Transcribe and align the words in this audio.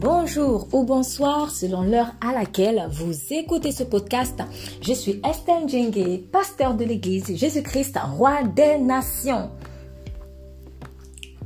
Bonjour 0.00 0.68
ou 0.72 0.84
bonsoir 0.84 1.50
selon 1.50 1.82
l'heure 1.82 2.12
à 2.20 2.32
laquelle 2.32 2.86
vous 2.88 3.12
écoutez 3.30 3.72
ce 3.72 3.82
podcast. 3.82 4.40
Je 4.80 4.92
suis 4.92 5.20
Estelle 5.28 5.68
Djengue, 5.68 6.22
pasteur 6.30 6.74
de 6.74 6.84
l'église 6.84 7.36
Jésus-Christ, 7.36 7.98
roi 8.16 8.44
des 8.44 8.78
nations. 8.78 9.50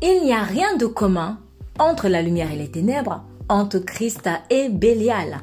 Il 0.02 0.22
n'y 0.22 0.34
a 0.34 0.42
rien 0.42 0.76
de 0.76 0.84
commun 0.84 1.40
entre 1.78 2.08
la 2.08 2.20
lumière 2.20 2.52
et 2.52 2.56
les 2.56 2.70
ténèbres, 2.70 3.24
entre 3.48 3.78
Christ 3.78 4.28
et 4.50 4.68
Bélial. 4.68 5.38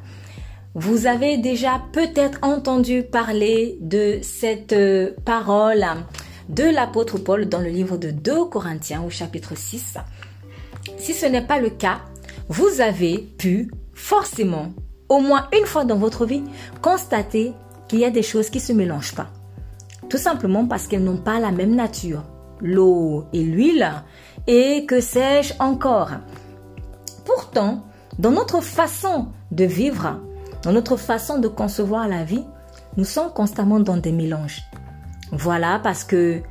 Vous 0.75 1.07
avez 1.07 1.39
déjà 1.39 1.81
peut-être 1.91 2.37
entendu 2.43 3.01
parler 3.01 3.79
de 3.81 4.19
cette 4.21 4.73
euh, 4.73 5.15
parole 5.25 5.83
de 6.47 6.63
l'apôtre 6.63 7.17
Paul 7.17 7.49
dans 7.49 7.59
le 7.59 7.69
livre 7.69 7.97
de 7.97 8.11
2 8.11 8.45
Corinthiens 8.45 9.01
au 9.01 9.09
chapitre 9.09 9.57
6. 9.57 9.97
Si 10.97 11.15
ce 11.15 11.25
n'est 11.25 11.45
pas 11.45 11.59
le 11.59 11.71
cas, 11.71 12.01
vous 12.49 12.81
avez 12.81 13.19
pu 13.37 13.71
forcément, 13.93 14.69
au 15.07 15.19
moins 15.19 15.47
une 15.57 15.65
fois 15.65 15.85
dans 15.85 15.97
votre 15.97 16.25
vie, 16.25 16.43
constater 16.81 17.53
qu'il 17.87 17.99
y 17.99 18.05
a 18.05 18.09
des 18.09 18.23
choses 18.23 18.49
qui 18.49 18.57
ne 18.57 18.63
se 18.63 18.73
mélangent 18.73 19.15
pas. 19.15 19.27
Tout 20.09 20.17
simplement 20.17 20.65
parce 20.65 20.87
qu'elles 20.87 21.03
n'ont 21.03 21.17
pas 21.17 21.39
la 21.39 21.51
même 21.51 21.75
nature. 21.75 22.23
L'eau 22.59 23.25
et 23.31 23.43
l'huile, 23.43 23.87
et 24.47 24.85
que 24.85 24.99
sais-je 24.99 25.53
encore. 25.59 26.09
Pourtant, 27.23 27.85
dans 28.17 28.31
notre 28.31 28.61
façon 28.61 29.27
de 29.51 29.63
vivre, 29.63 30.19
dans 30.63 30.73
notre 30.73 30.97
façon 30.97 31.37
de 31.37 31.47
concevoir 31.47 32.07
la 32.07 32.23
vie, 32.23 32.43
nous 32.97 33.05
sommes 33.05 33.31
constamment 33.31 33.79
dans 33.79 33.97
des 33.97 34.11
mélanges. 34.11 34.63
Voilà 35.31 35.79
parce 35.81 36.03
que 36.03 36.41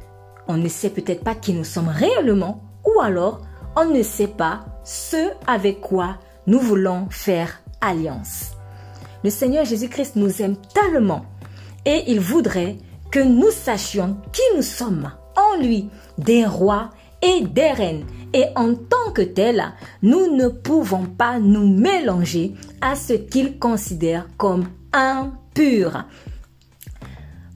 on 0.47 0.57
ne 0.57 0.69
sait 0.69 0.91
peut-être 0.91 1.25
pas 1.25 1.35
qui 1.35 1.53
nous 1.53 1.65
sommes 1.65 1.89
réellement 1.89 2.63
ou 2.87 3.01
alors 3.01 3.43
on 3.77 3.87
ne 3.87 4.03
sait 4.03 4.29
pas 4.29 4.61
ce 4.89 5.33
avec 5.47 5.83
quoi 5.83 6.17
nous 6.47 6.59
voulons 6.59 7.09
faire 7.11 7.61
alliance. 7.83 8.53
Le 9.23 9.29
Seigneur 9.29 9.67
Jésus-Christ 9.67 10.17
nous 10.17 10.41
aime 10.41 10.57
tellement 10.73 11.27
et 11.85 12.05
il 12.07 12.21
voudrait 12.21 12.79
que 13.11 13.19
nous 13.21 13.51
sachions 13.51 14.17
qui 14.33 14.41
nous 14.57 14.63
sommes 14.63 15.13
en 15.37 15.63
lui, 15.63 15.91
des 16.17 16.47
rois 16.47 16.89
et 17.21 17.45
des 17.45 17.71
reines. 17.71 18.07
Et 18.33 18.45
en 18.57 18.75
tant 18.75 19.13
que 19.13 19.23
tels, 19.23 19.75
nous 20.03 20.35
ne 20.35 20.49
pouvons 20.49 21.05
pas 21.05 21.39
nous 21.39 21.69
mélanger 21.69 22.55
à 22.81 22.97
ce 22.97 23.13
qu'il 23.13 23.59
considère 23.59 24.27
comme 24.39 24.69
impur. 24.95 26.05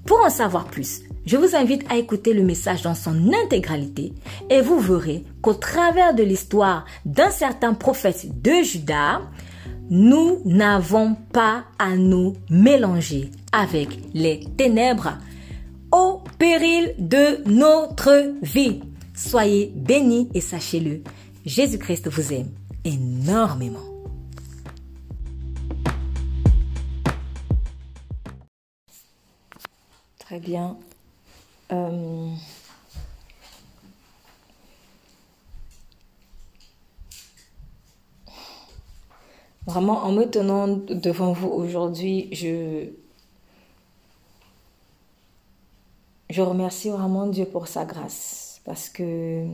Pour 0.04 0.22
en 0.22 0.30
savoir 0.30 0.66
plus, 0.66 1.00
je 1.24 1.36
vous 1.36 1.56
invite 1.56 1.90
à 1.90 1.96
écouter 1.96 2.34
le 2.34 2.42
message 2.42 2.82
dans 2.82 2.94
son 2.94 3.32
intégralité 3.44 4.12
et 4.50 4.60
vous 4.60 4.80
verrez 4.80 5.24
qu'au 5.42 5.54
travers 5.54 6.14
de 6.14 6.22
l'histoire 6.22 6.86
d'un 7.04 7.30
certain 7.30 7.74
prophète 7.74 8.40
de 8.40 8.62
Judas, 8.62 9.20
nous 9.90 10.40
n'avons 10.44 11.16
pas 11.32 11.64
à 11.78 11.96
nous 11.96 12.34
mélanger 12.48 13.30
avec 13.52 13.88
les 14.14 14.40
ténèbres 14.56 15.18
au 15.90 16.22
péril 16.38 16.94
de 16.98 17.42
notre 17.46 18.34
vie. 18.42 18.80
Soyez 19.14 19.72
bénis 19.76 20.30
et 20.32 20.40
sachez-le, 20.40 21.02
Jésus-Christ 21.44 22.08
vous 22.08 22.32
aime 22.32 22.50
énormément. 22.84 23.80
Très 30.18 30.40
bien. 30.40 30.78
Euh, 31.72 32.30
vraiment, 39.66 40.04
en 40.04 40.12
me 40.12 40.24
tenant 40.24 40.68
devant 40.68 41.32
vous 41.32 41.48
aujourd'hui, 41.48 42.28
je, 42.32 42.88
je 46.30 46.42
remercie 46.42 46.90
vraiment 46.90 47.26
Dieu 47.26 47.44
pour 47.46 47.68
sa 47.68 47.84
grâce. 47.84 48.60
Parce 48.64 48.88
que 48.88 49.46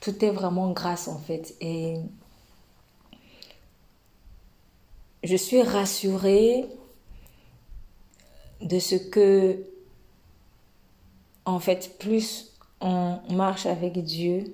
tout 0.00 0.24
est 0.24 0.30
vraiment 0.30 0.70
grâce 0.72 1.08
en 1.08 1.18
fait. 1.18 1.54
Et 1.60 1.96
je 5.22 5.36
suis 5.36 5.62
rassurée 5.62 6.66
de 8.60 8.78
ce 8.78 8.96
que 8.96 9.64
en 11.44 11.60
fait, 11.60 11.98
plus 11.98 12.52
on 12.80 13.18
marche 13.30 13.66
avec 13.66 13.98
Dieu, 14.04 14.44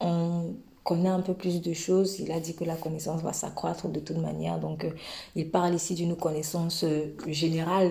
on 0.00 0.54
connaît 0.86 1.08
un 1.08 1.20
peu 1.20 1.34
plus 1.34 1.60
de 1.60 1.72
choses. 1.72 2.20
Il 2.20 2.30
a 2.30 2.38
dit 2.38 2.54
que 2.54 2.62
la 2.62 2.76
connaissance 2.76 3.20
va 3.20 3.32
s'accroître 3.32 3.88
de 3.88 3.98
toute 3.98 4.18
manière. 4.18 4.58
Donc, 4.60 4.84
euh, 4.84 4.90
il 5.34 5.50
parle 5.50 5.74
ici 5.74 5.94
d'une 5.94 6.14
connaissance 6.14 6.84
euh, 6.84 7.12
générale. 7.26 7.90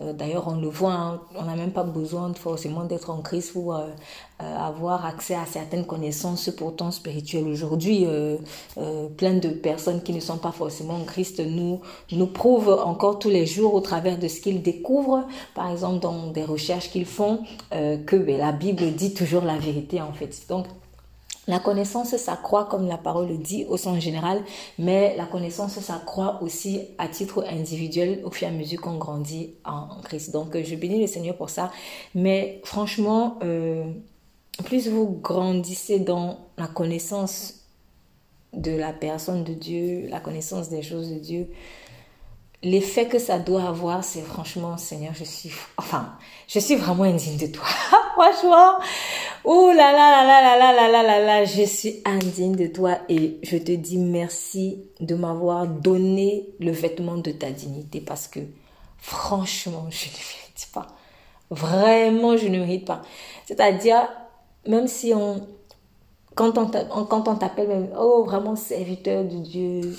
Euh, 0.00 0.12
d'ailleurs, 0.12 0.46
on 0.46 0.54
le 0.60 0.68
voit, 0.68 0.92
hein, 0.92 1.20
on 1.34 1.42
n'a 1.42 1.56
même 1.56 1.72
pas 1.72 1.82
besoin 1.82 2.32
forcément 2.34 2.84
d'être 2.84 3.10
en 3.10 3.20
Christ 3.20 3.52
pour 3.52 3.76
avoir 4.38 5.06
accès 5.06 5.34
à 5.34 5.46
certaines 5.46 5.86
connaissances 5.86 6.50
pourtant 6.50 6.90
spirituelles. 6.90 7.48
Aujourd'hui, 7.48 8.06
plein 9.16 9.34
de 9.34 9.48
personnes 9.48 10.02
qui 10.02 10.12
ne 10.12 10.20
sont 10.20 10.36
pas 10.36 10.52
forcément 10.52 10.96
en 10.96 11.04
Christ 11.04 11.40
nous, 11.40 11.80
nous 12.12 12.26
prouvent 12.26 12.68
encore 12.68 13.18
tous 13.18 13.30
les 13.30 13.46
jours 13.46 13.72
au 13.72 13.80
travers 13.80 14.18
de 14.18 14.28
ce 14.28 14.40
qu'ils 14.40 14.60
découvrent, 14.60 15.26
par 15.54 15.70
exemple 15.70 16.00
dans 16.00 16.26
des 16.26 16.44
recherches 16.44 16.90
qu'ils 16.90 17.06
font, 17.06 17.40
que 17.70 18.16
ben, 18.16 18.36
la 18.36 18.52
Bible 18.52 18.92
dit 18.92 19.14
toujours 19.14 19.44
la 19.44 19.56
vérité 19.56 20.02
en 20.02 20.12
fait. 20.12 20.46
Donc, 20.50 20.66
la 21.46 21.60
connaissance 21.60 22.16
s'accroît 22.16 22.64
comme 22.64 22.88
la 22.88 22.98
parole 22.98 23.28
le 23.28 23.38
dit 23.38 23.64
au 23.68 23.76
sens 23.76 24.00
général, 24.00 24.42
mais 24.78 25.14
la 25.16 25.26
connaissance 25.26 25.78
s'accroît 25.78 26.42
aussi 26.42 26.80
à 26.98 27.08
titre 27.08 27.44
individuel 27.48 28.20
au 28.24 28.30
fur 28.30 28.48
et 28.48 28.50
à 28.50 28.54
mesure 28.54 28.80
qu'on 28.80 28.98
grandit 28.98 29.54
en 29.64 30.00
Christ. 30.02 30.32
Donc 30.32 30.60
je 30.60 30.74
bénis 30.74 31.00
le 31.00 31.06
Seigneur 31.06 31.36
pour 31.36 31.50
ça. 31.50 31.70
Mais 32.14 32.60
franchement, 32.64 33.38
euh, 33.42 33.84
plus 34.64 34.88
vous 34.88 35.20
grandissez 35.22 36.00
dans 36.00 36.38
la 36.58 36.66
connaissance 36.66 37.66
de 38.52 38.72
la 38.72 38.92
personne 38.92 39.44
de 39.44 39.52
Dieu, 39.52 40.06
la 40.08 40.20
connaissance 40.20 40.68
des 40.68 40.82
choses 40.82 41.10
de 41.10 41.18
Dieu, 41.18 41.48
l'effet 42.66 43.06
que 43.06 43.18
ça 43.18 43.38
doit 43.38 43.68
avoir, 43.68 44.02
c'est 44.02 44.22
franchement, 44.22 44.76
Seigneur, 44.76 45.12
je 45.14 45.24
suis, 45.24 45.52
enfin, 45.76 46.16
je 46.48 46.58
suis 46.58 46.74
vraiment 46.74 47.04
indigne 47.04 47.36
de 47.38 47.46
toi. 47.46 47.64
franchement, 48.16 48.78
oh 49.44 49.70
là 49.74 49.92
là 49.92 50.24
là 50.24 50.40
là 50.42 50.58
là 50.58 50.72
là 50.72 50.88
là 50.90 51.02
là 51.02 51.20
là 51.20 51.44
je 51.44 51.62
suis 51.62 52.00
indigne 52.04 52.56
de 52.56 52.66
toi 52.66 52.98
et 53.08 53.38
je 53.42 53.58
te 53.58 53.72
dis 53.72 53.98
merci 53.98 54.82
de 55.00 55.14
m'avoir 55.14 55.66
donné 55.66 56.48
le 56.58 56.72
vêtement 56.72 57.18
de 57.18 57.30
ta 57.30 57.50
dignité 57.50 58.00
parce 58.00 58.26
que 58.26 58.40
franchement, 58.98 59.86
je 59.90 60.06
ne 60.06 60.12
mérite 60.12 60.68
pas. 60.72 60.86
Vraiment, 61.50 62.36
je 62.36 62.48
ne 62.48 62.58
mérite 62.58 62.86
pas. 62.86 63.02
C'est-à-dire, 63.44 64.08
même 64.66 64.88
si 64.88 65.12
on, 65.14 65.46
quand 66.34 66.58
on 66.58 67.36
t'appelle, 67.36 67.90
oh, 67.98 68.24
vraiment 68.24 68.56
serviteur 68.56 69.24
de 69.24 69.36
Dieu, 69.36 69.96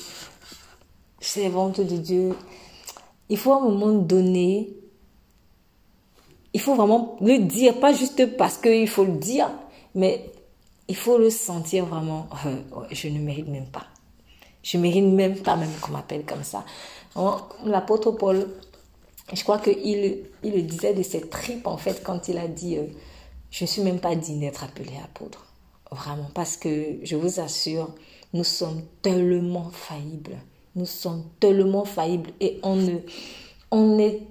servante 1.20 1.82
de 1.82 1.98
Dieu, 1.98 2.36
il 3.30 3.38
faut 3.38 3.54
à 3.54 3.58
un 3.58 3.70
moment 3.70 3.94
donné, 3.94 4.70
il 6.54 6.62
faut 6.62 6.76
vraiment 6.76 7.18
le 7.22 7.40
dire, 7.40 7.80
pas 7.80 7.94
juste 7.94 8.38
parce 8.38 8.58
qu'il 8.58 8.88
faut 8.88 9.06
le 9.06 9.18
dire, 9.18 9.50
mais 9.96 10.32
il 10.88 10.96
faut 10.96 11.18
le 11.18 11.30
sentir 11.30 11.86
vraiment. 11.86 12.28
Je 12.92 13.10
ne 13.10 13.20
mérite 13.20 13.48
même 13.48 13.68
pas. 13.68 13.88
Je 14.64 14.78
mérite 14.78 15.06
même 15.06 15.38
pas 15.38 15.56
même 15.56 15.72
qu'on 15.82 15.92
m'appelle 15.92 16.26
comme 16.26 16.44
ça. 16.44 16.66
L'apôtre 17.66 18.12
Paul, 18.12 18.48
je 19.34 19.42
crois 19.44 19.60
qu'il 19.60 20.24
il 20.44 20.54
le 20.54 20.62
disait 20.62 20.94
de 20.94 21.04
ses 21.04 21.22
tripes 21.22 21.68
en 21.68 21.78
fait 21.78 22.04
quand 22.04 22.28
il 22.28 22.38
a 22.38 22.48
dit 22.48 22.78
euh, 22.78 22.86
Je 23.50 23.64
ne 23.64 23.68
suis 23.68 23.82
même 23.82 24.00
pas 24.00 24.16
digne 24.16 24.40
d'être 24.42 24.64
appelé 24.64 24.92
apôtre. 25.04 25.46
Vraiment, 25.92 26.30
parce 26.34 26.58
que 26.58 27.00
je 27.04 27.16
vous 27.16 27.40
assure, 27.40 27.90
nous 28.34 28.44
sommes 28.44 28.82
tellement 29.02 29.70
faillibles. 29.72 30.38
Nous 30.78 30.86
sommes 30.86 31.24
tellement 31.40 31.86
faillibles 31.86 32.30
et 32.40 32.60
on 32.62 32.76
ne, 32.76 32.98
on 33.72 33.96
n'est 33.96 34.22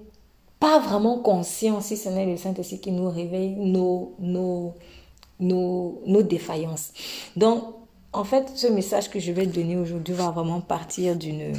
pas 0.60 0.78
vraiment 0.78 1.18
conscient, 1.18 1.80
si 1.80 1.96
ce 1.96 2.08
n'est 2.08 2.24
le 2.24 2.36
Saint-Esprit 2.36 2.80
qui 2.80 2.92
nous 2.92 3.10
réveille 3.10 3.56
nos, 3.56 4.14
nos, 4.20 4.74
nos, 5.40 6.00
nos 6.06 6.22
défaillances. 6.22 6.92
Donc, 7.36 7.64
en 8.12 8.24
fait, 8.24 8.52
ce 8.54 8.68
message 8.68 9.10
que 9.10 9.18
je 9.18 9.32
vais 9.32 9.46
donner 9.46 9.76
aujourd'hui 9.76 10.14
va 10.14 10.30
vraiment 10.30 10.60
partir 10.60 11.16
d'une 11.16 11.52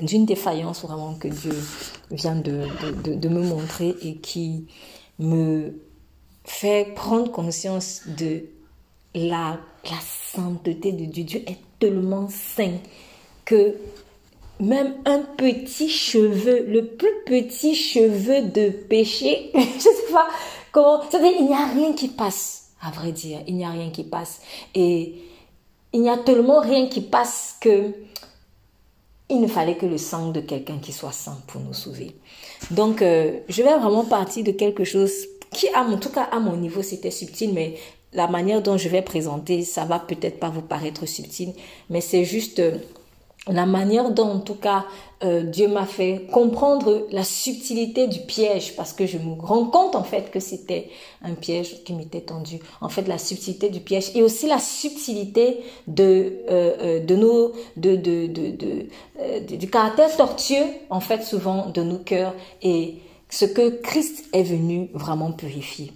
d'une 0.00 0.24
défaillance 0.24 0.82
vraiment 0.82 1.14
que 1.14 1.28
Dieu 1.28 1.54
vient 2.10 2.36
de, 2.36 2.64
de, 3.04 3.14
de, 3.14 3.28
me 3.28 3.42
montrer 3.42 3.94
et 4.00 4.16
qui 4.16 4.66
me 5.18 5.74
fait 6.44 6.94
prendre 6.94 7.30
conscience 7.30 8.02
de 8.06 8.44
la, 9.14 9.60
la 9.84 9.98
sainteté 10.00 10.92
de 10.92 11.04
Dieu. 11.04 11.24
Dieu 11.24 11.42
est 11.46 11.58
tellement 11.78 12.28
saint 12.30 12.78
que 13.50 13.74
même 14.60 14.94
un 15.06 15.22
petit 15.36 15.88
cheveu, 15.88 16.64
le 16.68 16.86
plus 16.86 17.24
petit 17.26 17.74
cheveu 17.74 18.42
de 18.42 18.70
péché, 18.70 19.50
je 19.54 19.80
sais 19.80 20.12
pas 20.12 20.28
comment, 20.70 21.02
il 21.12 21.46
n'y 21.46 21.54
a 21.54 21.66
rien 21.66 21.92
qui 21.94 22.08
passe, 22.08 22.68
à 22.80 22.90
vrai 22.92 23.10
dire, 23.10 23.40
il 23.48 23.56
n'y 23.56 23.64
a 23.64 23.70
rien 23.70 23.90
qui 23.90 24.04
passe. 24.04 24.40
Et 24.76 25.14
il 25.92 26.02
n'y 26.02 26.10
a 26.10 26.18
tellement 26.18 26.60
rien 26.60 26.86
qui 26.86 27.00
passe 27.00 27.56
que 27.60 27.92
il 29.28 29.40
ne 29.40 29.46
fallait 29.46 29.76
que 29.76 29.86
le 29.86 29.98
sang 29.98 30.30
de 30.30 30.40
quelqu'un 30.40 30.78
qui 30.78 30.92
soit 30.92 31.12
saint 31.12 31.38
pour 31.46 31.60
nous 31.60 31.74
sauver. 31.74 32.16
Donc, 32.72 33.00
euh, 33.00 33.38
je 33.48 33.62
vais 33.62 33.78
vraiment 33.78 34.04
partir 34.04 34.44
de 34.44 34.50
quelque 34.50 34.82
chose 34.82 35.12
qui, 35.52 35.66
en 35.74 35.98
tout 35.98 36.10
cas, 36.10 36.24
à 36.24 36.40
mon 36.40 36.56
niveau, 36.56 36.82
c'était 36.82 37.12
subtil, 37.12 37.52
mais 37.54 37.76
la 38.12 38.26
manière 38.26 38.60
dont 38.60 38.76
je 38.76 38.88
vais 38.88 39.02
présenter, 39.02 39.62
ça 39.62 39.84
va 39.84 40.00
peut-être 40.00 40.40
pas 40.40 40.48
vous 40.48 40.62
paraître 40.62 41.06
subtil, 41.06 41.52
mais 41.90 42.00
c'est 42.00 42.24
juste 42.24 42.58
euh, 42.58 42.78
la 43.48 43.66
manière 43.66 44.10
dont, 44.10 44.28
en 44.28 44.38
tout 44.40 44.54
cas, 44.54 44.84
euh, 45.22 45.42
Dieu 45.42 45.68
m'a 45.68 45.86
fait 45.86 46.26
comprendre 46.30 47.06
la 47.10 47.24
subtilité 47.24 48.06
du 48.06 48.20
piège, 48.20 48.76
parce 48.76 48.92
que 48.92 49.06
je 49.06 49.18
me 49.18 49.40
rends 49.40 49.64
compte, 49.64 49.96
en 49.96 50.04
fait, 50.04 50.30
que 50.30 50.40
c'était 50.40 50.88
un 51.22 51.34
piège 51.34 51.82
qui 51.84 51.94
m'était 51.94 52.20
tendu. 52.20 52.58
En 52.80 52.88
fait, 52.88 53.08
la 53.08 53.18
subtilité 53.18 53.70
du 53.70 53.80
piège 53.80 54.10
et 54.14 54.22
aussi 54.22 54.46
la 54.46 54.58
subtilité 54.58 55.60
de, 55.86 56.40
euh, 56.50 56.76
euh 56.80 57.00
de 57.00 57.16
nos, 57.16 57.52
de, 57.76 57.96
de, 57.96 58.26
de, 58.26 58.86
euh, 59.20 59.40
du 59.40 59.68
caractère 59.70 60.14
tortueux, 60.16 60.66
en 60.90 61.00
fait, 61.00 61.22
souvent, 61.22 61.66
de 61.66 61.82
nos 61.82 61.98
cœurs 61.98 62.34
et 62.62 62.96
ce 63.30 63.44
que 63.44 63.70
Christ 63.80 64.24
est 64.32 64.42
venu 64.42 64.90
vraiment 64.92 65.32
purifier. 65.32 65.92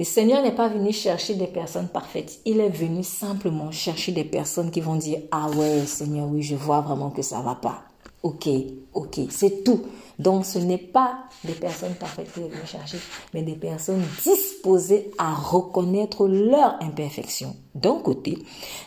Le 0.00 0.06
Seigneur 0.06 0.42
n'est 0.42 0.54
pas 0.54 0.68
venu 0.68 0.94
chercher 0.94 1.34
des 1.34 1.46
personnes 1.46 1.88
parfaites. 1.88 2.40
Il 2.46 2.58
est 2.58 2.70
venu 2.70 3.04
simplement 3.04 3.70
chercher 3.70 4.12
des 4.12 4.24
personnes 4.24 4.70
qui 4.70 4.80
vont 4.80 4.96
dire, 4.96 5.18
ah 5.30 5.50
ouais, 5.50 5.84
Seigneur, 5.84 6.26
oui, 6.26 6.40
je 6.40 6.54
vois 6.54 6.80
vraiment 6.80 7.10
que 7.10 7.20
ça 7.20 7.42
va 7.42 7.54
pas. 7.54 7.82
Ok, 8.22 8.48
ok, 8.94 9.20
c'est 9.28 9.62
tout. 9.62 9.82
Donc 10.18 10.46
ce 10.46 10.58
n'est 10.58 10.78
pas 10.78 11.18
des 11.44 11.52
personnes 11.52 11.92
parfaites 11.96 12.32
qu'il 12.32 12.44
est 12.44 12.48
venu 12.48 12.66
chercher, 12.66 12.96
mais 13.34 13.42
des 13.42 13.56
personnes 13.56 14.02
disposées 14.24 15.10
à 15.18 15.34
reconnaître 15.34 16.26
leur 16.26 16.82
imperfection. 16.82 17.54
D'un 17.74 17.96
côté, 17.96 18.38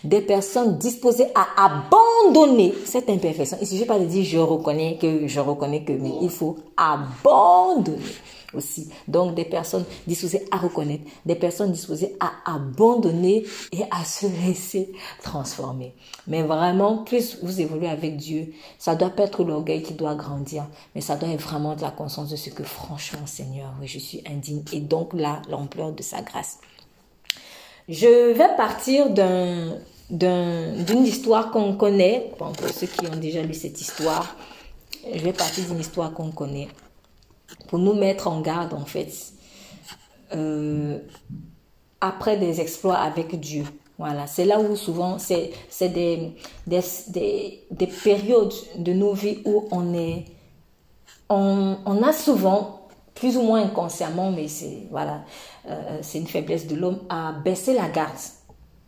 des 0.03 0.21
personnes 0.21 0.79
disposées 0.79 1.27
à 1.35 1.45
abandonner 1.63 2.73
cette 2.85 3.11
imperfection. 3.11 3.57
Il 3.61 3.65
ne 3.65 3.67
suffit 3.67 3.85
pas 3.85 3.99
de 3.99 4.05
dire 4.05 4.25
je 4.25 4.39
reconnais 4.39 4.97
que, 4.99 5.27
je 5.27 5.39
reconnais 5.39 5.83
que, 5.83 5.93
mais 5.93 6.13
il 6.23 6.31
faut 6.31 6.55
abandonner 6.75 7.99
Donc 9.07 9.35
des 9.35 9.45
personnes 9.45 9.85
disposées 10.07 10.45
à 10.51 10.57
reconnaître, 10.57 11.03
des 11.25 11.35
personnes 11.35 11.71
disposées 11.71 12.15
à 12.19 12.31
abandonner 12.45 13.45
et 13.71 13.83
à 13.91 14.03
se 14.05 14.25
laisser 14.25 14.91
transformer. 15.21 15.93
Mais 16.27 16.43
vraiment, 16.43 17.03
plus 17.03 17.39
vous 17.41 17.61
évoluez 17.61 17.89
avec 17.89 18.17
Dieu, 18.17 18.53
ça 18.77 18.95
doit 18.95 19.09
pas 19.09 19.23
être 19.23 19.43
l'orgueil 19.43 19.83
qui 19.83 19.93
doit 19.93 20.15
grandir, 20.15 20.65
mais 20.95 21.01
ça 21.01 21.15
doit 21.15 21.29
être 21.29 21.41
vraiment 21.41 21.75
de 21.75 21.81
la 21.81 21.91
conscience 21.91 22.29
de 22.29 22.35
ce 22.35 22.49
que 22.49 22.63
franchement, 22.63 23.25
Seigneur, 23.25 23.73
oui, 23.81 23.87
je 23.87 23.99
suis 23.99 24.23
indigne. 24.29 24.63
Et 24.71 24.79
donc 24.79 25.13
là, 25.13 25.41
l'ampleur 25.49 25.91
de 25.91 26.03
sa 26.03 26.21
grâce. 26.21 26.59
Je 27.89 28.31
vais 28.33 28.55
partir 28.55 29.09
d'un 29.09 29.77
d'une 30.09 31.05
histoire 31.05 31.49
qu'on 31.49 31.75
connaît, 31.75 32.31
pour 32.37 32.51
ceux 32.71 32.87
qui 32.87 33.07
ont 33.07 33.15
déjà 33.15 33.41
lu 33.41 33.53
cette 33.53 33.79
histoire, 33.81 34.35
je 35.11 35.19
vais 35.19 35.33
partir 35.33 35.65
d'une 35.65 35.79
histoire 35.79 36.13
qu'on 36.13 36.29
connaît 36.31 36.67
pour 37.73 37.81
nous 37.81 37.95
mettre 37.95 38.27
en 38.27 38.39
garde, 38.41 38.75
en 38.75 38.85
fait, 38.85 39.09
euh, 40.35 40.99
après 42.01 42.37
des 42.37 42.61
exploits 42.61 42.97
avec 42.97 43.39
Dieu. 43.39 43.63
Voilà, 43.97 44.27
c'est 44.27 44.45
là 44.45 44.59
où 44.59 44.75
souvent, 44.75 45.17
c'est 45.17 45.49
des, 45.81 46.35
des, 46.67 46.81
des, 47.07 47.63
des, 47.71 47.87
périodes 47.87 48.53
de 48.77 48.93
nos 48.93 49.13
vies 49.13 49.39
où 49.45 49.67
on 49.71 49.95
est, 49.95 50.25
on, 51.29 51.77
on 51.83 52.03
a 52.03 52.13
souvent, 52.13 52.89
plus 53.15 53.37
ou 53.37 53.41
moins 53.41 53.63
inconsciemment, 53.63 54.31
mais 54.31 54.47
c'est 54.47 54.83
voilà, 54.91 55.23
euh, 55.67 55.97
c'est 56.03 56.19
une 56.19 56.27
faiblesse 56.27 56.67
de 56.67 56.75
l'homme, 56.75 56.99
à 57.09 57.31
baisser 57.43 57.73
la 57.73 57.89
garde. 57.89 58.13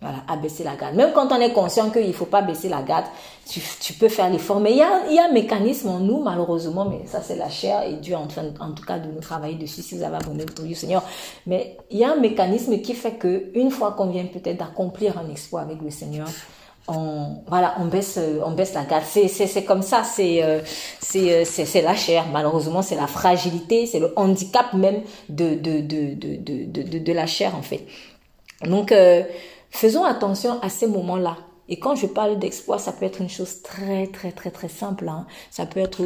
Voilà, 0.01 0.17
à 0.27 0.35
baisser 0.35 0.63
la 0.63 0.75
garde. 0.75 0.93
Même 0.95 1.13
quand 1.15 1.31
on 1.31 1.39
est 1.39 1.53
conscient 1.53 1.89
qu'il 1.89 2.05
ne 2.05 2.11
faut 2.11 2.25
pas 2.25 2.41
baisser 2.41 2.69
la 2.69 2.81
garde, 2.81 3.05
tu, 3.49 3.61
tu 3.79 3.93
peux 3.93 4.09
faire 4.09 4.29
l'effort. 4.29 4.59
Mais 4.59 4.71
il 4.71 4.77
y 4.77 4.81
a, 4.83 5.09
y 5.09 5.17
a 5.17 5.29
un 5.29 5.31
mécanisme 5.31 5.87
en 5.87 5.99
nous, 5.99 6.21
malheureusement, 6.21 6.85
mais 6.85 7.07
ça 7.07 7.21
c'est 7.21 7.37
la 7.37 7.49
chair 7.49 7.81
et 7.83 7.93
Dieu 7.93 8.13
est 8.13 8.17
en 8.17 8.27
train, 8.27 8.43
en 8.59 8.73
tout 8.73 8.83
cas, 8.85 8.99
de 8.99 9.09
nous 9.09 9.21
travailler 9.21 9.55
dessus 9.55 9.81
si 9.81 9.97
vous 9.97 10.03
avez 10.03 10.17
abonné 10.17 10.43
au 10.43 10.75
Seigneur. 10.75 11.01
Mais 11.47 11.77
il 11.89 11.97
y 11.97 12.03
a 12.03 12.11
un 12.11 12.17
mécanisme 12.17 12.79
qui 12.81 12.93
fait 12.93 13.13
que 13.13 13.49
une 13.55 13.71
fois 13.71 13.93
qu'on 13.93 14.07
vient 14.07 14.25
peut-être 14.25 14.57
d'accomplir 14.57 15.17
un 15.17 15.29
exploit 15.31 15.61
avec 15.61 15.81
le 15.81 15.89
Seigneur, 15.89 16.27
on, 16.87 17.37
voilà, 17.47 17.75
on 17.79 17.85
baisse, 17.85 18.19
on 18.45 18.51
baisse 18.51 18.73
la 18.75 18.83
garde. 18.83 19.05
C'est, 19.07 19.27
c'est, 19.29 19.47
c'est 19.47 19.63
comme 19.63 19.81
ça, 19.81 20.03
c'est, 20.03 20.43
euh, 20.43 20.59
c'est, 20.99 21.45
c'est, 21.45 21.65
c'est 21.65 21.81
la 21.81 21.95
chair. 21.95 22.25
Malheureusement, 22.31 22.83
c'est 22.83 22.95
la 22.95 23.07
fragilité, 23.07 23.87
c'est 23.87 23.99
le 23.99 24.13
handicap 24.17 24.73
même 24.73 25.01
de, 25.29 25.55
de, 25.55 25.79
de, 25.79 26.13
de, 26.13 26.35
de, 26.35 26.83
de, 26.83 26.99
de 26.99 27.13
la 27.13 27.25
chair, 27.25 27.55
en 27.55 27.63
fait. 27.63 27.85
Donc, 28.65 28.91
euh, 28.91 29.23
Faisons 29.75 30.05
attention 30.05 30.57
à 30.61 30.69
ces 30.69 30.87
moments-là. 30.87 31.35
Et 31.67 31.79
quand 31.79 31.95
je 31.95 32.07
parle 32.07 32.39
d'exploit, 32.39 32.79
ça 32.79 32.93
peut 32.93 33.03
être 33.03 33.19
une 33.19 33.27
chose 33.27 33.61
très, 33.61 34.07
très, 34.07 34.31
très, 34.31 34.49
très 34.49 34.69
simple. 34.69 35.09
Hein. 35.09 35.27
Ça 35.51 35.65
peut 35.65 35.81
être 35.81 36.01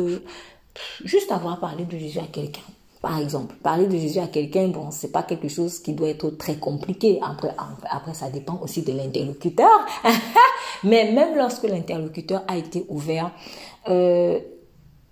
juste 1.06 1.31
avoir 1.31 1.60
parlé 1.60 1.86
de 1.86 1.95
Jésus 1.95 2.18
à 2.18 2.25
quelqu'un. 2.25 2.63
Par 3.00 3.19
exemple, 3.19 3.54
parler 3.62 3.86
de 3.86 3.95
Jésus 3.95 4.18
à 4.18 4.25
quelqu'un, 4.25 4.69
bon, 4.69 4.89
c'est 4.89 5.12
pas 5.12 5.21
quelque 5.21 5.50
chose 5.50 5.77
qui 5.77 5.94
doit 5.94 6.10
être 6.10 6.31
très 6.31 6.56
compliqué. 6.56 7.19
Après, 7.21 8.13
ça 8.16 8.31
dépend 8.31 8.60
aussi 8.63 8.81
de 8.81 8.92
l'interlocuteur. 8.92 9.86
Mais 10.83 11.12
même 11.12 11.38
lorsque 11.38 11.63
l'interlocuteur 11.63 12.42
a 12.48 12.57
été 12.57 12.88
ouvert, 12.89 13.31
euh, 13.88 14.39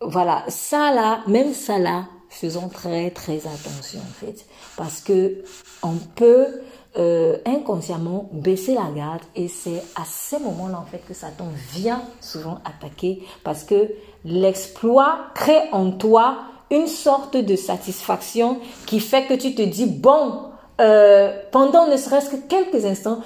voilà, 0.01 0.43
ça 0.47 0.91
là, 0.91 1.21
même 1.27 1.53
ça 1.53 1.77
là, 1.77 2.07
faisons 2.29 2.69
très 2.69 3.11
très 3.11 3.37
attention 3.47 3.99
en 3.99 4.25
fait, 4.25 4.45
parce 4.75 5.01
que 5.01 5.43
on 5.83 5.95
peut 6.15 6.47
euh, 6.97 7.37
inconsciemment 7.45 8.29
baisser 8.31 8.73
la 8.73 8.89
garde. 8.95 9.21
Et 9.35 9.47
c'est 9.47 9.83
à 9.95 10.03
ces 10.05 10.39
moments-là 10.39 10.79
en 10.79 10.85
fait 10.85 11.03
que 11.07 11.13
Satan 11.13 11.49
vient 11.73 12.01
souvent 12.21 12.59
attaquer 12.65 13.23
parce 13.43 13.63
que 13.63 13.89
l'exploit 14.25 15.19
crée 15.35 15.61
en 15.71 15.91
toi 15.91 16.37
une 16.71 16.87
sorte 16.87 17.37
de 17.37 17.55
satisfaction 17.55 18.59
qui 18.85 18.99
fait 18.99 19.25
que 19.27 19.35
tu 19.35 19.53
te 19.53 19.61
dis 19.61 19.85
bon 19.85 20.41
euh, 20.81 21.31
pendant 21.51 21.87
ne 21.87 21.97
serait-ce 21.97 22.29
que 22.29 22.47
quelques 22.47 22.85
instants 22.85 23.19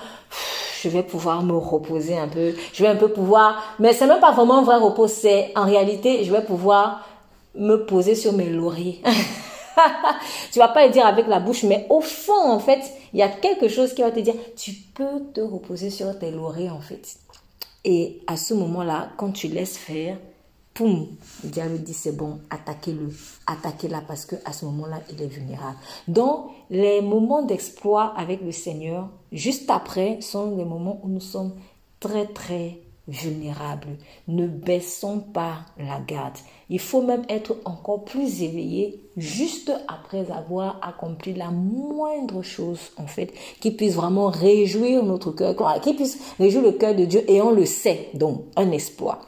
je 0.82 0.90
vais 0.90 1.04
pouvoir 1.04 1.44
me 1.44 1.54
reposer 1.54 2.18
un 2.18 2.28
peu. 2.28 2.54
Je 2.74 2.84
vais 2.84 2.90
un 2.90 2.96
peu 2.96 3.10
pouvoir 3.10 3.76
mais 3.80 3.94
c'est 3.94 4.08
même 4.08 4.20
pas 4.20 4.32
vraiment 4.32 4.60
un 4.60 4.64
vrai 4.64 4.78
repos 4.78 5.08
c'est 5.08 5.52
en 5.56 5.66
réalité 5.66 6.24
je 6.24 6.32
vais 6.32 6.44
pouvoir 6.44 7.08
me 7.56 7.78
poser 7.78 8.16
sur 8.16 8.34
mes 8.34 8.50
lauriers 8.50 9.02
tu 10.52 10.60
vas 10.60 10.70
pas 10.70 10.86
le 10.86 10.92
dire 10.92 11.06
avec 11.06 11.28
la 11.28 11.40
bouche, 11.40 11.64
mais 11.64 11.86
au 11.90 12.02
fond, 12.02 12.52
en 12.52 12.60
fait, 12.60 12.82
il 13.14 13.20
y 13.20 13.24
a 13.24 13.30
quelque 13.30 13.68
chose 13.68 13.94
qui 13.94 14.02
va 14.02 14.12
te 14.12 14.20
dire, 14.20 14.36
tu 14.56 14.72
peux 14.94 15.24
te 15.34 15.42
reposer 15.42 15.90
sur 15.90 16.18
tes 16.18 16.32
lauriers, 16.32 16.70
en 16.70 16.82
fait. 16.82 17.18
Et 17.84 18.22
à 18.28 18.38
ce 18.38 18.54
moment-là, 18.54 19.10
quand 19.18 19.32
tu 19.32 19.48
laisses 19.48 19.78
faire, 19.78 20.18
poum, 20.74 21.08
le 21.44 21.50
diable 21.50 21.80
dit 21.80 21.94
c'est 21.94 22.16
bon, 22.16 22.40
attaquez-le, 22.50 23.14
attaquez-la 23.48 24.02
parce 24.02 24.26
que 24.26 24.36
à 24.46 24.54
ce 24.54 24.66
moment-là, 24.66 25.02
il 25.12 25.22
est 25.22 25.28
vulnérable. 25.28 25.78
Donc, 26.08 26.52
les 26.70 27.02
moments 27.02 27.42
d'exploit 27.42 28.14
avec 28.16 28.42
le 28.42 28.52
Seigneur, 28.52 29.10
juste 29.32 29.70
après, 29.70 30.22
sont 30.22 30.56
les 30.56 30.66
moments 30.66 31.00
où 31.04 31.10
nous 31.10 31.20
sommes 31.20 31.54
très, 32.00 32.28
très 32.28 32.80
vulnérables. 33.08 33.98
Ne 34.28 34.48
baissons 34.48 35.20
pas 35.20 35.60
la 35.78 36.00
garde. 36.00 36.38
Il 36.70 36.80
faut 36.80 37.02
même 37.02 37.24
être 37.30 37.58
encore 37.66 38.06
plus 38.06 38.44
éveillé 38.44 39.02
juste 39.18 39.72
après 39.88 40.32
avoir 40.32 40.80
accompli 40.82 41.34
la 41.34 41.50
moindre 41.50 42.42
chose, 42.42 42.92
en 42.98 43.08
fait, 43.08 43.34
qui 43.60 43.72
puisse 43.72 43.96
vraiment 43.96 44.28
réjouir 44.28 45.04
notre 45.04 45.32
cœur, 45.32 45.56
qui 45.82 45.94
puisse 45.94 46.20
réjouir 46.40 46.64
le 46.64 46.72
cœur 46.74 46.96
de 46.96 47.06
Dieu 47.06 47.24
et 47.30 47.42
on 47.42 47.52
le 47.52 47.66
sait, 47.66 48.10
donc 48.14 48.44
un 48.56 48.72
espoir. 48.72 49.28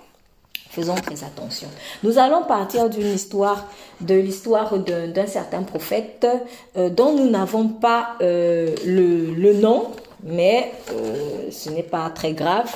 Faisons 0.74 0.96
très 0.96 1.24
attention. 1.24 1.68
Nous 2.02 2.18
allons 2.18 2.46
partir 2.46 2.90
d'une 2.90 3.14
histoire, 3.14 3.68
de 4.02 4.16
l'histoire 4.16 4.80
d'un 4.80 5.28
certain 5.28 5.62
prophète 5.62 6.26
euh, 6.76 6.90
dont 6.90 7.16
nous 7.16 7.30
n'avons 7.30 7.68
pas 7.68 8.16
euh, 8.24 8.74
le, 8.84 9.54
nom, 9.54 9.92
mais 10.24 10.72
euh, 10.92 11.52
ce 11.52 11.70
n'est 11.70 11.84
pas 11.84 12.10
très 12.10 12.34
grave. 12.34 12.76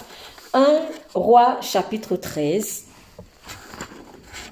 1 0.54 0.82
roi 1.14 1.60
chapitre 1.62 2.16
13. 2.16 2.86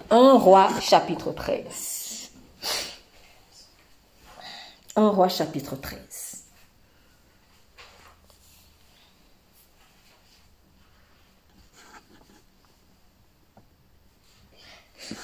1 0.10 0.34
roi 0.38 0.70
chapitre 0.82 1.32
13. 1.32 2.30
1 4.96 5.10
roi 5.10 5.30
chapitre 5.30 5.76
13. 5.76 6.44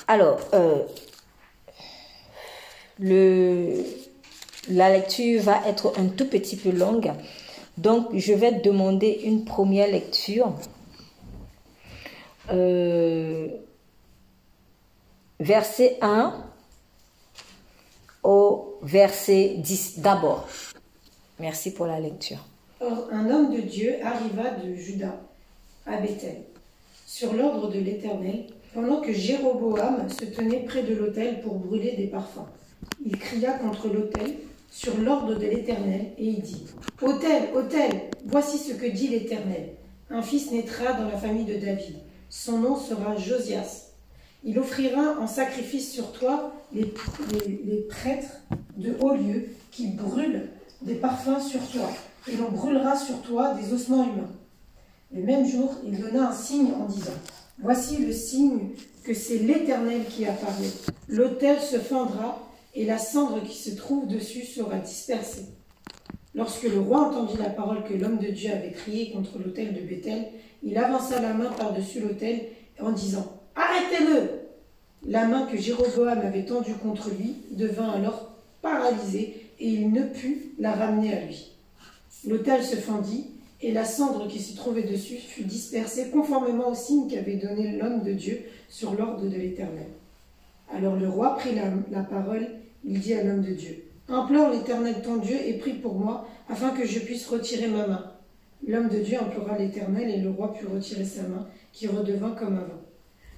Alors, 0.07 0.39
euh, 0.53 0.83
le, 2.99 3.83
la 4.69 4.91
lecture 4.91 5.41
va 5.41 5.61
être 5.65 5.93
un 5.97 6.07
tout 6.07 6.27
petit 6.27 6.55
peu 6.57 6.69
longue. 6.69 7.11
Donc, 7.77 8.09
je 8.13 8.33
vais 8.33 8.51
demander 8.51 9.21
une 9.23 9.45
première 9.45 9.87
lecture. 9.87 10.53
Euh, 12.51 13.47
verset 15.39 15.97
1 16.01 16.33
au 18.23 18.77
verset 18.81 19.55
10 19.57 19.99
d'abord. 19.99 20.47
Merci 21.39 21.73
pour 21.73 21.87
la 21.87 21.99
lecture. 21.99 22.45
Or, 22.79 23.07
un 23.11 23.29
homme 23.29 23.55
de 23.55 23.61
Dieu 23.61 23.95
arriva 24.03 24.51
de 24.51 24.75
Juda 24.75 25.19
à 25.85 25.97
Bethel, 25.97 26.43
sur 27.05 27.33
l'ordre 27.33 27.69
de 27.69 27.79
l'Éternel, 27.79 28.47
pendant 28.73 29.01
que 29.01 29.11
Jéroboam 29.11 30.07
se 30.09 30.25
tenait 30.25 30.63
près 30.63 30.83
de 30.83 30.95
l'autel 30.95 31.41
pour 31.41 31.55
brûler 31.55 31.93
des 31.95 32.07
parfums. 32.07 32.47
Il 33.05 33.17
cria 33.17 33.53
contre 33.53 33.87
l'autel 33.87 34.35
sur 34.71 34.97
l'ordre 34.97 35.35
de 35.35 35.45
l'Éternel, 35.45 36.13
et 36.17 36.25
il 36.25 36.41
dit 36.41 36.65
Autel, 37.01 37.49
autel, 37.53 38.09
voici 38.25 38.57
ce 38.57 38.73
que 38.73 38.87
dit 38.87 39.09
l'Éternel. 39.09 39.75
Un 40.09 40.21
fils 40.21 40.49
naîtra 40.51 40.93
dans 40.93 41.09
la 41.09 41.17
famille 41.17 41.45
de 41.45 41.59
David. 41.63 41.97
Son 42.29 42.57
nom 42.59 42.77
sera 42.77 43.15
Josias. 43.17 43.89
Il 44.43 44.57
offrira 44.57 45.19
en 45.19 45.27
sacrifice 45.27 45.91
sur 45.91 46.13
toi 46.13 46.53
les, 46.73 46.91
les 47.65 47.81
prêtres 47.89 48.41
de 48.77 48.95
haut 49.01 49.13
lieu 49.13 49.49
qui 49.71 49.87
brûlent 49.89 50.49
des 50.81 50.95
parfums 50.95 51.41
sur 51.41 51.61
toi, 51.67 51.89
et 52.27 52.37
l'on 52.37 52.49
brûlera 52.49 52.95
sur 52.95 53.21
toi 53.21 53.53
des 53.53 53.73
ossements 53.73 54.05
humains. 54.05 54.31
Le 55.13 55.23
même 55.23 55.45
jour, 55.45 55.75
il 55.85 55.99
donna 55.99 56.29
un 56.29 56.33
signe 56.33 56.71
en 56.79 56.85
disant 56.85 57.11
Voici 57.59 57.97
le 57.97 58.13
signe 58.13 58.69
que 59.03 59.13
c'est 59.13 59.37
l'Éternel 59.37 60.05
qui 60.09 60.25
a 60.25 60.31
parlé. 60.31 60.67
L'autel 61.09 61.59
se 61.59 61.77
fendra 61.77 62.50
et 62.73 62.85
la 62.85 62.97
cendre 62.97 63.43
qui 63.43 63.57
se 63.57 63.75
trouve 63.75 64.07
dessus 64.07 64.45
sera 64.45 64.77
dispersée. 64.77 65.45
Lorsque 66.33 66.63
le 66.63 66.79
roi 66.79 67.09
entendit 67.09 67.37
la 67.37 67.49
parole 67.49 67.83
que 67.83 67.93
l'homme 67.93 68.17
de 68.17 68.27
Dieu 68.27 68.51
avait 68.51 68.71
criée 68.71 69.11
contre 69.11 69.37
l'autel 69.37 69.73
de 69.73 69.81
Bethel, 69.81 70.27
il 70.63 70.77
avança 70.77 71.19
la 71.21 71.33
main 71.33 71.51
par-dessus 71.51 71.99
l'autel 71.99 72.41
en 72.79 72.91
disant 72.91 73.41
Arrêtez-le 73.55 74.29
La 75.05 75.27
main 75.27 75.45
que 75.45 75.57
Jéroboam 75.57 76.19
avait 76.19 76.45
tendue 76.45 76.75
contre 76.75 77.09
lui 77.09 77.35
devint 77.51 77.91
alors 77.91 78.31
paralysée 78.61 79.45
et 79.59 79.67
il 79.67 79.91
ne 79.91 80.03
put 80.03 80.53
la 80.59 80.71
ramener 80.71 81.13
à 81.13 81.25
lui. 81.25 81.51
L'autel 82.25 82.63
se 82.63 82.75
fendit 82.75 83.25
et 83.61 83.71
la 83.71 83.85
cendre 83.85 84.27
qui 84.27 84.39
se 84.39 84.55
trouvait 84.55 84.83
dessus 84.83 85.17
fut 85.17 85.43
dispersée 85.43 86.09
conformément 86.09 86.69
au 86.69 86.75
signe 86.75 87.07
qu'avait 87.07 87.35
donné 87.35 87.77
l'homme 87.77 88.03
de 88.03 88.13
Dieu 88.13 88.41
sur 88.69 88.93
l'ordre 88.93 89.27
de 89.27 89.35
l'Éternel. 89.35 89.87
Alors 90.73 90.95
le 90.95 91.09
roi 91.09 91.35
prit 91.37 91.51
la, 91.55 92.01
parole, 92.01 92.47
il 92.85 92.99
dit 92.99 93.13
à 93.13 93.23
l'homme 93.23 93.43
de 93.43 93.53
Dieu, 93.53 93.83
Implore 94.09 94.51
l'Éternel 94.51 94.95
ton 95.03 95.17
Dieu 95.17 95.37
et 95.45 95.53
prie 95.53 95.73
pour 95.73 95.93
moi, 95.93 96.27
afin 96.49 96.71
que 96.71 96.85
je 96.85 96.99
puisse 96.99 97.27
retirer 97.27 97.67
ma 97.67 97.87
main. 97.87 98.11
L'homme 98.67 98.89
de 98.89 98.99
Dieu 98.99 99.17
implora 99.19 99.57
l'Éternel, 99.57 100.09
et 100.09 100.17
le 100.17 100.29
roi 100.29 100.53
put 100.53 100.67
retirer 100.67 101.05
sa 101.05 101.23
main, 101.23 101.47
qui 101.71 101.87
redevint 101.87 102.31
comme 102.31 102.57
avant. 102.57 102.81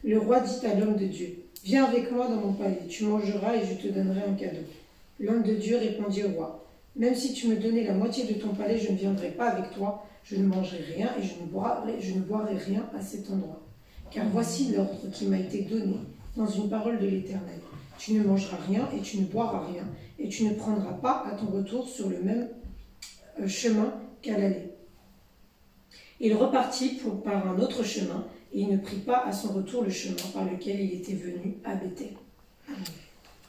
Le 0.04 0.20
roi 0.20 0.40
dit 0.40 0.66
à 0.66 0.76
l'homme 0.76 0.96
de 0.96 1.06
Dieu, 1.06 1.44
Viens 1.64 1.86
avec 1.86 2.12
moi 2.12 2.28
dans 2.28 2.42
mon 2.42 2.54
palais, 2.54 2.82
tu 2.90 3.06
mangeras 3.06 3.56
et 3.56 3.66
je 3.66 3.76
te 3.76 3.94
donnerai 3.94 4.24
un 4.30 4.34
cadeau. 4.34 4.66
L'homme 5.20 5.44
de 5.44 5.54
Dieu 5.54 5.78
répondit 5.78 6.24
au 6.24 6.30
roi, 6.30 6.66
Même 6.96 7.16
si 7.16 7.34
tu 7.34 7.48
me 7.48 7.56
donnais 7.56 7.86
la 7.86 7.94
moitié 7.94 8.26
de 8.26 8.34
ton 8.34 8.50
palais, 8.50 8.78
je 8.78 8.92
ne 8.92 8.98
viendrai 8.98 9.30
pas 9.30 9.52
avec 9.52 9.72
toi, 9.74 10.06
je 10.24 10.36
ne 10.36 10.48
mangerai 10.48 10.80
rien 10.96 11.12
et 11.18 11.24
je 11.24 11.42
ne 11.42 11.48
boirai, 11.50 12.02
je 12.02 12.16
ne 12.16 12.22
boirai 12.22 12.58
rien 12.58 12.86
à 12.98 13.02
cet 13.02 13.30
endroit. 13.30 13.62
Car 14.12 14.28
voici 14.30 14.74
l'ordre 14.76 15.10
qui 15.14 15.26
m'a 15.28 15.40
été 15.40 15.62
donné 15.62 15.98
dans 16.36 16.48
une 16.48 16.70
parole 16.70 17.00
de 17.00 17.08
l'Éternel. 17.08 17.60
Tu 17.98 18.14
ne 18.14 18.24
mangeras 18.24 18.58
rien 18.68 18.90
et 18.96 19.02
tu 19.02 19.20
ne 19.20 19.26
boiras 19.26 19.66
rien, 19.68 19.88
et 20.20 20.28
tu 20.28 20.46
ne 20.46 20.54
prendras 20.54 20.94
pas 20.94 21.24
à 21.26 21.36
ton 21.36 21.48
retour 21.48 21.88
sur 21.88 22.10
le 22.10 22.22
même 22.22 22.50
euh, 23.40 23.48
chemin 23.48 23.94
qu'à 24.22 24.38
l'aller. 24.38 24.72
Il 26.20 26.34
repartit 26.36 27.02
par 27.24 27.48
un 27.48 27.60
autre 27.60 27.84
chemin, 27.84 28.26
et 28.54 28.62
il 28.62 28.70
ne 28.70 28.78
prit 28.78 29.00
pas 29.00 29.24
à 29.26 29.32
son 29.32 29.54
retour 29.54 29.84
le 29.84 29.90
chemin 29.90 30.16
par 30.34 30.46
lequel 30.46 30.80
il 30.80 30.94
était 30.94 31.16
venu 31.16 31.58
à 31.64 31.76
Bethel. 31.76 32.14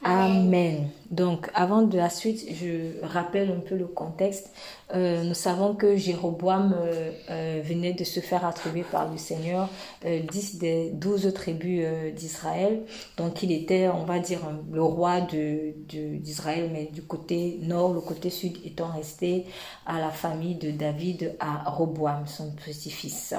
Amen. 0.07 0.89
Donc, 1.09 1.49
avant 1.55 1.81
de 1.81 1.97
la 1.97 2.11
suite, 2.11 2.45
je 2.53 3.03
rappelle 3.03 3.49
un 3.49 3.59
peu 3.59 3.75
le 3.75 3.87
contexte. 3.87 4.51
Euh, 4.93 5.23
nous 5.23 5.33
savons 5.33 5.73
que 5.73 5.95
Jéroboam 5.95 6.75
euh, 6.77 7.11
euh, 7.31 7.61
venait 7.65 7.93
de 7.93 8.03
se 8.03 8.19
faire 8.19 8.45
attribuer 8.45 8.83
par 8.83 9.11
le 9.11 9.17
Seigneur 9.17 9.67
dix 10.31 10.59
des 10.59 10.91
douze 10.91 11.33
tribus 11.33 11.83
d'Israël. 12.15 12.83
Donc, 13.17 13.41
il 13.41 13.51
était, 13.51 13.87
on 13.87 14.05
va 14.05 14.19
dire, 14.19 14.41
le 14.71 14.83
roi 14.83 15.21
d'Israël, 15.21 16.69
mais 16.71 16.85
du 16.85 17.01
côté 17.01 17.57
nord, 17.63 17.91
le 17.91 18.01
côté 18.01 18.29
sud 18.29 18.57
étant 18.63 18.89
resté 18.89 19.45
à 19.87 19.99
la 19.99 20.11
famille 20.11 20.55
de 20.55 20.69
David, 20.69 21.35
à 21.39 21.67
Roboam, 21.67 22.27
son 22.27 22.51
petit-fils. 22.51 23.33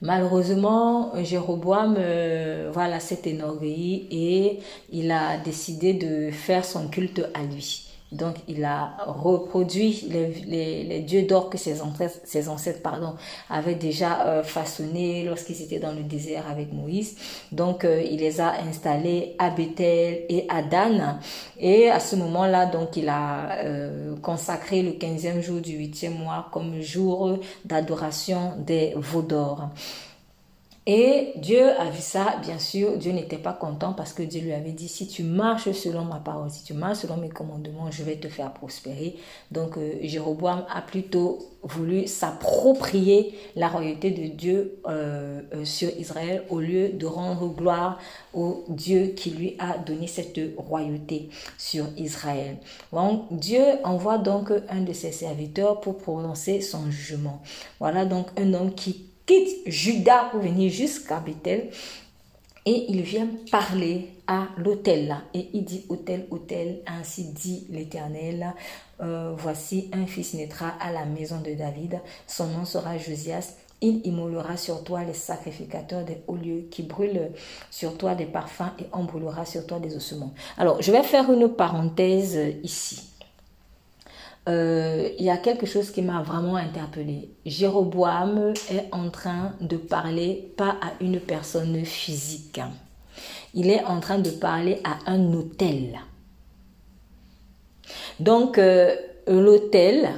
Malheureusement, 0.00 1.12
Jéroboam 1.24 1.96
euh, 1.98 2.70
voilà, 2.72 3.00
s'est 3.00 3.22
enorgueilli 3.26 4.06
et 4.12 4.60
il 4.92 5.10
a 5.10 5.38
décidé 5.38 5.92
de 5.92 6.30
faire 6.30 6.64
son 6.64 6.88
culte 6.88 7.22
à 7.34 7.42
lui. 7.42 7.87
Donc, 8.10 8.36
il 8.48 8.64
a 8.64 8.96
reproduit 9.06 10.08
les, 10.08 10.84
les, 10.84 11.00
dieux 11.00 11.22
d'or 11.22 11.50
que 11.50 11.58
ses 11.58 11.82
ancêtres, 11.82 12.20
ses 12.24 12.48
ancêtres 12.48 12.80
pardon, 12.80 13.14
avaient 13.50 13.74
déjà 13.74 14.26
euh, 14.26 14.42
façonnés 14.42 15.24
lorsqu'ils 15.24 15.60
étaient 15.60 15.78
dans 15.78 15.92
le 15.92 16.02
désert 16.02 16.44
avec 16.50 16.72
Moïse. 16.72 17.16
Donc, 17.52 17.84
euh, 17.84 18.00
il 18.02 18.20
les 18.20 18.40
a 18.40 18.54
installés 18.62 19.36
à 19.38 19.50
Bethel 19.50 20.24
et 20.30 20.46
à 20.48 20.62
Dan. 20.62 21.18
Et 21.58 21.90
à 21.90 22.00
ce 22.00 22.16
moment-là, 22.16 22.64
donc, 22.64 22.96
il 22.96 23.10
a 23.10 23.58
euh, 23.64 24.16
consacré 24.22 24.82
le 24.82 24.92
15e 24.92 25.42
jour 25.42 25.60
du 25.60 25.78
8e 25.78 26.16
mois 26.16 26.48
comme 26.50 26.80
jour 26.80 27.38
d'adoration 27.66 28.54
des 28.56 28.94
veaux 28.96 29.22
d'or. 29.22 29.68
Et 30.90 31.32
Dieu 31.36 31.68
a 31.78 31.90
vu 31.90 32.00
ça, 32.00 32.36
bien 32.40 32.58
sûr, 32.58 32.96
Dieu 32.96 33.12
n'était 33.12 33.36
pas 33.36 33.52
content 33.52 33.92
parce 33.92 34.14
que 34.14 34.22
Dieu 34.22 34.40
lui 34.40 34.54
avait 34.54 34.72
dit, 34.72 34.88
si 34.88 35.06
tu 35.06 35.22
marches 35.22 35.70
selon 35.72 36.06
ma 36.06 36.18
parole, 36.18 36.48
si 36.48 36.64
tu 36.64 36.72
marches 36.72 37.00
selon 37.00 37.18
mes 37.18 37.28
commandements, 37.28 37.90
je 37.90 38.02
vais 38.02 38.16
te 38.16 38.26
faire 38.28 38.54
prospérer. 38.54 39.16
Donc 39.50 39.76
euh, 39.76 39.96
Jéroboam 40.00 40.64
a 40.74 40.80
plutôt 40.80 41.40
voulu 41.62 42.06
s'approprier 42.06 43.34
la 43.54 43.68
royauté 43.68 44.12
de 44.12 44.34
Dieu 44.34 44.78
euh, 44.86 45.42
euh, 45.52 45.66
sur 45.66 45.90
Israël 45.90 46.44
au 46.48 46.58
lieu 46.58 46.88
de 46.88 47.04
rendre 47.04 47.48
gloire 47.48 47.98
au 48.32 48.64
Dieu 48.70 49.08
qui 49.08 49.32
lui 49.32 49.56
a 49.58 49.76
donné 49.76 50.06
cette 50.06 50.40
royauté 50.56 51.28
sur 51.58 51.84
Israël. 51.98 52.56
Donc 52.94 53.26
Dieu 53.30 53.62
envoie 53.84 54.16
donc 54.16 54.52
un 54.70 54.80
de 54.80 54.94
ses 54.94 55.12
serviteurs 55.12 55.82
pour 55.82 55.98
prononcer 55.98 56.62
son 56.62 56.90
jugement. 56.90 57.42
Voilà 57.78 58.06
donc 58.06 58.28
un 58.38 58.54
homme 58.54 58.72
qui 58.74 59.07
quitte 59.28 59.58
Judas 59.66 60.30
pour 60.30 60.40
venir 60.40 60.72
jusqu'à 60.72 61.20
Bethel. 61.20 61.70
Et 62.66 62.86
il 62.90 63.00
vient 63.02 63.28
parler 63.50 64.08
à 64.26 64.48
l'autel 64.58 65.06
là. 65.06 65.22
Et 65.32 65.48
il 65.54 65.64
dit, 65.64 65.86
autel, 65.88 66.26
autel, 66.30 66.80
ainsi 66.86 67.24
dit 67.32 67.66
l'Éternel. 67.70 68.52
Euh, 69.00 69.34
voici 69.36 69.90
un 69.92 70.06
fils 70.06 70.34
naîtra 70.34 70.74
à 70.80 70.92
la 70.92 71.04
maison 71.04 71.40
de 71.40 71.54
David. 71.54 72.00
Son 72.26 72.48
nom 72.48 72.64
sera 72.64 72.98
Josias. 72.98 73.54
Il 73.80 74.04
immolera 74.04 74.56
sur 74.56 74.82
toi 74.82 75.04
les 75.04 75.14
sacrificateurs 75.14 76.04
des 76.04 76.18
hauts 76.26 76.36
lieux 76.36 76.66
qui 76.68 76.82
brûlent 76.82 77.30
sur 77.70 77.96
toi 77.96 78.16
des 78.16 78.26
parfums 78.26 78.72
et 78.80 78.86
on 78.92 79.04
brûlera 79.04 79.44
sur 79.44 79.64
toi 79.66 79.78
des 79.78 79.94
ossements. 79.94 80.34
Alors, 80.56 80.82
je 80.82 80.90
vais 80.90 81.04
faire 81.04 81.30
une 81.32 81.48
parenthèse 81.48 82.38
ici. 82.64 83.07
Euh, 84.48 85.10
il 85.18 85.24
y 85.26 85.30
a 85.30 85.36
quelque 85.36 85.66
chose 85.66 85.90
qui 85.90 86.00
m'a 86.00 86.22
vraiment 86.22 86.56
interpellée. 86.56 87.28
Jéroboam 87.44 88.54
est 88.70 88.86
en 88.92 89.10
train 89.10 89.52
de 89.60 89.76
parler 89.76 90.52
pas 90.56 90.76
à 90.80 90.92
une 91.00 91.20
personne 91.20 91.84
physique. 91.84 92.60
Il 93.52 93.68
est 93.68 93.84
en 93.84 94.00
train 94.00 94.18
de 94.18 94.30
parler 94.30 94.80
à 94.84 95.10
un 95.10 95.32
hôtel. 95.34 95.98
Donc, 98.20 98.58
euh, 98.58 98.96
l'hôtel, 99.26 100.08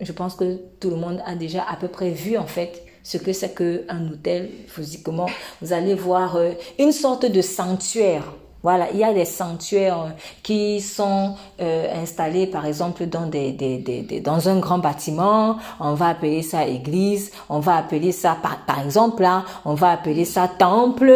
je 0.00 0.12
pense 0.12 0.34
que 0.34 0.58
tout 0.80 0.90
le 0.90 0.96
monde 0.96 1.20
a 1.26 1.34
déjà 1.34 1.62
à 1.68 1.76
peu 1.76 1.88
près 1.88 2.10
vu 2.10 2.38
en 2.38 2.46
fait 2.46 2.82
ce 3.02 3.18
que 3.18 3.34
c'est 3.34 3.54
qu'un 3.54 4.10
hôtel 4.10 4.50
physiquement. 4.66 5.28
Vous 5.60 5.74
allez 5.74 5.94
voir 5.94 6.36
euh, 6.36 6.52
une 6.78 6.92
sorte 6.92 7.26
de 7.26 7.42
sanctuaire 7.42 8.32
voilà, 8.64 8.88
il 8.94 8.98
y 8.98 9.04
a 9.04 9.12
des 9.12 9.26
sanctuaires 9.26 10.14
qui 10.42 10.80
sont 10.80 11.34
euh, 11.60 12.02
installés, 12.02 12.46
par 12.46 12.64
exemple, 12.64 13.04
dans, 13.04 13.26
des, 13.26 13.52
des, 13.52 13.76
des, 13.76 14.20
dans 14.20 14.48
un 14.48 14.58
grand 14.58 14.78
bâtiment. 14.78 15.58
On 15.80 15.92
va 15.92 16.08
appeler 16.08 16.40
ça 16.40 16.64
église. 16.64 17.30
On 17.50 17.60
va 17.60 17.76
appeler 17.76 18.10
ça, 18.10 18.38
par, 18.42 18.64
par 18.64 18.80
exemple, 18.82 19.20
là, 19.20 19.44
on 19.66 19.74
va 19.74 19.90
appeler 19.90 20.24
ça 20.24 20.48
temple. 20.48 21.14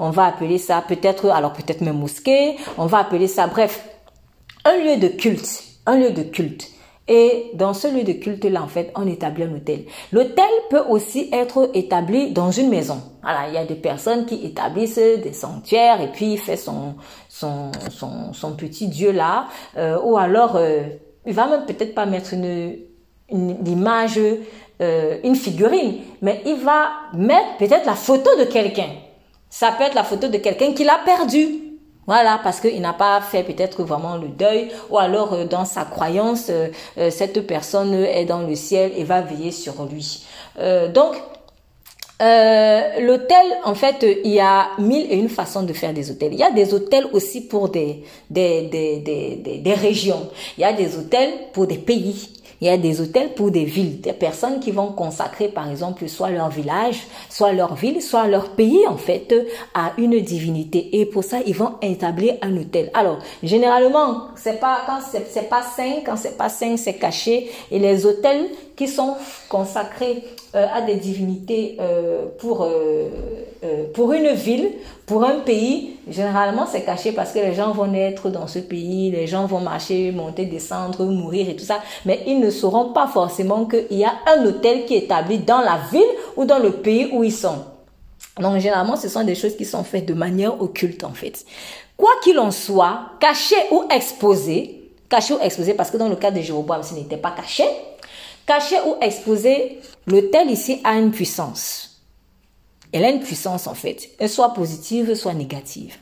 On 0.00 0.10
va 0.10 0.24
appeler 0.24 0.58
ça 0.58 0.82
peut-être, 0.86 1.30
alors 1.30 1.52
peut-être 1.52 1.80
même 1.80 1.98
mosquée. 1.98 2.56
On 2.76 2.86
va 2.86 2.98
appeler 2.98 3.28
ça, 3.28 3.46
bref, 3.46 3.88
un 4.64 4.76
lieu 4.76 4.96
de 4.96 5.06
culte. 5.06 5.62
Un 5.86 5.96
lieu 5.96 6.10
de 6.10 6.24
culte. 6.24 6.72
Et 7.12 7.50
dans 7.54 7.74
ce 7.74 7.88
lieu 7.88 8.04
de 8.04 8.12
culte-là, 8.12 8.62
en 8.62 8.68
fait, 8.68 8.92
on 8.94 9.04
établit 9.04 9.42
un 9.42 9.52
hôtel. 9.52 9.82
L'hôtel 10.12 10.44
peut 10.70 10.84
aussi 10.88 11.28
être 11.32 11.68
établi 11.74 12.30
dans 12.30 12.52
une 12.52 12.68
maison. 12.68 13.02
Voilà, 13.20 13.48
il 13.48 13.54
y 13.54 13.56
a 13.56 13.64
des 13.64 13.74
personnes 13.74 14.26
qui 14.26 14.46
établissent 14.46 14.94
des 14.94 15.32
sanctuaires 15.32 16.00
et 16.00 16.12
puis 16.12 16.34
il 16.34 16.38
fait 16.38 16.56
son, 16.56 16.94
petit 18.56 18.86
dieu 18.86 19.10
là. 19.10 19.48
Euh, 19.76 19.98
ou 20.04 20.16
alors, 20.16 20.54
euh, 20.54 20.82
il 21.26 21.34
va 21.34 21.48
même 21.48 21.66
peut-être 21.66 21.96
pas 21.96 22.06
mettre 22.06 22.32
une, 22.32 22.76
une, 23.28 23.66
image, 23.66 24.20
euh, 24.80 25.18
une 25.24 25.34
figurine, 25.34 25.96
mais 26.22 26.40
il 26.46 26.60
va 26.60 26.90
mettre 27.12 27.56
peut-être 27.58 27.86
la 27.86 27.96
photo 27.96 28.30
de 28.38 28.44
quelqu'un. 28.44 28.90
Ça 29.48 29.72
peut 29.72 29.82
être 29.82 29.94
la 29.94 30.04
photo 30.04 30.28
de 30.28 30.38
quelqu'un 30.38 30.74
qu'il 30.74 30.88
a 30.88 31.00
perdu. 31.04 31.69
Voilà, 32.10 32.40
parce 32.42 32.58
qu'il 32.58 32.80
n'a 32.80 32.92
pas 32.92 33.20
fait 33.20 33.44
peut-être 33.44 33.84
vraiment 33.84 34.16
le 34.16 34.26
deuil, 34.26 34.66
ou 34.90 34.98
alors 34.98 35.32
euh, 35.32 35.44
dans 35.44 35.64
sa 35.64 35.84
croyance, 35.84 36.46
euh, 36.50 36.66
euh, 36.98 37.08
cette 37.08 37.46
personne 37.46 37.94
est 37.94 38.24
dans 38.24 38.42
le 38.42 38.56
ciel 38.56 38.90
et 38.96 39.04
va 39.04 39.20
veiller 39.20 39.52
sur 39.52 39.74
lui. 39.84 40.26
donc, 40.92 41.14
l'hôtel, 42.18 43.46
en 43.64 43.76
fait, 43.76 44.04
il 44.24 44.32
y 44.32 44.40
a 44.40 44.70
mille 44.78 45.06
et 45.08 45.14
une 45.18 45.28
façons 45.28 45.62
de 45.62 45.72
faire 45.72 45.94
des 45.94 46.10
hôtels. 46.10 46.32
Il 46.32 46.40
y 46.40 46.42
a 46.42 46.50
des 46.50 46.74
hôtels 46.74 47.06
aussi 47.12 47.42
pour 47.42 47.68
des, 47.68 48.02
régions. 49.64 50.30
Il 50.58 50.62
y 50.62 50.64
a 50.64 50.72
des 50.72 50.96
hôtels 50.96 51.30
pour 51.52 51.68
des 51.68 51.78
pays. 51.78 52.39
Il 52.60 52.66
y 52.66 52.70
a 52.70 52.76
des 52.76 53.00
hôtels 53.00 53.32
pour 53.34 53.50
des 53.50 53.64
villes, 53.64 54.00
des 54.02 54.12
personnes 54.12 54.60
qui 54.60 54.70
vont 54.70 54.92
consacrer 54.92 55.48
par 55.48 55.70
exemple 55.70 56.06
soit 56.08 56.30
leur 56.30 56.50
village, 56.50 57.06
soit 57.30 57.52
leur 57.52 57.74
ville, 57.74 58.02
soit 58.02 58.26
leur 58.26 58.50
pays 58.50 58.86
en 58.86 58.98
fait 58.98 59.34
à 59.72 59.92
une 59.96 60.20
divinité 60.20 61.00
et 61.00 61.06
pour 61.06 61.24
ça 61.24 61.38
ils 61.46 61.54
vont 61.54 61.76
établir 61.80 62.34
un 62.42 62.54
hôtel. 62.56 62.90
Alors 62.92 63.18
généralement 63.42 64.28
c'est 64.36 64.60
pas 64.60 64.82
quand 64.86 65.00
c'est 65.00 65.48
pas 65.48 65.62
saint, 65.62 66.00
quand 66.04 66.16
c'est 66.16 66.36
pas 66.36 66.50
saint 66.50 66.76
c'est 66.76 66.94
caché 66.94 67.50
et 67.70 67.78
les 67.78 68.04
hôtels 68.04 68.50
qui 68.76 68.88
sont 68.88 69.14
consacrés 69.48 70.22
à 70.54 70.80
des 70.80 70.96
divinités 70.96 71.76
euh, 71.80 72.26
pour, 72.38 72.64
euh, 72.64 73.08
pour 73.94 74.12
une 74.12 74.32
ville, 74.32 74.72
pour 75.06 75.22
un 75.24 75.40
pays, 75.40 75.96
généralement 76.08 76.66
c'est 76.66 76.82
caché 76.82 77.12
parce 77.12 77.32
que 77.32 77.38
les 77.38 77.54
gens 77.54 77.70
vont 77.72 77.86
naître 77.86 78.30
dans 78.30 78.48
ce 78.48 78.58
pays, 78.58 79.12
les 79.12 79.28
gens 79.28 79.46
vont 79.46 79.60
marcher, 79.60 80.10
monter, 80.10 80.46
descendre, 80.46 81.04
mourir 81.04 81.48
et 81.48 81.54
tout 81.54 81.64
ça, 81.64 81.80
mais 82.04 82.20
ils 82.26 82.40
ne 82.40 82.50
sauront 82.50 82.92
pas 82.92 83.06
forcément 83.06 83.64
qu'il 83.66 83.98
y 83.98 84.04
a 84.04 84.12
un 84.26 84.44
hôtel 84.44 84.86
qui 84.86 84.94
est 84.94 85.04
établi 85.04 85.38
dans 85.38 85.60
la 85.60 85.78
ville 85.92 86.02
ou 86.36 86.44
dans 86.44 86.58
le 86.58 86.72
pays 86.72 87.10
où 87.12 87.22
ils 87.22 87.32
sont. 87.32 87.64
Donc 88.40 88.58
généralement 88.58 88.96
ce 88.96 89.08
sont 89.08 89.22
des 89.22 89.36
choses 89.36 89.56
qui 89.56 89.64
sont 89.64 89.84
faites 89.84 90.06
de 90.06 90.14
manière 90.14 90.60
occulte 90.60 91.04
en 91.04 91.12
fait. 91.12 91.44
Quoi 91.96 92.10
qu'il 92.24 92.38
en 92.40 92.50
soit, 92.50 93.02
caché 93.20 93.56
ou 93.70 93.84
exposé, 93.90 94.90
caché 95.08 95.34
ou 95.34 95.38
exposé 95.42 95.74
parce 95.74 95.90
que 95.90 95.96
dans 95.96 96.08
le 96.08 96.16
cas 96.16 96.32
de 96.32 96.40
Jéroboam 96.40 96.82
ce 96.82 96.94
n'était 96.94 97.18
pas 97.18 97.30
caché, 97.30 97.64
caché 98.50 98.80
ou 98.84 98.96
exposé, 99.00 99.78
l'autel 100.08 100.50
ici 100.50 100.80
a 100.82 100.94
une 100.94 101.12
puissance. 101.12 102.02
Elle 102.92 103.04
a 103.04 103.10
une 103.10 103.20
puissance 103.20 103.68
en 103.68 103.74
fait, 103.74 104.10
soit 104.26 104.52
positive, 104.54 105.14
soit 105.14 105.34
négative. 105.34 105.96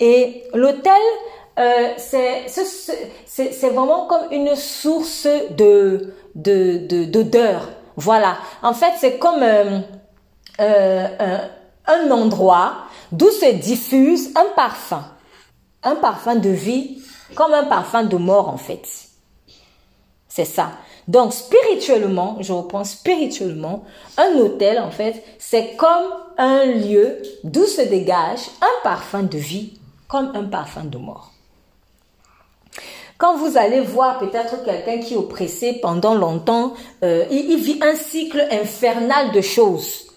Et 0.00 0.42
l'autel, 0.54 1.00
euh, 1.56 1.92
c'est 1.96 3.68
vraiment 3.70 4.08
comme 4.08 4.32
une 4.32 4.56
source 4.56 5.28
de 5.50 6.14
d'odeur. 6.34 7.60
De, 7.60 7.72
voilà. 7.96 8.38
En 8.62 8.74
fait, 8.74 8.94
c'est 8.98 9.18
comme 9.18 9.42
euh, 9.42 9.78
euh, 10.60 11.38
un 11.86 12.10
endroit 12.10 12.86
d'où 13.12 13.30
se 13.30 13.52
diffuse 13.54 14.30
un 14.34 14.46
parfum. 14.56 15.04
Un 15.84 15.94
parfum 15.94 16.34
de 16.34 16.50
vie, 16.50 17.00
comme 17.36 17.54
un 17.54 17.64
parfum 17.64 18.02
de 18.02 18.16
mort 18.16 18.48
en 18.48 18.58
fait. 18.58 18.84
C'est 20.26 20.44
ça. 20.44 20.72
Donc 21.08 21.32
spirituellement, 21.32 22.36
je 22.40 22.52
reprends 22.52 22.84
spirituellement, 22.84 23.84
un 24.18 24.36
hôtel 24.38 24.78
en 24.78 24.90
fait, 24.90 25.24
c'est 25.38 25.74
comme 25.76 26.12
un 26.36 26.66
lieu 26.66 27.22
d'où 27.44 27.64
se 27.64 27.80
dégage 27.80 28.40
un 28.60 28.82
parfum 28.82 29.22
de 29.22 29.38
vie, 29.38 29.78
comme 30.06 30.30
un 30.34 30.44
parfum 30.44 30.84
de 30.84 30.98
mort. 30.98 31.32
Quand 33.16 33.36
vous 33.36 33.56
allez 33.56 33.80
voir 33.80 34.18
peut-être 34.20 34.62
quelqu'un 34.64 34.98
qui 34.98 35.14
est 35.14 35.16
oppressé 35.16 35.80
pendant 35.82 36.14
longtemps, 36.14 36.74
euh, 37.02 37.24
il 37.30 37.56
vit 37.56 37.80
un 37.82 37.96
cycle 37.96 38.46
infernal 38.52 39.32
de 39.32 39.40
choses. 39.40 40.07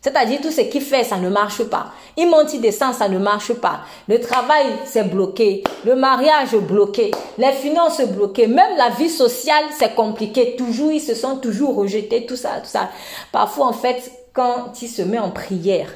C'est-à-dire 0.00 0.40
tout 0.40 0.50
ce 0.50 0.62
qu'il 0.62 0.80
fait, 0.80 1.04
ça 1.04 1.18
ne 1.18 1.28
marche 1.28 1.62
pas. 1.64 1.92
Il 2.16 2.28
monte, 2.28 2.54
il 2.54 2.60
descend, 2.60 2.94
ça 2.94 3.08
ne 3.08 3.18
marche 3.18 3.52
pas. 3.54 3.80
Le 4.08 4.18
travail, 4.18 4.66
c'est 4.86 5.04
bloqué. 5.04 5.62
Le 5.84 5.94
mariage, 5.94 6.56
bloqué. 6.56 7.10
Les 7.36 7.52
finances, 7.52 8.00
bloquées. 8.00 8.46
Même 8.46 8.76
la 8.78 8.88
vie 8.90 9.10
sociale, 9.10 9.64
c'est 9.78 9.94
compliqué. 9.94 10.56
Toujours, 10.56 10.90
ils 10.90 11.00
se 11.00 11.14
sont 11.14 11.36
toujours 11.36 11.76
rejetés, 11.76 12.24
tout 12.24 12.36
ça, 12.36 12.60
tout 12.62 12.70
ça. 12.70 12.88
Parfois, 13.30 13.66
en 13.66 13.74
fait, 13.74 14.10
quand 14.32 14.80
il 14.80 14.88
se 14.88 15.02
met 15.02 15.18
en 15.18 15.30
prière, 15.30 15.90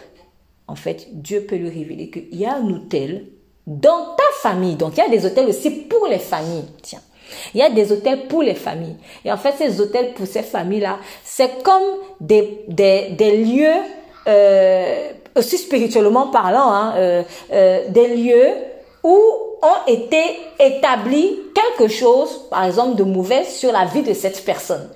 en 0.68 0.76
fait, 0.76 1.08
Dieu 1.12 1.46
peut 1.48 1.56
lui 1.56 1.70
révéler 1.70 2.10
qu'il 2.10 2.36
y 2.36 2.44
a 2.44 2.56
un 2.56 2.68
hôtel 2.70 3.28
dans 3.66 4.14
ta 4.16 4.24
famille. 4.42 4.76
Donc, 4.76 4.98
il 4.98 5.00
y 5.00 5.02
a 5.02 5.08
des 5.08 5.24
hôtels 5.24 5.48
aussi 5.48 5.70
pour 5.70 6.06
les 6.08 6.18
familles. 6.18 6.64
Tiens. 6.82 7.00
Il 7.54 7.60
y 7.60 7.62
a 7.62 7.70
des 7.70 7.92
hôtels 7.92 8.26
pour 8.26 8.42
les 8.42 8.54
familles. 8.54 8.96
Et 9.24 9.32
en 9.32 9.36
fait, 9.36 9.54
ces 9.58 9.80
hôtels 9.80 10.14
pour 10.14 10.26
ces 10.26 10.42
familles-là, 10.42 10.98
c'est 11.24 11.62
comme 11.62 11.82
des, 12.20 12.64
des, 12.68 13.10
des 13.10 13.36
lieux, 13.44 13.82
euh, 14.26 15.10
aussi 15.36 15.58
spirituellement 15.58 16.28
parlant, 16.28 16.70
hein, 16.72 16.94
euh, 16.96 17.22
euh, 17.52 17.88
des 17.88 18.16
lieux 18.16 18.52
où 19.02 19.18
ont 19.62 19.86
été 19.86 20.22
établis 20.58 21.38
quelque 21.54 21.90
chose, 21.92 22.48
par 22.50 22.64
exemple, 22.64 22.96
de 22.96 23.04
mauvais 23.04 23.44
sur 23.44 23.72
la 23.72 23.84
vie 23.84 24.02
de 24.02 24.14
cette 24.14 24.44
personne. 24.44 24.90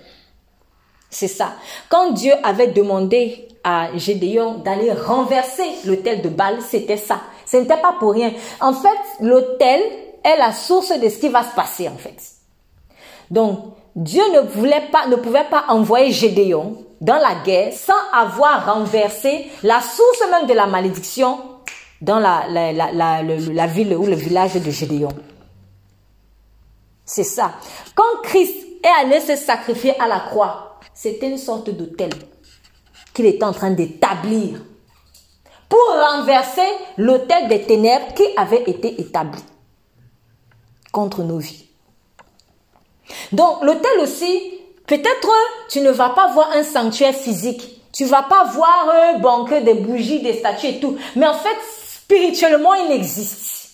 C'est 1.11 1.29
ça. 1.29 1.53
Quand 1.89 2.13
Dieu 2.13 2.33
avait 2.43 2.69
demandé 2.69 3.49
à 3.65 3.89
Gédéon 3.97 4.59
d'aller 4.59 4.93
renverser 4.93 5.65
l'hôtel 5.85 6.23
de 6.23 6.29
Baal, 6.29 6.59
c'était 6.61 6.97
ça. 6.97 7.21
Ce 7.47 7.57
n'était 7.57 7.79
pas 7.79 7.95
pour 7.99 8.13
rien. 8.13 8.33
En 8.61 8.73
fait, 8.73 8.89
l'hôtel 9.21 9.81
est 10.25 10.37
la 10.37 10.53
source 10.53 10.99
de 10.99 11.09
ce 11.09 11.19
qui 11.19 11.29
va 11.29 11.43
se 11.43 11.55
passer, 11.55 11.89
en 11.89 11.97
fait. 11.97 12.17
Donc, 13.31 13.75
Dieu 13.95 14.23
ne 14.33 14.41
voulait 14.41 14.89
pas, 14.93 15.07
ne 15.07 15.17
pouvait 15.17 15.49
pas 15.51 15.65
envoyer 15.69 16.13
Gédéon 16.13 16.85
dans 17.01 17.19
la 17.19 17.37
guerre 17.45 17.73
sans 17.73 17.93
avoir 18.13 18.75
renversé 18.75 19.47
la 19.63 19.81
source 19.81 20.23
même 20.31 20.47
de 20.47 20.55
la 20.55 20.67
malédiction 20.67 21.39
dans 22.01 22.19
la, 22.19 22.45
la, 22.49 23.67
ville 23.67 23.95
ou 23.97 24.07
le 24.07 24.15
village 24.15 24.55
de 24.55 24.71
Gédéon. 24.71 25.09
C'est 27.05 27.25
ça. 27.25 27.53
Quand 27.95 28.23
Christ 28.23 28.55
est 28.85 29.05
allé 29.05 29.21
se 29.21 29.37
sacrifier 29.37 29.99
à 30.01 30.07
la 30.07 30.21
croix, 30.21 30.79
c'était 30.95 31.29
une 31.29 31.39
sorte 31.39 31.71
d'autel 31.71 32.11
qu'il 33.15 33.27
était 33.27 33.45
en 33.45 33.53
train 33.53 33.71
d'établir 33.71 34.61
pour 35.69 35.81
renverser 36.13 36.69
l'autel 36.97 37.49
des 37.49 37.63
ténèbres 37.63 38.15
qui 38.15 38.25
avait 38.37 38.63
été 38.63 39.01
établi 39.01 39.43
contre 40.93 41.23
nos 41.23 41.39
vies. 41.39 41.67
Donc 43.33 43.63
l'autel 43.63 44.01
aussi, 44.01 44.55
peut-être 44.87 45.31
tu 45.69 45.81
ne 45.81 45.91
vas 45.91 46.11
pas 46.11 46.33
voir 46.33 46.51
un 46.53 46.63
sanctuaire 46.63 47.15
physique. 47.15 47.83
Tu 47.93 48.05
vas 48.05 48.23
pas 48.23 48.45
voir 48.45 48.91
un 48.91 49.19
banquet 49.19 49.63
des 49.63 49.75
bougies, 49.75 50.21
des 50.21 50.35
statues 50.35 50.67
et 50.67 50.81
tout. 50.81 50.97
Mais 51.17 51.27
en 51.27 51.35
fait, 51.35 51.57
spirituellement, 51.95 52.75
il 52.75 52.93
existe. 52.93 53.71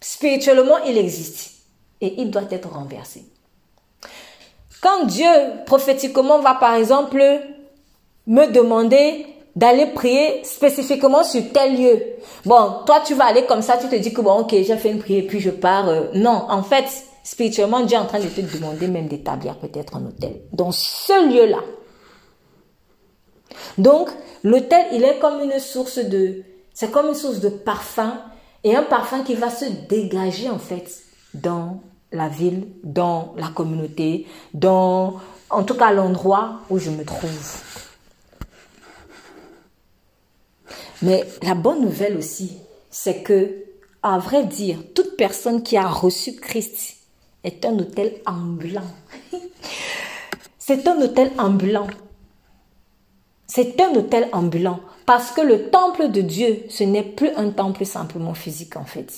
Spirituellement, 0.00 0.78
il 0.86 0.96
existe. 0.96 1.52
Et 2.00 2.20
il 2.20 2.30
doit 2.30 2.48
être 2.50 2.70
renversé. 2.70 3.24
Quand 4.80 5.04
Dieu, 5.04 5.28
prophétiquement, 5.66 6.38
va 6.40 6.54
par 6.54 6.74
exemple 6.74 7.22
me 8.26 8.46
demander 8.46 9.26
d'aller 9.60 9.88
prier 9.88 10.42
spécifiquement 10.42 11.22
sur 11.22 11.42
tel 11.52 11.76
lieu. 11.76 12.02
Bon, 12.46 12.76
toi, 12.86 13.02
tu 13.04 13.14
vas 13.14 13.26
aller 13.26 13.44
comme 13.44 13.60
ça, 13.60 13.76
tu 13.76 13.88
te 13.88 13.94
dis 13.94 14.10
que 14.10 14.22
bon, 14.22 14.40
ok, 14.40 14.52
j'ai 14.52 14.76
fait 14.78 14.90
une 14.90 15.00
prière, 15.00 15.24
puis 15.28 15.38
je 15.38 15.50
pars. 15.50 15.86
Euh, 15.86 16.04
non, 16.14 16.46
en 16.48 16.62
fait, 16.62 16.86
spirituellement, 17.22 17.80
Dieu 17.80 17.98
est 17.98 18.00
en 18.00 18.06
train 18.06 18.20
de 18.20 18.26
te 18.26 18.40
demander 18.40 18.88
même 18.88 19.06
d'établir 19.06 19.56
peut-être 19.58 19.96
un 19.96 20.06
hôtel 20.06 20.40
dans 20.54 20.72
ce 20.72 21.28
lieu-là. 21.30 21.58
Donc, 23.76 24.08
l'hôtel, 24.44 24.86
il 24.92 25.04
est 25.04 25.18
comme 25.18 25.42
une 25.42 25.58
source 25.58 25.98
de, 25.98 26.42
c'est 26.72 26.90
comme 26.90 27.08
une 27.08 27.14
source 27.14 27.40
de 27.40 27.50
parfum 27.50 28.14
et 28.64 28.74
un 28.74 28.82
parfum 28.82 29.22
qui 29.24 29.34
va 29.34 29.50
se 29.50 29.66
dégager 29.90 30.48
en 30.48 30.58
fait 30.58 30.88
dans 31.34 31.82
la 32.12 32.28
ville, 32.28 32.66
dans 32.82 33.34
la 33.36 33.48
communauté, 33.48 34.26
dans, 34.54 35.16
en 35.50 35.64
tout 35.64 35.74
cas, 35.74 35.92
l'endroit 35.92 36.60
où 36.70 36.78
je 36.78 36.88
me 36.88 37.04
trouve. 37.04 37.69
Mais 41.02 41.24
la 41.42 41.54
bonne 41.54 41.82
nouvelle 41.82 42.16
aussi, 42.16 42.58
c'est 42.90 43.22
que, 43.22 43.64
à 44.02 44.18
vrai 44.18 44.44
dire, 44.44 44.78
toute 44.94 45.16
personne 45.16 45.62
qui 45.62 45.76
a 45.76 45.86
reçu 45.86 46.34
Christ 46.36 46.96
est 47.44 47.64
un 47.64 47.78
hôtel 47.78 48.14
ambulant. 48.26 48.82
C'est 50.58 50.86
un 50.86 51.00
hôtel 51.00 51.32
ambulant. 51.36 51.88
C'est 53.46 53.80
un 53.80 53.92
hôtel 53.96 54.28
ambulant 54.32 54.78
parce 55.04 55.32
que 55.32 55.40
le 55.40 55.70
temple 55.70 56.12
de 56.12 56.20
Dieu, 56.20 56.62
ce 56.68 56.84
n'est 56.84 57.02
plus 57.02 57.30
un 57.34 57.50
temple 57.50 57.84
simplement 57.84 58.34
physique 58.34 58.76
en 58.76 58.84
fait. 58.84 59.12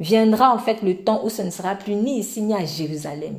Viendra 0.00 0.52
en 0.52 0.58
fait 0.58 0.82
le 0.82 0.96
temps 0.96 1.24
où 1.24 1.30
ce 1.30 1.42
ne 1.42 1.50
sera 1.50 1.76
plus 1.76 1.94
ni 1.94 2.18
ici 2.18 2.42
ni 2.42 2.52
à 2.52 2.64
Jérusalem 2.64 3.36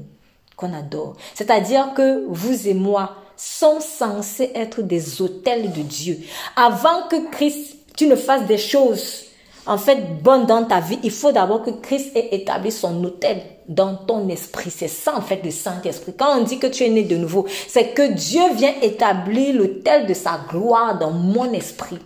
qu'on 0.56 0.73
adore. 0.73 1.17
C'est-à-dire 1.34 1.93
que 1.93 2.25
vous 2.30 2.67
et 2.69 2.73
moi 2.73 3.15
sommes 3.38 3.82
censés 3.82 4.52
être 4.56 4.82
des 4.82 5.21
hôtels 5.21 5.71
de 5.71 5.82
Dieu. 5.82 6.19
Avant 6.56 7.08
que 7.10 7.30
Christ, 7.32 7.78
tu 7.95 8.08
ne 8.08 8.15
fasses 8.15 8.45
des 8.45 8.58
choses 8.58 9.28
en 9.67 9.78
fait 9.78 10.21
bonnes 10.23 10.45
dans 10.45 10.63
ta 10.63 10.80
vie, 10.80 10.97
il 11.04 11.12
faut 11.12 11.32
d'abord 11.32 11.62
que 11.62 11.71
Christ 11.71 12.15
ait 12.15 12.30
établi 12.36 12.71
son 12.71 13.04
hôtel 13.04 13.41
dans 13.67 13.95
ton 13.95 14.30
esprit. 14.30 14.71
C'est 14.71 14.88
ça 14.88 15.15
en 15.15 15.21
fait 15.21 15.41
le 15.43 15.52
Saint-Esprit. 15.52 16.13
Quand 16.17 16.39
on 16.39 16.43
dit 16.43 16.58
que 16.58 16.67
tu 16.67 16.86
es 16.86 16.89
né 16.89 17.04
de 17.04 17.17
nouveau, 17.17 17.45
c'est 17.67 17.93
que 17.93 18.13
Dieu 18.13 18.41
vient 18.56 18.73
établir 18.82 19.56
l'autel 19.56 20.08
de 20.08 20.13
sa 20.13 20.39
gloire 20.50 20.97
dans 20.97 21.12
mon 21.12 21.52
esprit. 21.52 22.00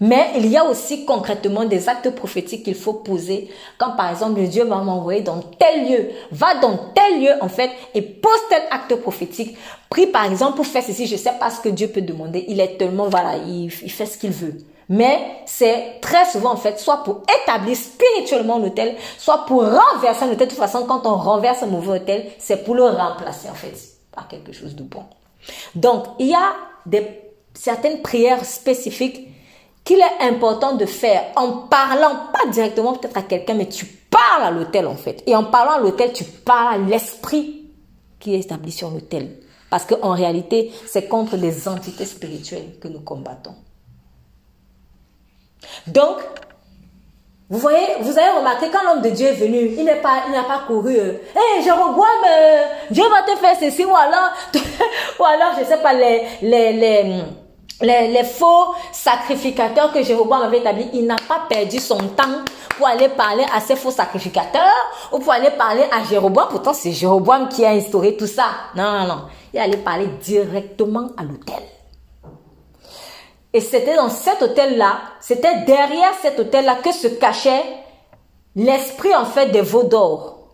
Mais 0.00 0.32
il 0.36 0.46
y 0.46 0.56
a 0.56 0.64
aussi 0.64 1.04
concrètement 1.04 1.64
des 1.64 1.88
actes 1.88 2.10
prophétiques 2.10 2.64
qu'il 2.64 2.74
faut 2.74 2.94
poser. 2.94 3.50
Quand 3.78 3.92
par 3.96 4.10
exemple 4.10 4.40
Dieu 4.42 4.64
va 4.64 4.76
m'envoyer 4.76 5.20
dans 5.20 5.40
tel 5.40 5.88
lieu, 5.88 6.10
va 6.30 6.54
dans 6.56 6.76
tel 6.94 7.22
lieu 7.22 7.32
en 7.40 7.48
fait 7.48 7.70
et 7.94 8.02
pose 8.02 8.40
tel 8.48 8.62
acte 8.70 8.94
prophétique. 8.96 9.56
Prie 9.88 10.06
par 10.06 10.24
exemple 10.24 10.56
pour 10.56 10.66
faire 10.66 10.82
ceci, 10.82 11.06
je 11.06 11.16
sais 11.16 11.32
pas 11.38 11.50
ce 11.50 11.60
que 11.60 11.68
Dieu 11.68 11.88
peut 11.88 12.02
demander. 12.02 12.44
Il 12.48 12.60
est 12.60 12.76
tellement, 12.76 13.08
voilà, 13.08 13.36
il, 13.36 13.64
il 13.64 13.90
fait 13.90 14.06
ce 14.06 14.18
qu'il 14.18 14.32
veut. 14.32 14.58
Mais 14.88 15.18
c'est 15.46 16.00
très 16.00 16.26
souvent 16.26 16.52
en 16.52 16.56
fait 16.56 16.78
soit 16.78 17.02
pour 17.04 17.22
établir 17.42 17.76
spirituellement 17.76 18.58
l'hôtel, 18.58 18.96
soit 19.18 19.46
pour 19.46 19.62
renverser 19.62 20.26
l'hôtel. 20.26 20.48
De 20.48 20.52
toute 20.52 20.58
façon, 20.58 20.84
quand 20.86 21.06
on 21.06 21.16
renverse 21.16 21.62
un 21.62 21.66
mauvais 21.66 22.00
hôtel, 22.00 22.26
c'est 22.38 22.64
pour 22.64 22.74
le 22.74 22.84
remplacer 22.84 23.48
en 23.48 23.54
fait 23.54 23.74
par 24.12 24.28
quelque 24.28 24.52
chose 24.52 24.74
de 24.74 24.82
bon. 24.82 25.04
Donc, 25.74 26.04
il 26.18 26.28
y 26.28 26.34
a 26.34 26.54
des, 26.86 27.06
certaines 27.54 28.02
prières 28.02 28.44
spécifiques 28.44 29.28
qu'il 29.84 29.98
est 29.98 30.24
important 30.26 30.74
de 30.76 30.86
faire 30.86 31.24
en 31.36 31.52
parlant, 31.68 32.28
pas 32.32 32.50
directement 32.50 32.94
peut-être 32.94 33.16
à 33.18 33.22
quelqu'un, 33.22 33.54
mais 33.54 33.68
tu 33.68 33.84
parles 33.84 34.42
à 34.42 34.50
l'hôtel 34.50 34.86
en 34.86 34.96
fait. 34.96 35.22
Et 35.26 35.36
en 35.36 35.44
parlant 35.44 35.72
à 35.72 35.78
l'hôtel, 35.78 36.12
tu 36.12 36.24
parles 36.24 36.74
à 36.74 36.78
l'esprit 36.78 37.70
qui 38.18 38.34
est 38.34 38.40
établi 38.40 38.72
sur 38.72 38.90
l'hôtel. 38.90 39.36
Parce 39.68 39.84
qu'en 39.84 40.12
réalité, 40.12 40.72
c'est 40.86 41.08
contre 41.08 41.36
les 41.36 41.68
entités 41.68 42.06
spirituelles 42.06 42.78
que 42.80 42.88
nous 42.88 43.00
combattons. 43.00 43.54
Donc, 45.86 46.18
vous 47.50 47.58
voyez, 47.58 47.86
vous 48.00 48.18
avez 48.18 48.38
remarqué 48.38 48.66
quand 48.72 48.82
l'homme 48.84 49.02
de 49.02 49.10
Dieu 49.10 49.26
est 49.26 49.34
venu, 49.34 49.74
il 49.76 49.84
n'est 49.84 50.00
pas, 50.00 50.22
il 50.26 50.32
n'a 50.32 50.44
pas 50.44 50.64
couru. 50.66 50.96
Hé, 50.96 51.20
hey, 51.36 51.62
Jéroboam, 51.62 52.06
euh, 52.26 52.62
Dieu 52.90 53.04
va 53.10 53.22
te 53.22 53.38
faire 53.38 53.56
ceci 53.58 53.84
ou 53.84 53.94
alors, 53.94 54.30
ou 55.20 55.24
alors, 55.24 55.52
je 55.58 55.64
sais 55.64 55.76
pas, 55.78 55.92
les, 55.92 56.22
les, 56.40 56.72
les, 56.72 57.22
les, 57.82 58.24
faux 58.24 58.74
sacrificateurs 58.92 59.92
que 59.92 60.02
Jéroboam 60.02 60.42
avait 60.42 60.58
établis, 60.58 60.88
il 60.92 61.06
n'a 61.06 61.16
pas 61.16 61.46
perdu 61.48 61.78
son 61.78 61.98
temps 61.98 62.44
pour 62.76 62.86
aller 62.86 63.08
parler 63.08 63.44
à 63.54 63.60
ces 63.60 63.76
faux 63.76 63.90
sacrificateurs 63.90 64.62
ou 65.12 65.18
pour 65.18 65.32
aller 65.32 65.50
parler 65.50 65.84
à 65.92 66.04
Jéroboam. 66.04 66.48
Pourtant, 66.50 66.74
c'est 66.74 66.92
Jéroboam 66.92 67.48
qui 67.48 67.64
a 67.64 67.70
instauré 67.70 68.16
tout 68.16 68.26
ça. 68.26 68.46
Non, 68.76 69.00
non, 69.00 69.06
non. 69.06 69.22
Il 69.52 69.58
allait 69.58 69.76
parler 69.76 70.06
directement 70.22 71.08
à 71.16 71.24
l'hôtel. 71.24 71.62
Et 73.52 73.60
c'était 73.60 73.94
dans 73.94 74.08
cet 74.08 74.42
hôtel-là, 74.42 74.98
c'était 75.20 75.64
derrière 75.64 76.12
cet 76.20 76.40
hôtel-là 76.40 76.76
que 76.82 76.90
se 76.90 77.06
cachait 77.06 77.62
l'esprit 78.56 79.14
en 79.14 79.24
fait 79.24 79.50
des 79.50 79.60
veaux 79.60 79.84
d'or. 79.84 80.48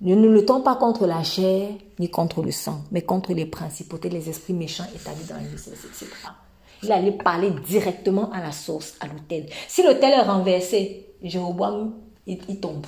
Nous 0.00 0.16
ne 0.16 0.28
luttons 0.28 0.62
pas 0.62 0.76
contre 0.76 1.06
la 1.06 1.22
chair 1.22 1.68
ni 1.98 2.08
contre 2.08 2.42
le 2.42 2.50
sang, 2.50 2.80
mais 2.90 3.02
contre 3.02 3.34
les 3.34 3.44
principautés, 3.44 4.08
les 4.08 4.30
esprits 4.30 4.54
méchants 4.54 4.86
établis 4.94 5.26
dans 5.26 5.36
les 5.36 5.52
etc. 5.52 6.06
Il 6.82 6.92
allait 6.92 7.12
parler 7.12 7.50
directement 7.66 8.30
à 8.32 8.40
la 8.40 8.52
source, 8.52 8.94
à 9.00 9.06
l'hôtel. 9.06 9.46
Si 9.68 9.82
l'hôtel 9.82 10.12
est 10.12 10.22
renversé, 10.22 11.06
Jéroboam, 11.22 11.92
il, 12.26 12.38
il 12.48 12.60
tombe. 12.60 12.86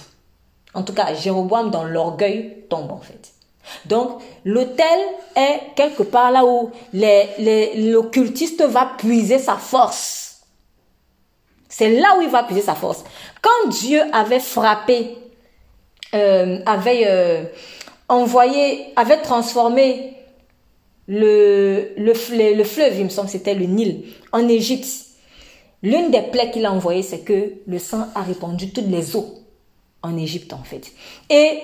En 0.74 0.82
tout 0.82 0.94
cas, 0.94 1.14
Jéroboam, 1.14 1.70
dans 1.70 1.84
l'orgueil, 1.84 2.64
tombe 2.68 2.90
en 2.90 3.00
fait. 3.00 3.32
Donc, 3.86 4.20
l'autel 4.44 4.98
est 5.36 5.74
quelque 5.76 6.02
part 6.02 6.30
là 6.30 6.44
où 6.44 6.70
l'occultiste 6.92 8.62
va 8.62 8.92
puiser 8.98 9.38
sa 9.38 9.56
force. 9.56 10.40
C'est 11.68 11.90
là 11.90 12.16
où 12.18 12.22
il 12.22 12.28
va 12.28 12.42
puiser 12.42 12.60
sa 12.60 12.74
force. 12.74 13.04
Quand 13.40 13.70
Dieu 13.70 14.02
avait 14.12 14.40
frappé, 14.40 15.16
euh, 16.14 16.58
avait 16.66 17.04
euh, 17.06 17.44
envoyé, 18.08 18.92
avait 18.96 19.22
transformé 19.22 20.14
le, 21.08 21.92
le, 21.96 22.54
le 22.54 22.64
fleuve, 22.64 22.98
il 22.98 23.04
me 23.04 23.10
semble 23.10 23.28
c'était 23.28 23.54
le 23.54 23.66
Nil, 23.66 24.04
en 24.32 24.48
Égypte, 24.48 24.88
l'une 25.82 26.10
des 26.10 26.22
plaies 26.22 26.50
qu'il 26.50 26.64
a 26.66 26.72
envoyées, 26.72 27.02
c'est 27.02 27.20
que 27.20 27.54
le 27.66 27.78
sang 27.78 28.06
a 28.14 28.22
répandu 28.22 28.72
toutes 28.72 28.88
les 28.88 29.16
eaux 29.16 29.34
en 30.02 30.16
Égypte 30.16 30.52
en 30.52 30.62
fait. 30.62 30.92
Et 31.30 31.58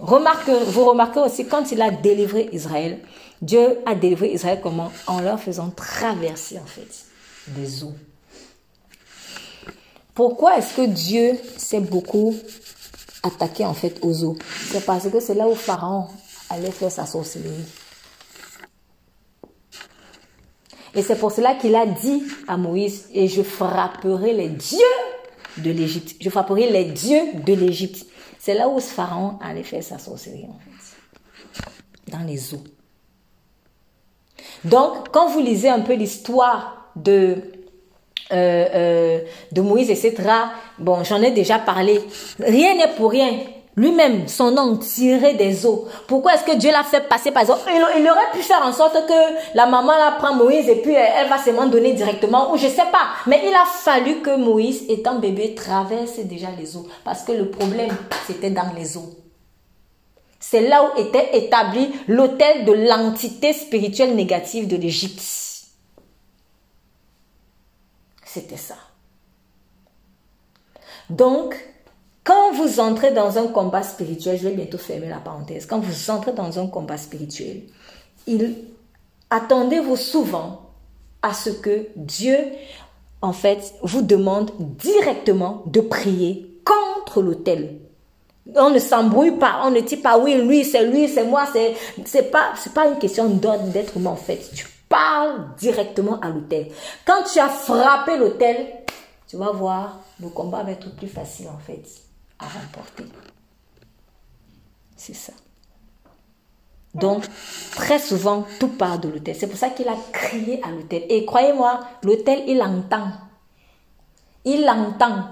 Remarque, 0.00 0.48
vous 0.48 0.86
remarquez 0.86 1.20
aussi 1.20 1.46
quand 1.46 1.72
il 1.72 1.82
a 1.82 1.90
délivré 1.90 2.48
Israël, 2.52 3.00
Dieu 3.42 3.80
a 3.84 3.94
délivré 3.94 4.32
Israël 4.32 4.58
comment? 4.62 4.90
En 5.06 5.20
leur 5.20 5.38
faisant 5.38 5.70
traverser 5.70 6.58
en 6.58 6.64
fait 6.64 7.04
des 7.48 7.84
eaux. 7.84 7.92
Pourquoi 10.14 10.56
est-ce 10.56 10.74
que 10.74 10.86
Dieu 10.86 11.38
s'est 11.58 11.80
beaucoup 11.80 12.34
attaqué 13.22 13.66
en 13.66 13.74
fait 13.74 13.98
aux 14.00 14.24
eaux? 14.24 14.38
C'est 14.70 14.86
parce 14.86 15.06
que 15.08 15.20
c'est 15.20 15.34
là 15.34 15.46
où 15.46 15.54
Pharaon 15.54 16.06
allait 16.48 16.70
faire 16.70 16.90
sa 16.90 17.04
sorcellerie. 17.04 17.64
Et 20.94 21.02
c'est 21.02 21.16
pour 21.16 21.30
cela 21.32 21.54
qu'il 21.54 21.74
a 21.74 21.86
dit 21.86 22.22
à 22.48 22.56
Moïse, 22.56 23.08
et 23.12 23.28
je 23.28 23.42
frapperai 23.42 24.32
les 24.32 24.48
dieux 24.48 24.78
de 25.58 25.70
l'Égypte. 25.70 26.16
Je 26.20 26.30
frapperai 26.30 26.70
les 26.70 26.84
dieux 26.84 27.22
de 27.44 27.54
l'Égypte. 27.54 28.06
C'est 28.38 28.54
là 28.54 28.68
où 28.68 28.80
ce 28.80 28.88
pharaon 28.88 29.38
allait 29.42 29.62
faire 29.62 29.82
sa 29.82 29.98
sorcellerie, 29.98 30.46
en 30.48 30.58
fait. 30.58 32.10
Dans 32.10 32.24
les 32.26 32.54
eaux. 32.54 32.64
Donc, 34.64 35.10
quand 35.12 35.28
vous 35.28 35.40
lisez 35.40 35.68
un 35.68 35.80
peu 35.80 35.94
l'histoire 35.94 36.90
de, 36.96 37.36
euh, 38.32 38.66
euh, 38.74 39.20
de 39.52 39.60
Moïse, 39.60 39.90
etc., 39.90 40.16
bon, 40.78 41.04
j'en 41.04 41.22
ai 41.22 41.30
déjà 41.30 41.58
parlé. 41.58 42.00
Rien 42.38 42.76
n'est 42.76 42.94
pour 42.94 43.10
rien. 43.10 43.38
Lui-même, 43.80 44.28
son 44.28 44.50
nom 44.50 44.76
tiré 44.76 45.32
des 45.32 45.64
eaux. 45.64 45.88
Pourquoi 46.06 46.34
est-ce 46.34 46.44
que 46.44 46.54
Dieu 46.54 46.70
l'a 46.70 46.84
fait 46.84 47.08
passer 47.08 47.30
par 47.30 47.40
exemple 47.40 47.62
il, 47.66 48.02
il, 48.02 48.10
aurait 48.10 48.30
pu 48.30 48.42
faire 48.42 48.60
en 48.62 48.74
sorte 48.74 49.06
que 49.06 49.56
la 49.56 49.64
maman 49.64 49.96
la 49.96 50.16
prend 50.18 50.34
Moïse 50.34 50.68
et 50.68 50.82
puis 50.82 50.92
elle, 50.92 51.30
va 51.30 51.38
seulement 51.38 51.64
donner 51.64 51.94
directement 51.94 52.52
ou 52.52 52.58
je 52.58 52.68
sais 52.68 52.90
pas. 52.92 53.08
Mais 53.26 53.40
il 53.42 53.54
a 53.54 53.64
fallu 53.64 54.20
que 54.20 54.36
Moïse, 54.36 54.84
étant 54.90 55.18
bébé, 55.18 55.54
traverse 55.54 56.18
déjà 56.18 56.48
les 56.58 56.76
eaux. 56.76 56.86
Parce 57.04 57.22
que 57.22 57.32
le 57.32 57.50
problème, 57.50 57.96
c'était 58.26 58.50
dans 58.50 58.70
les 58.76 58.98
eaux. 58.98 59.14
C'est 60.38 60.68
là 60.68 60.84
où 60.84 61.00
était 61.00 61.38
établi 61.38 61.90
l'autel 62.06 62.66
de 62.66 62.72
l'entité 62.72 63.54
spirituelle 63.54 64.14
négative 64.14 64.68
de 64.68 64.76
l'Égypte. 64.76 65.22
C'était 68.26 68.58
ça. 68.58 68.76
Donc, 71.08 71.56
quand 72.22 72.52
vous 72.52 72.80
entrez 72.80 73.12
dans 73.12 73.38
un 73.38 73.48
combat 73.48 73.82
spirituel, 73.82 74.38
je 74.38 74.48
vais 74.48 74.54
bientôt 74.54 74.78
fermer 74.78 75.08
la 75.08 75.18
parenthèse, 75.18 75.66
quand 75.66 75.80
vous 75.80 76.10
entrez 76.10 76.32
dans 76.32 76.58
un 76.58 76.66
combat 76.66 76.98
spirituel, 76.98 77.62
il, 78.26 78.56
attendez-vous 79.30 79.96
souvent 79.96 80.70
à 81.22 81.32
ce 81.32 81.50
que 81.50 81.88
Dieu, 81.96 82.36
en 83.22 83.32
fait, 83.32 83.74
vous 83.82 84.02
demande 84.02 84.50
directement 84.58 85.62
de 85.66 85.80
prier 85.80 86.60
contre 86.64 87.22
l'autel. 87.22 87.78
On 88.54 88.70
ne 88.70 88.78
s'embrouille 88.78 89.38
pas, 89.38 89.62
on 89.64 89.70
ne 89.70 89.80
dit 89.80 89.96
pas 89.96 90.18
oui, 90.18 90.34
lui, 90.34 90.64
c'est 90.64 90.84
lui, 90.86 91.08
c'est 91.08 91.24
moi, 91.24 91.44
c'est, 91.52 91.74
c'est 92.04 92.30
pas, 92.30 92.52
c'est 92.56 92.74
pas 92.74 92.86
une 92.86 92.98
question 92.98 93.28
d'ordre 93.28 93.68
d'être 93.68 93.96
humain, 93.96 94.10
en 94.10 94.16
fait. 94.16 94.50
Tu 94.54 94.66
parles 94.88 95.54
directement 95.58 96.20
à 96.20 96.28
l'autel. 96.28 96.68
Quand 97.06 97.22
tu 97.32 97.38
as 97.38 97.48
frappé 97.48 98.18
l'autel, 98.18 98.66
tu 99.26 99.36
vas 99.36 99.52
voir, 99.52 100.00
le 100.20 100.28
combat 100.28 100.62
va 100.62 100.72
être 100.72 100.94
plus 100.96 101.08
facile, 101.08 101.48
en 101.48 101.58
fait 101.58 102.09
à 102.40 102.46
remporter. 102.46 103.04
C'est 104.96 105.14
ça. 105.14 105.32
Donc, 106.94 107.24
très 107.74 107.98
souvent, 107.98 108.46
tout 108.58 108.68
part 108.68 108.98
de 108.98 109.08
l'hôtel. 109.08 109.36
C'est 109.38 109.46
pour 109.46 109.58
ça 109.58 109.70
qu'il 109.70 109.88
a 109.88 109.96
crié 110.12 110.60
à 110.64 110.70
l'hôtel. 110.70 111.04
Et 111.08 111.24
croyez-moi, 111.24 111.80
l'hôtel, 112.02 112.42
il 112.48 112.60
entend. 112.60 113.12
Il 114.44 114.68
entend. 114.68 115.26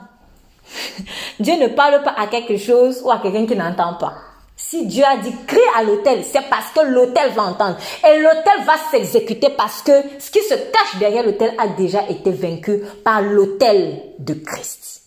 Dieu 1.40 1.54
ne 1.54 1.68
parle 1.68 2.02
pas 2.02 2.14
à 2.16 2.28
quelque 2.28 2.56
chose 2.56 3.02
ou 3.04 3.10
à 3.10 3.18
quelqu'un 3.18 3.46
qui 3.46 3.56
n'entend 3.56 3.94
pas. 3.94 4.14
Si 4.56 4.86
Dieu 4.86 5.04
a 5.04 5.16
dit 5.16 5.34
crie 5.46 5.60
à 5.76 5.84
l'hôtel, 5.84 6.24
c'est 6.24 6.48
parce 6.50 6.70
que 6.72 6.80
l'hôtel 6.80 7.30
va 7.32 7.44
entendre. 7.44 7.76
Et 8.04 8.18
l'hôtel 8.18 8.64
va 8.64 8.74
s'exécuter 8.90 9.50
parce 9.50 9.82
que 9.82 9.92
ce 10.18 10.30
qui 10.30 10.40
se 10.40 10.54
cache 10.54 10.98
derrière 10.98 11.24
l'hôtel 11.24 11.54
a 11.58 11.68
déjà 11.68 12.08
été 12.08 12.32
vaincu 12.32 12.82
par 13.04 13.22
l'hôtel 13.22 14.02
de 14.18 14.34
Christ. 14.34 14.97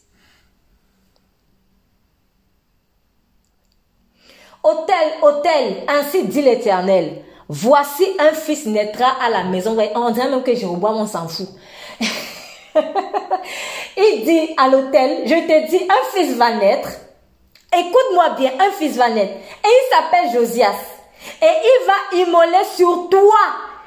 Hôtel, 4.64 5.14
hôtel, 5.22 5.84
ainsi 5.88 6.24
dit 6.24 6.42
l'Éternel. 6.42 7.24
Voici 7.50 8.06
un 8.20 8.32
fils 8.34 8.66
naîtra 8.66 9.08
à 9.22 9.30
la 9.30 9.44
maison. 9.44 9.76
On 9.96 10.12
dirait 10.12 10.30
même 10.30 10.44
que 10.44 10.56
Jéroboam, 10.56 10.98
on 10.98 11.08
s'en 11.08 11.28
fout. 11.28 11.50
il 13.98 14.24
dit 14.24 14.54
à 14.58 14.70
l'hôtel, 14.70 15.24
je 15.26 15.34
te 15.34 15.70
dis, 15.70 15.84
un 15.84 16.16
fils 16.16 16.36
va 16.36 16.52
naître. 16.52 16.90
Écoute-moi 17.78 18.30
bien, 18.38 18.52
un 18.60 18.72
fils 18.72 18.96
va 18.98 19.10
naître. 19.10 19.34
Et 19.34 19.68
il 19.68 19.90
s'appelle 19.90 20.32
Josias. 20.32 20.76
Et 21.42 21.46
il 21.46 21.86
va 21.88 22.18
immoler 22.24 22.66
sur 22.76 23.10
toi 23.10 23.40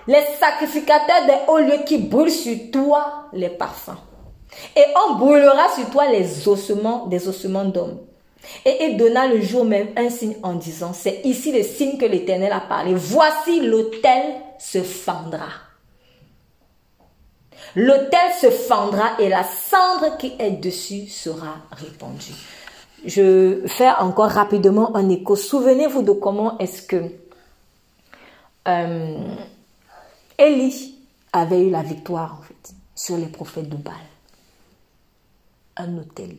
les 0.07 0.25
sacrificateurs 0.39 1.27
des 1.27 1.39
hauts 1.49 1.59
lieux 1.59 1.85
qui 1.87 1.99
brûlent 1.99 2.31
sur 2.31 2.57
toi 2.73 3.29
les 3.33 3.49
parfums. 3.49 3.97
Et 4.77 4.85
on 5.07 5.15
brûlera 5.15 5.69
sur 5.75 5.89
toi 5.91 6.07
les 6.07 6.47
ossements, 6.49 7.07
des 7.07 7.29
ossements 7.29 7.65
d'hommes. 7.65 8.01
Et 8.65 8.85
il 8.85 8.97
donna 8.97 9.27
le 9.27 9.41
jour 9.41 9.65
même 9.65 9.89
un 9.97 10.11
signe 10.11 10.37
en 10.43 10.55
disant, 10.55 10.93
c'est 10.93 11.21
ici 11.25 11.53
le 11.53 11.63
signe 11.63 11.99
que 11.99 12.07
l'Éternel 12.07 12.53
a 12.53 12.61
parlé. 12.61 12.95
Voici 12.95 13.61
l'autel 13.61 14.23
se 14.59 14.83
fendra. 14.83 15.49
l'autel 17.77 18.33
se 18.41 18.51
fendra 18.51 19.19
et 19.19 19.29
la 19.29 19.43
cendre 19.45 20.17
qui 20.17 20.35
est 20.39 20.53
dessus 20.53 21.07
sera 21.09 21.57
répandue. 21.73 22.35
Je 23.05 23.63
fais 23.67 23.91
encore 23.91 24.31
rapidement 24.31 24.97
un 24.97 25.09
écho. 25.11 25.37
Souvenez-vous 25.37 26.03
de 26.03 26.13
comment 26.13 26.57
est-ce 26.59 26.83
que 26.83 27.11
euh, 28.67 29.35
Élie 30.39 30.99
avait 31.33 31.67
eu 31.67 31.71
la 31.71 31.83
victoire 31.83 32.41
sur 32.95 33.17
les 33.17 33.27
prophètes 33.27 33.69
de 33.69 33.77
Baal. 33.77 33.95
Un 35.77 35.99
hôtel. 35.99 36.37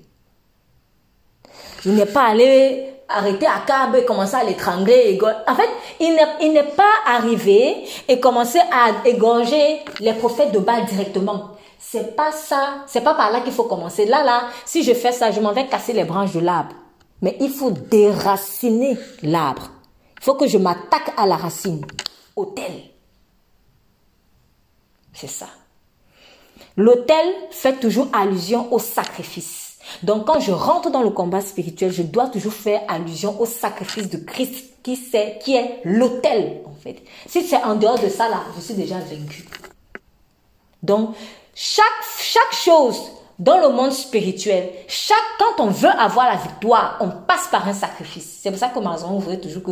Il 1.85 1.95
n'est 1.95 2.05
pas 2.05 2.27
allé 2.27 2.95
arrêter 3.07 3.45
Akab 3.45 3.95
et 3.95 4.05
commencer 4.05 4.35
à 4.35 4.43
l'étrangler. 4.43 5.19
En 5.47 5.55
fait, 5.55 5.69
il 5.99 6.53
n'est 6.53 6.63
pas 6.63 6.91
arrivé 7.05 7.85
et 8.07 8.19
commencer 8.19 8.59
à 8.71 9.07
égorger 9.07 9.79
les 9.99 10.13
prophètes 10.13 10.51
de 10.51 10.59
Baal 10.59 10.85
directement. 10.85 11.51
C'est 11.77 12.15
pas 12.15 12.31
ça, 12.31 12.83
c'est 12.87 13.01
pas 13.01 13.13
par 13.13 13.31
là 13.31 13.41
qu'il 13.41 13.53
faut 13.53 13.65
commencer. 13.65 14.05
Là, 14.05 14.23
là, 14.23 14.47
si 14.65 14.83
je 14.83 14.93
fais 14.93 15.11
ça, 15.11 15.31
je 15.31 15.39
m'en 15.39 15.53
vais 15.53 15.67
casser 15.67 15.93
les 15.93 16.03
branches 16.03 16.33
de 16.33 16.39
l'arbre. 16.39 16.75
Mais 17.21 17.37
il 17.39 17.49
faut 17.49 17.71
déraciner 17.71 18.97
l'arbre. 19.21 19.69
Il 20.17 20.23
faut 20.23 20.35
que 20.35 20.47
je 20.47 20.57
m'attaque 20.57 21.13
à 21.15 21.27
la 21.27 21.35
racine. 21.35 21.85
Autel. 22.35 22.73
C'est 25.13 25.27
ça. 25.27 25.47
L'autel 26.75 27.25
fait 27.51 27.79
toujours 27.79 28.07
allusion 28.11 28.73
au 28.73 28.79
sacrifice. 28.79 29.64
Donc 30.03 30.25
quand 30.25 30.39
je 30.39 30.51
rentre 30.51 30.89
dans 30.91 31.01
le 31.01 31.09
combat 31.09 31.41
spirituel, 31.41 31.91
je 31.91 32.03
dois 32.03 32.27
toujours 32.27 32.53
faire 32.53 32.81
allusion 32.87 33.39
au 33.39 33.45
sacrifice 33.45 34.09
de 34.09 34.17
Christ 34.17 34.75
qui, 34.83 35.55
est, 35.55 35.81
l'autel 35.83 36.61
en 36.65 36.75
fait. 36.81 36.97
Si 37.25 37.43
c'est 37.43 37.63
en 37.63 37.75
dehors 37.75 37.99
de 37.99 38.09
ça 38.09 38.29
là, 38.29 38.41
je 38.55 38.61
suis 38.61 38.73
déjà 38.75 38.99
vaincu. 38.99 39.45
Donc 40.83 41.15
chaque, 41.55 41.85
chose 42.51 42.99
dans 43.39 43.57
le 43.57 43.69
monde 43.69 43.91
spirituel, 43.91 44.69
chaque, 44.87 45.17
quand 45.39 45.63
on 45.63 45.67
veut 45.67 45.89
avoir 45.89 46.27
la 46.27 46.37
victoire, 46.37 46.97
on 47.01 47.09
passe 47.09 47.47
par 47.47 47.67
un 47.67 47.73
sacrifice. 47.73 48.39
C'est 48.41 48.49
pour 48.49 48.59
ça 48.59 48.69
que 48.69 48.79
Marzon, 48.79 49.17
vous 49.17 49.35
toujours 49.37 49.63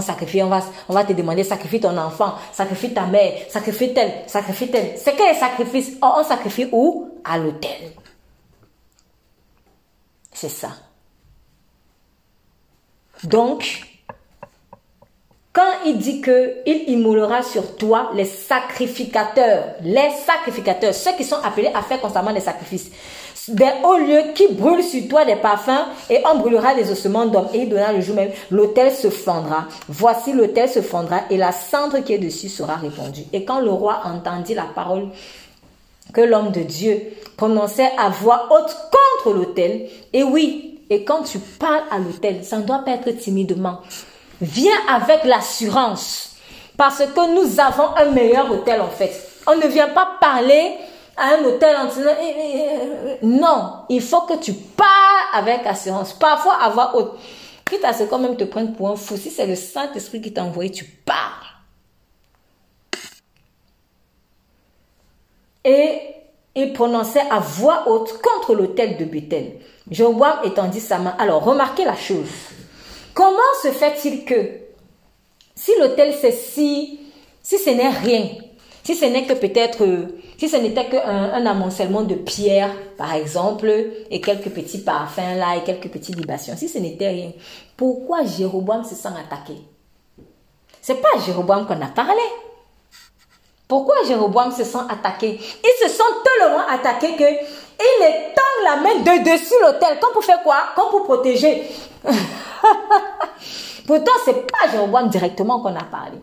sacrifie, 0.00 0.42
on 0.42 0.48
va, 0.48 0.60
on 0.88 0.94
va 0.94 1.04
te 1.04 1.12
demander, 1.12 1.44
sacrifie 1.44 1.80
ton 1.80 1.96
enfant, 1.98 2.34
sacrifie 2.52 2.94
ta 2.94 3.06
mère, 3.06 3.32
sacrifie 3.48 3.92
tel, 3.92 4.12
sacrifie 4.26 4.70
tel. 4.70 4.94
C'est 4.96 5.16
quel 5.16 5.36
sacrifice? 5.36 5.92
On 6.00 6.22
sacrifie 6.24 6.68
où? 6.72 7.08
À 7.24 7.36
l'autel. 7.36 7.92
C'est 10.32 10.48
ça. 10.48 10.70
Donc, 13.24 13.90
quand 15.52 15.72
il 15.84 15.98
dit 15.98 16.20
que 16.20 16.58
il 16.64 16.88
immolera 16.90 17.42
sur 17.42 17.76
toi 17.76 18.10
les 18.14 18.24
sacrificateurs, 18.24 19.74
les 19.82 20.10
sacrificateurs, 20.24 20.94
ceux 20.94 21.12
qui 21.16 21.24
sont 21.24 21.36
appelés 21.42 21.70
à 21.74 21.82
faire 21.82 22.00
constamment 22.00 22.32
des 22.32 22.40
sacrifices, 22.40 22.90
des 23.48 23.70
hauts 23.82 23.98
lieux 23.98 24.32
qui 24.34 24.46
brûlent 24.52 24.82
sur 24.82 25.08
toi 25.08 25.24
des 25.24 25.36
parfums 25.36 25.86
et 26.08 26.22
on 26.30 26.38
brûlera 26.38 26.74
les 26.74 26.90
ossements 26.90 27.26
d'hommes 27.26 27.48
et 27.52 27.62
il 27.62 27.68
donnera 27.68 27.92
le 27.92 28.00
jour 28.00 28.14
même, 28.14 28.30
l'autel 28.50 28.92
se 28.92 29.10
fendra. 29.10 29.66
Voici 29.88 30.32
l'autel 30.32 30.68
se 30.68 30.82
fendra 30.82 31.22
et 31.30 31.36
la 31.36 31.50
cendre 31.50 31.98
qui 31.98 32.12
est 32.12 32.18
dessus 32.18 32.48
sera 32.48 32.76
répandue. 32.76 33.24
Et 33.32 33.44
quand 33.44 33.60
le 33.60 33.70
roi 33.70 34.02
entendit 34.04 34.54
la 34.54 34.66
parole 34.72 35.08
que 36.12 36.20
l'homme 36.20 36.50
de 36.50 36.62
Dieu 36.62 37.12
prononçait 37.36 37.90
à 37.98 38.08
voix 38.08 38.48
haute 38.50 38.76
contre 38.90 39.36
l'autel, 39.36 39.88
et 40.12 40.22
oui, 40.22 40.80
et 40.90 41.04
quand 41.04 41.22
tu 41.22 41.38
parles 41.38 41.84
à 41.90 41.98
l'autel, 41.98 42.44
ça 42.44 42.58
ne 42.58 42.64
doit 42.64 42.80
pas 42.84 42.92
être 42.92 43.10
timidement. 43.10 43.80
Viens 44.40 44.76
avec 44.88 45.24
l'assurance. 45.24 46.30
Parce 46.76 46.98
que 46.98 47.34
nous 47.34 47.60
avons 47.60 47.94
un 47.96 48.06
meilleur 48.06 48.50
hôtel 48.50 48.80
en 48.80 48.88
fait. 48.88 49.12
On 49.46 49.54
ne 49.54 49.66
vient 49.66 49.88
pas 49.88 50.16
parler 50.20 50.76
à 51.16 51.34
un 51.34 51.44
hôtel 51.44 51.76
en 51.76 51.84
disant 51.84 52.10
eh, 52.20 52.24
eh, 52.24 52.64
eh, 53.22 53.26
non, 53.26 53.84
il 53.90 54.00
faut 54.00 54.22
que 54.22 54.38
tu 54.38 54.54
parles 54.54 54.88
avec 55.34 55.66
assurance. 55.66 56.14
Parfois 56.14 56.54
avoir 56.54 56.94
autre. 56.94 57.16
Quitte 57.66 57.84
à 57.84 57.92
ce 57.92 58.04
quand 58.04 58.18
même 58.18 58.36
te 58.36 58.44
prendre 58.44 58.72
pour 58.72 58.88
un 58.88 58.96
fou. 58.96 59.16
Si 59.16 59.30
c'est 59.30 59.46
le 59.46 59.56
Saint-Esprit 59.56 60.22
qui 60.22 60.32
t'a 60.32 60.42
envoyé, 60.42 60.70
tu 60.70 60.84
parles. 60.84 61.49
Et 65.64 66.00
il 66.54 66.72
prononçait 66.72 67.22
à 67.30 67.38
voix 67.38 67.84
haute 67.86 68.20
contre 68.20 68.54
l'hôtel 68.54 68.96
de 68.96 69.04
Bethel. 69.04 69.60
Jéroboam 69.90 70.38
étendit 70.44 70.80
sa 70.80 70.98
main. 70.98 71.14
Alors, 71.18 71.44
remarquez 71.44 71.84
la 71.84 71.96
chose. 71.96 72.30
Comment 73.14 73.38
se 73.62 73.68
fait-il 73.68 74.24
que 74.24 74.60
si 75.54 75.72
l'hôtel 75.78 76.14
c'est 76.20 76.32
si, 76.32 77.00
si 77.42 77.58
ce 77.58 77.70
n'est 77.70 77.88
rien, 77.88 78.28
si 78.82 78.94
ce 78.94 79.04
n'est 79.04 79.26
que 79.26 79.34
peut-être, 79.34 79.84
si 80.38 80.48
ce 80.48 80.56
n'était 80.56 80.86
qu'un 80.86 81.02
un 81.04 81.44
amoncellement 81.44 82.02
de 82.02 82.14
pierres, 82.14 82.74
par 82.96 83.14
exemple, 83.14 83.70
et 84.10 84.20
quelques 84.20 84.50
petits 84.50 84.78
parfums 84.78 85.36
là, 85.36 85.56
et 85.56 85.64
quelques 85.64 85.90
petites 85.90 86.16
libations, 86.16 86.56
si 86.56 86.68
ce 86.68 86.78
n'était 86.78 87.08
rien, 87.08 87.32
pourquoi 87.76 88.24
Jéroboam 88.24 88.84
se 88.84 88.94
sent 88.94 89.08
attaqué? 89.08 89.54
C'est 90.80 91.00
pas 91.00 91.08
à 91.16 91.20
Jéroboam 91.20 91.66
qu'on 91.66 91.80
a 91.82 91.88
parlé. 91.88 92.22
Pourquoi 93.70 93.94
Jéroboam 94.04 94.50
se 94.50 94.64
sent 94.64 94.80
attaqué? 94.88 95.38
Ils 95.38 95.88
se 95.88 95.94
sont 95.94 96.02
tellement 96.24 96.66
attaqués 96.68 97.14
que 97.14 97.22
il 97.22 98.02
étend 98.02 98.42
la 98.64 98.76
main 98.76 98.96
de 98.96 99.22
dessus 99.22 99.54
l'hôtel. 99.62 100.00
Comme 100.00 100.12
pour 100.12 100.24
faire 100.24 100.42
quoi? 100.42 100.56
Comme 100.74 100.90
pour 100.90 101.04
protéger. 101.04 101.70
Pourtant, 103.86 104.12
c'est 104.24 104.44
pas 104.50 104.68
Jéroboam 104.72 105.08
directement 105.08 105.60
qu'on 105.60 105.76
a 105.76 105.84
parlé. 105.84 106.18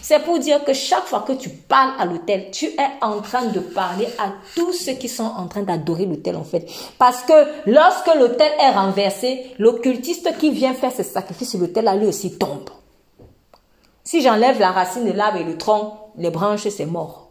C'est 0.00 0.20
pour 0.20 0.38
dire 0.38 0.64
que 0.64 0.72
chaque 0.72 1.04
fois 1.04 1.20
que 1.20 1.34
tu 1.34 1.50
parles 1.50 1.92
à 1.98 2.06
l'autel, 2.06 2.50
tu 2.50 2.64
es 2.64 2.90
en 3.02 3.20
train 3.20 3.44
de 3.44 3.60
parler 3.60 4.08
à 4.18 4.30
tous 4.54 4.72
ceux 4.72 4.94
qui 4.94 5.10
sont 5.10 5.30
en 5.36 5.48
train 5.48 5.64
d'adorer 5.64 6.06
l'autel 6.06 6.36
en 6.36 6.44
fait. 6.44 6.66
Parce 6.96 7.20
que 7.24 7.32
lorsque 7.66 8.14
l'autel 8.14 8.52
est 8.58 8.70
renversé, 8.70 9.54
l'occultiste 9.58 10.38
qui 10.38 10.50
vient 10.50 10.72
faire 10.72 10.92
ce 10.92 11.02
sacrifice 11.02 11.50
sur 11.50 11.60
l'autel, 11.60 11.90
lui 11.98 12.06
aussi 12.06 12.38
tombe. 12.38 12.70
Si 14.02 14.22
j'enlève 14.22 14.58
la 14.60 14.70
racine 14.70 15.04
de 15.04 15.12
l'arbre 15.12 15.38
et 15.38 15.44
le 15.44 15.58
tronc, 15.58 16.05
les 16.16 16.30
branches, 16.30 16.68
c'est 16.68 16.86
mort. 16.86 17.30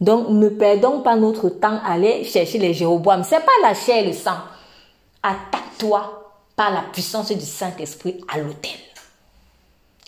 Donc, 0.00 0.28
ne 0.30 0.48
perdons 0.48 1.02
pas 1.02 1.16
notre 1.16 1.50
temps 1.50 1.78
à 1.84 1.92
aller 1.92 2.24
chercher 2.24 2.58
les 2.58 2.72
Jéroboam. 2.72 3.22
C'est 3.22 3.40
pas 3.40 3.52
la 3.62 3.74
chair 3.74 4.02
et 4.02 4.06
le 4.06 4.12
sang. 4.14 4.38
Attaque-toi 5.22 6.32
par 6.56 6.72
la 6.72 6.82
puissance 6.92 7.30
du 7.32 7.44
Saint-Esprit 7.44 8.20
à 8.32 8.38
l'autel. 8.38 8.78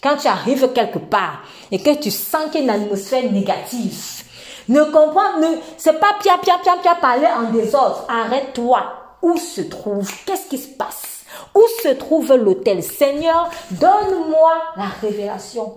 Quand 0.02 0.16
tu 0.16 0.26
arrives 0.26 0.72
quelque 0.72 0.98
part 0.98 1.42
et 1.70 1.78
que 1.78 1.94
tu 2.00 2.10
sens 2.10 2.50
qu'il 2.50 2.64
y 2.64 2.70
a 2.70 2.76
une 2.76 2.82
atmosphère 2.82 3.30
négative, 3.30 4.24
ne 4.68 4.82
comprends, 4.84 5.38
ne, 5.40 5.56
c'est 5.76 6.00
pas 6.00 6.14
pia, 6.20 6.38
pia, 6.38 6.54
pia, 6.62 6.76
pia, 6.82 6.94
parler 6.94 7.26
en 7.26 7.52
désordre. 7.52 8.06
Arrête-toi. 8.08 8.80
Où 9.20 9.36
se 9.36 9.60
trouve? 9.60 10.10
Qu'est-ce 10.26 10.48
qui 10.48 10.58
se 10.58 10.68
passe? 10.68 11.24
Où 11.54 11.62
se 11.82 11.88
trouve 11.88 12.34
l'autel? 12.34 12.82
Seigneur, 12.82 13.50
donne-moi 13.70 14.52
la 14.76 14.88
révélation. 15.00 15.72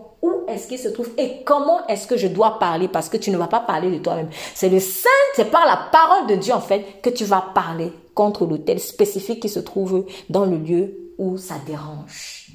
Est-ce 0.48 0.68
qu'il 0.68 0.80
se 0.80 0.90
trouve 0.90 1.10
et 1.18 1.44
comment 1.44 1.86
est-ce 1.88 2.08
que 2.08 2.18
je 2.18 2.28
dois 2.28 2.60
parler 2.60 2.88
parce 2.88 3.10
que 3.10 3.18
tu 3.18 3.32
ne 3.32 3.38
vas 3.38 3.48
pas 3.48 3.60
parler 3.60 3.92
de 3.92 3.98
toi-même. 3.98 4.30
C'est 4.54 4.70
le 4.70 4.80
Saint, 4.80 5.10
c'est 5.36 5.52
par 5.52 5.66
la 5.66 5.78
parole 5.92 6.28
de 6.28 6.36
Dieu 6.36 6.54
en 6.54 6.62
fait 6.62 7.02
que 7.02 7.10
tu 7.10 7.26
vas 7.26 7.44
parler 7.54 7.92
contre 8.14 8.46
l'autel 8.46 8.80
spécifique 8.80 9.42
qui 9.42 9.50
se 9.50 9.60
trouve 9.60 10.06
dans 10.30 10.46
le 10.46 10.58
lieu 10.58 10.98
où 11.18 11.38
ça 11.38 11.56
dérange. 11.66 12.48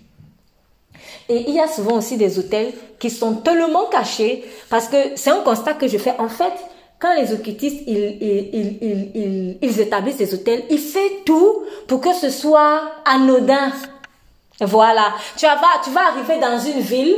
Et 1.28 1.44
il 1.48 1.54
y 1.54 1.61
a 1.61 1.68
souvent 1.68 1.98
aussi 1.98 2.16
des 2.16 2.38
hôtels 2.38 2.72
qui 2.98 3.11
sont 3.11 3.35
tellement 3.35 3.87
cachés 3.87 4.44
parce 4.68 4.88
que 4.88 4.96
c'est 5.16 5.30
un 5.30 5.42
constat 5.42 5.74
que 5.74 5.87
je 5.87 5.96
fais. 5.96 6.14
En 6.18 6.28
fait, 6.28 6.52
quand 6.98 7.14
les 7.14 7.33
occultistes, 7.33 7.83
ils, 7.87 8.18
ils, 8.20 8.78
ils, 8.83 9.59
ils, 9.62 9.80
établissent 9.80 10.16
des 10.16 10.35
hôtels, 10.35 10.64
ils 10.70 10.78
font 10.78 10.98
tout 11.24 11.62
pour 11.87 12.00
que 12.00 12.12
ce 12.12 12.30
soit 12.30 12.83
anodin. 13.04 13.72
Voilà. 14.61 15.14
Tu 15.37 15.46
vas 15.46 16.09
arriver 16.09 16.40
dans 16.40 16.59
une 16.59 16.80
ville 16.80 17.16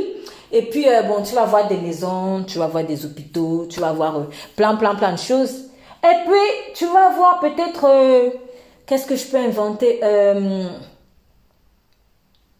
et 0.55 0.61
puis, 0.61 0.87
euh, 0.87 1.01
bon, 1.01 1.23
tu 1.23 1.33
vas 1.33 1.45
voir 1.45 1.67
des 1.67 1.77
maisons, 1.77 2.43
tu 2.47 2.59
vas 2.59 2.67
voir 2.67 2.83
des 2.83 3.07
hôpitaux, 3.07 3.65
tu 3.67 3.79
vas 3.79 3.91
voir 3.91 4.17
euh, 4.19 4.23
plein, 4.55 4.75
plein, 4.75 4.93
plein 4.93 5.13
de 5.13 5.17
choses. 5.17 5.63
Et 6.03 6.15
puis, 6.27 6.73
tu 6.75 6.85
vas 6.85 7.09
voir 7.09 7.39
peut-être, 7.39 7.85
euh, 7.89 8.29
qu'est-ce 8.85 9.07
que 9.07 9.15
je 9.15 9.25
peux 9.25 9.37
inventer 9.37 9.99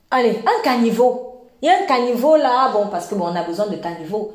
Allez, 0.10 0.39
un 0.39 0.63
caniveau. 0.63 1.45
Il 1.62 1.67
y 1.67 1.69
a 1.69 1.84
un 1.84 1.86
caniveau 1.86 2.36
là, 2.36 2.71
bon, 2.73 2.88
parce 2.88 3.06
que 3.06 3.13
bon, 3.13 3.25
on 3.25 3.36
a 3.36 3.43
besoin 3.43 3.67
de 3.67 3.75
caniveau. 3.75 4.34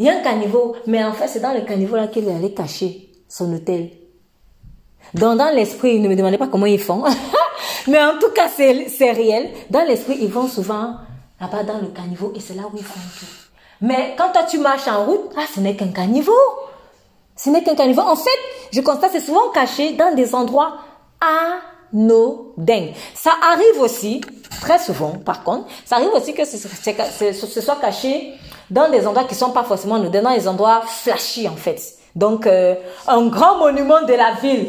Il 0.00 0.06
y 0.06 0.10
a 0.10 0.18
un 0.18 0.22
caniveau, 0.22 0.74
mais 0.88 1.04
en 1.04 1.12
fait, 1.12 1.28
c'est 1.28 1.40
dans 1.40 1.52
le 1.52 1.60
caniveau 1.60 1.94
là 1.94 2.08
qu'il 2.08 2.28
allait 2.28 2.52
cacher 2.52 3.08
son 3.28 3.54
hôtel. 3.54 3.90
Donc, 5.14 5.38
dans 5.38 5.54
l'esprit, 5.54 6.00
ne 6.00 6.08
me 6.08 6.16
demandez 6.16 6.38
pas 6.38 6.48
comment 6.48 6.66
ils 6.66 6.80
font. 6.80 7.04
mais 7.86 8.02
en 8.02 8.18
tout 8.18 8.30
cas, 8.34 8.48
c'est 8.48 9.12
réel. 9.12 9.50
Dans 9.70 9.84
l'esprit, 9.84 10.18
ils 10.20 10.30
vont 10.30 10.48
souvent 10.48 10.96
là-bas 11.40 11.62
dans 11.64 11.78
le 11.78 11.88
caniveau 11.88 12.32
et 12.34 12.40
c'est 12.40 12.54
là 12.54 12.62
où 12.72 12.76
ils 12.76 12.84
font 12.84 13.00
tout. 13.18 13.26
Mais 13.80 14.14
quand 14.16 14.32
toi 14.32 14.44
tu 14.44 14.58
marches 14.58 14.88
en 14.88 15.04
route, 15.04 15.30
ah, 15.36 15.44
ce 15.52 15.60
n'est 15.60 15.76
qu'un 15.76 15.88
caniveau. 15.88 16.32
Ce 17.36 17.50
n'est 17.50 17.62
qu'un 17.62 17.74
caniveau. 17.74 18.02
En 18.02 18.16
fait, 18.16 18.30
je 18.72 18.80
constate 18.80 19.10
c'est 19.12 19.20
souvent 19.20 19.50
caché 19.50 19.92
dans 19.92 20.14
des 20.14 20.34
endroits 20.34 20.76
anodins. 21.92 22.92
Ça 23.14 23.32
arrive 23.52 23.80
aussi 23.80 24.20
très 24.60 24.78
souvent, 24.78 25.10
par 25.10 25.42
contre, 25.42 25.66
ça 25.84 25.96
arrive 25.96 26.10
aussi 26.14 26.32
que 26.32 26.44
ce, 26.44 27.60
soit 27.60 27.76
caché 27.76 28.32
dans 28.70 28.88
des 28.90 29.06
endroits 29.06 29.24
qui 29.24 29.34
sont 29.34 29.50
pas 29.50 29.64
forcément 29.64 29.98
nous 29.98 30.08
dans 30.08 30.34
des 30.34 30.48
endroits 30.48 30.82
flashy 30.82 31.48
en 31.48 31.56
fait. 31.56 31.80
Donc, 32.14 32.46
euh, 32.46 32.74
un 33.08 33.26
grand 33.26 33.58
monument 33.58 34.02
de 34.02 34.14
la 34.14 34.32
ville 34.34 34.68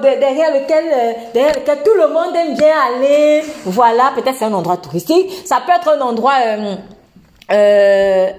derrière 0.00 0.52
lequel, 0.52 0.84
euh, 0.86 1.12
derrière 1.32 1.58
lequel 1.58 1.82
tout 1.82 1.94
le 1.94 2.08
monde 2.08 2.34
aime 2.36 2.54
bien 2.56 2.74
aller. 2.78 3.42
Voilà, 3.64 4.12
peut-être 4.14 4.36
c'est 4.38 4.44
un 4.44 4.52
endroit 4.52 4.76
touristique. 4.76 5.30
Ça 5.46 5.62
peut 5.64 5.72
être 5.72 5.88
un 5.88 6.00
endroit... 6.00 6.34
Euh, 6.44 6.76
euh, 7.50 8.30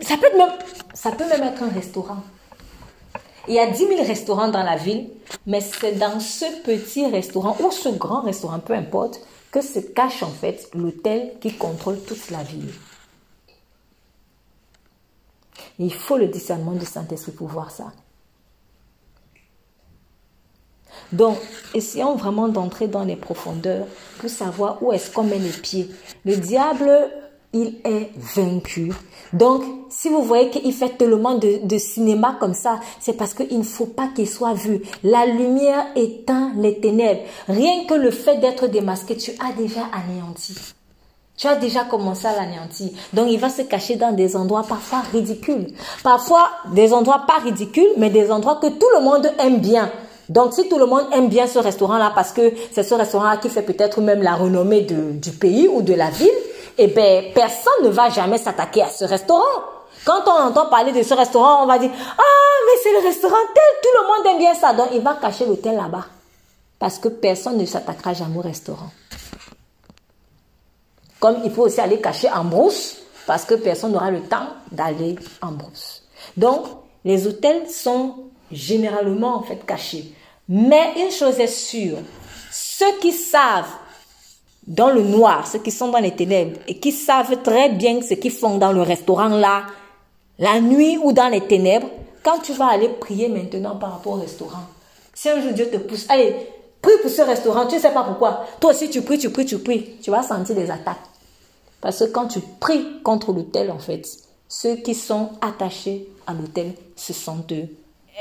ça, 0.00 0.16
peut 0.16 0.36
même, 0.36 0.52
ça 0.92 1.10
peut 1.12 1.26
même 1.26 1.42
être 1.42 1.62
un 1.62 1.68
restaurant. 1.68 2.18
Il 3.46 3.54
y 3.54 3.58
a 3.58 3.66
10 3.66 3.76
000 3.76 4.04
restaurants 4.04 4.48
dans 4.48 4.62
la 4.62 4.76
ville, 4.76 5.08
mais 5.46 5.60
c'est 5.60 5.92
dans 5.92 6.18
ce 6.18 6.46
petit 6.62 7.06
restaurant 7.06 7.56
ou 7.60 7.70
ce 7.70 7.90
grand 7.90 8.22
restaurant, 8.22 8.58
peu 8.58 8.72
importe, 8.72 9.20
que 9.50 9.60
se 9.60 9.80
cache 9.80 10.22
en 10.22 10.30
fait 10.30 10.68
l'hôtel 10.74 11.32
qui 11.40 11.52
contrôle 11.52 12.00
toute 12.00 12.30
la 12.30 12.42
ville. 12.42 12.72
il 15.78 15.92
faut 15.92 16.16
le 16.16 16.28
discernement 16.28 16.72
du 16.72 16.86
Saint-Esprit 16.86 17.32
pour 17.32 17.48
voir 17.48 17.70
ça. 17.70 17.92
Donc, 21.14 21.38
essayons 21.74 22.16
vraiment 22.16 22.48
d'entrer 22.48 22.88
dans 22.88 23.04
les 23.04 23.16
profondeurs 23.16 23.86
pour 24.18 24.28
savoir 24.28 24.82
où 24.82 24.92
est-ce 24.92 25.10
qu'on 25.10 25.22
met 25.22 25.38
les 25.38 25.50
pieds. 25.50 25.88
Le 26.24 26.36
diable, 26.36 26.90
il 27.52 27.76
est 27.84 28.10
vaincu. 28.16 28.92
Donc, 29.32 29.62
si 29.88 30.08
vous 30.08 30.22
voyez 30.22 30.50
qu'il 30.50 30.72
fait 30.72 30.96
tellement 30.98 31.36
de, 31.36 31.78
cinéma 31.78 32.36
comme 32.40 32.54
ça, 32.54 32.80
c'est 33.00 33.16
parce 33.16 33.32
qu'il 33.32 33.58
ne 33.58 33.64
faut 33.64 33.86
pas 33.86 34.08
qu'il 34.14 34.28
soit 34.28 34.54
vu. 34.54 34.82
La 35.04 35.24
lumière 35.24 35.86
éteint 35.94 36.50
les 36.56 36.80
ténèbres. 36.80 37.22
Rien 37.48 37.84
que 37.88 37.94
le 37.94 38.10
fait 38.10 38.38
d'être 38.38 38.66
démasqué, 38.66 39.16
tu 39.16 39.30
as 39.40 39.52
déjà 39.52 39.82
anéanti. 39.92 40.56
Tu 41.36 41.46
as 41.46 41.56
déjà 41.56 41.84
commencé 41.84 42.26
à 42.26 42.32
l'anéantir. 42.32 42.90
Donc, 43.12 43.26
il 43.28 43.38
va 43.38 43.50
se 43.50 43.62
cacher 43.62 43.96
dans 43.96 44.12
des 44.12 44.36
endroits 44.36 44.64
parfois 44.68 45.02
ridicules. 45.12 45.68
Parfois, 46.02 46.48
des 46.72 46.92
endroits 46.92 47.24
pas 47.26 47.38
ridicules, 47.42 47.90
mais 47.96 48.10
des 48.10 48.30
endroits 48.30 48.56
que 48.56 48.68
tout 48.68 48.88
le 48.96 49.02
monde 49.02 49.30
aime 49.38 49.58
bien. 49.58 49.90
Donc, 50.28 50.54
si 50.54 50.68
tout 50.68 50.78
le 50.78 50.86
monde 50.86 51.06
aime 51.12 51.28
bien 51.28 51.46
ce 51.46 51.58
restaurant-là 51.58 52.12
parce 52.14 52.32
que 52.32 52.52
c'est 52.72 52.82
ce 52.82 52.94
restaurant-là 52.94 53.36
qui 53.36 53.48
fait 53.48 53.62
peut-être 53.62 54.00
même 54.00 54.22
la 54.22 54.34
renommée 54.34 54.82
du 54.82 55.30
pays 55.32 55.68
ou 55.68 55.82
de 55.82 55.94
la 55.94 56.10
ville, 56.10 56.30
eh 56.78 56.86
ben, 56.88 57.24
personne 57.34 57.84
ne 57.84 57.88
va 57.88 58.08
jamais 58.08 58.38
s'attaquer 58.38 58.82
à 58.82 58.88
ce 58.88 59.04
restaurant. 59.04 59.42
Quand 60.04 60.22
on 60.26 60.48
entend 60.48 60.66
parler 60.66 60.92
de 60.92 61.02
ce 61.02 61.14
restaurant, 61.14 61.62
on 61.62 61.66
va 61.66 61.78
dire, 61.78 61.90
ah, 61.94 62.22
mais 62.66 62.80
c'est 62.82 62.92
le 62.92 63.06
restaurant 63.06 63.36
tel, 63.54 63.62
tout 63.82 63.88
le 64.00 64.06
monde 64.06 64.34
aime 64.34 64.38
bien 64.38 64.54
ça. 64.54 64.72
Donc, 64.72 64.88
il 64.92 65.00
va 65.00 65.14
cacher 65.14 65.46
l'hôtel 65.46 65.76
là-bas. 65.76 66.06
Parce 66.78 66.98
que 66.98 67.08
personne 67.08 67.56
ne 67.56 67.64
s'attaquera 67.64 68.12
jamais 68.12 68.36
au 68.36 68.42
restaurant. 68.42 68.90
Comme 71.20 71.38
il 71.44 71.50
faut 71.50 71.62
aussi 71.62 71.80
aller 71.80 72.00
cacher 72.00 72.28
en 72.30 72.44
brousse, 72.44 72.96
parce 73.26 73.44
que 73.44 73.54
personne 73.54 73.92
n'aura 73.92 74.10
le 74.10 74.20
temps 74.20 74.48
d'aller 74.70 75.16
en 75.40 75.52
brousse. 75.52 76.02
Donc, 76.36 76.66
les 77.04 77.26
hôtels 77.26 77.68
sont 77.70 78.14
généralement 78.50 79.36
en 79.36 79.42
fait 79.42 79.64
cachés. 79.66 80.12
Mais 80.48 80.92
une 80.96 81.10
chose 81.10 81.40
est 81.40 81.46
sûre, 81.46 81.98
ceux 82.50 82.98
qui 83.00 83.12
savent 83.12 83.72
dans 84.66 84.90
le 84.90 85.02
noir, 85.02 85.46
ceux 85.46 85.58
qui 85.58 85.70
sont 85.70 85.88
dans 85.88 85.98
les 85.98 86.14
ténèbres 86.14 86.58
et 86.66 86.78
qui 86.78 86.92
savent 86.92 87.42
très 87.42 87.70
bien 87.70 88.00
ce 88.02 88.14
qu'ils 88.14 88.30
font 88.30 88.58
dans 88.58 88.72
le 88.72 88.82
restaurant 88.82 89.28
là, 89.28 89.64
la 90.38 90.60
nuit 90.60 90.98
ou 91.02 91.12
dans 91.12 91.28
les 91.28 91.42
ténèbres, 91.42 91.88
quand 92.22 92.38
tu 92.38 92.52
vas 92.52 92.68
aller 92.68 92.88
prier 92.88 93.28
maintenant 93.28 93.76
par 93.76 93.92
rapport 93.92 94.14
au 94.14 94.20
restaurant, 94.20 94.64
si 95.12 95.28
un 95.28 95.40
jour 95.40 95.52
Dieu 95.52 95.70
te 95.70 95.76
pousse, 95.76 96.06
allez, 96.08 96.34
prie 96.82 96.92
pour 97.00 97.10
ce 97.10 97.22
restaurant, 97.22 97.66
tu 97.66 97.76
ne 97.76 97.80
sais 97.80 97.92
pas 97.92 98.04
pourquoi. 98.04 98.44
Toi 98.60 98.70
aussi 98.70 98.90
tu 98.90 99.02
pries, 99.02 99.18
tu 99.18 99.30
pries, 99.30 99.46
tu 99.46 99.58
pries, 99.58 99.96
tu 100.02 100.10
vas 100.10 100.22
sentir 100.22 100.54
des 100.54 100.70
attaques. 100.70 100.96
Parce 101.80 101.98
que 101.98 102.04
quand 102.04 102.28
tu 102.28 102.40
pries 102.60 103.02
contre 103.02 103.32
l'autel, 103.32 103.70
en 103.70 103.78
fait, 103.78 104.08
ceux 104.48 104.76
qui 104.76 104.94
sont 104.94 105.30
attachés 105.40 106.08
à 106.26 106.32
l'autel 106.32 106.72
se 106.96 107.12
sentent 107.12 107.52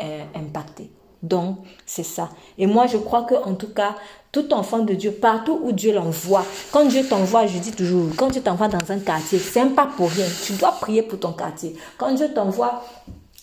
euh, 0.02 0.24
impactés. 0.36 0.92
Donc, 1.22 1.60
c'est 1.86 2.04
ça. 2.04 2.30
Et 2.58 2.68
moi, 2.68 2.86
je 2.86 2.98
crois 2.98 3.24
que, 3.24 3.36
en 3.36 3.56
tout 3.56 3.74
cas, 3.74 3.96
tout 4.34 4.54
enfant 4.54 4.80
de 4.80 4.94
Dieu, 4.94 5.12
partout 5.12 5.60
où 5.64 5.72
Dieu 5.72 5.94
l'envoie, 5.94 6.44
quand 6.72 6.86
Dieu 6.86 7.08
t'envoie, 7.08 7.48
je 7.48 7.60
dis 7.60 7.72
toujours, 7.72 8.10
quand 8.18 8.30
Dieu 8.30 8.42
t'envoie 8.42 8.68
dans 8.68 8.92
un 8.92 9.00
quartier, 9.00 9.40
c'est 9.40 9.64
pas 9.74 9.86
pour 9.86 10.10
rien. 10.10 10.26
Tu 10.44 10.54
dois 10.54 10.74
prier 10.74 11.02
pour 11.02 11.20
ton 11.20 11.32
quartier. 11.32 11.76
Quand 11.98 12.12
Dieu 12.14 12.34
t'envoie 12.34 12.84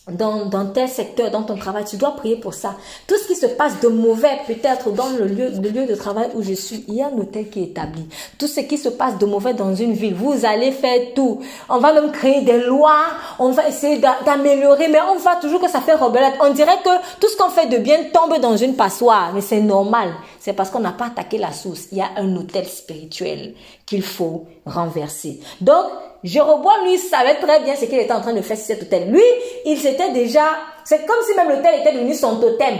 dans, 0.08 0.46
dans 0.46 0.66
tel 0.66 0.88
secteur, 0.88 1.30
dans 1.30 1.42
ton 1.42 1.56
travail, 1.56 1.84
tu 1.84 1.96
dois 1.96 2.12
prier 2.16 2.36
pour 2.36 2.54
ça. 2.54 2.74
Tout 3.06 3.16
ce 3.16 3.26
qui 3.26 3.36
se 3.36 3.46
passe 3.46 3.80
de 3.80 3.88
mauvais, 3.88 4.38
peut-être 4.46 4.90
dans 4.92 5.08
le 5.10 5.26
lieu, 5.26 5.50
le 5.50 5.68
lieu 5.68 5.86
de 5.86 5.94
travail 5.94 6.28
où 6.34 6.42
je 6.42 6.54
suis, 6.54 6.84
il 6.88 6.94
y 6.94 7.02
a 7.02 7.08
un 7.08 7.18
hôtel 7.18 7.48
qui 7.50 7.60
est 7.60 7.64
établi. 7.64 8.06
Tout 8.38 8.46
ce 8.46 8.60
qui 8.60 8.78
se 8.78 8.88
passe 8.88 9.18
de 9.18 9.26
mauvais 9.26 9.54
dans 9.54 9.74
une 9.74 9.92
ville, 9.92 10.14
vous 10.14 10.44
allez 10.44 10.72
faire 10.72 11.12
tout. 11.14 11.40
On 11.68 11.78
va 11.78 11.92
même 11.92 12.12
créer 12.12 12.42
des 12.42 12.60
lois, 12.64 13.04
on 13.38 13.50
va 13.50 13.68
essayer 13.68 14.00
d'améliorer, 14.24 14.88
mais 14.88 15.00
on 15.12 15.18
voit 15.18 15.36
toujours 15.36 15.60
que 15.60 15.70
ça 15.70 15.80
fait 15.80 15.94
rebellette. 15.94 16.34
On 16.40 16.52
dirait 16.52 16.78
que 16.82 17.20
tout 17.20 17.28
ce 17.28 17.36
qu'on 17.36 17.50
fait 17.50 17.66
de 17.66 17.76
bien 17.76 17.98
tombe 18.12 18.38
dans 18.40 18.56
une 18.56 18.74
passoire, 18.74 19.32
mais 19.34 19.42
c'est 19.42 19.60
normal. 19.60 20.10
C'est 20.38 20.54
parce 20.54 20.70
qu'on 20.70 20.80
n'a 20.80 20.92
pas 20.92 21.06
attaqué 21.06 21.36
la 21.36 21.52
source. 21.52 21.88
Il 21.92 21.98
y 21.98 22.00
a 22.00 22.08
un 22.16 22.34
hôtel 22.36 22.66
spirituel 22.66 23.54
qu'il 23.90 24.02
faut 24.04 24.46
renverser. 24.64 25.40
Donc, 25.60 25.86
Jéroboam, 26.22 26.84
lui, 26.84 26.96
savait 26.96 27.40
très 27.40 27.60
bien 27.64 27.74
ce 27.74 27.86
qu'il 27.86 27.98
était 27.98 28.12
en 28.12 28.20
train 28.20 28.32
de 28.32 28.40
faire 28.40 28.56
sur 28.56 28.66
cet 28.66 28.82
hôtel. 28.82 29.10
Lui, 29.10 29.22
il 29.66 29.76
s'était 29.76 30.12
déjà... 30.12 30.44
C'est 30.90 31.06
comme 31.06 31.18
si 31.24 31.36
même 31.36 31.48
l'hôtel 31.48 31.80
était 31.80 31.92
devenu 31.92 32.12
son 32.14 32.40
totem. 32.40 32.74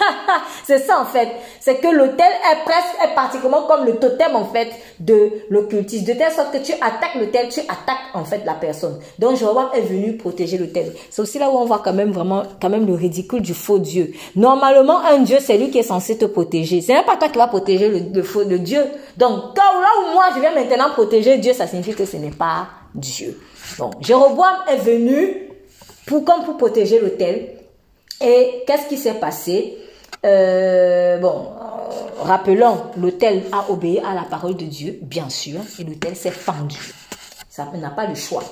c'est 0.64 0.78
ça, 0.78 1.02
en 1.02 1.04
fait. 1.04 1.28
C'est 1.60 1.82
que 1.82 1.88
l'hôtel 1.88 2.32
est 2.50 2.64
presque, 2.64 2.96
est 3.04 3.14
particulièrement 3.14 3.66
comme 3.66 3.84
le 3.84 3.96
totem, 3.96 4.34
en 4.36 4.46
fait, 4.46 4.70
de 5.00 5.30
l'occultisme. 5.50 6.06
De 6.06 6.14
telle 6.14 6.32
sorte 6.32 6.50
que 6.50 6.64
tu 6.64 6.72
attaques 6.72 7.14
l'hôtel, 7.14 7.50
tu 7.50 7.60
attaques, 7.60 8.08
en 8.14 8.24
fait, 8.24 8.40
la 8.46 8.54
personne. 8.54 8.98
Donc, 9.18 9.36
Jéroboam 9.36 9.68
est 9.74 9.82
venu 9.82 10.16
protéger 10.16 10.56
l'hôtel. 10.56 10.94
C'est 11.10 11.20
aussi 11.20 11.38
là 11.38 11.50
où 11.50 11.58
on 11.58 11.66
voit 11.66 11.82
quand 11.84 11.92
même 11.92 12.10
vraiment, 12.10 12.42
quand 12.58 12.70
même 12.70 12.86
le 12.86 12.94
ridicule 12.94 13.42
du 13.42 13.52
faux 13.52 13.78
Dieu. 13.78 14.14
Normalement, 14.34 15.00
un 15.00 15.18
Dieu, 15.18 15.36
c'est 15.38 15.58
lui 15.58 15.68
qui 15.68 15.76
est 15.76 15.82
censé 15.82 16.16
te 16.16 16.24
protéger. 16.24 16.80
C'est 16.80 16.94
même 16.94 17.04
pas 17.04 17.18
toi 17.18 17.28
qui 17.28 17.36
va 17.36 17.48
protéger 17.48 17.90
le, 17.90 18.22
faux 18.22 18.44
Dieu. 18.44 18.82
Donc, 19.18 19.58
là 19.58 19.90
où 20.00 20.14
moi, 20.14 20.24
je 20.34 20.40
viens 20.40 20.54
maintenant 20.54 20.88
protéger 20.94 21.36
Dieu, 21.36 21.52
ça 21.52 21.66
signifie 21.66 21.92
que 21.92 22.06
ce 22.06 22.16
n'est 22.16 22.30
pas 22.30 22.68
Dieu. 22.94 23.38
Bon, 23.78 23.90
Jéroboam 24.00 24.54
est 24.70 24.76
venu 24.76 25.51
pour, 26.06 26.24
pour 26.24 26.56
protéger 26.56 27.00
l'autel. 27.00 27.48
Et 28.20 28.62
qu'est-ce 28.66 28.88
qui 28.88 28.96
s'est 28.96 29.14
passé? 29.14 29.76
Euh, 30.24 31.18
Bon, 31.18 31.48
euh, 31.60 32.22
rappelons, 32.22 32.78
l'autel 32.96 33.42
a 33.52 33.70
obéi 33.70 34.00
à 34.00 34.14
la 34.14 34.22
parole 34.22 34.56
de 34.56 34.64
Dieu, 34.64 34.98
bien 35.02 35.28
sûr, 35.28 35.60
et 35.78 35.84
l'autel 35.84 36.16
s'est 36.16 36.30
fendu. 36.30 36.78
Ça 37.48 37.66
n'a 37.74 37.90
pas 37.90 38.06
le 38.06 38.14
choix, 38.14 38.44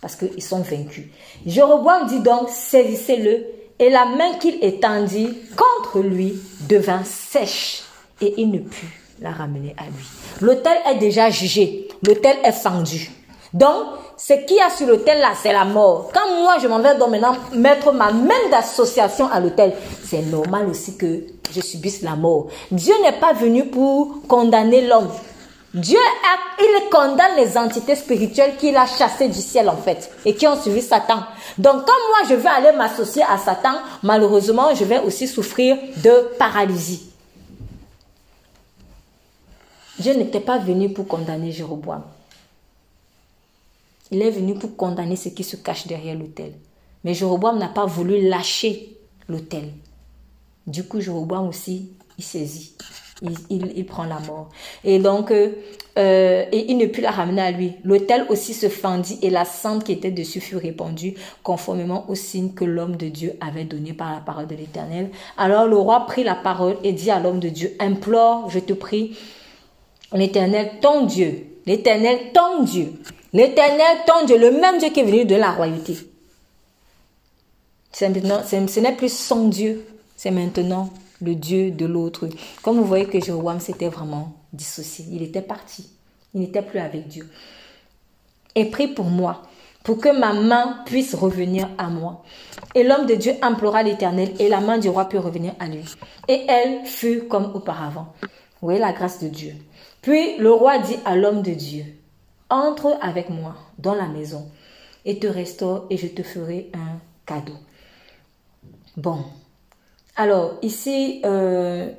parce 0.00 0.16
qu'ils 0.16 0.42
sont 0.42 0.60
vaincus. 0.60 1.06
Jéroboam 1.46 2.06
dit 2.06 2.20
donc, 2.20 2.48
saisissez-le, 2.50 3.46
et 3.78 3.90
la 3.90 4.04
main 4.04 4.34
qu'il 4.40 4.62
étendit 4.62 5.38
contre 5.56 6.00
lui 6.00 6.34
devint 6.68 7.04
sèche, 7.04 7.82
et 8.20 8.34
il 8.36 8.50
ne 8.50 8.58
put 8.58 9.00
la 9.20 9.30
ramener 9.30 9.74
à 9.78 9.84
lui. 9.84 10.06
L'autel 10.40 10.76
est 10.90 10.98
déjà 10.98 11.30
jugé, 11.30 11.88
l'autel 12.06 12.36
est 12.44 12.52
fendu. 12.52 13.10
Donc, 13.54 13.84
ce 14.16 14.32
qu'il 14.32 14.56
y 14.56 14.60
a 14.60 14.70
sur 14.70 14.86
l'autel 14.86 15.20
là, 15.20 15.32
c'est 15.40 15.52
la 15.52 15.64
mort. 15.64 16.10
Quand 16.14 16.42
moi, 16.42 16.56
je 16.60 16.68
m'en 16.68 16.78
vais 16.78 16.96
donc 16.96 17.10
maintenant 17.10 17.36
mettre 17.52 17.92
ma 17.92 18.12
main 18.12 18.48
d'association 18.50 19.28
à 19.30 19.40
l'autel, 19.40 19.74
c'est 20.04 20.22
normal 20.22 20.68
aussi 20.70 20.96
que 20.96 21.24
je 21.50 21.60
subisse 21.60 22.02
la 22.02 22.16
mort. 22.16 22.48
Dieu 22.70 22.94
n'est 23.02 23.18
pas 23.18 23.32
venu 23.32 23.66
pour 23.66 24.26
condamner 24.26 24.86
l'homme. 24.86 25.08
Dieu, 25.74 25.98
il 26.60 26.90
condamne 26.90 27.36
les 27.36 27.56
entités 27.56 27.96
spirituelles 27.96 28.56
qu'il 28.56 28.76
a 28.76 28.86
chassées 28.86 29.28
du 29.28 29.40
ciel 29.40 29.70
en 29.70 29.76
fait 29.76 30.10
et 30.24 30.34
qui 30.34 30.46
ont 30.46 30.60
suivi 30.60 30.82
Satan. 30.82 31.20
Donc 31.56 31.86
comme 31.86 32.02
moi 32.10 32.28
je 32.28 32.34
vais 32.34 32.48
aller 32.48 32.76
m'associer 32.76 33.22
à 33.22 33.38
Satan, 33.38 33.76
malheureusement 34.02 34.74
je 34.74 34.84
vais 34.84 35.00
aussi 35.00 35.26
souffrir 35.26 35.78
de 36.04 36.36
paralysie. 36.38 37.08
Dieu 39.98 40.12
n'était 40.12 40.40
pas 40.40 40.58
venu 40.58 40.92
pour 40.92 41.06
condamner 41.06 41.52
Jéroboam. 41.52 42.02
Il 44.12 44.20
est 44.20 44.30
venu 44.30 44.54
pour 44.54 44.76
condamner 44.76 45.16
ceux 45.16 45.30
qui 45.30 45.42
se 45.42 45.56
cachent 45.56 45.86
derrière 45.86 46.14
l'autel. 46.14 46.52
Mais 47.02 47.14
Jéroboam 47.14 47.58
n'a 47.58 47.68
pas 47.68 47.86
voulu 47.86 48.28
lâcher 48.28 48.98
l'autel. 49.26 49.64
Du 50.66 50.84
coup, 50.84 51.00
Jéroboam 51.00 51.48
aussi, 51.48 51.88
il 52.18 52.22
saisit. 52.22 52.76
Il, 53.50 53.86
prend 53.86 54.04
la 54.04 54.18
mort. 54.18 54.50
Et 54.82 54.98
donc, 54.98 55.30
euh, 55.30 55.52
euh, 55.96 56.44
et 56.50 56.72
il 56.72 56.76
ne 56.76 56.86
put 56.86 57.00
la 57.00 57.12
ramener 57.12 57.40
à 57.40 57.52
lui. 57.52 57.74
L'autel 57.84 58.26
aussi 58.28 58.52
se 58.52 58.68
fendit 58.68 59.18
et 59.22 59.30
la 59.30 59.44
cendre 59.44 59.84
qui 59.84 59.92
était 59.92 60.10
dessus 60.10 60.40
fut 60.40 60.56
répandue 60.56 61.14
conformément 61.44 62.04
au 62.10 62.16
signe 62.16 62.52
que 62.52 62.64
l'homme 62.64 62.96
de 62.96 63.08
Dieu 63.08 63.34
avait 63.40 63.64
donné 63.64 63.92
par 63.92 64.12
la 64.12 64.18
parole 64.18 64.48
de 64.48 64.56
l'Éternel. 64.56 65.10
Alors 65.38 65.68
le 65.68 65.76
roi 65.76 66.04
prit 66.06 66.24
la 66.24 66.34
parole 66.34 66.76
et 66.82 66.92
dit 66.92 67.12
à 67.12 67.20
l'homme 67.20 67.38
de 67.38 67.48
Dieu, 67.48 67.76
implore, 67.78 68.50
je 68.50 68.58
te 68.58 68.72
prie, 68.72 69.16
l'Éternel, 70.12 70.72
ton 70.80 71.06
Dieu, 71.06 71.46
l'Éternel, 71.64 72.18
ton 72.34 72.64
Dieu, 72.64 72.92
L'éternel, 73.32 73.98
ton 74.06 74.26
Dieu, 74.26 74.38
le 74.38 74.50
même 74.50 74.78
Dieu 74.78 74.90
qui 74.90 75.00
est 75.00 75.04
venu 75.04 75.24
de 75.24 75.36
la 75.36 75.52
royauté. 75.52 75.96
ce 77.92 78.80
n'est 78.80 78.96
plus 78.96 79.12
son 79.12 79.48
Dieu, 79.48 79.86
c'est 80.16 80.30
maintenant 80.30 80.90
le 81.22 81.34
Dieu 81.34 81.70
de 81.70 81.86
l'autre. 81.86 82.28
Comme 82.62 82.76
vous 82.76 82.84
voyez 82.84 83.06
que 83.06 83.20
Jéroboam 83.20 83.60
s'était 83.60 83.88
vraiment 83.88 84.34
dissocié. 84.52 85.06
Il 85.10 85.22
était 85.22 85.42
parti. 85.42 85.88
Il 86.34 86.40
n'était 86.40 86.62
plus 86.62 86.78
avec 86.78 87.08
Dieu. 87.08 87.28
Et 88.54 88.66
prie 88.66 88.88
pour 88.88 89.06
moi, 89.06 89.42
pour 89.82 89.98
que 89.98 90.08
ma 90.08 90.32
main 90.32 90.82
puisse 90.84 91.14
revenir 91.14 91.68
à 91.78 91.88
moi. 91.88 92.22
Et 92.74 92.82
l'homme 92.82 93.06
de 93.06 93.14
Dieu 93.14 93.34
implora 93.42 93.82
l'Éternel 93.82 94.32
et 94.38 94.48
la 94.48 94.60
main 94.60 94.78
du 94.78 94.88
roi 94.88 95.08
put 95.08 95.18
revenir 95.18 95.54
à 95.58 95.66
lui. 95.66 95.84
Et 96.28 96.44
elle 96.48 96.84
fut 96.84 97.24
comme 97.24 97.52
auparavant. 97.54 98.12
Vous 98.20 98.68
voyez 98.68 98.80
la 98.80 98.92
grâce 98.92 99.20
de 99.20 99.28
Dieu. 99.28 99.54
Puis 100.02 100.36
le 100.38 100.52
roi 100.52 100.78
dit 100.78 100.96
à 101.04 101.16
l'homme 101.16 101.42
de 101.42 101.52
Dieu, 101.52 101.84
entre 102.52 102.98
avec 103.00 103.30
moi 103.30 103.56
dans 103.78 103.94
la 103.94 104.06
maison 104.06 104.46
et 105.04 105.18
te 105.18 105.26
restaure 105.26 105.86
et 105.90 105.96
je 105.96 106.06
te 106.06 106.22
ferai 106.22 106.70
un 106.74 106.98
cadeau. 107.26 107.56
Bon. 108.96 109.24
Alors, 110.16 110.58
ici, 110.60 111.22
euh, 111.24 111.90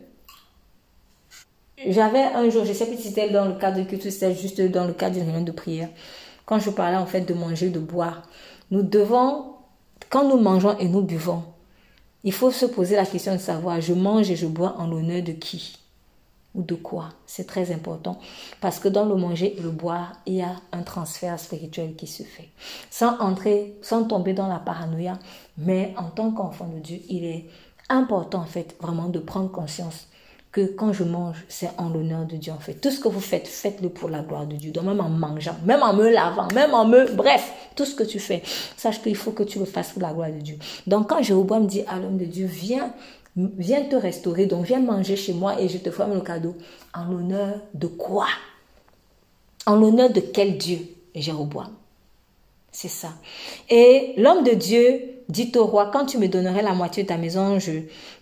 j'avais 1.87 2.21
un 2.21 2.47
jour, 2.49 2.63
je 2.65 2.69
ne 2.69 2.73
sais 2.75 2.85
plus 2.85 2.97
si 2.97 3.09
c'était 3.09 3.31
dans 3.31 3.45
le 3.45 3.55
cadre 3.55 3.79
de 3.79 3.83
culte, 3.83 4.03
c'était 4.03 4.35
juste 4.35 4.61
dans 4.61 4.85
le 4.85 4.93
cadre 4.93 5.15
d'une 5.15 5.23
réunion 5.23 5.41
de 5.41 5.51
prière, 5.51 5.89
quand 6.45 6.59
je 6.59 6.69
parlais 6.69 6.97
en 6.97 7.07
fait 7.07 7.21
de 7.21 7.33
manger, 7.33 7.69
de 7.69 7.79
boire. 7.79 8.21
Nous 8.69 8.83
devons, 8.83 9.55
quand 10.09 10.29
nous 10.29 10.39
mangeons 10.39 10.77
et 10.77 10.87
nous 10.87 11.01
buvons, 11.01 11.43
il 12.23 12.31
faut 12.31 12.51
se 12.51 12.67
poser 12.67 12.95
la 12.95 13.07
question 13.07 13.33
de 13.33 13.39
savoir, 13.39 13.81
je 13.81 13.93
mange 13.93 14.29
et 14.29 14.35
je 14.35 14.45
bois 14.45 14.75
en 14.77 14.85
l'honneur 14.85 15.23
de 15.23 15.31
qui? 15.31 15.79
Ou 16.55 16.63
de 16.63 16.75
quoi. 16.75 17.09
C'est 17.25 17.47
très 17.47 17.71
important 17.71 18.19
parce 18.61 18.79
que 18.79 18.87
dans 18.87 19.05
le 19.05 19.15
manger 19.15 19.57
et 19.57 19.61
le 19.61 19.71
boire, 19.71 20.13
il 20.25 20.35
y 20.35 20.41
a 20.41 20.55
un 20.71 20.83
transfert 20.83 21.39
spirituel 21.39 21.95
qui 21.95 22.07
se 22.07 22.23
fait. 22.23 22.49
Sans 22.89 23.17
entrer, 23.19 23.77
sans 23.81 24.03
tomber 24.03 24.33
dans 24.33 24.47
la 24.47 24.59
paranoïa, 24.59 25.19
mais 25.57 25.93
en 25.97 26.09
tant 26.09 26.31
qu'enfant 26.31 26.67
de 26.67 26.79
Dieu, 26.79 26.99
il 27.09 27.25
est 27.25 27.45
important 27.89 28.39
en 28.39 28.45
fait 28.45 28.75
vraiment 28.79 29.09
de 29.09 29.19
prendre 29.19 29.51
conscience 29.51 30.07
que 30.53 30.61
quand 30.61 30.93
je 30.93 31.03
mange, 31.03 31.43
c'est 31.49 31.71
en 31.79 31.89
l'honneur 31.89 32.25
de 32.25 32.37
Dieu 32.37 32.53
en 32.53 32.59
fait. 32.59 32.75
Tout 32.75 32.91
ce 32.91 32.99
que 32.99 33.07
vous 33.07 33.19
faites, 33.19 33.47
faites-le 33.47 33.89
pour 33.89 34.09
la 34.09 34.19
gloire 34.19 34.45
de 34.45 34.55
Dieu. 34.55 34.71
Donc 34.71 34.85
même 34.85 35.01
en 35.01 35.09
mangeant, 35.09 35.55
même 35.65 35.81
en 35.81 35.93
me 35.95 36.07
lavant, 36.09 36.47
même 36.53 36.75
en 36.75 36.85
me... 36.85 37.11
Bref, 37.15 37.51
tout 37.75 37.85
ce 37.85 37.95
que 37.95 38.03
tu 38.03 38.19
fais, 38.19 38.43
sache 38.77 39.01
qu'il 39.01 39.15
faut 39.15 39.31
que 39.31 39.41
tu 39.41 39.57
le 39.57 39.65
fasses 39.65 39.93
pour 39.93 40.03
la 40.03 40.13
gloire 40.13 40.29
de 40.29 40.39
Dieu. 40.39 40.57
Donc 40.85 41.09
quand 41.09 41.23
Jéroboam 41.23 41.65
dit 41.65 41.81
à 41.87 41.97
l'homme 41.97 42.17
de 42.17 42.25
Dieu, 42.25 42.45
viens 42.45 42.93
viens 43.35 43.83
te 43.83 43.95
restaurer, 43.95 44.45
donc 44.45 44.65
viens 44.65 44.79
manger 44.79 45.15
chez 45.15 45.33
moi 45.33 45.59
et 45.59 45.67
je 45.67 45.77
te 45.77 45.89
ferai 45.91 46.13
le 46.13 46.21
cadeau. 46.21 46.55
En 46.93 47.05
l'honneur 47.05 47.59
de 47.73 47.87
quoi? 47.87 48.27
En 49.65 49.75
l'honneur 49.75 50.09
de 50.11 50.19
quel 50.19 50.57
Dieu? 50.57 50.79
Jéroboam. 51.15 51.69
C'est 52.71 52.89
ça. 52.89 53.09
Et 53.69 54.13
l'homme 54.17 54.43
de 54.43 54.51
Dieu 54.51 55.01
dit 55.29 55.51
au 55.55 55.65
roi, 55.65 55.89
quand 55.93 56.05
tu 56.05 56.17
me 56.17 56.27
donnerais 56.27 56.63
la 56.63 56.73
moitié 56.73 57.03
de 57.03 57.07
ta 57.07 57.17
maison, 57.17 57.59
je 57.59 57.71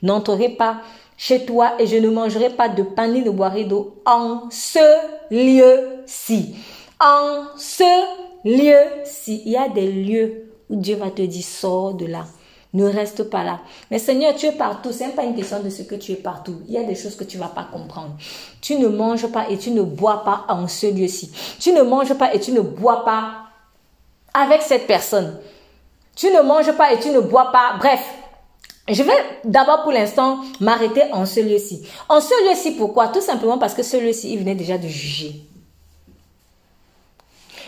n'entrerai 0.01 0.49
pas 0.49 0.81
chez 1.17 1.45
toi 1.45 1.73
et 1.79 1.87
je 1.87 1.95
ne 1.97 2.09
mangerai 2.09 2.49
pas 2.49 2.67
de 2.67 2.83
pain 2.83 3.07
ni 3.07 3.23
de 3.23 3.29
boirai 3.29 3.63
d'eau 3.63 4.01
en 4.05 4.49
ce 4.49 4.79
lieu-ci. 5.29 6.55
En 6.99 7.45
ce 7.57 7.83
lieu-ci. 8.43 9.41
Il 9.45 9.51
y 9.51 9.57
a 9.57 9.69
des 9.69 9.91
lieux 9.91 10.51
où 10.69 10.75
Dieu 10.75 10.95
va 10.95 11.11
te 11.11 11.21
dire, 11.21 11.43
sors 11.43 11.93
de 11.93 12.05
là. 12.05 12.25
Ne 12.73 12.85
reste 12.85 13.23
pas 13.23 13.43
là. 13.43 13.59
Mais 13.89 13.99
Seigneur, 13.99 14.33
tu 14.35 14.45
es 14.45 14.53
partout. 14.53 14.93
Ce 14.93 15.03
n'est 15.03 15.09
pas 15.09 15.23
une 15.23 15.35
question 15.35 15.59
de 15.59 15.69
ce 15.69 15.81
que 15.83 15.95
tu 15.95 16.13
es 16.13 16.15
partout. 16.15 16.61
Il 16.67 16.73
y 16.73 16.77
a 16.77 16.83
des 16.83 16.95
choses 16.95 17.15
que 17.15 17.25
tu 17.25 17.37
vas 17.37 17.49
pas 17.49 17.67
comprendre. 17.71 18.15
Tu 18.61 18.77
ne 18.77 18.87
manges 18.87 19.27
pas 19.27 19.49
et 19.49 19.57
tu 19.57 19.71
ne 19.71 19.81
bois 19.81 20.23
pas 20.23 20.45
en 20.47 20.67
ce 20.67 20.87
lieu-ci. 20.87 21.31
Tu 21.59 21.73
ne 21.73 21.81
manges 21.81 22.13
pas 22.13 22.33
et 22.33 22.39
tu 22.39 22.53
ne 22.53 22.61
bois 22.61 23.03
pas 23.03 23.33
avec 24.33 24.61
cette 24.61 24.87
personne. 24.87 25.37
Tu 26.15 26.27
ne 26.27 26.41
manges 26.41 26.71
pas 26.77 26.93
et 26.93 26.99
tu 26.99 27.09
ne 27.09 27.19
bois 27.19 27.51
pas. 27.51 27.75
Bref, 27.77 28.01
je 28.87 29.03
vais 29.03 29.13
d'abord 29.43 29.83
pour 29.83 29.91
l'instant 29.91 30.39
m'arrêter 30.61 31.03
en 31.11 31.25
ce 31.25 31.41
lieu-ci. 31.41 31.85
En 32.07 32.21
ce 32.21 32.49
lieu-ci, 32.49 32.71
pourquoi? 32.71 33.09
Tout 33.09 33.21
simplement 33.21 33.57
parce 33.57 33.73
que 33.73 33.83
ce 33.83 33.97
lieu-ci, 33.97 34.31
il 34.31 34.39
venait 34.39 34.55
déjà 34.55 34.77
de 34.77 34.87
juger. 34.87 35.41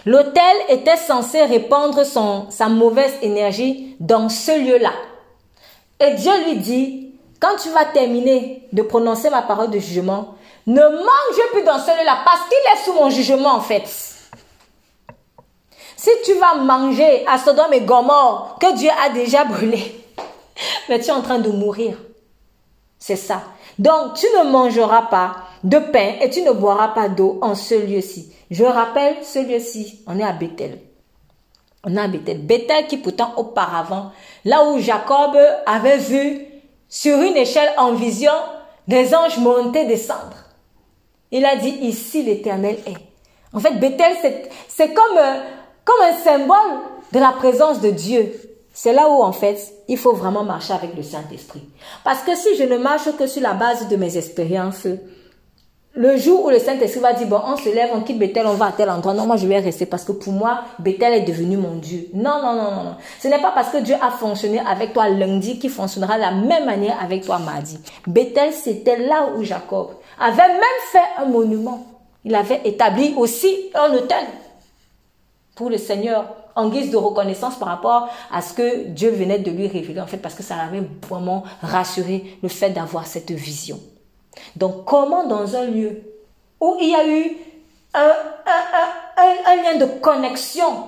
L'autel 0.06 0.56
était 0.70 0.97
censé 0.97 1.43
répandre 1.45 2.01
sa 2.49 2.68
mauvaise 2.68 3.14
énergie 3.22 3.95
dans 3.99 4.30
ce 4.30 4.60
lieu-là. 4.60 4.91
Et 5.99 6.12
Dieu 6.16 6.32
lui 6.45 6.58
dit, 6.58 7.14
quand 7.39 7.56
tu 7.62 7.70
vas 7.70 7.86
terminer 7.86 8.68
de 8.74 8.82
prononcer 8.82 9.30
ma 9.30 9.41
parole 9.41 9.70
de 9.70 9.80
jugement, 9.80 10.36
ne 10.68 10.82
mange 10.82 11.51
plus 11.51 11.64
dans 11.64 11.80
ce 11.80 11.91
lieu-là 11.91 12.20
parce 12.26 12.41
qu'il 12.47 12.74
est 12.74 12.86
sous 12.86 12.93
mon 12.93 13.10
jugement 13.10 13.56
en 13.56 13.62
fait. 13.62 13.84
Si 15.95 16.10
tu 16.26 16.34
vas 16.34 16.56
manger 16.56 17.26
à 17.28 17.38
Sodome 17.38 17.74
et 17.74 17.82
Gomorre 17.82 18.58
que 18.60 18.76
Dieu 18.76 18.89
a 19.06 19.10
déjà 19.10 19.45
brûlé, 19.45 20.04
mais 20.89 20.99
tu 20.99 21.08
es 21.08 21.12
en 21.12 21.22
train 21.22 21.39
de 21.39 21.49
mourir. 21.49 21.97
C'est 22.99 23.16
ça. 23.16 23.43
Donc, 23.80 24.16
tu 24.16 24.26
ne 24.38 24.49
mangeras 24.49 25.04
pas 25.04 25.36
de 25.64 25.78
pain 25.80 26.14
et 26.22 26.30
tu 26.30 26.41
ne 26.41 26.51
boiras 26.51 26.89
pas 26.89 27.09
d'eau 27.09 27.39
en 27.41 27.55
ce 27.55 27.76
lieu-ci. 27.76 28.34
Je 28.51 28.64
rappelle 28.64 29.16
ce 29.24 29.39
lieu-ci, 29.39 30.03
on 30.07 30.20
est 30.20 30.24
à 30.24 30.34
Bethel. 30.34 30.80
On 31.86 31.95
est 31.95 31.99
à 31.99 32.07
Bethel. 32.07 32.45
Bethel 32.45 32.88
qui 32.88 32.97
pourtant 32.97 33.34
auparavant, 33.38 34.11
là 34.45 34.66
où 34.66 34.80
Jacob 34.80 35.38
avait 35.66 35.97
vu 35.97 36.45
sur 36.88 37.22
une 37.22 37.38
échelle 37.38 37.72
en 37.78 37.93
vision 37.93 38.32
des 38.88 39.16
anges 39.16 39.38
monter, 39.39 39.86
descendre. 39.86 40.36
Il 41.32 41.45
a 41.45 41.55
dit, 41.55 41.76
ici 41.82 42.24
l'éternel 42.24 42.78
est. 42.86 42.97
En 43.53 43.59
fait, 43.59 43.80
Bethel, 43.80 44.16
c'est 44.68 44.93
comme, 44.93 45.18
euh, 45.18 45.39
comme 45.86 46.01
un 46.01 46.18
symbole 46.18 46.80
de 47.11 47.20
la 47.20 47.32
présence 47.32 47.82
de 47.82 47.89
Dieu. 47.89 48.34
C'est 48.74 48.93
là 48.93 49.09
où, 49.09 49.22
en 49.22 49.32
fait, 49.32 49.74
il 49.88 49.97
faut 49.97 50.14
vraiment 50.14 50.43
marcher 50.43 50.74
avec 50.74 50.95
le 50.95 51.03
Saint-Esprit. 51.03 51.68
Parce 52.03 52.22
que 52.22 52.36
si 52.36 52.55
je 52.55 52.64
ne 52.64 52.78
marche 52.78 53.16
que 53.18 53.28
sur 53.28 53.41
la 53.41 53.53
base 53.53 53.88
de 53.88 53.95
mes 53.95 54.18
expériences, 54.18 54.88
le 55.96 56.18
jour 56.18 56.46
où 56.46 56.50
le 56.50 56.58
Saint-Esprit 56.58 57.02
va 57.02 57.14
dire, 57.14 57.28
bon, 57.28 57.39
on 57.46 57.56
se 57.56 57.70
lève, 57.70 57.89
on 57.94 58.02
quitte 58.02 58.18
Bethel, 58.18 58.48
on 58.48 58.56
va 58.56 58.68
à 58.68 58.72
tel 58.72 58.89
endroit. 58.89 59.14
Non, 59.14 59.28
moi, 59.28 59.38
je 59.38 59.46
vais 59.46 59.60
rester 59.60 59.86
parce 59.86 60.04
que 60.04 60.12
pour 60.12 60.34
moi, 60.34 60.62
Bethel 60.80 61.14
est 61.14 61.22
devenu 61.22 61.56
mon 61.56 61.76
Dieu. 61.76 62.08
Non, 62.14 62.41
non, 62.41 62.56
non, 62.56 62.84
non. 62.84 62.96
Ce 63.20 63.28
n'est 63.28 63.39
pas 63.39 63.52
parce 63.52 63.70
que 63.70 63.78
Dieu 63.78 63.96
a 64.02 64.10
fonctionné 64.10 64.60
avec 64.60 64.94
toi 64.94 65.08
lundi 65.10 65.60
qu'il 65.60 65.70
fonctionnera 65.70 66.16
de 66.16 66.22
la 66.22 66.32
même 66.32 66.66
manière 66.66 66.98
avec 67.00 67.24
toi 67.24 67.38
mardi. 67.38 67.78
Bethel, 68.08 68.54
c'était 68.54 68.98
là 68.98 69.30
où 69.38 69.44
Jacob 69.44 69.89
avait 70.20 70.48
même 70.48 70.82
fait 70.91 71.22
un 71.22 71.26
monument. 71.26 71.86
Il 72.26 72.34
avait 72.34 72.62
établi 72.66 73.14
aussi 73.16 73.56
un 73.76 73.94
hôtel 73.94 74.26
pour 75.56 75.70
le 75.70 75.78
Seigneur 75.78 76.26
en 76.56 76.70
guise 76.70 76.89
de 76.89 76.98
reconnaissance 76.98 77.56
par 77.56 77.68
rapport 77.68 78.10
à 78.32 78.41
ce 78.41 78.54
que 78.54 78.88
Dieu 78.88 79.12
venait 79.12 79.39
de 79.39 79.52
lui 79.52 79.68
révéler, 79.68 80.02
en 80.02 80.08
fait, 80.08 80.18
parce 80.18 80.34
que 80.34 80.44
ça 80.44 80.56
l'avait 80.56 80.88
vraiment 81.08 81.44
rassuré 81.62 82.38
le 82.41 82.50
fait 82.50 82.72
d'avoir 82.72 83.06
cette 83.06 83.32
vision. 83.32 83.80
Donc 84.55 84.86
comment 84.86 85.25
dans 85.25 85.55
un 85.55 85.65
lieu 85.65 86.01
où 86.59 86.77
il 86.79 86.89
y 86.89 86.95
a 86.95 87.07
eu 87.07 87.38
un, 87.93 89.55
lien 89.63 89.77
de 89.77 89.86
connexion 89.99 90.88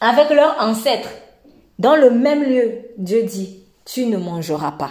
avec 0.00 0.30
leurs 0.30 0.60
ancêtres, 0.60 1.10
dans 1.78 1.96
le 1.96 2.10
même 2.10 2.42
lieu, 2.42 2.90
Dieu 2.98 3.22
dit, 3.22 3.60
tu 3.84 4.06
ne 4.06 4.16
mangeras 4.16 4.72
pas, 4.72 4.90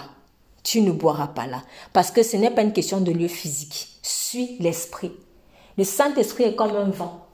tu 0.63 0.81
ne 0.81 0.91
boiras 0.91 1.27
pas 1.27 1.47
là. 1.47 1.61
Parce 1.93 2.11
que 2.11 2.23
ce 2.23 2.37
n'est 2.37 2.51
pas 2.51 2.61
une 2.61 2.73
question 2.73 3.01
de 3.01 3.11
lieu 3.11 3.27
physique. 3.27 3.89
Suis 4.01 4.57
l'esprit. 4.59 5.11
Le 5.77 5.83
Saint-Esprit 5.83 6.45
est 6.45 6.55
comme 6.55 6.75
un 6.75 6.89
vent 6.89 7.25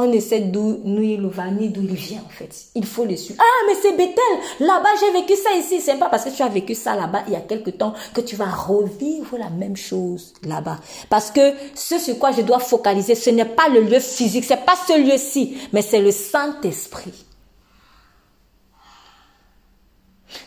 on 0.00 0.06
ne 0.06 0.18
sait 0.18 0.40
d'où 0.40 0.80
il 0.84 1.26
va 1.26 1.50
ni 1.50 1.68
d'où 1.68 1.82
il 1.82 1.94
vient 1.94 2.22
en 2.24 2.28
fait. 2.30 2.68
Il 2.74 2.86
faut 2.86 3.04
le 3.04 3.16
suivre. 3.16 3.40
Ah 3.42 3.66
mais 3.66 3.74
c'est 3.80 3.92
Bethel, 3.92 4.16
là-bas 4.60 4.88
j'ai 4.98 5.12
vécu 5.12 5.34
ça 5.36 5.54
ici. 5.56 5.80
C'est 5.80 5.98
pas 5.98 6.08
parce 6.08 6.24
que 6.24 6.30
tu 6.30 6.42
as 6.42 6.48
vécu 6.48 6.74
ça 6.74 6.96
là-bas 6.96 7.24
il 7.26 7.34
y 7.34 7.36
a 7.36 7.40
quelque 7.40 7.70
temps 7.70 7.92
que 8.14 8.22
tu 8.22 8.34
vas 8.34 8.50
revivre 8.50 9.36
la 9.36 9.50
même 9.50 9.76
chose 9.76 10.32
là-bas. 10.42 10.78
Parce 11.10 11.30
que 11.30 11.52
ce 11.74 11.98
sur 11.98 12.18
quoi 12.18 12.32
je 12.32 12.40
dois 12.40 12.60
focaliser, 12.60 13.14
ce 13.14 13.30
n'est 13.30 13.44
pas 13.44 13.68
le 13.68 13.82
lieu 13.82 14.00
physique, 14.00 14.44
c'est 14.44 14.64
pas 14.64 14.76
ce 14.86 14.98
lieu-ci, 14.98 15.58
mais 15.72 15.82
c'est 15.82 16.00
le 16.00 16.10
Saint-Esprit. 16.10 17.26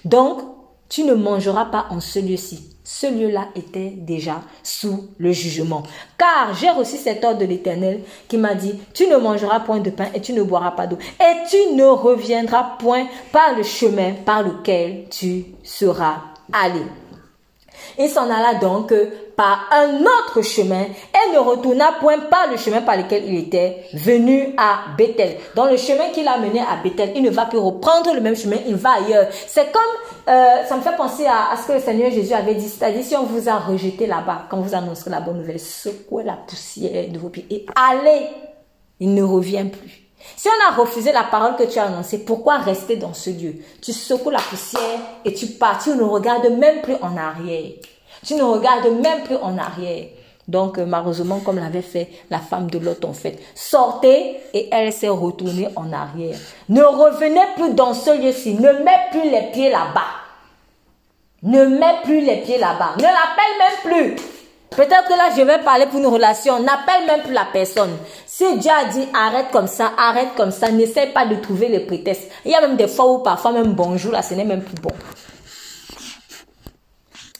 Donc, 0.05 0.41
tu 0.89 1.03
ne 1.03 1.13
mangeras 1.13 1.65
pas 1.65 1.87
en 1.89 1.99
ce 1.99 2.19
lieu-ci 2.19 2.72
ce 2.83 3.07
lieu-là 3.07 3.47
était 3.55 3.93
déjà 3.95 4.41
sous 4.61 5.09
le 5.17 5.31
jugement. 5.31 5.83
Car 6.17 6.53
j'ai 6.53 6.69
reçu 6.69 6.97
cet 6.97 7.23
ordre 7.23 7.39
de 7.39 7.45
l'Éternel 7.45 8.01
qui 8.27 8.37
m'a 8.37 8.55
dit, 8.55 8.79
tu 8.93 9.07
ne 9.07 9.17
mangeras 9.17 9.61
point 9.61 9.79
de 9.79 9.89
pain 9.89 10.07
et 10.13 10.21
tu 10.21 10.33
ne 10.33 10.43
boiras 10.43 10.71
pas 10.71 10.87
d'eau. 10.87 10.97
Et 11.19 11.47
tu 11.49 11.75
ne 11.75 11.85
reviendras 11.85 12.75
point 12.79 13.07
par 13.31 13.55
le 13.55 13.63
chemin 13.63 14.13
par 14.25 14.43
lequel 14.43 15.05
tu 15.09 15.45
seras 15.63 16.17
allé. 16.51 16.81
Il 17.97 18.09
s'en 18.09 18.29
alla 18.29 18.55
donc 18.55 18.93
par 19.35 19.67
un 19.71 20.01
autre 20.01 20.41
chemin 20.41 20.83
et 20.83 21.33
ne 21.33 21.39
retourna 21.39 21.93
point 21.99 22.19
par 22.29 22.49
le 22.49 22.57
chemin 22.57 22.81
par 22.81 22.97
lequel 22.97 23.23
il 23.27 23.39
était 23.39 23.85
venu 23.93 24.53
à 24.57 24.95
Bethel. 24.97 25.37
Dans 25.55 25.65
le 25.65 25.77
chemin 25.77 26.09
qu'il 26.13 26.27
a 26.27 26.37
mené 26.37 26.59
à 26.59 26.77
Bethel, 26.83 27.11
il 27.15 27.23
ne 27.23 27.29
va 27.29 27.45
plus 27.45 27.57
reprendre 27.57 28.13
le 28.13 28.21
même 28.21 28.35
chemin, 28.35 28.57
il 28.67 28.75
va 28.75 28.93
ailleurs. 28.93 29.27
C'est 29.47 29.71
comme, 29.71 29.81
euh, 30.29 30.63
ça 30.65 30.75
me 30.75 30.81
fait 30.81 30.95
penser 30.95 31.25
à, 31.25 31.55
ce 31.57 31.67
que 31.67 31.73
le 31.73 31.79
Seigneur 31.79 32.11
Jésus 32.11 32.33
avait 32.33 32.55
dit, 32.55 32.67
c'est-à-dire 32.67 33.03
si 33.03 33.15
on 33.15 33.23
vous 33.23 33.49
a 33.49 33.57
rejeté 33.57 34.05
là-bas, 34.05 34.47
quand 34.49 34.59
vous 34.59 34.75
annoncerez 34.75 35.11
la 35.11 35.21
bonne 35.21 35.39
nouvelle, 35.39 35.59
secouez 35.59 36.23
la 36.23 36.33
poussière 36.33 37.09
de 37.09 37.17
vos 37.17 37.29
pieds 37.29 37.45
et 37.49 37.65
allez, 37.75 38.27
il 38.99 39.13
ne 39.13 39.23
revient 39.23 39.65
plus. 39.71 40.03
Si 40.37 40.47
on 40.47 40.71
a 40.71 40.75
refusé 40.75 41.11
la 41.11 41.23
parole 41.23 41.55
que 41.55 41.63
tu 41.63 41.79
as 41.79 41.85
annoncée, 41.85 42.19
pourquoi 42.19 42.57
rester 42.57 42.95
dans 42.95 43.13
ce 43.13 43.29
lieu? 43.29 43.55
Tu 43.81 43.91
secoues 43.91 44.29
la 44.29 44.39
poussière 44.39 44.99
et 45.25 45.33
tu 45.33 45.47
pars. 45.47 45.83
Tu 45.83 45.89
ne 45.89 46.03
regardes 46.03 46.49
même 46.49 46.81
plus 46.81 46.95
en 47.01 47.17
arrière. 47.17 47.73
Tu 48.23 48.35
ne 48.35 48.43
regardes 48.43 48.87
même 49.01 49.23
plus 49.23 49.35
en 49.37 49.57
arrière. 49.57 50.05
Donc, 50.47 50.77
euh, 50.77 50.85
malheureusement, 50.85 51.39
comme 51.39 51.57
l'avait 51.57 51.81
fait 51.81 52.09
la 52.29 52.39
femme 52.39 52.69
de 52.69 52.77
l'autre, 52.77 53.07
en 53.07 53.13
fait. 53.13 53.39
Sortez 53.55 54.37
et 54.53 54.69
elle 54.71 54.91
s'est 54.91 55.07
retournée 55.09 55.69
en 55.75 55.91
arrière. 55.93 56.37
Ne 56.69 56.83
revenez 56.83 57.45
plus 57.55 57.73
dans 57.73 57.93
ce 57.93 58.21
lieu-ci. 58.21 58.55
Ne 58.55 58.73
mets 58.83 59.07
plus 59.11 59.29
les 59.29 59.51
pieds 59.53 59.69
là-bas. 59.69 60.01
Ne 61.43 61.65
mets 61.65 62.01
plus 62.03 62.21
les 62.21 62.37
pieds 62.37 62.57
là-bas. 62.57 62.95
Ne 62.97 63.03
l'appelle 63.03 63.57
même 63.59 64.15
plus. 64.15 64.15
Peut-être 64.75 65.07
que 65.07 65.13
là, 65.13 65.29
je 65.35 65.41
vais 65.41 65.59
parler 65.59 65.85
pour 65.85 65.99
une 65.99 66.07
relation. 66.07 66.59
N'appelle 66.59 67.05
même 67.05 67.21
plus 67.21 67.33
la 67.33 67.45
personne. 67.51 67.91
Si 68.25 68.57
Dieu 68.57 68.71
a 68.71 68.85
dit 68.85 69.07
arrête 69.13 69.51
comme 69.51 69.67
ça, 69.67 69.91
arrête 69.97 70.29
comme 70.35 70.51
ça, 70.51 70.71
n'essaie 70.71 71.07
pas 71.07 71.25
de 71.25 71.35
trouver 71.35 71.67
les 71.67 71.81
prétextes. 71.81 72.29
Il 72.43 72.51
y 72.51 72.55
a 72.55 72.61
même 72.61 72.75
des 72.75 72.87
fois 72.87 73.11
où 73.11 73.19
parfois 73.19 73.51
même 73.51 73.73
bonjour, 73.73 74.11
là, 74.11 74.21
ce 74.21 74.33
n'est 74.33 74.45
même 74.45 74.63
plus 74.63 74.81
bon. 74.81 74.89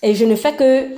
Et 0.03 0.13
je 0.13 0.25
ne 0.25 0.35
fais 0.35 0.53
que 0.53 0.89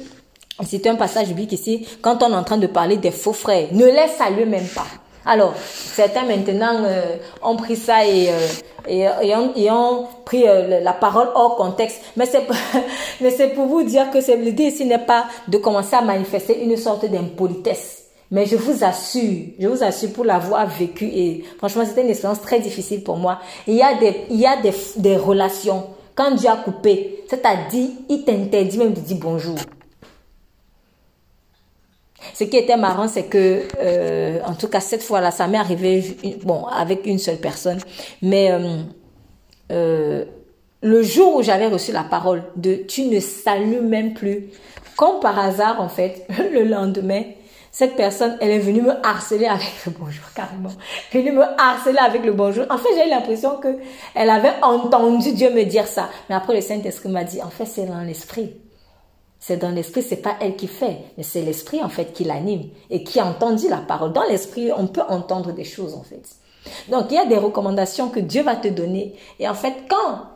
c'est 0.66 0.88
un 0.88 0.96
passage 0.96 1.28
biblique 1.28 1.54
ici, 1.54 1.88
quand 2.02 2.24
on 2.24 2.32
est 2.32 2.36
en 2.36 2.44
train 2.44 2.58
de 2.58 2.68
parler 2.68 2.98
des 2.98 3.12
faux 3.12 3.34
frères, 3.34 3.68
ne 3.72 3.86
les 3.86 4.08
salue 4.08 4.48
même 4.48 4.68
pas. 4.68 4.88
Alors, 5.28 5.54
certains 5.58 6.24
maintenant 6.24 6.84
euh, 6.84 7.18
ont 7.42 7.56
pris 7.56 7.76
ça 7.76 8.06
et, 8.06 8.30
euh, 8.30 9.10
et, 9.56 9.72
ont, 9.72 10.08
pris 10.24 10.48
euh, 10.48 10.80
la 10.82 10.94
parole 10.94 11.30
hors 11.34 11.56
contexte. 11.56 12.02
Mais 12.16 12.26
c'est 12.26 12.44
mais 13.22 13.32
c'est 13.32 13.50
pour 13.50 13.66
vous 13.66 13.84
dire 13.84 14.12
que 14.12 14.20
l'idée 14.36 14.66
ici 14.66 14.86
n'est 14.86 15.00
pas 15.00 15.26
de 15.48 15.58
commencer 15.58 15.96
à 15.96 16.02
manifester 16.02 16.64
une 16.64 16.78
sorte 16.78 17.06
d'impolitesse. 17.06 18.04
Mais 18.32 18.46
je 18.46 18.56
vous 18.56 18.84
assure, 18.84 19.46
je 19.60 19.68
vous 19.68 19.84
assure 19.84 20.12
pour 20.12 20.26
l'avoir 20.26 20.68
vécu 20.68 21.06
et 21.06 21.44
franchement 21.60 21.86
c'était 21.86 22.02
une 22.02 22.10
expérience 22.10 22.42
très 22.42 22.60
difficile 22.60 23.04
pour 23.04 23.18
moi. 23.18 23.40
Il 23.68 23.76
y 23.76 23.84
a 23.84 23.94
des, 23.96 24.26
il 24.30 24.40
y 24.40 24.48
a 24.48 24.58
des, 24.58 24.74
des 24.98 25.16
relations. 25.16 25.84
Quand 26.16 26.32
Dieu 26.32 26.50
a 26.50 26.56
coupé, 26.56 27.24
c'est-à-dire 27.30 27.90
il 28.10 28.24
t'interdit 28.24 28.78
même 28.78 28.94
de 28.94 29.02
dire 29.02 29.18
bonjour. 29.20 29.58
Ce 32.34 32.44
qui 32.44 32.58
était 32.58 32.78
marrant, 32.78 33.08
c'est 33.08 33.26
que, 33.26 33.64
euh, 33.80 34.40
en 34.46 34.56
tout 34.56 34.68
cas, 34.68 34.80
cette 34.80 35.04
fois-là, 35.04 35.32
ça 35.32 35.48
m'est 35.48 35.58
arrivé, 35.58 36.18
bon, 36.44 36.66
avec 36.66 37.06
une 37.06 37.20
seule 37.20 37.38
personne, 37.38 37.80
mais 38.22 38.52
euh, 38.52 38.82
euh, 39.72 40.26
le 40.82 41.04
jour 41.04 41.36
où 41.36 41.44
j'avais 41.44 41.68
reçu 41.68 41.92
la 41.92 42.04
parole 42.04 42.44
de 42.56 42.76
tu 42.76 43.06
ne 43.06 43.20
salues 43.20 43.82
même 43.82 44.14
plus, 44.14 44.50
comme 44.98 45.20
par 45.20 45.38
hasard, 45.38 45.80
en 45.82 45.90
fait, 45.90 46.26
le 46.54 46.64
lendemain, 46.64 47.24
cette 47.76 47.98
personne, 47.98 48.38
elle 48.40 48.52
est 48.52 48.60
venue 48.60 48.82
me 48.82 49.06
harceler 49.06 49.48
avec 49.48 49.68
le 49.86 49.92
bonjour, 50.00 50.24
carrément. 50.34 50.70
Venue 51.12 51.34
me 51.34 51.44
harceler 51.60 51.98
avec 51.98 52.24
le 52.24 52.32
bonjour. 52.32 52.64
En 52.70 52.78
fait, 52.78 52.88
j'ai 52.96 53.06
eu 53.06 53.10
l'impression 53.10 53.58
que 53.58 53.68
elle 54.14 54.30
avait 54.30 54.54
entendu 54.62 55.34
Dieu 55.34 55.50
me 55.54 55.64
dire 55.64 55.86
ça. 55.86 56.08
Mais 56.30 56.36
après, 56.36 56.56
le 56.56 56.62
Saint-Esprit 56.62 57.10
m'a 57.10 57.26
dit, 57.26 57.44
en 57.44 57.50
fait, 57.50 57.66
c'est 57.66 57.86
dans 57.86 58.00
l'esprit. 58.00 58.54
C'est 59.42 59.58
dans 59.58 59.72
l'esprit, 59.72 60.04
c'est 60.04 60.22
pas 60.22 60.38
elle 60.40 60.56
qui 60.56 60.68
fait, 60.68 61.00
mais 61.18 61.24
c'est 61.24 61.42
l'esprit 61.42 61.84
en 61.84 61.90
fait 61.90 62.14
qui 62.14 62.24
l'anime 62.24 62.70
et 62.90 63.04
qui 63.04 63.20
a 63.20 63.26
entendu 63.26 63.68
la 63.68 63.80
parole. 63.80 64.14
Dans 64.14 64.24
l'esprit, 64.24 64.72
on 64.72 64.88
peut 64.88 65.04
entendre 65.10 65.52
des 65.52 65.66
choses 65.66 65.96
en 65.96 66.04
fait. 66.04 66.24
Donc 66.90 67.08
il 67.10 67.16
y 67.16 67.20
a 67.20 67.26
des 67.26 67.38
recommandations 67.38 68.08
que 68.08 68.22
Dieu 68.22 68.42
va 68.42 68.56
te 68.56 68.70
donner 68.70 69.16
et 69.38 69.50
en 69.50 69.54
fait 69.54 69.74
quand 69.90 70.30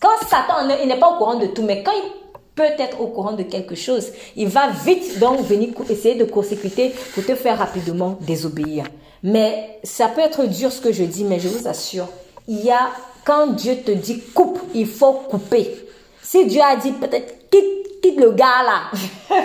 quand 0.00 0.26
Satan 0.28 0.68
il 0.80 0.88
n'est 0.88 1.00
pas 1.00 1.10
au 1.10 1.18
courant 1.18 1.34
de 1.34 1.48
tout, 1.48 1.62
mais 1.62 1.82
quand 1.82 1.92
il 1.92 2.27
peut 2.58 2.82
être 2.82 3.00
au 3.00 3.06
courant 3.06 3.34
de 3.34 3.44
quelque 3.44 3.76
chose, 3.76 4.08
il 4.34 4.48
va 4.48 4.68
vite 4.84 5.20
donc 5.20 5.42
venir 5.42 5.68
essayer 5.88 6.16
de 6.16 6.24
consécuter 6.24 6.92
pour 7.14 7.24
te 7.24 7.36
faire 7.36 7.56
rapidement 7.56 8.18
désobéir. 8.20 8.86
Mais 9.22 9.78
ça 9.84 10.08
peut 10.08 10.20
être 10.20 10.44
dur 10.46 10.72
ce 10.72 10.80
que 10.80 10.90
je 10.90 11.04
dis, 11.04 11.22
mais 11.22 11.38
je 11.38 11.46
vous 11.46 11.68
assure, 11.68 12.08
il 12.48 12.64
y 12.64 12.72
a 12.72 12.90
quand 13.24 13.48
Dieu 13.52 13.76
te 13.76 13.92
dit 13.92 14.20
coupe, 14.34 14.58
il 14.74 14.88
faut 14.88 15.12
couper. 15.12 15.72
Si 16.20 16.46
Dieu 16.46 16.60
a 16.60 16.74
dit 16.74 16.90
peut-être 16.92 17.48
quitte 17.48 18.00
quitte 18.02 18.18
le 18.18 18.32
gars 18.32 18.64
là. 18.64 18.90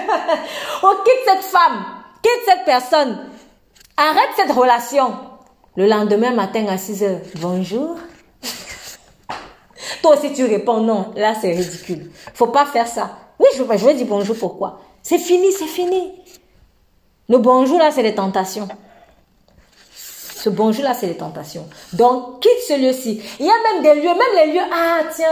On 0.84 0.96
quitte 1.04 1.24
cette 1.26 1.44
femme, 1.44 1.86
quitte 2.24 2.46
cette 2.46 2.66
personne. 2.66 3.20
Arrête 3.96 4.30
cette 4.36 4.52
relation. 4.52 5.14
Le 5.76 5.88
lendemain 5.88 6.32
matin 6.32 6.66
à 6.68 6.80
6 6.80 7.04
heures, 7.04 7.20
bonjour. 7.36 7.96
Toi 10.02 10.18
aussi 10.18 10.34
tu 10.34 10.46
réponds 10.46 10.82
non, 10.82 11.12
là 11.16 11.34
c'est 11.40 11.52
ridicule. 11.52 12.12
Faut 12.34 12.48
pas 12.48 12.66
faire 12.66 12.88
ça. 12.88 13.18
Oui, 13.40 13.48
je, 13.56 13.64
vais 13.64 13.94
dire 13.94 14.08
bonjour 14.08 14.36
pourquoi? 14.38 14.80
C'est 15.02 15.18
fini, 15.18 15.52
c'est 15.52 15.68
fini. 15.68 16.14
Le 17.30 17.38
bonjour 17.38 17.80
là 17.80 17.92
c'est 17.92 18.04
les 18.04 18.16
tentations. 18.16 18.68
Ce 19.94 20.50
bonjour 20.50 20.84
là 20.84 20.94
c'est 20.94 21.08
les 21.08 21.18
tentations. 21.18 21.68
Donc 21.94 22.42
quitte 22.42 22.52
ce 22.68 22.80
lieu-ci. 22.80 23.22
Il 23.40 23.46
y 23.46 23.50
a 23.50 23.74
même 23.74 23.84
des 23.84 24.02
lieux, 24.02 24.10
même 24.10 24.46
les 24.46 24.54
lieux, 24.54 24.66
ah 24.74 25.02
tiens, 25.16 25.28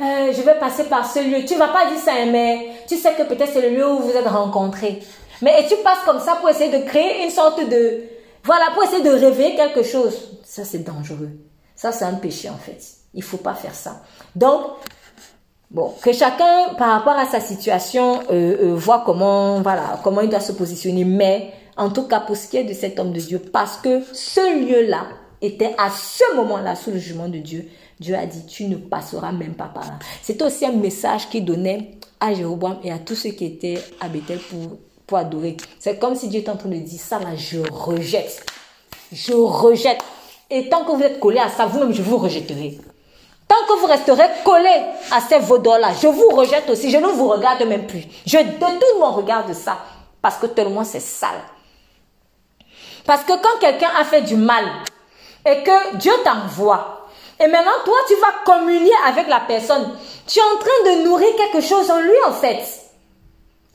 euh, 0.00 0.32
je 0.32 0.42
vais 0.42 0.54
passer 0.58 0.84
par 0.84 1.10
ce 1.10 1.18
lieu. 1.18 1.44
Tu 1.44 1.56
vas 1.56 1.68
pas 1.68 1.90
dire 1.90 1.98
ça, 1.98 2.12
mais 2.26 2.68
tu 2.86 2.96
sais 2.96 3.14
que 3.14 3.22
peut-être 3.22 3.50
c'est 3.52 3.62
le 3.62 3.76
lieu 3.76 3.88
où 3.88 3.98
vous 3.98 4.12
êtes 4.12 4.28
rencontrés. 4.28 5.00
Mais 5.42 5.62
et 5.62 5.66
tu 5.66 5.76
passes 5.82 6.04
comme 6.04 6.20
ça 6.20 6.36
pour 6.36 6.48
essayer 6.48 6.76
de 6.76 6.84
créer 6.84 7.24
une 7.24 7.30
sorte 7.30 7.68
de... 7.68 8.04
Voilà, 8.44 8.66
pour 8.74 8.82
essayer 8.84 9.02
de 9.02 9.10
réveiller 9.10 9.56
quelque 9.56 9.82
chose. 9.82 10.38
Ça, 10.44 10.64
c'est 10.64 10.84
dangereux. 10.84 11.30
Ça, 11.76 11.92
c'est 11.92 12.04
un 12.04 12.14
péché, 12.14 12.48
en 12.48 12.56
fait. 12.56 12.80
Il 13.14 13.22
faut 13.22 13.38
pas 13.38 13.54
faire 13.54 13.74
ça. 13.74 14.02
Donc, 14.36 14.62
bon, 15.70 15.94
que 16.02 16.12
chacun, 16.12 16.74
par 16.76 16.90
rapport 16.90 17.18
à 17.18 17.26
sa 17.26 17.40
situation, 17.40 18.20
euh, 18.30 18.56
euh, 18.62 18.74
voit 18.74 19.02
comment, 19.04 19.60
voilà, 19.60 20.00
comment 20.04 20.20
il 20.20 20.28
doit 20.28 20.40
se 20.40 20.52
positionner. 20.52 21.04
Mais, 21.04 21.52
en 21.76 21.90
tout 21.90 22.04
cas, 22.04 22.20
pour 22.20 22.36
ce 22.36 22.48
qui 22.48 22.58
est 22.58 22.64
de 22.64 22.74
cet 22.74 22.98
homme 22.98 23.12
de 23.12 23.20
Dieu, 23.20 23.38
parce 23.38 23.76
que 23.76 24.02
ce 24.12 24.66
lieu-là 24.66 25.06
était 25.40 25.74
à 25.78 25.90
ce 25.90 26.36
moment-là 26.36 26.74
sous 26.74 26.90
le 26.90 26.98
jugement 26.98 27.28
de 27.28 27.38
Dieu, 27.38 27.68
Dieu 28.00 28.14
a 28.14 28.26
dit, 28.26 28.44
tu 28.46 28.64
ne 28.64 28.76
passeras 28.76 29.32
même 29.32 29.54
pas 29.54 29.66
par 29.66 29.84
là. 29.84 29.98
C'est 30.22 30.40
aussi 30.42 30.64
un 30.66 30.72
message 30.72 31.28
qu'il 31.28 31.44
donnait 31.44 31.92
à 32.20 32.32
Jéroboam 32.32 32.78
et 32.82 32.92
à 32.92 32.98
tous 32.98 33.14
ceux 33.14 33.30
qui 33.30 33.44
étaient 33.44 33.78
à 34.00 34.08
Bethel 34.08 34.38
pour, 34.38 34.78
pour 35.06 35.18
adorer. 35.18 35.56
C'est 35.78 35.98
comme 35.98 36.14
si 36.14 36.28
Dieu 36.28 36.40
était 36.40 36.50
en 36.50 36.56
train 36.56 36.68
de 36.68 36.76
dire, 36.76 37.00
ça 37.00 37.18
là, 37.18 37.34
je 37.36 37.58
rejette. 37.58 38.44
Je 39.12 39.32
rejette. 39.32 39.98
Et 40.50 40.68
tant 40.68 40.84
que 40.84 40.92
vous 40.92 41.02
êtes 41.02 41.20
collé 41.20 41.38
à 41.38 41.48
ça, 41.48 41.66
vous-même, 41.66 41.92
je 41.92 42.02
vous 42.02 42.18
rejetterai. 42.18 42.78
Tant 43.48 43.66
que 43.66 43.80
vous 43.80 43.86
resterez 43.86 44.28
collé 44.44 44.70
à 45.10 45.20
ces 45.20 45.38
vaudors-là, 45.38 45.88
je 46.00 46.06
vous 46.06 46.28
rejette 46.28 46.68
aussi. 46.68 46.90
Je 46.90 46.98
ne 46.98 47.06
vous 47.06 47.28
regarde 47.28 47.62
même 47.62 47.86
plus. 47.86 48.04
Je 48.26 48.36
détourne 48.36 48.78
mon 49.00 49.12
regard 49.12 49.46
de 49.46 49.54
ça. 49.54 49.78
Parce 50.20 50.36
que 50.36 50.46
tellement 50.46 50.84
c'est 50.84 51.00
sale. 51.00 51.40
Parce 53.06 53.24
que 53.24 53.32
quand 53.32 53.58
quelqu'un 53.60 53.90
a 53.98 54.04
fait 54.04 54.20
du 54.20 54.36
mal 54.36 54.64
et 55.46 55.62
que 55.62 55.96
Dieu 55.96 56.12
t'envoie, 56.24 56.98
et 57.40 57.46
maintenant, 57.46 57.70
toi, 57.84 57.96
tu 58.08 58.14
vas 58.16 58.32
communier 58.44 58.92
avec 59.06 59.28
la 59.28 59.40
personne. 59.40 59.96
Tu 60.26 60.40
es 60.40 60.42
en 60.42 60.58
train 60.58 60.96
de 60.96 61.04
nourrir 61.04 61.28
quelque 61.36 61.64
chose 61.64 61.90
en 61.90 62.00
lui, 62.00 62.16
en 62.26 62.32
fait. 62.32 62.64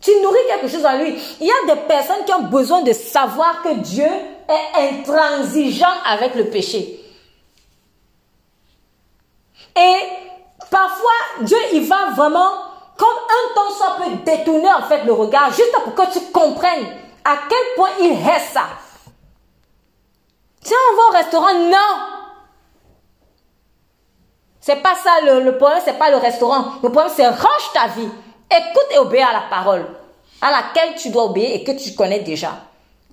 Tu 0.02 0.12
nourris 0.22 0.38
quelque 0.50 0.68
chose 0.68 0.86
en 0.86 0.98
lui. 0.98 1.18
Il 1.40 1.48
y 1.48 1.50
a 1.50 1.74
des 1.74 1.82
personnes 1.84 2.26
qui 2.26 2.34
ont 2.34 2.44
besoin 2.44 2.82
de 2.82 2.92
savoir 2.92 3.62
que 3.64 3.74
Dieu 3.76 4.04
est 4.04 5.00
intransigeant 5.00 5.94
avec 6.06 6.36
le 6.36 6.46
péché. 6.46 7.00
Et 9.76 9.98
parfois, 10.70 11.12
Dieu, 11.42 11.58
il 11.74 11.88
va 11.88 12.12
vraiment, 12.16 12.52
comme 12.98 13.08
un 13.10 13.56
temps 13.56 13.72
soit 13.72 13.98
peut 13.98 14.16
détourner 14.24 14.72
en 14.72 14.84
fait 14.84 15.04
le 15.04 15.14
regard, 15.14 15.52
juste 15.52 15.74
pour 15.84 15.96
que 15.96 16.12
tu 16.12 16.20
comprennes 16.32 16.86
à 17.26 17.38
quel 17.50 17.76
point 17.76 17.90
il 18.00 18.12
est 18.12 18.40
ça. 18.40 18.66
Tiens, 20.64 20.78
on 20.92 20.96
va 20.96 21.04
au 21.10 21.24
restaurant, 21.24 21.54
non. 21.54 21.78
C'est 24.60 24.82
pas 24.82 24.96
ça 24.96 25.12
le, 25.26 25.42
le 25.42 25.58
problème, 25.58 25.82
c'est 25.84 25.98
pas 25.98 26.10
le 26.10 26.18
restaurant. 26.18 26.66
Le 26.82 26.90
problème, 26.90 27.12
c'est 27.14 27.28
range 27.28 27.74
ta 27.74 27.88
vie. 27.88 28.10
Écoute 28.50 28.88
et 28.92 28.98
obéis 28.98 29.22
à 29.22 29.34
la 29.34 29.44
parole 29.50 29.86
à 30.44 30.52
laquelle 30.52 30.96
tu 30.96 31.10
dois 31.10 31.24
obéir 31.26 31.56
et 31.56 31.64
que 31.64 31.72
tu 31.72 31.96
connais 31.96 32.20
déjà. 32.20 32.52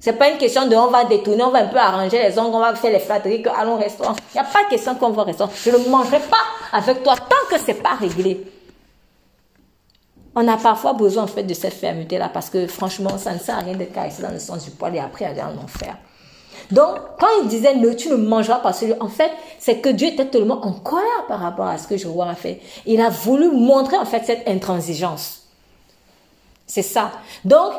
C'est 0.01 0.15
pas 0.15 0.31
une 0.31 0.39
question 0.39 0.67
de 0.67 0.75
on 0.75 0.87
va 0.87 1.05
détourner, 1.05 1.43
on 1.43 1.51
va 1.51 1.59
un 1.59 1.67
peu 1.67 1.77
arranger 1.77 2.23
les 2.23 2.39
ongles, 2.39 2.55
on 2.55 2.61
va 2.61 2.75
faire 2.75 2.91
les 2.91 3.01
flatteries, 3.01 3.45
allons 3.55 3.75
au 3.75 3.79
restaurant. 3.79 4.17
Il 4.35 4.41
n'y 4.41 4.41
a 4.41 4.51
pas 4.51 4.65
question 4.65 4.95
qu'on 4.95 5.11
va 5.11 5.23
au 5.23 5.25
restaurant. 5.27 5.51
Je 5.55 5.71
ne 5.71 5.89
mangerai 5.91 6.21
pas 6.21 6.39
avec 6.73 7.03
toi 7.03 7.17
tant 7.17 7.55
que 7.55 7.63
c'est 7.63 7.75
pas 7.75 7.97
réglé. 8.01 8.43
On 10.35 10.49
a 10.49 10.57
parfois 10.57 10.95
besoin 10.95 11.25
en 11.25 11.27
fait 11.27 11.43
de 11.43 11.53
cette 11.53 11.75
fermeté 11.75 12.17
là 12.17 12.31
parce 12.33 12.49
que 12.49 12.67
franchement, 12.67 13.19
ça 13.19 13.35
ne 13.35 13.39
sert 13.39 13.59
à 13.59 13.61
rien 13.61 13.77
d'être 13.77 13.93
caressé 13.93 14.23
dans 14.23 14.31
le 14.31 14.39
sens 14.39 14.65
du 14.65 14.71
poil 14.71 14.97
et 14.97 15.01
après 15.01 15.27
aller 15.27 15.43
en 15.43 15.63
enfer. 15.63 15.97
Donc, 16.71 16.97
quand 17.19 17.27
il 17.43 17.49
disait 17.49 17.75
ne, 17.75 17.93
tu 17.93 18.09
ne 18.09 18.17
mangeras 18.17 18.61
pas 18.61 18.73
celui, 18.73 18.95
en 19.01 19.09
fait, 19.09 19.31
c'est 19.59 19.81
que 19.81 19.89
Dieu 19.91 20.09
était 20.09 20.27
tellement 20.27 20.65
en 20.65 20.73
colère 20.73 21.27
par 21.29 21.41
rapport 21.41 21.67
à 21.67 21.77
ce 21.77 21.87
que 21.87 21.97
Jéhovah 21.97 22.31
a 22.31 22.35
fait. 22.35 22.61
Il 22.87 23.01
a 23.01 23.11
voulu 23.11 23.51
montrer, 23.51 23.97
en 23.97 24.05
fait, 24.05 24.23
cette 24.25 24.49
intransigeance. 24.49 25.40
C'est 26.71 26.83
ça. 26.83 27.11
Donc, 27.45 27.73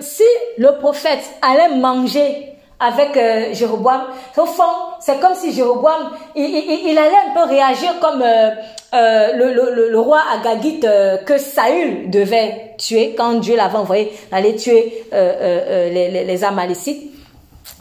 si 0.00 0.24
le 0.58 0.76
prophète 0.80 1.22
allait 1.40 1.76
manger 1.76 2.48
avec 2.80 3.16
euh, 3.16 3.54
Jéroboam, 3.54 4.06
au 4.36 4.46
fond, 4.46 4.62
c'est 4.98 5.20
comme 5.20 5.36
si 5.36 5.52
Jéroboam, 5.52 6.10
il, 6.34 6.98
allait 6.98 7.30
un 7.30 7.32
peu 7.32 7.48
réagir 7.48 8.00
comme 8.00 8.20
euh, 8.22 8.50
euh, 8.92 9.86
le, 9.86 10.00
roi 10.00 10.20
Agagite 10.34 10.84
que 11.24 11.38
Saül 11.38 12.10
devait 12.10 12.72
tuer 12.76 13.14
quand 13.16 13.34
Dieu 13.34 13.54
l'avait 13.54 13.76
envoyé 13.76 14.12
aller 14.32 14.56
tuer 14.56 15.04
les, 15.12 16.44
Amalécites. 16.44 17.12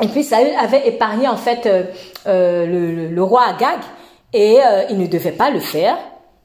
Et 0.03 0.07
puis 0.07 0.23
Saül 0.23 0.51
avait 0.61 0.87
épargné 0.87 1.27
en 1.27 1.37
fait 1.37 1.67
le, 2.27 3.21
roi 3.21 3.41
Agag 3.49 3.79
et 4.33 4.59
il 4.91 4.99
ne 4.99 5.07
devait 5.07 5.31
pas 5.31 5.49
le 5.49 5.59
faire. 5.59 5.97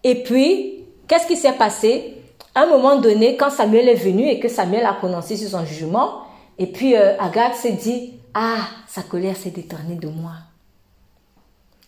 Et 0.02 0.22
puis, 0.22 0.86
qu'est-ce 1.06 1.26
qui 1.26 1.36
s'est 1.36 1.52
passé? 1.52 2.17
À 2.54 2.62
un 2.62 2.66
moment 2.66 2.96
donné, 2.96 3.36
quand 3.36 3.50
Samuel 3.50 3.88
est 3.88 3.94
venu 3.94 4.26
et 4.26 4.40
que 4.40 4.48
Samuel 4.48 4.84
a 4.86 4.94
prononcé 4.94 5.36
sur 5.36 5.48
son 5.48 5.64
jugement, 5.64 6.22
et 6.58 6.66
puis 6.66 6.96
euh, 6.96 7.16
Agathe 7.18 7.54
s'est 7.54 7.72
dit, 7.72 8.14
ah, 8.34 8.60
sa 8.86 9.02
colère 9.02 9.36
s'est 9.36 9.50
détournée 9.50 9.94
de 9.94 10.08
moi. 10.08 10.32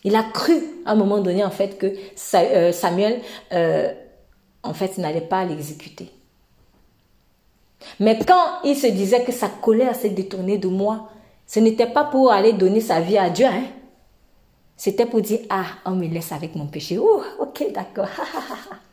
Il 0.05 0.17
a 0.17 0.23
cru 0.23 0.55
à 0.87 0.93
un 0.93 0.95
moment 0.95 1.19
donné 1.19 1.45
en 1.45 1.51
fait 1.51 1.77
que 1.77 1.87
euh, 2.35 2.73
Samuel 2.73 3.21
euh, 3.53 3.93
en 4.63 4.73
fait 4.73 4.97
n'allait 4.99 5.21
pas 5.21 5.45
l'exécuter. 5.45 6.11
Mais 7.99 8.19
quand 8.19 8.63
il 8.65 8.77
se 8.77 8.87
disait 8.87 9.25
que 9.25 9.33
sa 9.33 9.49
colère 9.49 9.95
s'est 9.95 10.11
détournée 10.11 10.59
de 10.59 10.69
moi, 10.69 11.09
ce 11.47 11.61
n'était 11.61 11.87
pas 11.87 12.05
pour 12.05 12.31
aller 12.31 12.53
donner 12.53 12.81
sa 12.81 13.01
vie 13.01 13.19
à 13.19 13.31
Dieu, 13.31 13.47
hein. 13.47 13.65
C'était 14.77 15.05
pour 15.05 15.21
dire, 15.21 15.41
ah, 15.51 15.67
on 15.85 15.91
me 15.91 16.07
laisse 16.07 16.33
avec 16.33 16.55
mon 16.55 16.67
péché. 16.67 16.97
Oh, 16.97 17.23
ok, 17.39 17.71
d'accord. 17.75 18.09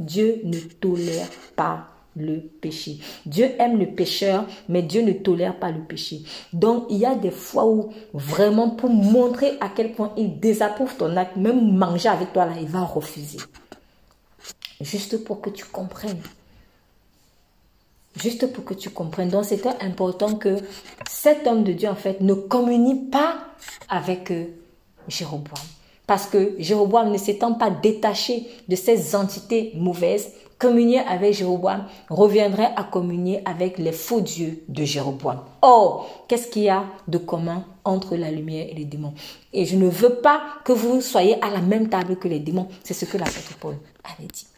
Dieu 0.00 0.40
ne 0.44 0.58
tolère 0.58 1.28
pas 1.54 1.86
le 2.16 2.40
péché. 2.40 2.98
Dieu 3.26 3.50
aime 3.58 3.78
le 3.78 3.86
pécheur, 3.86 4.46
mais 4.68 4.82
Dieu 4.82 5.02
ne 5.02 5.12
tolère 5.12 5.58
pas 5.58 5.70
le 5.70 5.80
péché. 5.80 6.22
Donc, 6.52 6.86
il 6.90 6.98
y 6.98 7.06
a 7.06 7.14
des 7.14 7.30
fois 7.30 7.66
où, 7.66 7.90
vraiment, 8.12 8.70
pour 8.70 8.90
montrer 8.90 9.52
à 9.60 9.68
quel 9.68 9.92
point 9.92 10.12
il 10.16 10.40
désapprouve 10.40 10.96
ton 10.96 11.16
acte, 11.16 11.36
même 11.36 11.76
manger 11.76 12.08
avec 12.08 12.32
toi, 12.32 12.46
là, 12.46 12.54
il 12.60 12.66
va 12.66 12.82
refuser. 12.82 13.38
Juste 14.80 15.22
pour 15.22 15.40
que 15.40 15.50
tu 15.50 15.64
comprennes. 15.66 16.22
Juste 18.16 18.52
pour 18.52 18.64
que 18.64 18.74
tu 18.74 18.90
comprennes. 18.90 19.28
Donc, 19.28 19.44
c'était 19.44 19.76
important 19.80 20.34
que 20.34 20.56
cet 21.08 21.46
homme 21.46 21.62
de 21.62 21.72
Dieu, 21.72 21.88
en 21.88 21.94
fait, 21.94 22.20
ne 22.20 22.34
communie 22.34 23.08
pas 23.08 23.38
avec 23.88 24.30
euh, 24.32 24.46
Jéroboam. 25.06 25.62
Parce 26.10 26.26
que 26.26 26.56
Jéroboam 26.58 27.12
ne 27.12 27.16
s'étant 27.16 27.54
pas 27.54 27.70
détaché 27.70 28.48
de 28.66 28.74
ces 28.74 29.14
entités 29.14 29.70
mauvaises, 29.76 30.32
communier 30.58 30.98
avec 30.98 31.34
Jéroboam 31.34 31.84
reviendrait 32.08 32.72
à 32.74 32.82
communier 32.82 33.42
avec 33.44 33.78
les 33.78 33.92
faux 33.92 34.20
dieux 34.20 34.64
de 34.66 34.82
Jéroboam. 34.82 35.38
Or, 35.62 36.24
qu'est-ce 36.26 36.48
qu'il 36.48 36.64
y 36.64 36.68
a 36.68 36.82
de 37.06 37.18
commun 37.18 37.64
entre 37.84 38.16
la 38.16 38.32
lumière 38.32 38.66
et 38.68 38.74
les 38.74 38.86
démons? 38.86 39.14
Et 39.52 39.64
je 39.64 39.76
ne 39.76 39.88
veux 39.88 40.16
pas 40.16 40.42
que 40.64 40.72
vous 40.72 41.00
soyez 41.00 41.40
à 41.44 41.48
la 41.48 41.60
même 41.60 41.88
table 41.88 42.16
que 42.16 42.26
les 42.26 42.40
démons. 42.40 42.66
C'est 42.82 42.94
ce 42.94 43.04
que 43.04 43.16
l'apôtre 43.16 43.56
Paul 43.60 43.76
avait 44.02 44.26
dit. 44.26 44.48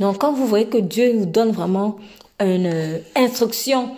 Donc, 0.00 0.18
quand 0.18 0.32
vous 0.32 0.48
voyez 0.48 0.66
que 0.66 0.78
Dieu 0.78 1.12
nous 1.12 1.26
donne 1.26 1.52
vraiment 1.52 1.94
une 2.40 2.66
euh, 2.66 2.98
instruction 3.14 3.90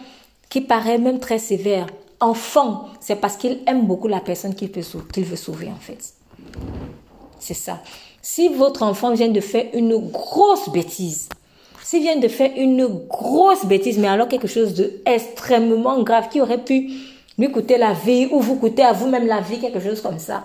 qui 0.50 0.60
paraît 0.60 0.98
même 0.98 1.18
très 1.18 1.38
sévère, 1.38 1.86
enfant, 2.24 2.88
c'est 3.00 3.16
parce 3.16 3.36
qu'il 3.36 3.60
aime 3.66 3.86
beaucoup 3.86 4.08
la 4.08 4.20
personne 4.20 4.54
qu'il 4.54 4.70
veut 4.70 5.36
sauver 5.36 5.68
en 5.68 5.80
fait. 5.80 6.14
C'est 7.38 7.54
ça. 7.54 7.80
Si 8.22 8.48
votre 8.48 8.82
enfant 8.82 9.12
vient 9.12 9.28
de 9.28 9.40
faire 9.40 9.66
une 9.74 9.96
grosse 10.10 10.70
bêtise, 10.70 11.28
s'il 11.82 12.00
vient 12.02 12.16
de 12.16 12.28
faire 12.28 12.50
une 12.56 12.86
grosse 13.06 13.66
bêtise, 13.66 13.98
mais 13.98 14.08
alors 14.08 14.28
quelque 14.28 14.48
chose 14.48 14.72
de 14.74 15.02
extrêmement 15.04 16.02
grave 16.02 16.30
qui 16.30 16.40
aurait 16.40 16.64
pu 16.64 16.90
lui 17.36 17.52
coûter 17.52 17.76
la 17.76 17.92
vie 17.92 18.28
ou 18.30 18.40
vous 18.40 18.56
coûter 18.56 18.82
à 18.82 18.92
vous-même 18.92 19.26
la 19.26 19.40
vie, 19.40 19.60
quelque 19.60 19.80
chose 19.80 20.00
comme 20.00 20.18
ça. 20.18 20.44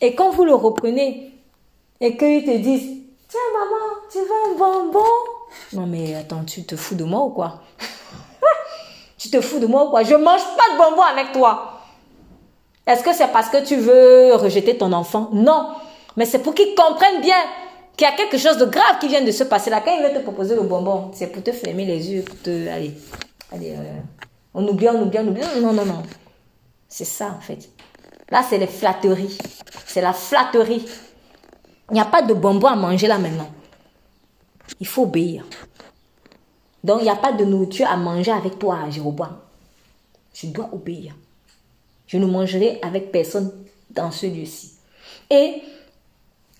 Et 0.00 0.14
quand 0.16 0.30
vous 0.30 0.44
le 0.44 0.54
reprenez 0.54 1.30
et 2.00 2.16
qu'il 2.16 2.44
te 2.44 2.56
dise, 2.56 2.86
tiens 3.28 3.40
maman, 3.54 3.84
tu 4.10 4.18
veux 4.18 4.42
un 4.50 4.58
bonbon? 4.58 4.98
Non 5.74 5.86
mais 5.86 6.14
attends, 6.16 6.44
tu 6.44 6.64
te 6.64 6.74
fous 6.74 6.96
de 6.96 7.04
moi 7.04 7.22
ou 7.24 7.30
quoi? 7.30 7.60
Tu 9.22 9.30
te 9.30 9.40
fous 9.40 9.60
de 9.60 9.66
moi 9.66 9.84
ou 9.86 9.90
quoi? 9.90 10.02
Je 10.02 10.16
mange 10.16 10.42
pas 10.56 10.72
de 10.72 10.78
bonbons 10.78 11.02
avec 11.02 11.30
toi. 11.30 11.80
Est-ce 12.84 13.04
que 13.04 13.14
c'est 13.14 13.28
parce 13.28 13.50
que 13.50 13.64
tu 13.64 13.76
veux 13.76 14.34
rejeter 14.34 14.76
ton 14.76 14.92
enfant? 14.92 15.28
Non. 15.32 15.74
Mais 16.16 16.24
c'est 16.24 16.40
pour 16.40 16.56
qu'ils 16.56 16.74
comprennent 16.74 17.20
bien 17.20 17.36
qu'il 17.96 18.04
y 18.04 18.10
a 18.10 18.16
quelque 18.16 18.36
chose 18.36 18.56
de 18.56 18.64
grave 18.64 18.98
qui 19.00 19.06
vient 19.06 19.22
de 19.22 19.30
se 19.30 19.44
passer 19.44 19.70
là. 19.70 19.80
Quand 19.80 19.96
il 19.96 20.02
veut 20.02 20.12
te 20.12 20.18
proposer 20.24 20.56
le 20.56 20.62
bonbon, 20.62 21.12
c'est 21.14 21.28
pour 21.28 21.40
te 21.40 21.52
fermer 21.52 21.84
les 21.84 22.10
yeux, 22.10 22.22
pour 22.22 22.36
te... 22.42 22.68
Allez, 22.68 22.94
allez, 23.52 23.76
euh, 23.78 24.00
on 24.54 24.66
oublie, 24.66 24.88
on 24.88 25.00
oublie, 25.00 25.18
on 25.20 25.28
oublie. 25.28 25.42
Non, 25.60 25.72
non, 25.72 25.84
non. 25.84 26.02
C'est 26.88 27.04
ça, 27.04 27.36
en 27.38 27.40
fait. 27.40 27.70
Là, 28.28 28.42
c'est 28.42 28.58
les 28.58 28.66
flatteries. 28.66 29.38
C'est 29.86 30.00
la 30.00 30.14
flatterie. 30.14 30.84
Il 31.90 31.94
n'y 31.94 32.00
a 32.00 32.06
pas 32.06 32.22
de 32.22 32.34
bonbons 32.34 32.66
à 32.66 32.74
manger 32.74 33.06
là 33.06 33.18
maintenant. 33.18 33.50
Il 34.80 34.86
faut 34.88 35.04
obéir. 35.04 35.44
Donc, 36.84 37.00
il 37.00 37.04
n'y 37.04 37.10
a 37.10 37.16
pas 37.16 37.32
de 37.32 37.44
nourriture 37.44 37.86
à 37.88 37.96
manger 37.96 38.32
avec 38.32 38.58
toi, 38.58 38.78
Jéroboam. 38.90 39.36
Je 40.34 40.46
dois 40.46 40.68
obéir. 40.72 41.14
Je 42.06 42.18
ne 42.18 42.26
mangerai 42.26 42.78
avec 42.82 43.12
personne 43.12 43.52
dans 43.90 44.10
ce 44.10 44.26
lieu-ci. 44.26 44.72
Et 45.30 45.62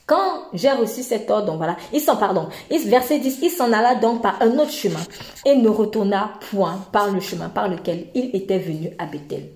quand 0.06 0.44
j'ai 0.52 0.70
reçu 0.72 1.02
cet 1.02 1.30
ordre, 1.30 1.46
donc 1.46 1.56
voilà, 1.56 1.76
il 1.92 2.00
s'en, 2.00 2.16
pardon, 2.16 2.48
verset 2.70 3.18
10, 3.18 3.38
il 3.42 3.50
s'en 3.50 3.72
alla 3.72 3.94
donc 3.94 4.22
par 4.22 4.40
un 4.42 4.58
autre 4.58 4.70
chemin 4.70 5.00
et 5.44 5.56
ne 5.56 5.68
retourna 5.68 6.32
point 6.50 6.84
par 6.92 7.10
le 7.10 7.20
chemin 7.20 7.48
par 7.48 7.68
lequel 7.68 8.06
il 8.14 8.34
était 8.34 8.58
venu 8.58 8.90
à 8.98 9.06
Bethel. 9.06 9.48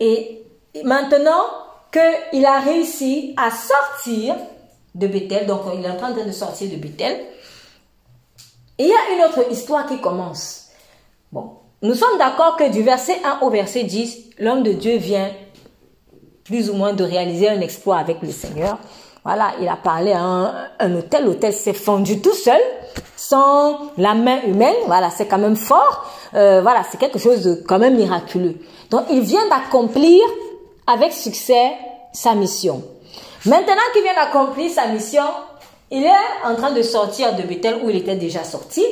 Et 0.00 0.42
maintenant 0.84 1.44
qu'il 1.92 2.44
a 2.44 2.60
réussi 2.60 3.34
à 3.36 3.50
sortir 3.50 4.36
de 4.94 5.06
Bethel, 5.06 5.46
donc 5.46 5.60
il 5.76 5.84
est 5.84 5.90
en 5.90 5.96
train 5.96 6.10
de 6.12 6.32
sortir 6.32 6.70
de 6.70 6.76
Bethel, 6.76 7.20
il 8.82 8.88
y 8.88 8.92
a 8.92 9.14
une 9.14 9.24
autre 9.24 9.50
histoire 9.50 9.86
qui 9.86 10.00
commence. 10.00 10.66
Bon, 11.30 11.50
nous 11.82 11.94
sommes 11.94 12.18
d'accord 12.18 12.56
que 12.56 12.68
du 12.70 12.82
verset 12.82 13.16
1 13.24 13.46
au 13.46 13.50
verset 13.50 13.84
10, 13.84 14.30
l'homme 14.38 14.62
de 14.62 14.72
Dieu 14.72 14.96
vient 14.96 15.30
plus 16.44 16.68
ou 16.68 16.74
moins 16.74 16.92
de 16.92 17.04
réaliser 17.04 17.48
un 17.48 17.60
exploit 17.60 17.98
avec 17.98 18.22
le 18.22 18.30
Seigneur. 18.30 18.78
Voilà, 19.24 19.52
il 19.60 19.68
a 19.68 19.76
parlé 19.76 20.12
à 20.12 20.20
un, 20.20 20.94
hôtel. 20.96 21.24
L'hôtel 21.24 21.52
s'est 21.52 21.72
fondu 21.72 22.20
tout 22.20 22.34
seul, 22.34 22.60
sans 23.16 23.78
la 23.96 24.14
main 24.14 24.42
humaine. 24.42 24.74
Voilà, 24.86 25.10
c'est 25.10 25.26
quand 25.26 25.38
même 25.38 25.54
fort. 25.54 26.04
Euh, 26.34 26.60
voilà, 26.60 26.82
c'est 26.90 26.98
quelque 26.98 27.20
chose 27.20 27.44
de 27.44 27.54
quand 27.54 27.78
même 27.78 27.96
miraculeux. 27.96 28.56
Donc, 28.90 29.04
il 29.10 29.20
vient 29.20 29.48
d'accomplir 29.48 30.20
avec 30.88 31.12
succès 31.12 31.72
sa 32.12 32.34
mission. 32.34 32.82
Maintenant 33.46 33.74
qu'il 33.92 34.02
vient 34.02 34.14
d'accomplir 34.14 34.70
sa 34.70 34.86
mission, 34.88 35.22
il 35.92 36.04
est 36.04 36.46
en 36.46 36.56
train 36.56 36.72
de 36.72 36.80
sortir 36.80 37.36
de 37.36 37.42
Bethel 37.42 37.76
où 37.84 37.90
il 37.90 37.96
était 37.96 38.16
déjà 38.16 38.44
sorti. 38.44 38.82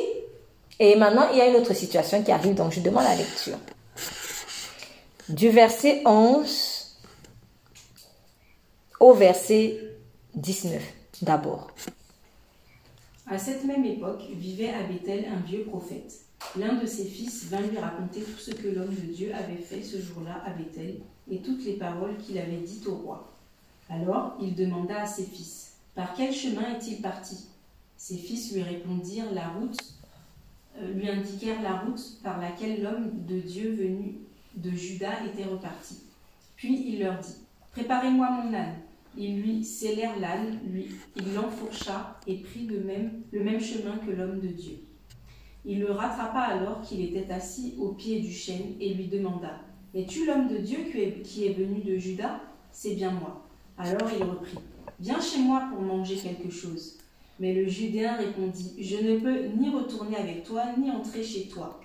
Et 0.79 0.95
maintenant, 0.95 1.27
il 1.31 1.39
y 1.39 1.41
a 1.41 1.47
une 1.47 1.55
autre 1.55 1.73
situation 1.73 2.23
qui 2.23 2.31
arrive, 2.31 2.53
donc 2.53 2.71
je 2.71 2.79
demande 2.79 3.03
la 3.03 3.15
lecture. 3.15 3.57
Du 5.27 5.49
verset 5.49 6.03
11 6.05 6.97
au 8.99 9.13
verset 9.13 9.79
19 10.35 10.81
d'abord. 11.23 11.71
À 13.27 13.37
cette 13.37 13.63
même 13.63 13.85
époque 13.85 14.21
vivait 14.35 14.69
à 14.69 14.83
Bethel 14.83 15.25
un 15.25 15.39
vieux 15.45 15.63
prophète. 15.63 16.13
L'un 16.57 16.73
de 16.73 16.85
ses 16.85 17.05
fils 17.05 17.45
vint 17.45 17.61
lui 17.61 17.77
raconter 17.77 18.21
tout 18.21 18.39
ce 18.39 18.51
que 18.51 18.67
l'homme 18.67 18.93
de 18.93 19.13
Dieu 19.13 19.31
avait 19.33 19.61
fait 19.61 19.83
ce 19.83 19.97
jour-là 20.01 20.43
à 20.45 20.51
Bethel 20.51 20.99
et 21.31 21.37
toutes 21.37 21.63
les 21.65 21.73
paroles 21.73 22.17
qu'il 22.17 22.37
avait 22.37 22.57
dites 22.57 22.87
au 22.87 22.95
roi. 22.95 23.31
Alors 23.89 24.35
il 24.41 24.53
demanda 24.55 25.01
à 25.01 25.05
ses 25.05 25.23
fils 25.23 25.70
Par 25.95 26.13
quel 26.13 26.33
chemin 26.33 26.75
est-il 26.75 27.01
parti? 27.01 27.47
Ses 27.97 28.17
fils 28.17 28.53
lui 28.53 28.63
répondirent 28.63 29.31
La 29.33 29.49
route, 29.49 29.77
euh, 30.77 30.93
lui 30.93 31.09
indiquèrent 31.09 31.61
la 31.61 31.77
route 31.77 32.19
par 32.23 32.39
laquelle 32.39 32.81
l'homme 32.81 33.25
de 33.27 33.39
Dieu 33.39 33.73
venu 33.73 34.15
de 34.55 34.71
Juda 34.71 35.25
était 35.25 35.49
reparti. 35.49 35.97
Puis 36.55 36.83
il 36.87 36.99
leur 36.99 37.19
dit 37.19 37.35
Préparez-moi 37.71 38.29
mon 38.29 38.53
âne. 38.53 38.75
Il 39.17 39.41
lui 39.41 39.65
scellèrent 39.65 40.17
l'âne, 40.19 40.59
lui, 40.65 40.87
il 41.17 41.33
l'enfourcha 41.33 42.17
et 42.27 42.37
prit 42.37 42.65
de 42.65 42.79
même, 42.79 43.23
le 43.33 43.43
même 43.43 43.59
chemin 43.59 43.97
que 43.97 44.11
l'homme 44.11 44.39
de 44.39 44.47
Dieu. 44.47 44.77
Il 45.65 45.81
le 45.81 45.91
rattrapa 45.91 46.39
alors 46.39 46.81
qu'il 46.81 47.01
était 47.01 47.31
assis 47.31 47.75
au 47.77 47.89
pied 47.89 48.21
du 48.21 48.31
chêne 48.31 48.75
et 48.79 48.93
lui 48.93 49.07
demanda 49.07 49.59
Es-tu 49.93 50.25
l'homme 50.25 50.47
de 50.47 50.57
Dieu 50.57 50.77
qui 51.23 51.45
est 51.45 51.53
venu 51.53 51.81
de 51.81 51.97
Juda? 51.97 52.39
C'est 52.71 52.95
bien 52.95 53.11
moi. 53.11 53.45
Alors 53.77 54.09
il 54.17 54.23
reprit 54.23 54.57
Viens 55.01 55.19
chez 55.19 55.39
moi 55.39 55.63
pour 55.71 55.81
manger 55.81 56.15
quelque 56.15 56.51
chose. 56.51 56.99
Mais 57.39 57.55
le 57.55 57.67
Judéen 57.67 58.17
répondit 58.17 58.75
Je 58.77 58.97
ne 58.97 59.17
peux 59.17 59.47
ni 59.59 59.71
retourner 59.71 60.15
avec 60.15 60.43
toi, 60.43 60.61
ni 60.77 60.91
entrer 60.91 61.23
chez 61.23 61.47
toi. 61.47 61.79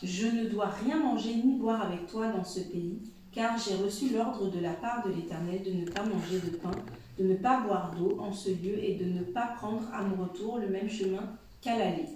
Je 0.00 0.28
ne 0.28 0.44
dois 0.48 0.68
rien 0.68 1.00
manger 1.00 1.34
ni 1.34 1.56
boire 1.56 1.82
avec 1.82 2.06
toi 2.06 2.28
dans 2.28 2.44
ce 2.44 2.60
pays, 2.60 3.00
car 3.32 3.58
j'ai 3.58 3.74
reçu 3.74 4.10
l'ordre 4.10 4.48
de 4.48 4.60
la 4.60 4.74
part 4.74 5.04
de 5.04 5.12
l'Éternel 5.12 5.64
de 5.64 5.72
ne 5.72 5.86
pas 5.86 6.04
manger 6.04 6.38
de 6.38 6.56
pain, 6.56 6.70
de 7.18 7.24
ne 7.24 7.34
pas 7.34 7.62
boire 7.62 7.96
d'eau 7.98 8.16
en 8.20 8.32
ce 8.32 8.50
lieu 8.50 8.78
et 8.78 8.94
de 8.94 9.06
ne 9.06 9.24
pas 9.24 9.54
prendre 9.56 9.82
à 9.92 10.02
mon 10.02 10.22
retour 10.22 10.58
le 10.58 10.68
même 10.68 10.88
chemin 10.88 11.36
qu'à 11.60 11.76
l'aller. 11.76 12.06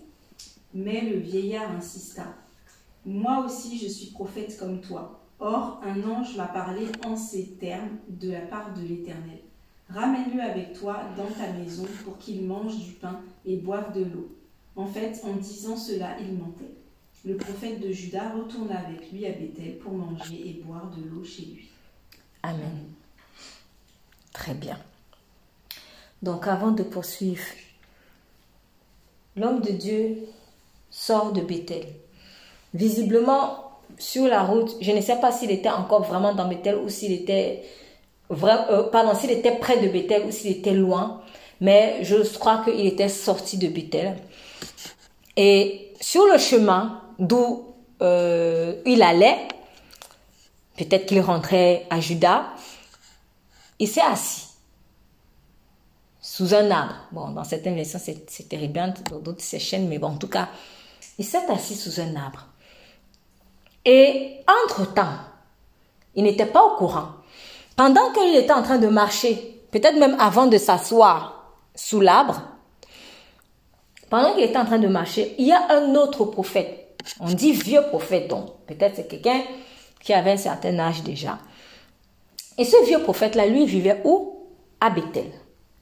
Mais 0.72 1.00
le 1.00 1.18
vieillard 1.18 1.72
insista. 1.72 2.36
Moi 3.04 3.44
aussi 3.44 3.78
je 3.78 3.88
suis 3.88 4.12
prophète 4.12 4.56
comme 4.60 4.80
toi. 4.80 5.20
Or, 5.40 5.82
un 5.84 6.08
ange 6.08 6.36
m'a 6.36 6.46
parlé 6.46 6.86
en 7.04 7.16
ces 7.16 7.56
termes 7.56 7.98
de 8.08 8.30
la 8.30 8.42
part 8.42 8.72
de 8.74 8.82
l'Éternel. 8.82 9.40
Ramène-le 9.88 10.40
avec 10.40 10.72
toi 10.72 11.00
dans 11.16 11.30
ta 11.30 11.52
maison 11.52 11.84
pour 12.04 12.18
qu'il 12.18 12.44
mange 12.44 12.76
du 12.76 12.92
pain 12.92 13.20
et 13.44 13.56
boive 13.56 13.92
de 13.94 14.04
l'eau. 14.04 14.28
En 14.74 14.86
fait, 14.86 15.20
en 15.24 15.34
disant 15.34 15.76
cela, 15.76 16.16
il 16.20 16.36
mentait 16.36 16.74
le 17.26 17.36
prophète 17.36 17.80
de 17.80 17.90
Juda 17.90 18.30
retourna 18.30 18.78
avec 18.78 19.10
lui 19.10 19.26
à 19.26 19.32
Bethel 19.32 19.78
pour 19.78 19.92
manger 19.92 20.48
et 20.48 20.62
boire 20.64 20.88
de 20.96 21.02
l'eau 21.10 21.24
chez 21.24 21.42
lui. 21.42 21.68
Amen. 22.44 22.84
Très 24.32 24.54
bien. 24.54 24.78
Donc 26.22 26.46
avant 26.46 26.70
de 26.70 26.84
poursuivre, 26.84 27.42
l'homme 29.34 29.60
de 29.60 29.72
Dieu 29.72 30.18
sort 30.90 31.32
de 31.32 31.40
Bethel. 31.40 31.86
Visiblement, 32.74 33.72
sur 33.98 34.28
la 34.28 34.44
route, 34.44 34.76
je 34.80 34.92
ne 34.92 35.00
sais 35.00 35.18
pas 35.18 35.32
s'il 35.32 35.50
était 35.50 35.68
encore 35.68 36.04
vraiment 36.04 36.32
dans 36.32 36.48
Bethel 36.48 36.76
ou 36.76 36.88
s'il 36.88 37.10
était, 37.10 37.64
euh, 38.30 38.82
pardon, 38.90 39.14
s'il 39.14 39.30
était 39.30 39.56
près 39.56 39.78
de 39.78 39.88
Bethel 39.88 40.24
ou 40.26 40.30
s'il 40.30 40.50
était 40.50 40.72
loin, 40.72 41.22
mais 41.60 42.02
je 42.02 42.16
crois 42.38 42.62
qu'il 42.64 42.86
était 42.86 43.08
sorti 43.08 43.58
de 43.58 43.68
Bethel. 43.68 44.16
Et 45.36 45.92
sur 46.00 46.26
le 46.26 46.38
chemin 46.38 47.02
d'où 47.18 47.74
euh, 48.02 48.80
il 48.84 49.02
allait, 49.02 49.48
peut-être 50.76 51.06
qu'il 51.06 51.20
rentrait 51.20 51.86
à 51.90 52.00
Juda, 52.00 52.46
il 53.78 53.88
s'est 53.88 54.00
assis 54.00 54.46
sous 56.20 56.54
un 56.54 56.70
arbre. 56.70 56.96
Bon, 57.12 57.30
dans 57.30 57.44
certaines 57.44 57.76
versions, 57.76 58.00
c'est 58.00 58.48
terrible, 58.48 58.94
dans 59.10 59.18
d'autres, 59.20 59.40
c'est 59.40 59.58
chêne, 59.58 59.88
mais 59.88 59.98
bon, 59.98 60.08
en 60.08 60.16
tout 60.16 60.28
cas, 60.28 60.48
il 61.18 61.24
s'est 61.24 61.46
assis 61.48 61.74
sous 61.74 62.00
un 62.00 62.14
arbre. 62.16 62.46
Et 63.84 64.40
entre-temps, 64.64 65.16
il 66.14 66.24
n'était 66.24 66.46
pas 66.46 66.64
au 66.64 66.76
courant. 66.76 67.08
Pendant 67.76 68.10
qu'il 68.12 68.34
était 68.34 68.52
en 68.52 68.62
train 68.62 68.78
de 68.78 68.88
marcher, 68.88 69.62
peut-être 69.70 69.98
même 69.98 70.16
avant 70.18 70.46
de 70.46 70.58
s'asseoir 70.58 71.52
sous 71.74 72.00
l'arbre, 72.00 72.42
pendant 74.08 74.34
qu'il 74.34 74.44
était 74.44 74.58
en 74.58 74.64
train 74.64 74.78
de 74.78 74.88
marcher, 74.88 75.34
il 75.38 75.46
y 75.46 75.52
a 75.52 75.70
un 75.70 75.94
autre 75.94 76.24
prophète. 76.24 76.98
On 77.20 77.32
dit 77.32 77.52
vieux 77.52 77.82
prophète, 77.82 78.28
donc 78.28 78.46
peut-être 78.66 78.96
c'est 78.96 79.08
quelqu'un 79.08 79.42
qui 80.00 80.12
avait 80.12 80.32
un 80.32 80.36
certain 80.36 80.78
âge 80.78 81.02
déjà. 81.02 81.38
Et 82.58 82.64
ce 82.64 82.84
vieux 82.86 83.00
prophète-là, 83.00 83.46
lui, 83.46 83.66
vivait 83.66 84.00
où? 84.04 84.32
À 84.80 84.90
Bethel 84.90 85.30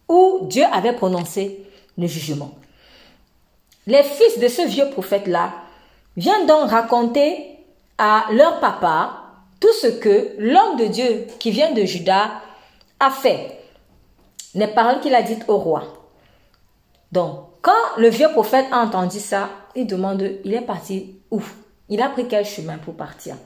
où 0.09 0.41
Dieu 0.43 0.65
avait 0.73 0.93
prononcé 0.93 1.65
le 1.97 2.07
jugement. 2.07 2.53
Les 3.87 4.03
fils 4.03 4.39
de 4.39 4.49
ce 4.49 4.67
vieux 4.67 4.91
prophète-là 4.91 5.53
viennent 6.17 6.47
donc 6.47 6.71
raconter 6.71 7.59
à 7.99 8.27
leur 8.33 8.61
papa 8.61 9.24
tout 9.65 9.73
ce 9.81 9.87
que 9.87 10.35
l'homme 10.37 10.77
de 10.77 10.85
Dieu 10.89 11.27
qui 11.39 11.51
vient 11.51 11.73
de 11.73 11.87
Juda 11.87 12.33
a 13.01 13.11
fait. 13.11 13.61
Les 14.55 14.67
paroles 14.67 15.01
qu'il 15.01 15.15
a 15.15 15.23
dites 15.23 15.47
au 15.49 15.57
roi. 15.57 15.85
Donc, 17.13 17.47
quand 17.63 17.73
le 17.97 18.11
vieux 18.11 18.29
prophète 18.33 18.67
a 18.71 18.81
entendu 18.85 19.19
ça, 19.21 19.49
il 19.75 19.87
demande, 19.87 20.23
il 20.45 20.53
est 20.53 20.61
parti 20.61 21.17
où? 21.31 21.41
Il 21.89 22.03
a 22.03 22.11
pris 22.11 22.29
quel 22.29 22.45
chemin 22.45 22.77
pour 22.77 22.95
partir? 22.95 23.37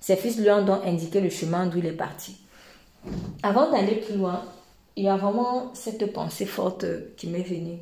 Ses 0.00 0.16
fils 0.16 0.36
lui 0.36 0.50
ont 0.50 0.64
donc 0.64 0.84
indiqué 0.84 1.20
le 1.20 1.30
chemin 1.30 1.66
d'où 1.66 1.78
il 1.78 1.86
est 1.86 1.92
parti. 1.92 2.38
Avant 3.44 3.70
d'aller 3.70 3.94
plus 3.94 4.16
loin, 4.16 4.42
il 4.96 5.04
y 5.04 5.08
a 5.08 5.16
vraiment 5.16 5.70
cette 5.74 6.12
pensée 6.12 6.46
forte 6.46 6.86
qui 7.16 7.28
m'est 7.28 7.42
venue. 7.42 7.78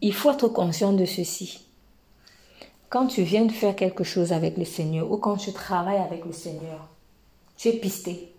Il 0.00 0.14
faut 0.14 0.30
être 0.30 0.48
conscient 0.48 0.94
de 0.94 1.04
ceci. 1.04 1.63
Quand 2.94 3.08
tu 3.08 3.24
viens 3.24 3.44
de 3.44 3.50
faire 3.50 3.74
quelque 3.74 4.04
chose 4.04 4.32
avec 4.32 4.56
le 4.56 4.64
Seigneur 4.64 5.10
ou 5.10 5.16
quand 5.16 5.36
tu 5.36 5.52
travailles 5.52 5.98
avec 5.98 6.24
le 6.24 6.32
Seigneur, 6.32 6.86
tu 7.56 7.66
es 7.66 7.72
pisté. 7.72 8.32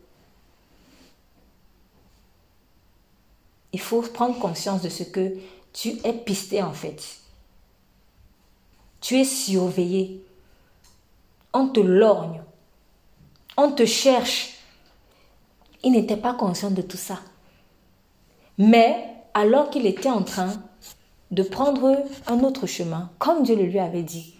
Il 3.74 3.82
faut 3.82 4.02
prendre 4.02 4.40
conscience 4.40 4.82
de 4.82 4.88
ce 4.88 5.04
que 5.04 5.34
tu 5.74 5.98
es 6.06 6.14
pisté 6.14 6.64
en 6.64 6.72
fait. 6.72 7.18
Tu 9.02 9.20
es 9.20 9.26
surveillé. 9.26 10.26
On 11.52 11.68
te 11.68 11.82
lorgne. 11.82 12.42
On 13.58 13.74
te 13.74 13.86
cherche. 13.86 14.54
Il 15.84 15.92
n'était 15.92 16.16
pas 16.16 16.34
conscient 16.34 16.72
de 16.72 16.82
tout 16.82 16.96
ça. 16.96 17.20
Mais 18.58 19.16
alors 19.34 19.70
qu'il 19.70 19.86
était 19.86 20.08
en 20.08 20.24
train 20.24 20.54
de 21.32 21.44
prendre 21.44 22.06
un 22.28 22.40
autre 22.40 22.68
chemin, 22.68 23.12
comme 23.20 23.44
Dieu 23.44 23.58
le 23.58 23.64
lui 23.64 23.80
avait 23.80 24.04
dit, 24.04 24.35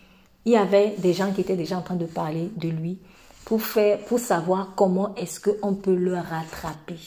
il 0.46 0.52
y 0.52 0.58
avait 0.58 0.96
des 1.00 1.14
gens 1.14 1.32
qui 1.32 1.42
étaient 1.42 1.56
déjà 1.56 1.78
en 1.78 1.82
train 1.82 1.96
de 1.96 2.06
parler 2.06 2.52
de 2.56 2.70
lui 2.70 3.00
pour, 3.46 3.62
faire, 3.62 4.00
pour 4.00 4.20
savoir 4.20 4.74
comment 4.76 5.14
est-ce 5.16 5.40
qu'on 5.40 5.74
peut 5.74 5.96
le 5.96 6.16
rattraper. 6.16 7.00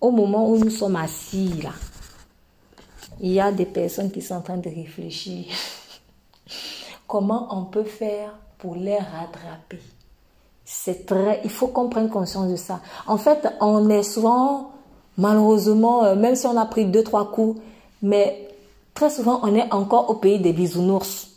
Au 0.00 0.10
moment 0.10 0.48
où 0.48 0.56
nous 0.56 0.70
sommes 0.70 0.96
assis 0.96 1.62
là, 1.62 1.72
il 3.20 3.32
y 3.32 3.40
a 3.40 3.52
des 3.52 3.66
personnes 3.66 4.10
qui 4.10 4.22
sont 4.22 4.36
en 4.36 4.40
train 4.40 4.56
de 4.56 4.68
réfléchir. 4.68 5.46
comment 7.06 7.48
on 7.50 7.64
peut 7.64 7.84
faire 7.84 8.32
pour 8.58 8.76
les 8.76 8.96
rattraper? 8.96 9.80
C'est 10.64 11.04
très, 11.06 11.40
il 11.42 11.50
faut 11.50 11.66
qu'on 11.66 11.88
prenne 11.88 12.08
conscience 12.08 12.48
de 12.48 12.56
ça. 12.56 12.80
En 13.08 13.18
fait, 13.18 13.46
on 13.60 13.90
est 13.90 14.04
souvent, 14.04 14.70
malheureusement, 15.18 16.04
euh, 16.04 16.14
même 16.14 16.36
si 16.36 16.46
on 16.46 16.56
a 16.56 16.64
pris 16.66 16.86
deux, 16.86 17.02
trois 17.02 17.32
coups, 17.32 17.60
mais 18.00 18.49
très 18.94 19.10
souvent, 19.10 19.40
on 19.42 19.54
est 19.54 19.72
encore 19.72 20.10
au 20.10 20.14
pays 20.14 20.38
des 20.38 20.52
bisounours. 20.52 21.30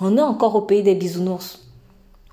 On 0.00 0.16
est 0.16 0.22
encore 0.22 0.54
au 0.56 0.62
pays 0.62 0.82
des 0.82 0.94
bisounours. 0.94 1.60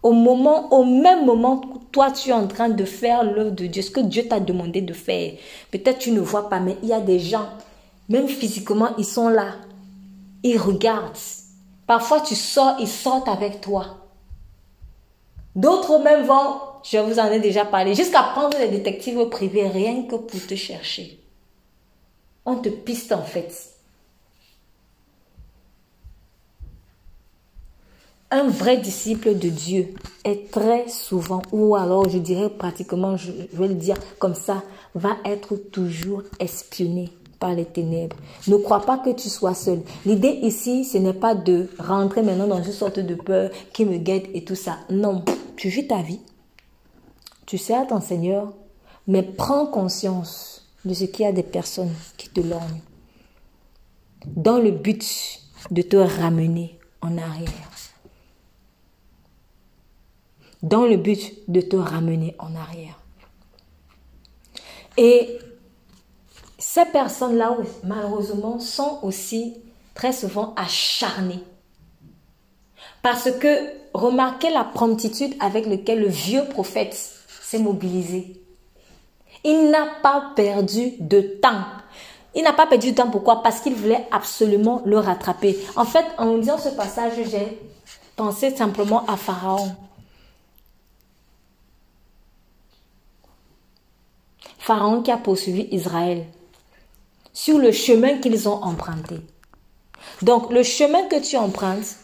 Au 0.01 0.11
moment, 0.13 0.73
au 0.73 0.85
même 0.85 1.25
moment, 1.25 1.61
toi, 1.91 2.11
tu 2.11 2.29
es 2.29 2.33
en 2.33 2.47
train 2.47 2.69
de 2.69 2.85
faire 2.85 3.23
l'œuvre 3.23 3.51
de 3.51 3.67
Dieu, 3.67 3.81
ce 3.81 3.91
que 3.91 3.99
Dieu 3.99 4.27
t'a 4.27 4.39
demandé 4.39 4.81
de 4.81 4.93
faire. 4.93 5.33
Peut-être 5.71 5.99
tu 5.99 6.11
ne 6.11 6.21
vois 6.21 6.49
pas, 6.49 6.59
mais 6.59 6.77
il 6.81 6.89
y 6.89 6.93
a 6.93 7.01
des 7.01 7.19
gens, 7.19 7.49
même 8.07 8.27
physiquement, 8.27 8.89
ils 8.97 9.05
sont 9.05 9.27
là. 9.29 9.55
Ils 10.43 10.57
regardent. 10.57 11.17
Parfois, 11.85 12.21
tu 12.21 12.35
sors, 12.35 12.77
ils 12.79 12.87
sortent 12.87 13.27
avec 13.27 13.61
toi. 13.61 13.97
D'autres 15.55 15.99
même 15.99 16.25
vont, 16.25 16.61
je 16.83 16.97
vous 16.97 17.19
en 17.19 17.25
ai 17.31 17.39
déjà 17.39 17.65
parlé, 17.65 17.93
jusqu'à 17.93 18.23
prendre 18.23 18.57
des 18.57 18.69
détectives 18.69 19.27
privés 19.29 19.67
rien 19.67 20.03
que 20.03 20.15
pour 20.15 20.47
te 20.47 20.55
chercher. 20.55 21.18
Te 22.57 22.69
piste 22.69 23.11
en 23.11 23.21
fait. 23.21 23.69
Un 28.31 28.47
vrai 28.47 28.77
disciple 28.77 29.37
de 29.37 29.49
Dieu 29.49 29.93
est 30.23 30.51
très 30.51 30.87
souvent, 30.87 31.41
ou 31.51 31.75
alors 31.75 32.09
je 32.09 32.17
dirais 32.17 32.49
pratiquement, 32.49 33.17
je 33.17 33.31
vais 33.53 33.67
le 33.67 33.75
dire 33.75 33.95
comme 34.19 34.35
ça, 34.35 34.63
va 34.93 35.17
être 35.25 35.55
toujours 35.55 36.23
espionné 36.39 37.11
par 37.39 37.53
les 37.53 37.65
ténèbres. 37.65 38.17
Ne 38.47 38.57
crois 38.57 38.81
pas 38.81 38.97
que 38.97 39.11
tu 39.11 39.29
sois 39.29 39.53
seul. 39.53 39.81
L'idée 40.05 40.39
ici, 40.43 40.85
ce 40.85 40.97
n'est 40.97 41.13
pas 41.13 41.33
de 41.33 41.69
rentrer 41.79 42.21
maintenant 42.21 42.47
dans 42.47 42.61
une 42.61 42.71
sorte 42.71 42.99
de 42.99 43.15
peur 43.15 43.51
qui 43.73 43.85
me 43.85 43.97
guette 43.97 44.29
et 44.33 44.43
tout 44.43 44.55
ça. 44.55 44.77
Non, 44.89 45.23
tu 45.55 45.69
vis 45.69 45.87
ta 45.87 46.01
vie. 46.01 46.19
Tu 47.45 47.57
sers 47.57 47.87
ton 47.87 48.01
Seigneur, 48.01 48.53
mais 49.07 49.23
prends 49.23 49.65
conscience 49.65 50.58
de 50.85 50.93
ce 50.93 51.05
qu'il 51.05 51.25
y 51.25 51.27
a 51.27 51.31
des 51.31 51.43
personnes 51.43 51.93
qui 52.17 52.29
te 52.29 52.41
lorgnent 52.41 52.81
dans 54.25 54.59
le 54.59 54.71
but 54.71 55.41
de 55.71 55.81
te 55.81 55.97
ramener 55.97 56.79
en 57.01 57.17
arrière. 57.17 57.69
Dans 60.61 60.85
le 60.85 60.97
but 60.97 61.33
de 61.47 61.61
te 61.61 61.77
ramener 61.77 62.35
en 62.37 62.53
arrière. 62.55 62.99
Et 64.97 65.39
ces 66.57 66.85
personnes-là, 66.85 67.55
malheureusement, 67.85 68.59
sont 68.59 68.99
aussi 69.01 69.55
très 69.93 70.11
souvent 70.11 70.53
acharnées. 70.55 71.43
Parce 73.01 73.31
que 73.31 73.69
remarquez 73.93 74.49
la 74.49 74.65
promptitude 74.65 75.33
avec 75.39 75.65
laquelle 75.65 76.01
le 76.01 76.09
vieux 76.09 76.43
prophète 76.49 76.93
s'est 77.41 77.59
mobilisé. 77.59 78.38
Il 79.43 79.69
n'a 79.69 79.87
pas 80.01 80.31
perdu 80.35 80.93
de 80.99 81.21
temps. 81.21 81.63
Il 82.35 82.43
n'a 82.43 82.53
pas 82.53 82.67
perdu 82.67 82.91
de 82.91 82.95
temps. 82.95 83.09
Pourquoi? 83.09 83.41
Parce 83.41 83.61
qu'il 83.61 83.75
voulait 83.75 84.07
absolument 84.11 84.81
le 84.85 84.97
rattraper. 84.99 85.57
En 85.75 85.85
fait, 85.85 86.05
en 86.17 86.37
disant 86.37 86.57
ce 86.57 86.69
passage, 86.69 87.13
j'ai 87.29 87.59
pensé 88.15 88.55
simplement 88.55 89.05
à 89.07 89.17
Pharaon. 89.17 89.75
Pharaon 94.57 95.01
qui 95.01 95.11
a 95.11 95.17
poursuivi 95.17 95.67
Israël 95.71 96.25
sur 97.33 97.57
le 97.57 97.71
chemin 97.71 98.17
qu'ils 98.17 98.47
ont 98.47 98.61
emprunté. 98.63 99.15
Donc 100.21 100.51
le 100.51 100.63
chemin 100.63 101.07
que 101.07 101.19
tu 101.21 101.37
empruntes, 101.37 101.95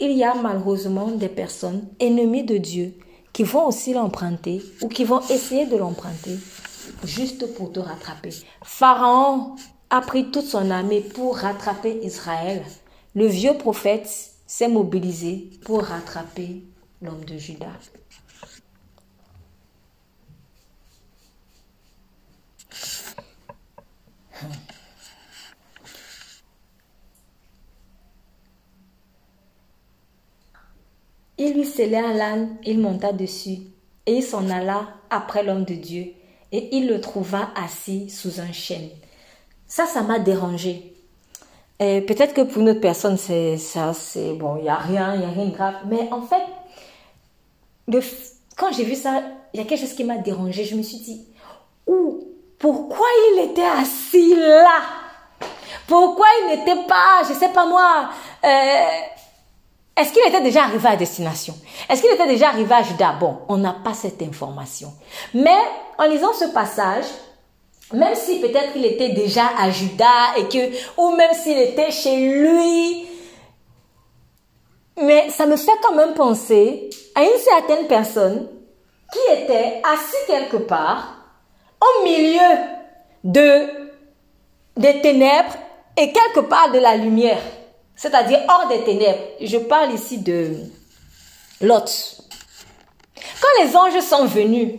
il 0.00 0.12
y 0.12 0.24
a 0.24 0.34
malheureusement 0.34 1.08
des 1.08 1.28
personnes 1.28 1.88
ennemies 2.00 2.44
de 2.44 2.58
Dieu 2.58 2.94
qui 3.34 3.42
vont 3.42 3.66
aussi 3.66 3.92
l'emprunter 3.92 4.62
ou 4.80 4.88
qui 4.88 5.04
vont 5.04 5.20
essayer 5.28 5.66
de 5.66 5.76
l'emprunter 5.76 6.38
juste 7.04 7.52
pour 7.54 7.72
te 7.72 7.80
rattraper. 7.80 8.30
Pharaon 8.62 9.56
a 9.90 10.00
pris 10.00 10.30
toute 10.30 10.46
son 10.46 10.70
armée 10.70 11.00
pour 11.00 11.36
rattraper 11.36 11.98
Israël. 12.04 12.64
Le 13.14 13.26
vieux 13.26 13.58
prophète 13.58 14.08
s'est 14.46 14.68
mobilisé 14.68 15.50
pour 15.64 15.82
rattraper 15.82 16.62
l'homme 17.02 17.24
de 17.24 17.36
Judas. 17.36 17.66
Il 31.38 31.54
lui 31.54 31.64
scellait 31.64 31.98
un 31.98 32.14
l'âne, 32.14 32.56
il 32.64 32.78
monta 32.78 33.12
dessus. 33.12 33.58
Et 34.06 34.16
il 34.16 34.22
s'en 34.22 34.50
alla 34.50 34.86
après 35.10 35.42
l'homme 35.42 35.64
de 35.64 35.74
Dieu 35.74 36.12
et 36.52 36.76
il 36.76 36.86
le 36.86 37.00
trouva 37.00 37.50
assis 37.56 38.10
sous 38.10 38.40
un 38.40 38.52
chêne. 38.52 38.90
Ça, 39.66 39.86
ça 39.86 40.02
m'a 40.02 40.18
dérangé. 40.18 40.92
Peut-être 41.78 42.32
que 42.32 42.42
pour 42.42 42.62
une 42.62 42.70
autre 42.70 42.80
personne, 42.80 43.16
c'est 43.18 43.56
ça, 43.58 43.92
c'est 43.92 44.34
bon, 44.34 44.56
il 44.56 44.62
n'y 44.62 44.68
a 44.68 44.76
rien, 44.76 45.14
il 45.14 45.20
n'y 45.20 45.26
a 45.26 45.30
rien 45.30 45.46
de 45.46 45.54
grave. 45.54 45.74
Mais 45.86 46.08
en 46.10 46.22
fait, 46.22 46.42
quand 48.56 48.72
j'ai 48.72 48.84
vu 48.84 48.94
ça, 48.94 49.22
il 49.52 49.60
y 49.60 49.62
a 49.62 49.66
quelque 49.66 49.80
chose 49.80 49.94
qui 49.94 50.04
m'a 50.04 50.16
dérangé. 50.16 50.64
Je 50.64 50.76
me 50.76 50.82
suis 50.82 50.98
dit, 50.98 51.26
pourquoi 52.58 53.06
il 53.32 53.50
était 53.50 53.64
assis 53.64 54.34
là? 54.36 54.80
Pourquoi 55.86 56.26
il 56.42 56.56
n'était 56.56 56.86
pas, 56.86 57.22
je 57.28 57.34
sais 57.34 57.50
pas 57.50 57.66
moi, 57.66 58.08
euh, 58.44 58.86
est-ce 59.96 60.12
qu'il 60.12 60.26
était 60.26 60.40
déjà 60.40 60.64
arrivé 60.64 60.88
à 60.88 60.96
destination? 60.96 61.54
Est-ce 61.88 62.02
qu'il 62.02 62.10
était 62.10 62.26
déjà 62.26 62.48
arrivé 62.48 62.74
à 62.74 62.82
Judas 62.82 63.12
Bon, 63.20 63.38
on 63.48 63.56
n'a 63.56 63.76
pas 63.84 63.94
cette 63.94 64.20
information. 64.22 64.92
Mais 65.32 65.58
en 65.98 66.04
lisant 66.04 66.32
ce 66.32 66.46
passage, 66.46 67.04
même 67.92 68.14
si 68.16 68.40
peut-être 68.40 68.70
il 68.74 68.84
était 68.84 69.10
déjà 69.10 69.50
à 69.56 69.70
Judas 69.70 70.36
et 70.36 70.48
que, 70.48 71.00
ou 71.00 71.14
même 71.14 71.32
s'il 71.34 71.58
était 71.58 71.92
chez 71.92 72.16
lui, 72.16 73.06
mais 75.00 75.30
ça 75.30 75.46
me 75.46 75.56
fait 75.56 75.78
quand 75.82 75.94
même 75.94 76.14
penser 76.14 76.90
à 77.14 77.22
une 77.22 77.38
certaine 77.38 77.86
personne 77.86 78.48
qui 79.12 79.42
était 79.42 79.80
assis 79.84 80.26
quelque 80.26 80.56
part 80.56 81.18
au 81.80 82.04
milieu 82.04 82.58
de 83.22 83.84
des 84.76 85.00
ténèbres 85.00 85.54
et 85.96 86.10
quelque 86.10 86.40
part 86.40 86.72
de 86.72 86.78
la 86.78 86.96
lumière 86.96 87.42
c'est-à-dire 87.96 88.40
hors 88.48 88.68
des 88.68 88.84
ténèbres. 88.84 89.22
Je 89.40 89.58
parle 89.58 89.92
ici 89.92 90.18
de 90.18 90.56
Lot. 91.60 92.20
Quand 93.40 93.64
les 93.64 93.76
anges 93.76 94.00
sont 94.00 94.26
venus, 94.26 94.70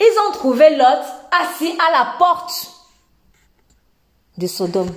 ils 0.00 0.18
ont 0.28 0.32
trouvé 0.32 0.76
Lot 0.76 1.04
assis 1.30 1.74
à 1.78 1.92
la 1.92 2.14
porte 2.18 2.68
de 4.38 4.46
Sodome. 4.46 4.94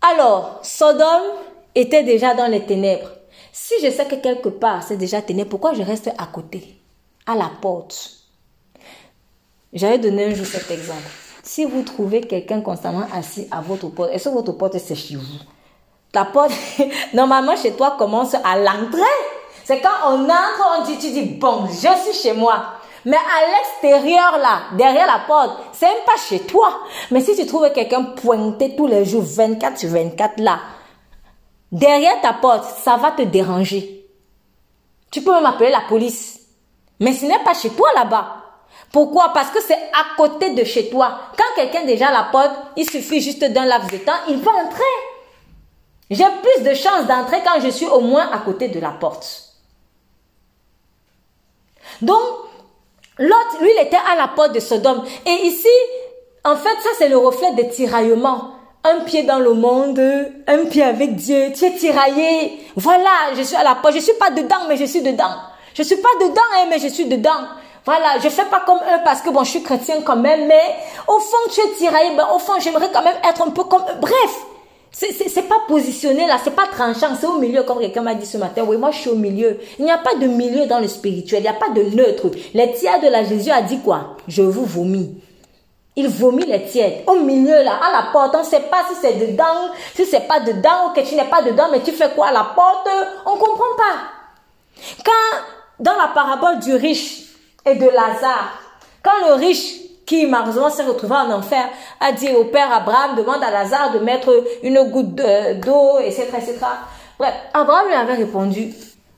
Alors, 0.00 0.60
Sodome 0.62 1.32
était 1.74 2.04
déjà 2.04 2.34
dans 2.34 2.46
les 2.46 2.64
ténèbres. 2.64 3.10
Si 3.52 3.74
je 3.82 3.90
sais 3.90 4.06
que 4.06 4.16
quelque 4.16 4.50
part 4.50 4.82
c'est 4.82 4.96
déjà 4.96 5.22
ténèbres, 5.22 5.50
pourquoi 5.50 5.74
je 5.74 5.82
reste 5.82 6.10
à 6.18 6.26
côté, 6.26 6.76
à 7.26 7.34
la 7.34 7.50
porte? 7.60 8.12
J'avais 9.72 9.98
donné 9.98 10.26
un 10.26 10.34
jour 10.34 10.46
cet 10.46 10.70
exemple. 10.70 11.25
Si 11.46 11.64
vous 11.64 11.82
trouvez 11.82 12.22
quelqu'un 12.22 12.60
constamment 12.60 13.06
assis 13.14 13.46
à 13.52 13.60
votre 13.60 13.88
porte, 13.88 14.10
est-ce 14.12 14.28
que 14.28 14.34
votre 14.34 14.52
porte 14.52 14.76
c'est 14.78 14.96
chez 14.96 15.14
vous? 15.14 15.22
La 16.12 16.24
porte, 16.24 16.50
normalement 17.14 17.54
chez 17.54 17.72
toi 17.72 17.94
commence 17.96 18.34
à 18.34 18.58
l'entrée. 18.58 19.00
C'est 19.64 19.80
quand 19.80 20.08
on 20.08 20.24
entre, 20.24 20.78
on 20.80 20.84
dit, 20.84 20.98
tu 20.98 21.12
dis, 21.12 21.22
bon, 21.22 21.66
je 21.68 22.02
suis 22.02 22.20
chez 22.20 22.32
moi. 22.32 22.64
Mais 23.04 23.16
à 23.16 23.46
l'extérieur, 23.46 24.38
là, 24.38 24.62
derrière 24.76 25.06
la 25.06 25.20
porte, 25.24 25.56
c'est 25.72 25.86
même 25.86 26.04
pas 26.04 26.16
chez 26.28 26.40
toi. 26.40 26.80
Mais 27.12 27.20
si 27.20 27.36
tu 27.36 27.46
trouves 27.46 27.70
quelqu'un 27.72 28.02
pointé 28.02 28.74
tous 28.74 28.88
les 28.88 29.04
jours, 29.04 29.22
24 29.22 29.78
sur 29.78 29.90
24, 29.90 30.40
là, 30.40 30.58
derrière 31.70 32.20
ta 32.22 32.32
porte, 32.32 32.64
ça 32.64 32.96
va 32.96 33.12
te 33.12 33.22
déranger. 33.22 34.04
Tu 35.12 35.22
peux 35.22 35.32
même 35.32 35.46
appeler 35.46 35.70
la 35.70 35.82
police. 35.88 36.40
Mais 36.98 37.12
ce 37.12 37.24
n'est 37.24 37.44
pas 37.44 37.54
chez 37.54 37.70
toi 37.70 37.88
là-bas. 37.94 38.45
Pourquoi? 38.96 39.30
Parce 39.34 39.50
que 39.50 39.60
c'est 39.60 39.74
à 39.74 40.16
côté 40.16 40.54
de 40.54 40.64
chez 40.64 40.88
toi. 40.88 41.18
Quand 41.36 41.54
quelqu'un 41.54 41.82
est 41.82 41.86
déjà 41.86 42.08
à 42.08 42.12
la 42.12 42.28
porte, 42.32 42.52
il 42.78 42.88
suffit 42.88 43.20
juste 43.20 43.44
d'un 43.44 43.66
laps 43.66 43.92
de 43.92 43.98
temps, 43.98 44.16
il 44.26 44.38
va 44.38 44.52
entrer. 44.52 44.82
J'ai 46.08 46.24
plus 46.24 46.64
de 46.64 46.72
chances 46.72 47.06
d'entrer 47.06 47.42
quand 47.44 47.60
je 47.60 47.68
suis 47.68 47.84
au 47.84 48.00
moins 48.00 48.30
à 48.32 48.38
côté 48.38 48.68
de 48.68 48.80
la 48.80 48.92
porte. 48.92 49.52
Donc, 52.00 52.22
l'autre, 53.18 53.58
lui, 53.60 53.68
il 53.76 53.86
était 53.86 53.98
à 53.98 54.16
la 54.16 54.28
porte 54.28 54.54
de 54.54 54.60
Sodome. 54.60 55.04
Et 55.26 55.46
ici, 55.46 55.68
en 56.42 56.56
fait, 56.56 56.80
ça, 56.82 56.88
c'est 56.96 57.10
le 57.10 57.18
reflet 57.18 57.52
des 57.52 57.68
tiraillements. 57.68 58.52
Un 58.82 59.00
pied 59.00 59.24
dans 59.24 59.40
le 59.40 59.52
monde, 59.52 60.00
un 60.46 60.64
pied 60.64 60.82
avec 60.82 61.16
Dieu. 61.16 61.52
Tu 61.54 61.66
es 61.66 61.76
tiraillé. 61.76 62.60
Voilà, 62.76 63.34
je 63.36 63.42
suis 63.42 63.56
à 63.56 63.62
la 63.62 63.74
porte. 63.74 63.92
Je 63.92 64.00
suis 64.00 64.14
pas 64.14 64.30
dedans, 64.30 64.64
mais 64.70 64.78
je 64.78 64.86
suis 64.86 65.02
dedans. 65.02 65.36
Je 65.74 65.82
suis 65.82 65.96
pas 65.96 66.08
dedans, 66.18 66.40
hein, 66.54 66.66
mais 66.70 66.78
je 66.78 66.88
suis 66.88 67.04
dedans. 67.04 67.44
Voilà, 67.86 68.18
je 68.20 68.28
fais 68.28 68.44
pas 68.46 68.64
comme 68.66 68.78
eux 68.78 69.00
parce 69.04 69.22
que 69.22 69.30
bon, 69.30 69.44
je 69.44 69.50
suis 69.50 69.62
chrétien 69.62 70.02
quand 70.04 70.16
même, 70.16 70.48
mais 70.48 70.74
au 71.06 71.20
fond, 71.20 71.36
tu 71.52 71.60
es 71.60 71.70
tiraillé, 71.74 72.16
ben, 72.16 72.26
au 72.34 72.38
fond, 72.40 72.54
j'aimerais 72.58 72.90
quand 72.92 73.02
même 73.02 73.16
être 73.26 73.42
un 73.42 73.50
peu 73.50 73.62
comme 73.62 73.82
eux. 73.82 74.00
Bref, 74.00 74.44
c'est 74.90 75.48
pas 75.48 75.60
positionné 75.68 76.26
là, 76.26 76.36
c'est 76.42 76.54
pas 76.54 76.66
tranchant, 76.66 77.14
c'est 77.20 77.26
au 77.26 77.38
milieu, 77.38 77.62
comme 77.62 77.78
quelqu'un 77.78 78.02
m'a 78.02 78.14
dit 78.14 78.26
ce 78.26 78.38
matin. 78.38 78.64
Oui, 78.66 78.76
moi 78.76 78.90
je 78.90 78.98
suis 78.98 79.10
au 79.10 79.14
milieu. 79.14 79.60
Il 79.78 79.84
n'y 79.84 79.92
a 79.92 79.98
pas 79.98 80.16
de 80.16 80.26
milieu 80.26 80.66
dans 80.66 80.80
le 80.80 80.88
spirituel, 80.88 81.40
il 81.40 81.42
n'y 81.42 81.48
a 81.48 81.52
pas 81.52 81.68
de 81.68 81.82
neutre. 81.94 82.28
Les 82.54 82.72
tiers 82.72 83.00
de 83.00 83.06
la 83.06 83.22
Jésus 83.22 83.52
a 83.52 83.62
dit 83.62 83.78
quoi? 83.78 84.16
Je 84.26 84.42
vous 84.42 84.64
vomis. 84.64 85.22
Il 85.94 86.08
vomit 86.08 86.44
les 86.44 86.64
tièdes. 86.64 87.04
Au 87.06 87.20
milieu, 87.20 87.62
là, 87.62 87.78
à 87.88 87.92
la 87.92 88.12
porte, 88.12 88.34
on 88.34 88.40
ne 88.40 88.44
sait 88.44 88.60
pas 88.60 88.82
si 88.90 88.96
c'est 89.00 89.14
dedans, 89.14 89.70
si 89.94 90.04
c'est 90.04 90.26
pas 90.26 90.40
dedans, 90.40 90.88
ou 90.88 90.92
que 90.92 91.06
tu 91.06 91.14
n'es 91.14 91.24
pas 91.24 91.42
dedans, 91.42 91.68
mais 91.70 91.80
tu 91.80 91.92
fais 91.92 92.10
quoi 92.10 92.28
à 92.28 92.32
la 92.32 92.44
porte? 92.54 92.88
On 93.24 93.36
ne 93.36 93.40
comprend 93.40 93.76
pas. 93.76 95.04
Quand, 95.04 95.38
dans 95.78 95.96
la 95.96 96.08
parabole 96.08 96.58
du 96.58 96.74
riche, 96.74 97.25
et 97.66 97.74
de 97.74 97.86
Lazare. 97.86 98.58
Quand 99.02 99.26
le 99.28 99.34
riche, 99.34 99.74
qui 100.06 100.26
malheureusement 100.26 100.70
s'est 100.70 100.84
retrouvé 100.84 101.16
en 101.16 101.30
enfer, 101.32 101.68
a 102.00 102.12
dit 102.12 102.30
au 102.30 102.44
père 102.44 102.72
Abraham, 102.72 103.16
demande 103.16 103.42
à 103.42 103.50
Lazare 103.50 103.92
de 103.92 103.98
mettre 103.98 104.32
une 104.62 104.82
goutte 104.90 105.14
d'eau, 105.14 105.98
etc., 105.98 106.28
etc. 106.34 106.56
Bref, 107.18 107.34
Abraham 107.52 107.88
lui 107.88 107.94
avait 107.94 108.14
répondu, 108.14 108.72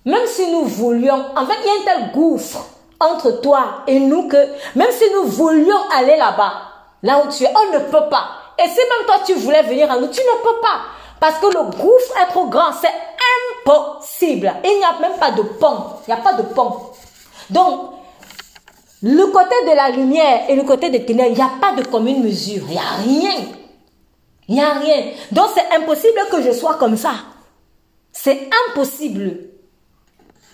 même 0.04 0.26
si 0.26 0.50
nous 0.50 0.64
voulions, 0.64 1.24
en 1.36 1.46
fait, 1.46 1.56
il 1.62 1.66
y 1.66 1.68
a 1.68 1.72
un 1.72 1.98
tel 1.98 2.12
gouffre 2.12 2.64
entre 3.00 3.40
toi 3.40 3.82
et 3.86 4.00
nous 4.00 4.28
que 4.28 4.36
même 4.74 4.90
si 4.90 5.04
nous 5.12 5.24
voulions 5.24 5.78
aller 5.94 6.16
là-bas, 6.16 6.52
là 7.02 7.22
où 7.24 7.30
tu 7.30 7.44
es, 7.44 7.52
on 7.54 7.72
ne 7.74 7.78
peut 7.80 8.08
pas. 8.08 8.28
Et 8.58 8.66
si 8.68 8.78
même 8.78 9.06
toi 9.06 9.16
tu 9.24 9.34
voulais 9.34 9.62
venir 9.62 9.90
à 9.90 9.98
nous, 9.98 10.08
tu 10.08 10.20
ne 10.20 10.42
peux 10.42 10.60
pas. 10.60 10.80
Parce 11.20 11.38
que 11.38 11.46
le 11.46 11.62
gouffre 11.64 12.20
est 12.22 12.30
trop 12.30 12.46
grand, 12.46 12.72
c'est 12.72 12.92
impossible. 13.66 14.52
Il 14.64 14.78
n'y 14.78 14.84
a 14.84 14.98
même 15.00 15.18
pas 15.18 15.32
de 15.32 15.42
pont. 15.42 15.84
Il 16.06 16.14
n'y 16.14 16.18
a 16.18 16.22
pas 16.22 16.34
de 16.34 16.42
pont. 16.42 16.90
Donc, 17.50 17.90
le 19.02 19.26
côté 19.26 19.54
de 19.70 19.76
la 19.76 19.90
lumière 19.90 20.46
et 20.48 20.56
le 20.56 20.64
côté 20.64 20.90
des 20.90 21.04
ténèbres, 21.04 21.30
il 21.30 21.36
n'y 21.36 21.42
a 21.42 21.52
pas 21.60 21.72
de 21.72 21.86
commune 21.86 22.20
mesure. 22.22 22.64
Il 22.66 22.72
n'y 22.72 22.78
a 22.78 22.96
rien. 22.96 23.44
Il 24.48 24.54
n'y 24.54 24.60
a 24.60 24.72
rien. 24.72 25.12
Donc 25.30 25.50
c'est 25.54 25.72
impossible 25.76 26.18
que 26.30 26.42
je 26.42 26.50
sois 26.52 26.74
comme 26.74 26.96
ça. 26.96 27.12
C'est 28.12 28.48
impossible. 28.68 29.38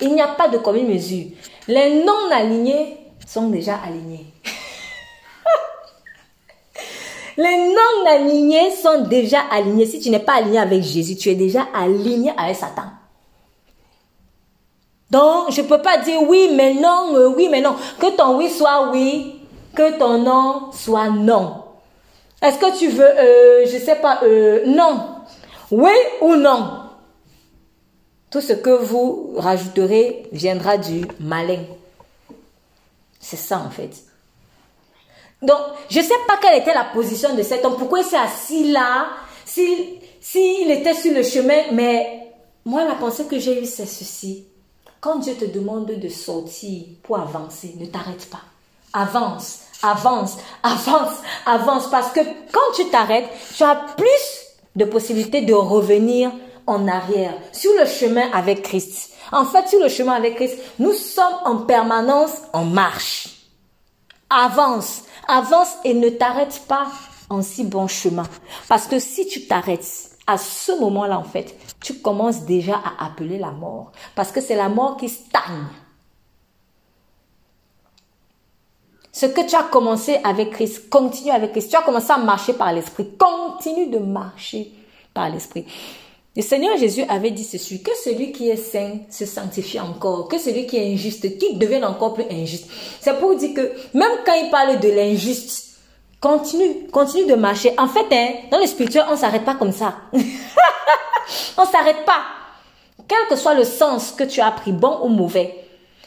Il 0.00 0.14
n'y 0.14 0.20
a 0.20 0.28
pas 0.28 0.48
de 0.48 0.58
commune 0.58 0.88
mesure. 0.88 1.28
Les 1.68 2.04
non 2.04 2.30
alignés 2.30 2.98
sont 3.26 3.48
déjà 3.48 3.76
alignés. 3.76 4.26
Les 7.38 7.68
non 7.68 8.04
alignés 8.06 8.72
sont 8.72 9.04
déjà 9.08 9.40
alignés. 9.50 9.86
Si 9.86 10.00
tu 10.00 10.10
n'es 10.10 10.18
pas 10.18 10.34
aligné 10.34 10.58
avec 10.58 10.82
Jésus, 10.82 11.16
tu 11.16 11.30
es 11.30 11.34
déjà 11.34 11.68
aligné 11.72 12.30
avec 12.36 12.56
Satan. 12.56 12.90
Donc, 15.14 15.52
je 15.52 15.60
ne 15.60 15.68
peux 15.68 15.80
pas 15.80 15.98
dire 15.98 16.20
oui, 16.22 16.50
mais 16.56 16.74
non, 16.74 17.14
euh, 17.14 17.28
oui, 17.28 17.46
mais 17.48 17.60
non. 17.60 17.76
Que 18.00 18.16
ton 18.16 18.36
oui 18.36 18.50
soit 18.50 18.90
oui, 18.90 19.36
que 19.72 19.96
ton 19.96 20.18
non 20.18 20.72
soit 20.72 21.08
non. 21.08 21.62
Est-ce 22.42 22.58
que 22.58 22.76
tu 22.76 22.88
veux, 22.88 23.04
euh, 23.04 23.64
je 23.64 23.76
ne 23.76 23.80
sais 23.80 23.94
pas, 23.94 24.24
euh, 24.24 24.64
non? 24.66 25.22
Oui 25.70 25.92
ou 26.20 26.34
non? 26.34 26.80
Tout 28.28 28.40
ce 28.40 28.54
que 28.54 28.70
vous 28.70 29.34
rajouterez 29.36 30.26
viendra 30.32 30.78
du 30.78 31.06
malin. 31.20 31.62
C'est 33.20 33.36
ça 33.36 33.62
en 33.64 33.70
fait. 33.70 33.92
Donc, 35.40 35.60
je 35.90 36.00
ne 36.00 36.04
sais 36.04 36.20
pas 36.26 36.38
quelle 36.42 36.60
était 36.60 36.74
la 36.74 36.86
position 36.92 37.36
de 37.36 37.42
cet 37.44 37.64
homme. 37.64 37.76
Pourquoi 37.78 38.00
il 38.00 38.04
s'est 38.04 38.16
assis 38.16 38.72
là? 38.72 39.10
S'il 39.44 40.72
était 40.72 40.94
sur 40.94 41.14
le 41.14 41.22
chemin, 41.22 41.70
mais 41.70 42.32
moi, 42.64 42.82
la 42.82 42.96
pensée 42.96 43.26
que 43.26 43.38
j'ai 43.38 43.62
eue, 43.62 43.66
c'est 43.66 43.86
ceci. 43.86 44.48
Quand 45.04 45.16
Dieu 45.16 45.34
te 45.34 45.44
demande 45.44 45.84
de 45.84 46.08
sortir 46.08 46.84
pour 47.02 47.18
avancer, 47.18 47.74
ne 47.78 47.84
t'arrête 47.84 48.26
pas. 48.30 48.40
Avance, 48.94 49.58
avance, 49.82 50.38
avance, 50.62 51.16
avance. 51.44 51.90
Parce 51.90 52.10
que 52.10 52.20
quand 52.20 52.72
tu 52.74 52.88
t'arrêtes, 52.88 53.28
tu 53.54 53.62
as 53.64 53.74
plus 53.98 54.46
de 54.74 54.86
possibilités 54.86 55.42
de 55.42 55.52
revenir 55.52 56.32
en 56.66 56.88
arrière, 56.88 57.34
sur 57.52 57.70
le 57.78 57.84
chemin 57.84 58.30
avec 58.32 58.62
Christ. 58.62 59.10
En 59.30 59.44
fait, 59.44 59.68
sur 59.68 59.78
le 59.78 59.90
chemin 59.90 60.14
avec 60.14 60.36
Christ, 60.36 60.56
nous 60.78 60.94
sommes 60.94 61.36
en 61.44 61.58
permanence 61.58 62.32
en 62.54 62.64
marche. 62.64 63.28
Avance, 64.30 65.02
avance 65.28 65.74
et 65.84 65.92
ne 65.92 66.08
t'arrête 66.08 66.62
pas 66.66 66.86
en 67.28 67.42
si 67.42 67.64
bon 67.64 67.88
chemin. 67.88 68.26
Parce 68.68 68.86
que 68.86 68.98
si 68.98 69.26
tu 69.26 69.46
t'arrêtes, 69.46 70.12
à 70.26 70.38
ce 70.38 70.72
moment-là, 70.80 71.18
en 71.18 71.24
fait, 71.24 71.54
tu 71.84 71.94
commences 71.94 72.44
déjà 72.44 72.76
à 72.76 73.06
appeler 73.06 73.38
la 73.38 73.50
mort. 73.50 73.92
Parce 74.14 74.32
que 74.32 74.40
c'est 74.40 74.56
la 74.56 74.70
mort 74.70 74.96
qui 74.96 75.10
stagne. 75.10 75.66
Ce 79.12 79.26
que 79.26 79.46
tu 79.46 79.54
as 79.54 79.64
commencé 79.64 80.16
avec 80.24 80.50
Christ, 80.50 80.88
continue 80.88 81.30
avec 81.30 81.52
Christ. 81.52 81.70
Tu 81.70 81.76
as 81.76 81.82
commencé 81.82 82.10
à 82.10 82.16
marcher 82.16 82.54
par 82.54 82.72
l'esprit. 82.72 83.06
Continue 83.16 83.88
de 83.88 83.98
marcher 83.98 84.72
par 85.12 85.28
l'esprit. 85.28 85.66
Le 86.34 86.42
Seigneur 86.42 86.76
Jésus 86.78 87.02
avait 87.08 87.30
dit 87.30 87.44
ceci, 87.44 87.80
que 87.82 87.92
celui 88.02 88.32
qui 88.32 88.48
est 88.48 88.56
saint 88.56 88.98
se 89.08 89.24
sanctifie 89.24 89.78
encore, 89.78 90.26
que 90.26 90.38
celui 90.38 90.66
qui 90.66 90.78
est 90.78 90.92
injuste, 90.92 91.38
qu'il 91.38 91.58
devienne 91.58 91.84
encore 91.84 92.14
plus 92.14 92.24
injuste. 92.28 92.66
C'est 93.00 93.16
pour 93.20 93.36
dire 93.36 93.54
que 93.54 93.72
même 93.96 94.10
quand 94.26 94.34
il 94.34 94.50
parle 94.50 94.80
de 94.80 94.88
l'injuste, 94.88 95.76
continue, 96.20 96.88
continue 96.90 97.26
de 97.26 97.34
marcher. 97.34 97.72
En 97.78 97.86
fait, 97.86 98.06
hein, 98.10 98.30
dans 98.50 98.58
le 98.58 98.66
spirituel, 98.66 99.04
on 99.08 99.12
ne 99.12 99.16
s'arrête 99.16 99.44
pas 99.44 99.54
comme 99.54 99.70
ça. 99.70 99.96
on 101.56 101.64
s'arrête 101.64 102.04
pas. 102.04 102.22
Quel 103.06 103.26
que 103.28 103.36
soit 103.36 103.54
le 103.54 103.64
sens 103.64 104.12
que 104.12 104.24
tu 104.24 104.40
as 104.40 104.50
pris, 104.50 104.72
bon 104.72 104.98
ou 105.02 105.08
mauvais, 105.08 105.64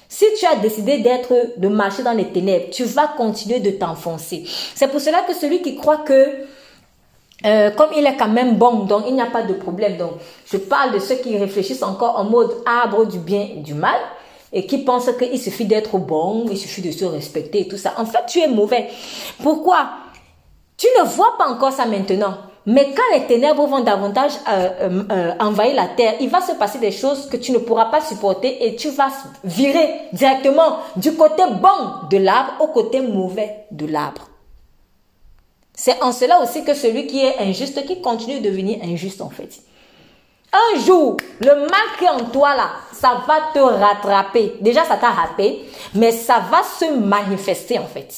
si 0.09 0.26
tu 0.39 0.45
as 0.45 0.55
décidé 0.55 0.99
d'être, 0.99 1.34
de 1.57 1.68
marcher 1.68 2.01
dans 2.01 2.13
les 2.13 2.30
ténèbres, 2.30 2.70
tu 2.72 2.86
vas 2.86 3.07
continuer 3.07 3.59
de 3.59 3.72
t'enfoncer. 3.72 4.43
C'est 4.74 4.88
pour 4.88 5.01
cela 5.01 5.22
que 5.24 5.34
celui 5.34 5.61
qui 5.61 5.76
croit 5.76 5.97
que, 5.97 6.45
euh, 7.45 7.72
comme 7.72 7.89
il 7.95 8.05
est 8.05 8.15
quand 8.15 8.30
même 8.30 8.55
bon, 8.55 8.86
donc 8.86 9.03
il 9.07 9.15
n'y 9.15 9.22
a 9.22 9.28
pas 9.28 9.43
de 9.43 9.53
problème. 9.53 9.97
Donc, 9.97 10.13
je 10.49 10.57
parle 10.57 10.93
de 10.93 10.99
ceux 10.99 11.15
qui 11.15 11.38
réfléchissent 11.38 11.84
encore 11.84 12.18
en 12.18 12.24
mode 12.24 12.63
arbre 12.65 13.05
du 13.05 13.20
bien 13.20 13.47
et 13.57 13.59
du 13.59 13.74
mal 13.74 13.99
et 14.53 14.65
qui 14.65 14.78
pensent 14.80 15.09
qu'il 15.20 15.39
suffit 15.39 15.65
d'être 15.65 15.97
bon, 15.97 16.45
il 16.49 16.57
suffit 16.57 16.82
de 16.82 16.91
se 16.91 17.03
respecter 17.03 17.61
et 17.61 17.68
tout 17.68 17.78
ça. 17.78 17.93
En 17.97 18.05
fait, 18.05 18.26
tu 18.28 18.39
es 18.39 18.47
mauvais. 18.47 18.89
Pourquoi? 19.43 19.89
Tu 20.78 20.88
ne 20.97 21.03
vois 21.03 21.38
pas 21.38 21.49
encore 21.49 21.74
ça 21.74 21.86
maintenant. 21.86 22.38
Mais 22.68 22.93
quand 22.93 23.18
les 23.18 23.26
ténèbres 23.28 23.65
vont 23.65 23.80
davantage 23.80 24.34
euh, 24.49 24.70
euh, 24.82 25.03
euh, 25.09 25.34
envahir 25.39 25.74
la 25.74 25.88
terre, 25.88 26.15
il 26.20 26.30
va 26.30 26.41
se 26.41 26.51
passer 26.51 26.80
des 26.80 26.91
choses 26.91 27.30
que 27.30 27.38
tu 27.38 27.53
ne 27.53 27.59
pourras 27.59 27.86
pas 27.86 28.01
supporter 28.01 28.68
et 28.68 28.76
tu 28.76 28.89
vas 28.89 29.07
virer 29.45 30.01
directement 30.11 30.80
du 30.97 31.13
côté 31.13 31.43
bon 31.61 32.09
de 32.11 32.18
l'arbre 32.18 32.55
au 32.59 32.68
côté 32.68 32.99
mauvais 32.99 33.65
de 33.72 33.86
l'arbre. 33.86 34.28
C'est 35.74 36.03
en 36.03 36.11
cela 36.11 36.41
aussi 36.41 36.65
que 36.65 36.74
celui 36.74 37.07
qui 37.07 37.24
est 37.24 37.39
injuste, 37.39 37.86
qui 37.86 38.01
continue 38.01 38.41
de 38.41 38.49
devenir 38.49 38.80
injuste 38.84 39.22
en 39.22 39.30
fait. 39.30 39.61
Un 40.51 40.80
jour, 40.82 41.15
le 41.39 41.55
mal 41.55 41.88
qui 41.97 42.03
est 42.03 42.09
en 42.09 42.26
toi 42.26 42.53
là, 42.53 42.72
ça 42.91 43.22
va 43.26 43.36
te 43.53 43.59
rattraper. 43.59 44.55
Déjà, 44.59 44.84
ça 44.84 44.97
t'a 44.97 45.11
rattrapé, 45.11 45.61
mais 45.95 46.11
ça 46.11 46.41
va 46.51 46.63
se 46.63 46.91
manifester 46.93 47.80
en 47.80 47.86
fait. 47.86 48.13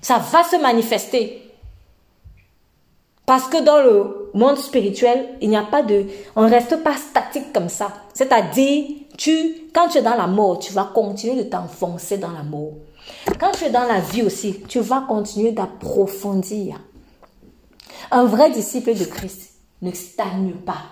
Ça 0.00 0.18
va 0.18 0.44
se 0.44 0.56
manifester. 0.56 1.47
Parce 3.28 3.46
que 3.46 3.62
dans 3.62 3.82
le 3.82 4.30
monde 4.32 4.56
spirituel, 4.56 5.36
il 5.42 5.50
n'y 5.50 5.56
a 5.58 5.62
pas 5.62 5.82
de, 5.82 6.06
on 6.34 6.44
ne 6.44 6.50
reste 6.50 6.82
pas 6.82 6.96
statique 6.96 7.52
comme 7.52 7.68
ça. 7.68 7.92
C'est-à-dire, 8.14 8.86
tu, 9.18 9.68
quand 9.74 9.88
tu 9.88 9.98
es 9.98 10.02
dans 10.02 10.14
la 10.14 10.26
mort, 10.26 10.58
tu 10.58 10.72
vas 10.72 10.90
continuer 10.94 11.36
de 11.36 11.42
t'enfoncer 11.42 12.16
dans 12.16 12.30
la 12.30 12.42
mort. 12.42 12.72
Quand 13.38 13.50
tu 13.50 13.64
es 13.64 13.70
dans 13.70 13.84
la 13.84 14.00
vie 14.00 14.22
aussi, 14.22 14.60
tu 14.66 14.80
vas 14.80 15.04
continuer 15.06 15.52
d'approfondir. 15.52 16.80
Un 18.10 18.24
vrai 18.24 18.50
disciple 18.50 18.94
de 18.94 19.04
Christ 19.04 19.52
ne 19.82 19.92
stagne 19.92 20.52
pas. 20.64 20.84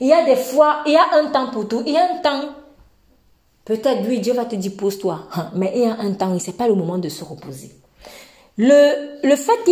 Il 0.00 0.08
y 0.08 0.12
a 0.12 0.24
des 0.24 0.34
fois, 0.34 0.82
il 0.84 0.94
y 0.94 0.96
a 0.96 1.14
un 1.14 1.30
temps 1.30 1.52
pour 1.52 1.68
tout. 1.68 1.84
Il 1.86 1.92
y 1.92 1.96
a 1.96 2.12
un 2.12 2.18
temps, 2.22 2.48
peut-être 3.64 4.02
lui, 4.02 4.18
Dieu 4.18 4.32
va 4.32 4.46
te 4.46 4.56
dire 4.56 4.72
pose-toi. 4.76 5.28
Hein, 5.32 5.52
mais 5.54 5.70
il 5.76 5.82
y 5.82 5.86
a 5.86 5.96
un 5.96 6.12
temps, 6.14 6.36
ce 6.40 6.48
n'est 6.48 6.54
pas 6.54 6.66
le 6.66 6.74
moment 6.74 6.98
de 6.98 7.08
se 7.08 7.22
reposer. 7.22 7.79
Le, 8.62 9.36
fait 9.36 9.64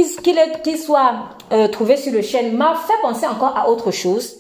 qu'il 0.63 0.79
soit 0.79 1.29
euh, 1.53 1.69
trouvé 1.69 1.99
sur 1.99 2.11
le 2.11 2.23
chêne 2.23 2.57
m'a 2.57 2.75
fait 2.75 2.99
penser 3.03 3.27
encore 3.27 3.55
à 3.55 3.69
autre 3.69 3.91
chose. 3.91 4.37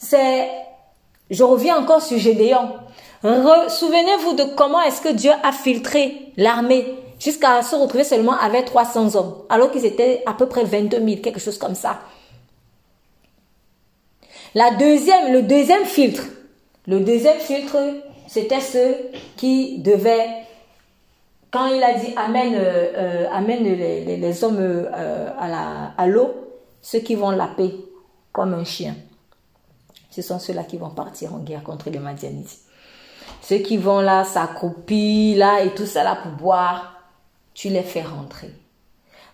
Je 0.00 1.42
reviens 1.42 1.76
encore 1.76 2.00
sur 2.00 2.16
Gédéon. 2.16 2.76
Souvenez-vous 3.22 4.32
de 4.32 4.44
comment 4.56 4.80
est-ce 4.80 5.02
que 5.02 5.10
Dieu 5.10 5.32
a 5.42 5.52
filtré 5.52 6.32
l'armée 6.38 6.86
jusqu'à 7.18 7.60
se 7.60 7.76
retrouver 7.76 8.04
seulement 8.04 8.38
avec 8.38 8.64
300 8.64 9.16
hommes, 9.16 9.34
alors 9.50 9.70
qu'ils 9.70 9.84
étaient 9.84 10.22
à 10.24 10.32
peu 10.32 10.46
près 10.46 10.64
22 10.64 10.96
000, 10.96 11.20
quelque 11.20 11.38
chose 11.38 11.58
comme 11.58 11.74
ça. 11.74 12.00
Le 14.54 15.42
deuxième 15.42 15.84
filtre, 15.84 16.22
c'était 18.26 18.62
ceux 18.62 18.96
qui 19.36 19.76
devaient 19.80 20.46
quand 21.50 21.66
il 21.66 21.82
a 21.82 21.94
dit 21.94 22.14
amène, 22.16 22.54
euh, 22.54 22.92
euh, 22.96 23.26
amène 23.32 23.64
les, 23.64 24.16
les, 24.16 24.44
hommes 24.44 24.58
euh, 24.58 25.30
à 25.96 26.06
l'eau, 26.06 26.32
ceux 26.80 27.00
qui 27.00 27.14
vont 27.14 27.30
laper 27.30 27.74
comme 28.32 28.54
un 28.54 28.64
chien, 28.64 28.94
ce 30.10 30.22
sont 30.22 30.38
ceux-là 30.38 30.64
qui 30.64 30.76
vont 30.76 30.90
partir 30.90 31.34
en 31.34 31.38
guerre 31.38 31.62
contre 31.62 31.90
les 31.90 31.98
Madianites. 31.98 32.58
Ceux 33.42 33.58
qui 33.58 33.76
vont 33.76 34.00
là 34.00 34.24
s'accroupir 34.24 35.38
là 35.38 35.62
et 35.62 35.74
tout 35.74 35.86
ça 35.86 36.04
là 36.04 36.16
pour 36.16 36.32
boire, 36.32 36.94
tu 37.54 37.68
les 37.68 37.82
fais 37.82 38.02
rentrer. 38.02 38.52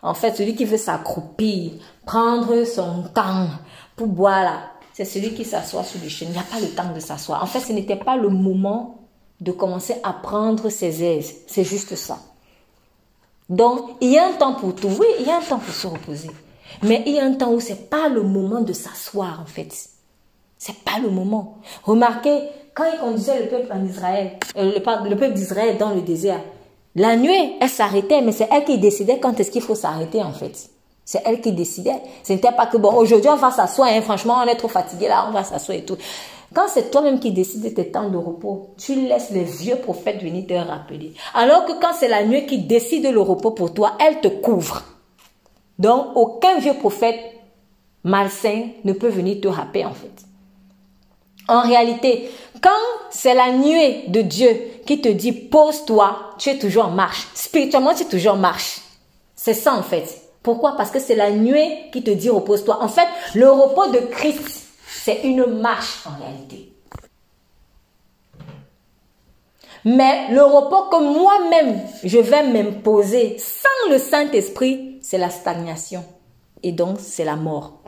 En 0.02 0.14
fait, 0.14 0.36
celui 0.36 0.54
qui 0.54 0.64
veut 0.64 0.76
s'accroupir, 0.76 1.72
prendre 2.04 2.64
son 2.64 3.04
temps 3.14 3.48
pour 3.96 4.06
boire 4.06 4.42
là, 4.42 4.60
c'est 4.92 5.04
celui 5.04 5.34
qui 5.34 5.44
s'assoit 5.44 5.84
sur 5.84 6.00
le 6.02 6.08
chien. 6.08 6.28
Il 6.30 6.32
n'y 6.32 6.38
a 6.38 6.42
pas 6.42 6.60
le 6.60 6.68
temps 6.68 6.92
de 6.94 7.00
s'asseoir. 7.00 7.42
En 7.42 7.46
fait, 7.46 7.60
ce 7.60 7.72
n'était 7.72 7.96
pas 7.96 8.16
le 8.16 8.30
moment 8.30 9.05
de 9.40 9.52
commencer 9.52 9.96
à 10.02 10.12
prendre 10.12 10.68
ses 10.68 11.02
aises. 11.04 11.34
C'est 11.46 11.64
juste 11.64 11.94
ça. 11.94 12.18
Donc, 13.48 13.80
il 14.00 14.10
y 14.10 14.18
a 14.18 14.26
un 14.26 14.32
temps 14.32 14.54
pour 14.54 14.74
tout. 14.74 14.88
Oui, 14.98 15.06
il 15.20 15.26
y 15.26 15.30
a 15.30 15.38
un 15.38 15.42
temps 15.42 15.58
pour 15.58 15.74
se 15.74 15.86
reposer. 15.86 16.30
Mais 16.82 17.02
il 17.06 17.14
y 17.14 17.20
a 17.20 17.24
un 17.24 17.34
temps 17.34 17.52
où 17.52 17.60
c'est 17.60 17.88
pas 17.88 18.08
le 18.08 18.22
moment 18.22 18.60
de 18.60 18.72
s'asseoir, 18.72 19.40
en 19.40 19.46
fait. 19.46 19.72
C'est 20.58 20.76
pas 20.84 20.98
le 21.02 21.10
moment. 21.10 21.58
Remarquez, 21.84 22.40
quand 22.74 22.84
il 22.92 22.98
conduisait 22.98 23.42
le 23.42 23.48
peuple 23.48 23.72
euh, 24.56 24.72
le, 24.74 25.14
peuple 25.16 25.32
d'Israël 25.32 25.78
dans 25.78 25.90
le 25.90 26.00
désert, 26.00 26.40
la 26.94 27.16
nuit, 27.16 27.56
elle 27.60 27.68
s'arrêtait, 27.68 28.22
mais 28.22 28.32
c'est 28.32 28.48
elle 28.50 28.64
qui 28.64 28.78
décidait 28.78 29.18
quand 29.18 29.38
est-ce 29.38 29.50
qu'il 29.50 29.62
faut 29.62 29.74
s'arrêter, 29.74 30.22
en 30.22 30.32
fait. 30.32 30.70
C'est 31.04 31.22
elle 31.24 31.40
qui 31.40 31.52
décidait. 31.52 32.02
Ce 32.24 32.32
n'était 32.32 32.52
pas 32.52 32.66
que, 32.66 32.78
bon, 32.78 32.92
aujourd'hui, 32.94 33.30
on 33.30 33.36
va 33.36 33.50
s'asseoir, 33.50 33.88
hein, 33.88 34.00
franchement, 34.02 34.38
on 34.44 34.48
est 34.48 34.56
trop 34.56 34.68
fatigué 34.68 35.06
là, 35.06 35.26
on 35.28 35.32
va 35.32 35.44
s'asseoir 35.44 35.78
et 35.78 35.84
tout. 35.84 35.96
Quand 36.56 36.68
c'est 36.68 36.90
toi-même 36.90 37.20
qui 37.20 37.32
décides 37.32 37.64
de 37.64 37.68
tes 37.68 37.90
temps 37.90 38.08
de 38.08 38.16
repos, 38.16 38.70
tu 38.78 38.94
laisses 38.94 39.28
les 39.30 39.44
vieux 39.44 39.76
prophètes 39.76 40.22
venir 40.22 40.46
te 40.46 40.54
rappeler. 40.54 41.12
Alors 41.34 41.66
que 41.66 41.72
quand 41.72 41.92
c'est 41.92 42.08
la 42.08 42.24
nuit 42.24 42.46
qui 42.46 42.60
décide 42.60 43.04
le 43.12 43.20
repos 43.20 43.50
pour 43.50 43.74
toi, 43.74 43.92
elle 44.00 44.22
te 44.22 44.28
couvre. 44.28 44.82
Donc, 45.78 46.06
aucun 46.14 46.58
vieux 46.58 46.72
prophète 46.72 47.20
malsain 48.04 48.68
ne 48.84 48.94
peut 48.94 49.10
venir 49.10 49.42
te 49.42 49.48
rappeler 49.48 49.84
en 49.84 49.92
fait. 49.92 50.24
En 51.46 51.60
réalité, 51.60 52.30
quand 52.62 52.70
c'est 53.10 53.34
la 53.34 53.52
nuée 53.52 54.04
de 54.08 54.22
Dieu 54.22 54.48
qui 54.86 55.02
te 55.02 55.10
dit 55.10 55.32
pose-toi, 55.32 56.30
tu 56.38 56.48
es 56.48 56.58
toujours 56.58 56.86
en 56.86 56.90
marche. 56.90 57.28
Spirituellement, 57.34 57.92
tu 57.92 58.04
es 58.04 58.06
toujours 58.06 58.32
en 58.32 58.38
marche. 58.38 58.80
C'est 59.34 59.52
ça 59.52 59.74
en 59.74 59.82
fait. 59.82 60.22
Pourquoi? 60.42 60.74
Parce 60.78 60.90
que 60.90 61.00
c'est 61.00 61.16
la 61.16 61.30
nuée 61.32 61.90
qui 61.92 62.02
te 62.02 62.10
dit 62.10 62.30
repose-toi. 62.30 62.82
En 62.82 62.88
fait, 62.88 63.08
le 63.34 63.50
repos 63.50 63.88
de 63.88 63.98
Christ 63.98 64.65
c'est 65.06 65.22
une 65.22 65.46
marche 65.46 66.04
en 66.04 66.20
réalité. 66.20 66.72
Mais 69.84 70.32
le 70.32 70.42
repos 70.42 70.88
que 70.88 71.00
moi-même 71.00 71.80
je 72.02 72.18
vais 72.18 72.42
m'imposer 72.42 73.38
sans 73.38 73.88
le 73.88 73.98
Saint-Esprit, 73.98 74.98
c'est 75.02 75.18
la 75.18 75.30
stagnation. 75.30 76.04
Et 76.64 76.72
donc, 76.72 76.98
c'est 76.98 77.24
la 77.24 77.36
mort. 77.36 77.82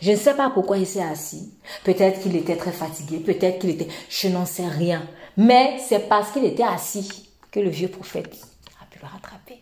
Je 0.00 0.12
ne 0.12 0.16
sais 0.16 0.34
pas 0.34 0.50
pourquoi 0.50 0.78
il 0.78 0.86
s'est 0.86 1.02
assis. 1.02 1.52
Peut-être 1.82 2.20
qu'il 2.20 2.36
était 2.36 2.54
très 2.54 2.70
fatigué, 2.70 3.18
peut-être 3.18 3.58
qu'il 3.58 3.70
était... 3.70 3.88
Je 4.08 4.28
n'en 4.28 4.46
sais 4.46 4.68
rien. 4.68 5.08
Mais 5.36 5.80
c'est 5.88 6.08
parce 6.08 6.30
qu'il 6.30 6.44
était 6.44 6.62
assis 6.62 7.32
que 7.50 7.58
le 7.58 7.70
vieux 7.70 7.88
prophète 7.88 8.32
a 8.80 8.86
pu 8.88 9.00
le 9.00 9.08
rattraper. 9.08 9.60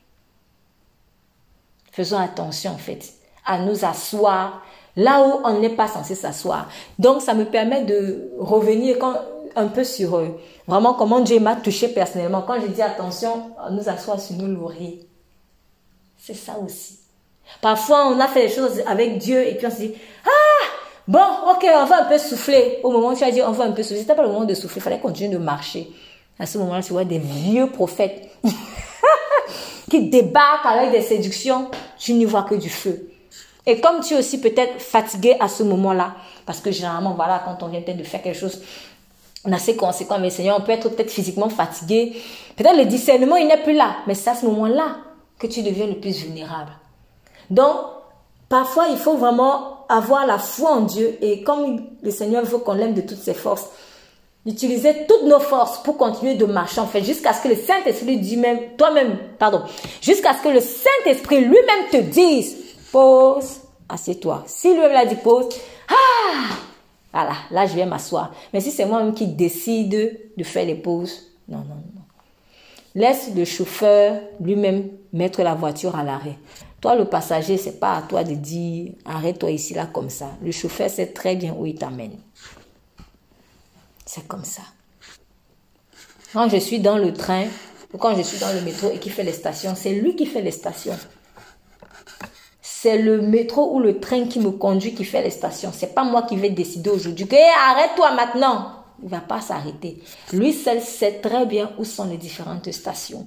Faisons 1.91 2.19
attention 2.19 2.73
en 2.73 2.79
fait 2.79 3.15
à 3.47 3.61
nous 3.61 3.87
asseoir 3.87 4.63
là 4.97 5.27
où 5.27 5.41
on 5.45 5.61
n'est 5.61 5.71
pas 5.71 5.89
censé 5.89 6.15
s'asseoir. 6.15 6.69
Donc, 6.99 7.23
ça 7.23 7.35
me 7.35 7.45
permet 7.45 7.83
de 7.83 8.31
revenir 8.39 8.97
un 9.57 9.67
peu 9.67 9.85
sur 9.85 10.17
euh, 10.17 10.29
vraiment 10.67 10.95
comment 10.95 11.21
Dieu 11.21 11.41
m'a 11.41 11.57
touché 11.57 11.89
personnellement. 11.89 12.43
Quand 12.43 12.61
je 12.61 12.67
dis 12.67 12.83
attention, 12.83 13.51
nous 13.71 13.89
asseoir 13.89 14.21
sur 14.21 14.37
nos 14.37 14.47
lauriers. 14.47 15.01
C'est 16.19 16.35
ça 16.35 16.57
aussi. 16.65 16.99
Parfois, 17.61 18.09
on 18.09 18.19
a 18.21 18.29
fait 18.29 18.49
des 18.49 18.55
choses 18.55 18.83
avec 18.87 19.19
Dieu 19.19 19.47
et 19.47 19.55
puis 19.55 19.67
on 19.67 19.71
se 19.71 19.77
dit, 19.77 19.95
ah, 20.25 20.67
bon, 21.07 21.21
ok, 21.51 21.67
on 21.75 21.85
va 21.85 22.03
un 22.03 22.05
peu 22.07 22.19
souffler. 22.19 22.79
Au 22.83 22.91
moment 22.91 23.09
où 23.09 23.17
tu 23.17 23.25
as 23.25 23.31
dit, 23.31 23.43
on 23.43 23.53
va 23.53 23.65
un 23.65 23.73
peu 23.73 23.83
souffler, 23.83 24.01
c'était 24.01 24.15
pas 24.15 24.23
le 24.23 24.29
moment 24.29 24.45
de 24.45 24.55
souffler, 24.55 24.79
il 24.79 24.83
fallait 24.83 25.01
continuer 25.01 25.31
de 25.31 25.39
marcher. 25.39 25.91
À 26.39 26.47
ce 26.47 26.59
moment-là, 26.59 26.83
tu 26.83 26.93
vois 26.93 27.05
des 27.05 27.19
vieux 27.19 27.69
prophètes 27.69 28.29
qui 29.91 30.09
débarquent 30.09 30.67
avec 30.67 30.91
des 30.91 31.03
séductions, 31.03 31.71
tu 31.99 32.15
n'y 32.15 32.25
vois 32.25 32.43
que 32.43 32.55
du 32.55 32.71
feu. 32.71 33.14
Et 33.67 33.81
comme 33.81 34.01
tu 34.01 34.15
es 34.15 34.19
aussi 34.19 34.41
peut-être 34.41 34.81
fatigué 34.81 35.37
à 35.41 35.49
ce 35.49 35.63
moment-là, 35.63 36.15
parce 36.45 36.61
que 36.61 36.71
généralement, 36.71 37.15
voilà, 37.15 37.43
quand 37.45 37.63
on 37.63 37.69
vient 37.69 37.81
peut-être 37.81 37.99
de 37.99 38.05
faire 38.05 38.23
quelque 38.23 38.39
chose, 38.39 38.61
on 39.47 39.53
a 39.53 39.59
ses 39.59 39.77
conséquences, 39.77 40.21
mais 40.21 40.31
Seigneur, 40.31 40.59
on 40.59 40.63
peut 40.63 40.73
être 40.73 40.89
peut-être 40.89 41.11
physiquement 41.11 41.49
fatigué. 41.49 42.15
Peut-être 42.57 42.77
le 42.77 42.87
discernement, 42.87 43.37
il 43.37 43.47
n'est 43.47 43.63
plus 43.63 43.75
là. 43.75 43.97
Mais 44.07 44.15
c'est 44.15 44.31
à 44.31 44.35
ce 44.35 44.47
moment-là 44.47 44.97
que 45.39 45.47
tu 45.47 45.63
deviens 45.63 45.87
le 45.87 45.97
plus 45.97 46.25
vulnérable. 46.25 46.73
Donc, 47.51 47.77
parfois, 48.49 48.87
il 48.91 48.97
faut 48.97 49.17
vraiment 49.17 49.87
avoir 49.89 50.27
la 50.27 50.39
foi 50.39 50.71
en 50.71 50.81
Dieu. 50.83 51.19
Et 51.21 51.43
comme 51.43 51.83
le 52.03 52.11
Seigneur 52.11 52.45
veut 52.45 52.59
qu'on 52.59 52.73
l'aime 52.73 52.95
de 52.95 53.03
toutes 53.03 53.19
ses 53.19 53.35
forces, 53.35 53.69
utiliser 54.47 55.07
toutes 55.07 55.25
nos 55.25 55.41
forces 55.41 55.83
pour 55.83 55.99
continuer 55.99 56.35
de 56.35 56.47
marcher, 56.47 56.81
en 56.81 56.87
fait, 56.87 57.03
jusqu'à 57.03 57.35
ce 57.35 57.43
que 57.43 57.49
le 57.49 57.57
Saint-Esprit 57.57 58.19
dit 58.19 58.39
même, 58.39 58.77
toi-même, 58.79 59.19
pardon, 59.39 59.63
jusqu'à 60.01 60.35
ce 60.35 60.43
que 60.43 60.49
le 60.49 60.61
Saint-Esprit 60.61 61.41
lui-même 61.41 61.89
te 61.91 61.99
dise, 61.99 62.57
pose, 62.95 63.61
assieds-toi. 63.89 64.45
Si 64.47 64.73
lui-même 64.73 64.95
a 64.95 65.05
dit 65.05 65.17
pause, 65.17 65.49
Ah 65.89 66.55
Voilà, 67.13 67.35
là 67.51 67.67
je 67.67 67.75
vais 67.75 67.87
m'asseoir. 67.87 68.33
Mais 68.53 68.61
si 68.61 68.71
c'est 68.71 68.87
moi-même 68.87 69.15
qui 69.15 69.27
décide 69.27 70.31
de 70.37 70.45
faire 70.45 70.65
les 70.65 70.77
pauses, 70.77 71.33
non, 71.49 71.59
non, 71.59 71.75
non. 71.75 72.03
Laisse 72.95 73.31
le 73.35 73.45
chauffeur 73.45 74.21
lui-même 74.41 74.91
mettre 75.13 75.43
la 75.43 75.55
voiture 75.55 75.97
à 75.97 76.05
l'arrêt. 76.05 76.39
Toi, 76.81 76.95
le 76.95 77.07
passager, 77.07 77.57
c'est 77.57 77.81
pas 77.81 77.97
à 77.97 78.03
toi 78.03 78.23
de 78.23 78.35
dire 78.35 78.93
arrête-toi 79.05 79.51
ici, 79.51 79.75
là, 79.75 79.87
comme 79.87 80.11
ça. 80.11 80.31
Le 80.41 80.53
chauffeur 80.53 80.89
sait 80.89 81.09
très 81.09 81.35
bien 81.35 81.53
où 81.59 81.67
il 81.67 81.75
t'amène. 81.75 82.17
C'est 84.07 84.29
comme 84.29 84.45
ça. 84.45 84.63
Quand 86.33 86.49
je 86.49 86.59
suis 86.59 86.79
dans 86.79 86.99
le 86.99 87.13
train 87.13 87.47
ou 87.93 87.99
quand 87.99 88.15
je 88.17 88.23
suis 88.23 88.39
dans 88.39 88.53
le 88.53 88.61
métro 88.61 88.91
et 88.93 88.99
qui 88.99 89.11
fait 89.11 89.25
les 89.25 89.33
stations, 89.33 89.75
c'est 89.75 89.95
lui 89.95 90.15
qui 90.15 90.27
fait 90.27 90.43
les 90.43 90.53
stations. 90.53 90.99
C'est 92.85 92.99
le 92.99 93.23
métro 93.23 93.75
ou 93.75 93.81
le 93.81 93.99
train 93.99 94.27
qui 94.27 94.39
me 94.41 94.51
conduit 94.51 94.93
qui 94.93 95.05
fait 95.05 95.23
les 95.23 95.31
stations. 95.31 95.71
C'est 95.73 95.95
pas 95.95 96.05
moi 96.05 96.25
qui 96.25 96.37
vais 96.37 96.51
décider 96.51 96.91
aujourd'hui 96.91 97.27
que 97.27 97.35
arrête-toi 97.71 98.13
maintenant. 98.13 98.73
Il 99.03 99.09
va 99.09 99.21
pas 99.21 99.41
s'arrêter. 99.41 100.03
Lui 100.35 100.53
seul 100.53 100.83
sait 100.83 101.13
très 101.23 101.47
bien 101.47 101.71
où 101.79 101.85
sont 101.85 102.05
les 102.05 102.19
différentes 102.19 102.71
stations. 102.71 103.27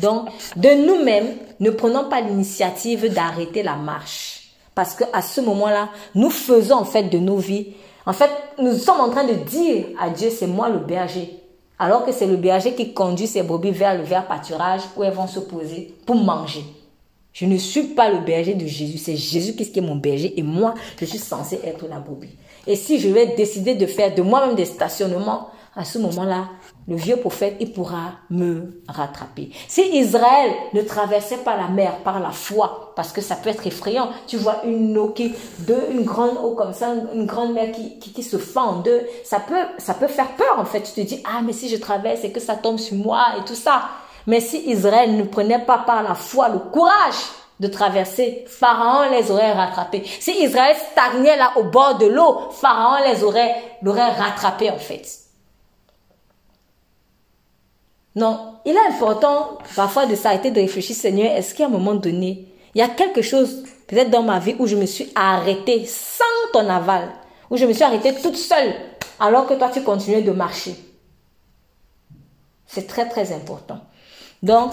Donc, 0.00 0.26
de 0.56 0.70
nous-mêmes, 0.70 1.36
ne 1.60 1.70
prenons 1.70 2.08
pas 2.08 2.20
l'initiative 2.20 3.14
d'arrêter 3.14 3.62
la 3.62 3.76
marche. 3.76 4.48
Parce 4.74 4.96
qu'à 4.96 5.22
ce 5.22 5.40
moment-là, 5.42 5.88
nous 6.16 6.30
faisons 6.30 6.78
en 6.78 6.84
fait 6.84 7.04
de 7.04 7.18
nos 7.18 7.36
vies 7.36 7.74
en 8.06 8.12
fait, 8.12 8.30
nous 8.58 8.76
sommes 8.76 9.02
en 9.02 9.10
train 9.10 9.24
de 9.24 9.34
dire 9.34 9.86
à 10.00 10.10
Dieu, 10.10 10.30
c'est 10.30 10.48
moi 10.48 10.68
le 10.68 10.80
berger. 10.80 11.40
Alors 11.78 12.04
que 12.04 12.10
c'est 12.10 12.26
le 12.26 12.36
berger 12.38 12.74
qui 12.74 12.92
conduit 12.92 13.28
ses 13.28 13.44
brebis 13.44 13.70
vers 13.70 13.96
le 13.96 14.02
vert 14.02 14.26
pâturage 14.26 14.82
où 14.96 15.04
elles 15.04 15.14
vont 15.14 15.28
se 15.28 15.38
poser 15.38 15.94
pour 16.04 16.16
manger. 16.16 16.64
Je 17.34 17.46
ne 17.46 17.58
suis 17.58 17.82
pas 17.82 18.10
le 18.10 18.20
berger 18.20 18.54
de 18.54 18.64
Jésus, 18.64 18.96
c'est 18.96 19.16
Jésus 19.16 19.56
qui 19.56 19.64
est 19.64 19.82
mon 19.82 19.96
berger 19.96 20.38
et 20.38 20.42
moi, 20.42 20.74
je 21.00 21.04
suis 21.04 21.18
censé 21.18 21.58
être 21.64 21.88
la 21.88 21.98
brebis. 21.98 22.38
Et 22.64 22.76
si 22.76 23.00
je 23.00 23.08
vais 23.08 23.34
décider 23.34 23.74
de 23.74 23.86
faire 23.86 24.14
de 24.14 24.22
moi-même 24.22 24.54
des 24.54 24.64
stationnements, 24.64 25.48
à 25.74 25.84
ce 25.84 25.98
moment-là, 25.98 26.50
le 26.86 26.94
vieux 26.94 27.16
prophète, 27.16 27.56
il 27.58 27.72
pourra 27.72 28.12
me 28.30 28.80
rattraper. 28.86 29.50
Si 29.66 29.82
Israël 29.96 30.52
ne 30.72 30.82
traversait 30.82 31.38
pas 31.38 31.56
la 31.56 31.66
mer 31.66 31.96
par 32.04 32.20
la 32.20 32.30
foi, 32.30 32.92
parce 32.94 33.10
que 33.10 33.20
ça 33.20 33.34
peut 33.34 33.50
être 33.50 33.66
effrayant, 33.66 34.10
tu 34.28 34.36
vois 34.36 34.64
une 34.64 34.96
eau 34.96 35.08
qui, 35.08 35.34
de, 35.66 35.74
une 35.90 36.04
grande 36.04 36.36
eau 36.36 36.52
comme 36.54 36.72
ça, 36.72 36.94
une 37.12 37.26
grande 37.26 37.52
mer 37.52 37.72
qui, 37.72 37.98
qui, 37.98 38.22
se 38.22 38.36
fend 38.36 38.66
en 38.66 38.80
deux, 38.80 39.00
ça 39.24 39.40
peut, 39.40 39.64
ça 39.78 39.94
peut 39.94 40.06
faire 40.06 40.36
peur 40.36 40.58
en 40.58 40.64
fait. 40.64 40.82
Tu 40.82 40.92
te 40.92 41.00
dis, 41.00 41.20
ah 41.24 41.40
mais 41.44 41.52
si 41.52 41.68
je 41.68 41.76
traverse 41.76 42.22
et 42.22 42.30
que 42.30 42.40
ça 42.40 42.54
tombe 42.54 42.78
sur 42.78 42.96
moi 42.96 43.24
et 43.40 43.44
tout 43.44 43.56
ça. 43.56 43.88
Mais 44.26 44.40
si 44.40 44.58
Israël 44.70 45.16
ne 45.16 45.24
prenait 45.24 45.64
pas 45.64 45.78
par 45.78 46.02
la 46.02 46.14
foi 46.14 46.48
le 46.48 46.58
courage 46.58 47.14
de 47.60 47.68
traverser, 47.68 48.44
Pharaon 48.48 49.10
les 49.10 49.30
aurait 49.30 49.52
rattrapés. 49.52 50.02
Si 50.20 50.32
Israël 50.42 50.76
stagnait 50.92 51.36
là 51.36 51.52
au 51.56 51.64
bord 51.64 51.98
de 51.98 52.06
l'eau, 52.06 52.50
Pharaon 52.50 53.04
les 53.10 53.22
aurait, 53.22 53.54
l'aurait 53.82 54.10
rattrapé 54.12 54.70
en 54.70 54.78
fait. 54.78 55.06
Non, 58.16 58.60
il 58.64 58.76
est 58.76 58.94
important 58.94 59.58
parfois 59.74 60.06
de 60.06 60.14
s'arrêter 60.14 60.50
de 60.50 60.60
réfléchir, 60.60 60.94
Seigneur, 60.94 61.32
est-ce 61.32 61.54
qu'à 61.54 61.66
un 61.66 61.68
moment 61.68 61.94
donné, 61.94 62.46
il 62.74 62.78
y 62.78 62.82
a 62.82 62.88
quelque 62.88 63.22
chose 63.22 63.64
peut-être 63.88 64.10
dans 64.10 64.22
ma 64.22 64.38
vie 64.38 64.56
où 64.58 64.66
je 64.66 64.76
me 64.76 64.86
suis 64.86 65.10
arrêtée 65.14 65.84
sans 65.86 66.24
ton 66.52 66.68
aval, 66.68 67.10
où 67.50 67.56
je 67.56 67.66
me 67.66 67.72
suis 67.72 67.82
arrêtée 67.82 68.14
toute 68.14 68.36
seule 68.36 68.74
alors 69.20 69.46
que 69.46 69.54
toi 69.54 69.68
tu 69.68 69.82
continuais 69.82 70.22
de 70.22 70.32
marcher? 70.32 70.76
C'est 72.66 72.86
très 72.86 73.08
très 73.08 73.32
important. 73.32 73.80
Donc, 74.44 74.72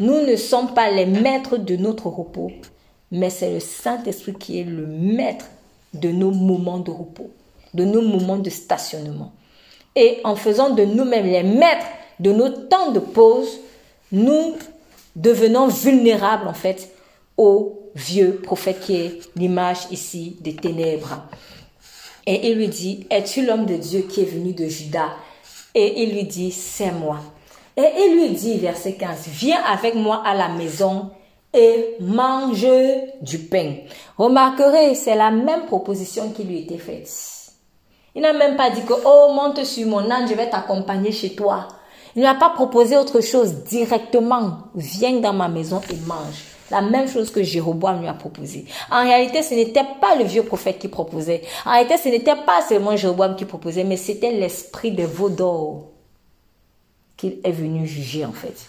nous 0.00 0.22
ne 0.26 0.34
sommes 0.34 0.72
pas 0.72 0.90
les 0.90 1.04
maîtres 1.04 1.58
de 1.58 1.76
notre 1.76 2.06
repos, 2.06 2.50
mais 3.12 3.28
c'est 3.28 3.52
le 3.52 3.60
Saint-Esprit 3.60 4.32
qui 4.32 4.60
est 4.60 4.64
le 4.64 4.86
maître 4.86 5.44
de 5.92 6.08
nos 6.08 6.30
moments 6.30 6.78
de 6.78 6.90
repos, 6.90 7.30
de 7.74 7.84
nos 7.84 8.00
moments 8.00 8.38
de 8.38 8.48
stationnement. 8.48 9.32
Et 9.94 10.20
en 10.24 10.36
faisant 10.36 10.70
de 10.70 10.86
nous-mêmes 10.86 11.26
les 11.26 11.42
maîtres 11.42 11.86
de 12.18 12.32
nos 12.32 12.48
temps 12.48 12.92
de 12.92 12.98
pause, 12.98 13.60
nous 14.10 14.54
devenons 15.14 15.68
vulnérables 15.68 16.48
en 16.48 16.54
fait 16.54 16.90
au 17.36 17.90
vieux 17.94 18.40
prophète 18.42 18.80
qui 18.80 18.96
est 18.96 19.20
l'image 19.36 19.86
ici 19.90 20.38
des 20.40 20.56
ténèbres. 20.56 21.24
Et 22.26 22.50
il 22.50 22.56
lui 22.56 22.68
dit, 22.68 23.06
es-tu 23.10 23.44
l'homme 23.44 23.66
de 23.66 23.76
Dieu 23.76 24.00
qui 24.08 24.22
est 24.22 24.32
venu 24.32 24.54
de 24.54 24.66
Juda? 24.66 25.10
Et 25.74 26.04
il 26.04 26.14
lui 26.14 26.24
dit, 26.24 26.52
c'est 26.52 26.92
moi. 26.92 27.20
Et 27.76 27.86
il 27.98 28.16
lui 28.16 28.30
dit, 28.30 28.58
verset 28.58 28.94
15, 28.94 29.28
viens 29.28 29.62
avec 29.62 29.94
moi 29.94 30.22
à 30.24 30.34
la 30.34 30.48
maison 30.48 31.10
et 31.52 31.96
mange 32.00 32.66
du 33.22 33.38
pain. 33.38 33.74
Remarquerez, 34.18 34.94
c'est 34.94 35.14
la 35.14 35.30
même 35.30 35.66
proposition 35.66 36.30
qui 36.30 36.44
lui 36.44 36.60
était 36.60 36.78
faite. 36.78 37.10
Il 38.14 38.22
n'a 38.22 38.32
même 38.32 38.56
pas 38.56 38.70
dit 38.70 38.82
que, 38.82 38.92
oh, 39.04 39.32
monte 39.34 39.64
sur 39.64 39.86
mon 39.86 40.10
âne, 40.10 40.28
je 40.28 40.34
vais 40.34 40.50
t'accompagner 40.50 41.12
chez 41.12 41.34
toi. 41.34 41.68
Il 42.16 42.22
n'a 42.22 42.34
pas 42.34 42.50
proposé 42.50 42.96
autre 42.96 43.20
chose 43.20 43.62
directement. 43.64 44.58
Viens 44.74 45.20
dans 45.20 45.32
ma 45.32 45.48
maison 45.48 45.80
et 45.90 46.06
mange. 46.06 46.44
La 46.70 46.80
même 46.80 47.08
chose 47.08 47.30
que 47.30 47.42
Jéroboam 47.42 48.00
lui 48.00 48.08
a 48.08 48.14
proposé. 48.14 48.64
En 48.90 49.02
réalité, 49.02 49.42
ce 49.42 49.54
n'était 49.54 49.86
pas 50.00 50.16
le 50.16 50.24
vieux 50.24 50.44
prophète 50.44 50.78
qui 50.78 50.88
proposait. 50.88 51.42
En 51.66 51.70
réalité, 51.70 51.96
ce 51.96 52.08
n'était 52.08 52.36
pas 52.46 52.62
seulement 52.68 52.96
Jéroboam 52.96 53.36
qui 53.36 53.44
proposait, 53.44 53.84
mais 53.84 53.96
c'était 53.96 54.32
l'esprit 54.32 54.92
de 54.92 55.04
Vaudor 55.04 55.89
qu'il 57.20 57.38
est 57.44 57.52
venu 57.52 57.86
juger 57.86 58.24
en 58.24 58.32
fait. 58.32 58.66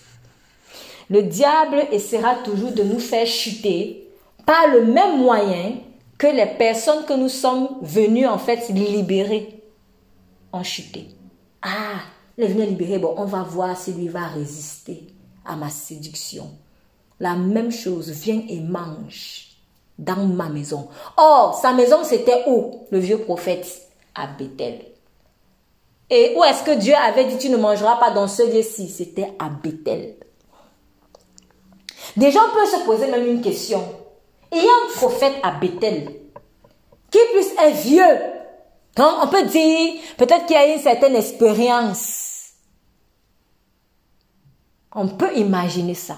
Le 1.10 1.24
diable 1.24 1.86
essaiera 1.92 2.36
toujours 2.36 2.72
de 2.72 2.84
nous 2.84 3.00
faire 3.00 3.26
chuter 3.26 4.10
par 4.46 4.68
le 4.68 4.86
même 4.86 5.20
moyen 5.20 5.76
que 6.18 6.28
les 6.28 6.46
personnes 6.46 7.06
que 7.06 7.14
nous 7.14 7.30
sommes 7.30 7.70
venus 7.82 8.28
en 8.28 8.38
fait 8.38 8.70
libérer 8.70 9.64
ont 10.54 10.64
chuté. 10.64 11.08
Ah, 11.62 12.02
les 12.38 12.48
venir 12.48 12.68
libérer, 12.68 13.00
bon, 13.00 13.14
on 13.18 13.26
va 13.26 13.44
voir 13.44 13.78
si 13.78 13.94
lui 13.94 14.08
va 14.08 14.28
résister 14.28 15.08
à 15.46 15.56
ma 15.56 15.70
séduction. 15.70 16.50
La 17.20 17.36
même 17.36 17.72
chose, 17.72 18.10
viens 18.10 18.42
et 18.50 18.60
mange 18.60 19.48
dans 19.98 20.26
ma 20.26 20.50
maison. 20.50 20.90
Or, 21.18 21.60
sa 21.62 21.74
maison, 21.74 22.04
c'était 22.04 22.44
où 22.48 22.88
Le 22.92 23.00
vieux 23.00 23.20
prophète? 23.20 23.88
À 24.16 24.28
Bethel. 24.28 24.91
Et 26.14 26.36
où 26.36 26.44
est-ce 26.44 26.64
que 26.64 26.78
Dieu 26.78 26.94
avait 26.94 27.24
dit, 27.24 27.38
tu 27.38 27.50
ne 27.50 27.56
mangeras 27.56 27.96
pas 27.96 28.12
dans 28.12 28.28
ce 28.28 28.44
lieu-ci? 28.44 28.90
C'était 28.90 29.34
à 29.40 29.48
Bethel. 29.48 30.18
Des 32.18 32.32
gens 32.32 32.50
peuvent 32.54 32.70
se 32.70 32.86
poser 32.86 33.08
même 33.08 33.26
une 33.26 33.42
question. 33.42 33.82
Il 34.52 34.62
y 34.62 34.68
a 34.68 34.70
un 34.70 34.94
prophète 34.94 35.36
à 35.42 35.52
Bethel 35.52 36.10
qui 37.10 37.20
plus 37.32 37.48
est 37.64 37.72
vieux. 37.72 38.18
Donc, 38.98 39.14
on 39.24 39.28
peut 39.28 39.46
dire, 39.46 39.94
peut-être 40.18 40.46
qu'il 40.48 40.58
y 40.58 40.60
a 40.60 40.74
une 40.74 40.82
certaine 40.82 41.16
expérience. 41.16 42.50
On 44.94 45.08
peut 45.08 45.34
imaginer 45.38 45.94
ça. 45.94 46.18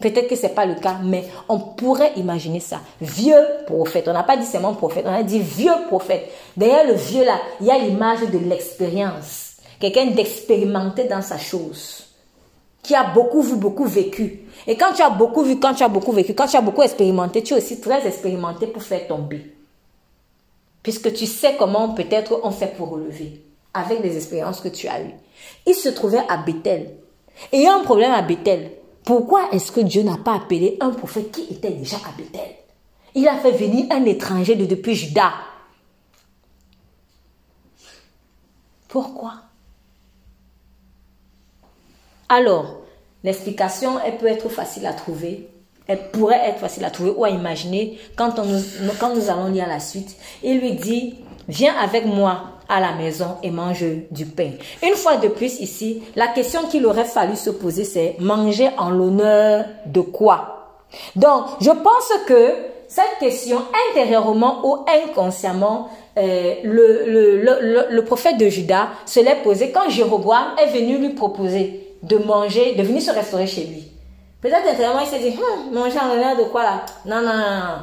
Peut-être 0.00 0.28
que 0.28 0.36
ce 0.36 0.42
n'est 0.42 0.54
pas 0.54 0.66
le 0.66 0.74
cas, 0.74 0.98
mais 1.02 1.24
on 1.48 1.58
pourrait 1.58 2.12
imaginer 2.16 2.60
ça. 2.60 2.80
Vieux 3.00 3.42
prophète. 3.66 4.08
On 4.08 4.12
n'a 4.12 4.22
pas 4.22 4.36
dit 4.36 4.46
seulement 4.46 4.74
prophète, 4.74 5.04
on 5.08 5.14
a 5.14 5.22
dit 5.22 5.38
vieux 5.38 5.72
prophète. 5.88 6.30
Derrière 6.56 6.86
le 6.86 6.94
vieux 6.94 7.24
là, 7.24 7.38
il 7.60 7.66
y 7.66 7.70
a 7.70 7.78
l'image 7.78 8.20
de 8.20 8.38
l'expérience. 8.38 9.52
Quelqu'un 9.78 10.06
d'expérimenté 10.06 11.04
dans 11.04 11.22
sa 11.22 11.38
chose. 11.38 12.06
Qui 12.82 12.94
a 12.94 13.04
beaucoup 13.04 13.40
vu, 13.40 13.56
beaucoup 13.56 13.86
vécu. 13.86 14.40
Et 14.66 14.76
quand 14.76 14.92
tu 14.94 15.00
as 15.00 15.10
beaucoup 15.10 15.42
vu, 15.42 15.58
quand 15.58 15.72
tu 15.72 15.82
as 15.82 15.88
beaucoup 15.88 16.12
vécu, 16.12 16.34
quand 16.34 16.46
tu 16.46 16.56
as 16.56 16.60
beaucoup 16.60 16.82
expérimenté, 16.82 17.42
tu 17.42 17.54
es 17.54 17.56
aussi 17.56 17.80
très 17.80 18.06
expérimenté 18.06 18.66
pour 18.66 18.82
faire 18.82 19.06
tomber. 19.06 19.54
Puisque 20.82 21.14
tu 21.14 21.24
sais 21.24 21.56
comment 21.58 21.94
peut-être 21.94 22.40
on 22.42 22.50
fait 22.50 22.74
pour 22.76 22.90
relever. 22.90 23.40
Avec 23.72 24.02
les 24.02 24.16
expériences 24.16 24.60
que 24.60 24.68
tu 24.68 24.86
as 24.86 25.00
eues. 25.00 25.14
Il 25.66 25.74
se 25.74 25.88
trouvait 25.88 26.22
à 26.28 26.36
Bethel. 26.36 26.90
Et 27.52 27.58
il 27.58 27.62
y 27.62 27.66
a 27.66 27.74
un 27.74 27.82
problème 27.82 28.12
à 28.12 28.20
Bethel. 28.20 28.70
Pourquoi 29.04 29.50
est-ce 29.52 29.70
que 29.70 29.80
Dieu 29.80 30.02
n'a 30.02 30.16
pas 30.16 30.36
appelé 30.36 30.78
un 30.80 30.90
prophète 30.90 31.30
qui 31.30 31.42
était 31.54 31.70
déjà 31.70 31.96
à 31.96 32.16
Bethel? 32.16 32.54
Il 33.14 33.28
a 33.28 33.36
fait 33.36 33.52
venir 33.52 33.86
un 33.90 34.04
étranger 34.06 34.56
de 34.56 34.64
depuis 34.64 34.94
Juda. 34.94 35.32
Pourquoi? 38.88 39.34
Alors, 42.28 42.78
l'explication, 43.22 44.00
elle 44.00 44.16
peut 44.16 44.26
être 44.26 44.48
facile 44.48 44.86
à 44.86 44.94
trouver. 44.94 45.48
Elle 45.86 46.10
pourrait 46.10 46.48
être 46.48 46.60
facile 46.60 46.84
à 46.86 46.90
trouver 46.90 47.10
ou 47.10 47.24
à 47.24 47.30
imaginer 47.30 47.98
quand, 48.16 48.36
quand 48.98 49.14
nous 49.14 49.30
allons 49.30 49.48
lire 49.48 49.68
la 49.68 49.80
suite. 49.80 50.16
Il 50.42 50.60
lui 50.60 50.72
dit, 50.72 51.16
viens 51.46 51.76
avec 51.76 52.06
moi 52.06 52.53
à 52.68 52.80
la 52.80 52.92
maison 52.92 53.36
et 53.42 53.50
mange 53.50 53.84
du 54.10 54.26
pain. 54.26 54.50
Une 54.82 54.94
fois 54.94 55.16
de 55.16 55.28
plus 55.28 55.60
ici, 55.60 56.02
la 56.16 56.28
question 56.28 56.62
qu'il 56.68 56.86
aurait 56.86 57.04
fallu 57.04 57.36
se 57.36 57.50
poser, 57.50 57.84
c'est 57.84 58.16
manger 58.20 58.70
en 58.78 58.90
l'honneur 58.90 59.64
de 59.86 60.00
quoi? 60.00 60.50
Donc, 61.16 61.44
je 61.60 61.70
pense 61.70 62.12
que 62.26 62.54
cette 62.88 63.18
question, 63.18 63.60
intérieurement 63.90 64.60
ou 64.64 64.84
inconsciemment, 64.86 65.88
euh, 66.16 66.54
le, 66.62 67.04
le, 67.06 67.86
le, 67.90 68.04
prophète 68.04 68.38
de 68.38 68.48
Juda 68.48 68.90
se 69.04 69.18
l'est 69.18 69.42
posé 69.42 69.72
quand 69.72 69.88
Jéroboam 69.90 70.54
est 70.62 70.68
venu 70.68 70.98
lui 70.98 71.08
proposer 71.10 71.96
de 72.04 72.18
manger, 72.18 72.74
de 72.74 72.82
venir 72.84 73.02
se 73.02 73.10
restaurer 73.10 73.48
chez 73.48 73.64
lui. 73.64 73.88
Peut-être 74.40 74.68
intérieurement, 74.68 75.00
il 75.00 75.06
s'est 75.08 75.18
dit, 75.18 75.36
hum, 75.36 75.74
manger 75.74 75.98
en 75.98 76.08
l'honneur 76.14 76.36
de 76.36 76.44
quoi 76.44 76.62
là? 76.62 76.86
Non, 77.06 77.20
non, 77.20 77.36
non. 77.36 77.78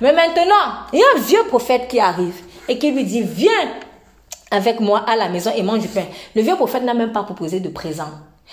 Mais 0.00 0.12
maintenant, 0.12 0.86
il 0.92 0.98
y 0.98 1.02
a 1.02 1.06
un 1.14 1.20
vieux 1.20 1.44
prophète 1.48 1.86
qui 1.88 2.00
arrive 2.00 2.40
et 2.68 2.78
qui 2.78 2.90
lui 2.90 3.04
dit, 3.04 3.22
viens 3.22 3.52
avec 4.50 4.80
moi 4.80 5.04
à 5.08 5.16
la 5.16 5.28
maison 5.28 5.50
et 5.56 5.62
mange 5.62 5.80
du 5.80 5.88
pain. 5.88 6.04
Le 6.34 6.42
vieux 6.42 6.56
prophète 6.56 6.82
n'a 6.82 6.94
même 6.94 7.12
pas 7.12 7.22
proposé 7.22 7.60
de 7.60 7.68
présent. 7.68 8.10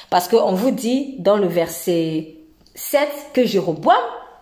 Parce 0.09 0.27
qu'on 0.27 0.53
vous 0.53 0.71
dit 0.71 1.15
dans 1.19 1.37
le 1.37 1.47
verset 1.47 2.35
7 2.75 3.07
que 3.33 3.45
Jéroboam 3.45 3.95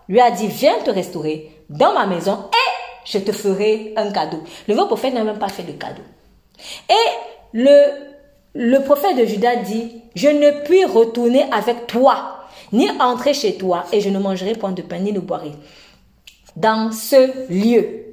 lui 0.08 0.20
a 0.20 0.30
dit, 0.30 0.48
viens 0.48 0.78
te 0.84 0.90
restaurer 0.90 1.50
dans 1.68 1.92
ma 1.92 2.06
maison 2.06 2.38
et 2.50 3.08
je 3.10 3.18
te 3.18 3.32
ferai 3.32 3.92
un 3.96 4.10
cadeau. 4.10 4.42
Le 4.68 4.74
vieux 4.74 4.86
prophète 4.86 5.14
n'a 5.14 5.24
même 5.24 5.38
pas 5.38 5.48
fait 5.48 5.62
de 5.62 5.72
cadeau. 5.72 6.02
Et 6.88 7.52
le, 7.52 7.84
le 8.54 8.78
prophète 8.80 9.16
de 9.16 9.24
Juda 9.24 9.56
dit, 9.56 10.02
je 10.14 10.28
ne 10.28 10.64
puis 10.64 10.84
retourner 10.84 11.44
avec 11.52 11.86
toi, 11.86 12.38
ni 12.72 12.88
entrer 13.00 13.34
chez 13.34 13.56
toi, 13.56 13.84
et 13.92 14.00
je 14.00 14.08
ne 14.08 14.18
mangerai 14.18 14.54
point 14.54 14.72
de 14.72 14.82
pain, 14.82 14.98
ni 14.98 15.12
ne 15.12 15.20
boirai 15.20 15.52
dans 16.56 16.92
ce 16.92 17.50
lieu. 17.50 18.11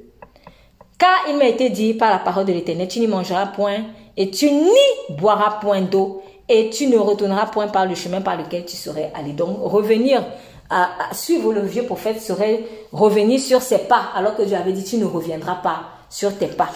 Car 1.00 1.30
il 1.30 1.38
m'a 1.38 1.46
été 1.46 1.70
dit 1.70 1.94
par 1.94 2.10
la 2.10 2.18
parole 2.18 2.44
de 2.44 2.52
l'Éternel, 2.52 2.86
tu 2.86 3.00
n'y 3.00 3.06
mangeras 3.06 3.46
point, 3.46 3.78
et 4.18 4.30
tu 4.30 4.52
n'y 4.52 5.16
boiras 5.16 5.52
point 5.52 5.80
d'eau, 5.80 6.22
et 6.46 6.68
tu 6.68 6.88
ne 6.88 6.98
retourneras 6.98 7.46
point 7.46 7.68
par 7.68 7.86
le 7.86 7.94
chemin 7.94 8.20
par 8.20 8.36
lequel 8.36 8.66
tu 8.66 8.76
serais 8.76 9.10
allé. 9.14 9.32
Donc, 9.32 9.56
revenir 9.62 10.22
à, 10.68 10.90
suivre 11.12 11.54
le 11.54 11.62
vieux 11.62 11.84
prophète 11.84 12.20
serait 12.20 12.64
revenir 12.92 13.40
sur 13.40 13.62
ses 13.62 13.78
pas, 13.78 14.10
alors 14.14 14.36
que 14.36 14.42
Dieu 14.42 14.56
avait 14.56 14.74
dit, 14.74 14.84
tu 14.84 14.98
ne 14.98 15.06
reviendras 15.06 15.54
pas 15.56 15.84
sur 16.10 16.36
tes 16.36 16.48
pas. 16.48 16.68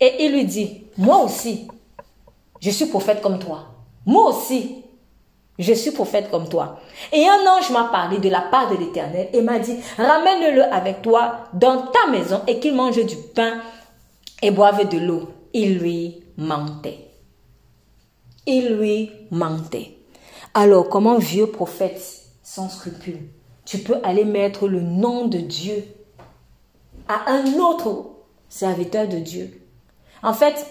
Et 0.00 0.24
il 0.24 0.32
lui 0.32 0.44
dit, 0.44 0.82
moi 0.98 1.18
aussi, 1.18 1.68
je 2.60 2.70
suis 2.70 2.86
prophète 2.86 3.20
comme 3.20 3.38
toi. 3.38 3.66
Moi 4.06 4.28
aussi, 4.30 4.82
je 5.62 5.72
suis 5.72 5.90
prophète 5.90 6.30
comme 6.30 6.48
toi. 6.48 6.80
Et 7.12 7.26
un 7.26 7.46
ange 7.46 7.70
m'a 7.70 7.84
parlé 7.84 8.18
de 8.18 8.28
la 8.28 8.40
part 8.40 8.70
de 8.70 8.76
l'Éternel 8.76 9.28
et 9.32 9.42
m'a 9.42 9.58
dit, 9.58 9.76
ramène-le 9.96 10.62
avec 10.72 11.02
toi 11.02 11.44
dans 11.52 11.86
ta 11.86 12.10
maison 12.10 12.42
et 12.46 12.58
qu'il 12.58 12.74
mange 12.74 13.04
du 13.04 13.16
pain 13.34 13.60
et 14.42 14.50
boive 14.50 14.88
de 14.88 14.98
l'eau. 14.98 15.28
Il 15.52 15.78
lui 15.78 16.24
mentait. 16.36 17.10
Il 18.46 18.76
lui 18.76 19.10
mentait. 19.30 19.98
Alors, 20.54 20.88
comme 20.88 21.06
un 21.06 21.18
vieux 21.18 21.46
prophète 21.46 22.02
sans 22.42 22.68
scrupule, 22.68 23.20
tu 23.64 23.78
peux 23.78 23.96
aller 24.02 24.24
mettre 24.24 24.68
le 24.68 24.80
nom 24.80 25.26
de 25.26 25.38
Dieu 25.38 25.84
à 27.08 27.30
un 27.30 27.54
autre 27.54 28.06
serviteur 28.48 29.08
de 29.08 29.18
Dieu? 29.18 29.62
En 30.22 30.34
fait, 30.34 30.66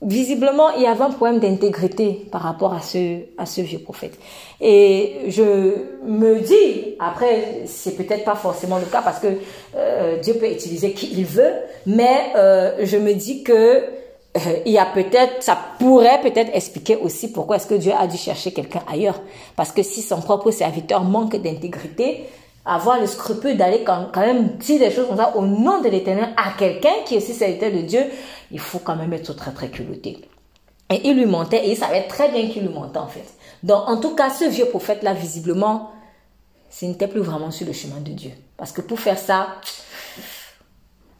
visiblement, 0.00 0.70
il 0.76 0.82
y 0.82 0.86
avait 0.86 1.02
un 1.02 1.10
problème 1.10 1.40
d'intégrité 1.40 2.26
par 2.30 2.42
rapport 2.42 2.72
à 2.72 2.80
ce, 2.80 3.20
à 3.36 3.46
ce 3.46 3.60
vieux 3.60 3.80
prophète. 3.80 4.18
Et 4.60 5.16
je 5.28 5.74
me 6.04 6.40
dis, 6.40 6.96
après, 7.00 7.62
c'est 7.66 7.96
peut-être 7.96 8.24
pas 8.24 8.36
forcément 8.36 8.78
le 8.78 8.86
cas 8.86 9.02
parce 9.02 9.18
que 9.18 9.28
euh, 9.76 10.18
Dieu 10.20 10.34
peut 10.34 10.50
utiliser 10.50 10.92
qui 10.92 11.10
il 11.16 11.24
veut, 11.24 11.52
mais 11.86 12.32
euh, 12.36 12.76
je 12.84 12.96
me 12.96 13.12
dis 13.14 13.42
que 13.42 13.52
euh, 14.36 14.40
il 14.66 14.72
y 14.72 14.78
a 14.78 14.86
peut-être, 14.86 15.42
ça 15.42 15.58
pourrait 15.78 16.20
peut-être 16.20 16.54
expliquer 16.54 16.96
aussi 16.96 17.32
pourquoi 17.32 17.56
est-ce 17.56 17.66
que 17.66 17.74
Dieu 17.74 17.92
a 17.98 18.06
dû 18.06 18.16
chercher 18.16 18.52
quelqu'un 18.52 18.82
ailleurs. 18.90 19.20
Parce 19.56 19.72
que 19.72 19.82
si 19.82 20.02
son 20.02 20.20
propre 20.20 20.50
serviteur 20.50 21.02
manque 21.02 21.36
d'intégrité, 21.36 22.24
avoir 22.68 23.00
le 23.00 23.06
scrupule 23.06 23.56
d'aller 23.56 23.82
quand, 23.84 24.14
même 24.16 24.48
dire 24.58 24.78
des 24.78 24.90
choses 24.90 25.08
comme 25.08 25.16
ça 25.16 25.34
au 25.36 25.46
nom 25.46 25.80
de 25.80 25.88
l'éternel 25.88 26.28
à 26.36 26.50
quelqu'un 26.58 26.92
qui 27.06 27.14
est 27.14 27.16
aussi 27.16 27.32
serviteur 27.32 27.72
de 27.72 27.78
Dieu, 27.78 28.00
il 28.50 28.60
faut 28.60 28.78
quand 28.78 28.96
même 28.96 29.12
être 29.12 29.32
très 29.34 29.52
très 29.52 29.68
culotté. 29.68 30.28
Et 30.90 31.08
il 31.08 31.16
lui 31.16 31.26
mentait 31.26 31.66
et 31.66 31.72
il 31.72 31.76
savait 31.76 32.06
très 32.06 32.30
bien 32.30 32.48
qu'il 32.48 32.62
lui 32.62 32.72
mentait 32.72 32.98
en 32.98 33.08
fait. 33.08 33.26
Donc 33.62 33.88
en 33.88 33.98
tout 33.98 34.14
cas, 34.14 34.30
ce 34.30 34.44
vieux 34.44 34.66
prophète-là, 34.66 35.14
visiblement, 35.14 35.90
ce 36.70 36.86
n'était 36.86 37.08
plus 37.08 37.20
vraiment 37.20 37.50
sur 37.50 37.66
le 37.66 37.72
chemin 37.72 38.00
de 38.00 38.12
Dieu. 38.12 38.30
Parce 38.56 38.72
que 38.72 38.80
pour 38.80 38.98
faire 38.98 39.18
ça, 39.18 39.48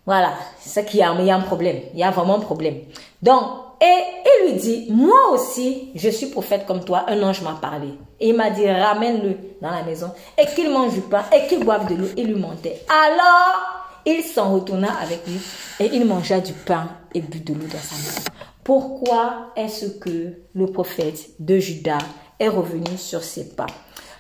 voilà, 0.07 0.33
c'est 0.59 0.71
ça 0.71 0.83
qu'il 0.83 1.01
y 1.01 1.03
a, 1.03 1.15
il 1.19 1.27
y 1.27 1.31
a 1.31 1.37
un 1.37 1.41
problème. 1.41 1.81
Il 1.93 2.01
y 2.01 2.03
a 2.03 2.11
vraiment 2.11 2.37
un 2.37 2.41
problème. 2.41 2.79
Donc, 3.23 3.43
et 3.81 4.03
il 4.25 4.53
lui 4.53 4.59
dit, 4.59 4.87
moi 4.91 5.31
aussi, 5.33 5.91
je 5.95 6.09
suis 6.09 6.27
prophète 6.27 6.67
comme 6.67 6.85
toi, 6.85 7.05
un 7.09 7.23
ange 7.23 7.43
m'a 7.43 7.53
parlé. 7.53 7.89
Et 8.19 8.31
il 8.31 8.35
m'a 8.35 8.51
dit, 8.51 8.69
ramène-le 8.69 9.37
dans 9.63 9.71
la 9.71 9.83
maison 9.85 10.11
et 10.37 10.47
qu'il 10.47 10.71
mange 10.71 10.95
du 10.95 11.01
pain 11.03 11.25
et 11.33 11.47
qu'il 11.47 11.65
boive 11.65 11.89
de 11.89 11.95
l'eau. 11.95 12.09
Il 12.17 12.27
lui 12.27 12.41
montait. 12.41 12.83
Alors, 12.89 13.88
il 14.09 14.25
s'en 14.25 14.55
retourna 14.55 14.93
avec 14.99 15.27
lui 15.27 15.39
et 15.81 15.91
il 15.93 16.05
mangea 16.07 16.41
du 16.41 16.53
pain 16.53 16.89
et 17.15 17.21
but 17.21 17.47
de 17.47 17.55
l'eau 17.55 17.67
dans 17.67 17.79
sa 17.79 17.97
maison. 17.97 18.23
Pourquoi 18.65 19.53
est-ce 19.57 19.87
que 19.99 20.35
le 20.55 20.67
prophète 20.67 21.31
de 21.39 21.59
Juda 21.59 21.99
est 22.39 22.49
revenu 22.49 22.97
sur 22.97 23.23
ses 23.23 23.51
pas? 23.51 23.67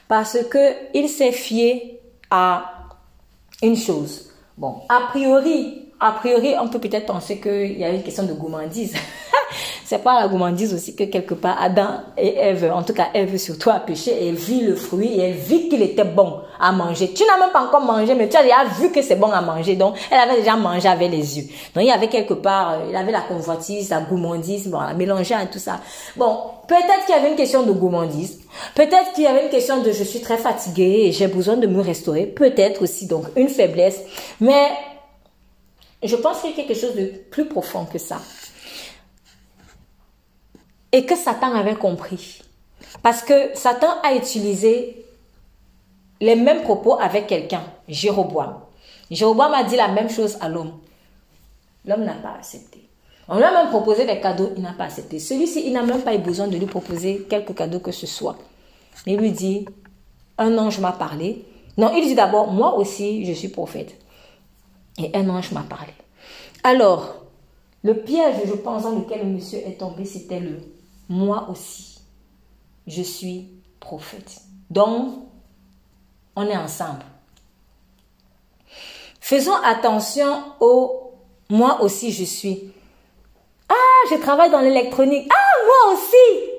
Parce 0.09 0.39
que 0.51 0.74
il 0.94 1.09
s'est 1.09 1.32
fié 1.32 2.01
à 2.31 2.89
une 3.62 3.77
chose. 3.77 4.31
Bon, 4.56 4.82
a 4.89 5.09
priori, 5.09 5.88
a 6.00 6.12
priori, 6.12 6.54
on 6.60 6.68
peut 6.68 6.78
peut-être 6.78 7.06
penser 7.06 7.38
qu'il 7.38 7.78
y 7.78 7.84
a 7.84 7.90
une 7.90 8.02
question 8.02 8.22
de 8.22 8.32
gourmandise. 8.32 8.94
c'est 9.84 10.02
pas 10.02 10.20
la 10.20 10.28
gourmandise 10.28 10.74
aussi 10.74 10.94
que 10.94 11.04
quelque 11.04 11.34
part 11.34 11.56
Adam 11.60 12.02
et 12.16 12.36
Ève, 12.36 12.70
en 12.74 12.82
tout 12.82 12.92
cas 12.92 13.08
Ève 13.14 13.36
surtout 13.38 13.70
a 13.70 13.80
péché 13.80 14.10
et 14.10 14.28
elle 14.28 14.34
vit 14.34 14.60
le 14.60 14.76
fruit 14.76 15.14
et 15.14 15.20
elle 15.20 15.34
vit 15.34 15.68
qu'il 15.68 15.82
était 15.82 16.04
bon 16.04 16.40
à 16.60 16.72
manger. 16.72 17.12
Tu 17.12 17.24
n'as 17.24 17.38
même 17.38 17.52
pas 17.52 17.62
encore 17.62 17.80
mangé, 17.80 18.14
mais 18.14 18.28
tu 18.28 18.36
as 18.36 18.42
déjà 18.42 18.64
vu 18.78 18.90
que 18.90 19.00
c'est 19.00 19.16
bon 19.16 19.30
à 19.30 19.40
manger. 19.40 19.76
Donc, 19.76 19.96
elle 20.10 20.18
avait 20.18 20.38
déjà 20.40 20.56
mangé 20.56 20.88
avec 20.88 21.10
les 21.10 21.38
yeux. 21.38 21.44
Donc, 21.74 21.84
il 21.84 21.86
y 21.86 21.90
avait 21.90 22.08
quelque 22.08 22.34
part, 22.34 22.72
euh, 22.72 22.86
il 22.90 22.96
avait 22.96 23.12
la 23.12 23.22
convoitise, 23.22 23.90
la 23.90 24.00
gourmandise, 24.00 24.68
bon, 24.68 24.80
la 24.80 24.94
mélanger 24.94 25.34
et 25.42 25.46
tout 25.50 25.58
ça. 25.58 25.80
Bon, 26.16 26.36
peut-être 26.66 27.06
qu'il 27.06 27.14
y 27.14 27.18
avait 27.18 27.30
une 27.30 27.36
question 27.36 27.62
de 27.62 27.72
gourmandise. 27.72 28.38
Peut-être 28.74 29.12
qu'il 29.14 29.24
y 29.24 29.26
avait 29.26 29.44
une 29.44 29.50
question 29.50 29.82
de 29.82 29.92
je 29.92 30.04
suis 30.04 30.20
très 30.20 30.36
fatiguée 30.36 31.06
et 31.06 31.12
j'ai 31.12 31.28
besoin 31.28 31.56
de 31.56 31.66
me 31.66 31.80
restaurer. 31.80 32.26
Peut-être 32.26 32.82
aussi, 32.82 33.06
donc, 33.06 33.24
une 33.36 33.48
faiblesse. 33.48 34.00
Mais, 34.40 34.68
je 36.02 36.16
pense 36.16 36.40
qu'il 36.40 36.50
y 36.50 36.52
a 36.52 36.56
quelque 36.56 36.74
chose 36.74 36.94
de 36.94 37.06
plus 37.30 37.46
profond 37.46 37.84
que 37.84 37.98
ça 37.98 38.20
et 40.92 41.04
que 41.04 41.16
Satan 41.16 41.54
avait 41.54 41.74
compris. 41.74 42.42
Parce 43.02 43.22
que 43.22 43.54
Satan 43.54 44.00
a 44.02 44.14
utilisé 44.14 45.04
les 46.20 46.36
mêmes 46.36 46.62
propos 46.62 46.98
avec 47.00 47.26
quelqu'un, 47.26 47.62
Jéroboam. 47.88 48.60
Jéroboam 49.10 49.52
a 49.54 49.64
dit 49.64 49.76
la 49.76 49.88
même 49.88 50.10
chose 50.10 50.36
à 50.40 50.48
l'homme. 50.48 50.78
L'homme 51.84 52.04
n'a 52.04 52.14
pas 52.14 52.34
accepté. 52.36 52.88
On 53.28 53.36
lui 53.36 53.44
a 53.44 53.52
même 53.52 53.68
proposé 53.68 54.06
des 54.06 54.20
cadeaux, 54.20 54.50
il 54.56 54.62
n'a 54.62 54.72
pas 54.72 54.84
accepté. 54.84 55.18
Celui-ci, 55.18 55.62
il 55.66 55.72
n'a 55.72 55.82
même 55.82 56.00
pas 56.00 56.14
eu 56.14 56.18
besoin 56.18 56.48
de 56.48 56.56
lui 56.56 56.66
proposer 56.66 57.26
quelques 57.28 57.54
cadeaux 57.54 57.80
que 57.80 57.92
ce 57.92 58.06
soit. 58.06 58.36
Il 59.06 59.18
lui 59.18 59.32
dit, 59.32 59.66
un 60.38 60.56
ange 60.56 60.80
m'a 60.80 60.92
parlé. 60.92 61.44
Non, 61.76 61.92
il 61.94 62.06
dit 62.06 62.14
d'abord, 62.14 62.50
moi 62.50 62.76
aussi, 62.76 63.24
je 63.26 63.32
suis 63.32 63.48
prophète. 63.48 63.94
Et 64.98 65.10
un 65.14 65.28
ange 65.28 65.52
m'a 65.52 65.62
parlé. 65.62 65.92
Alors, 66.64 67.14
le 67.82 67.94
piège, 67.94 68.36
je 68.46 68.54
pense, 68.54 68.82
dans 68.82 68.98
lequel 68.98 69.20
le 69.20 69.32
monsieur 69.32 69.58
est 69.58 69.78
tombé, 69.78 70.04
c'était 70.04 70.40
le 70.40 70.60
moi 71.08 71.48
aussi, 71.50 72.00
je 72.86 73.02
suis 73.02 73.48
prophète. 73.80 74.42
Donc, 74.68 75.14
on 76.36 76.46
est 76.46 76.56
ensemble. 76.56 77.04
Faisons 79.20 79.56
attention 79.64 80.42
au 80.60 81.12
moi 81.50 81.82
aussi 81.82 82.12
je 82.12 82.24
suis. 82.24 82.72
Ah, 83.68 84.08
je 84.10 84.16
travaille 84.16 84.50
dans 84.50 84.60
l'électronique. 84.60 85.30
Ah, 85.30 85.64
moi 85.66 85.94
aussi. 85.94 86.50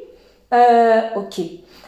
Euh, 0.53 1.01
ok. 1.15 1.41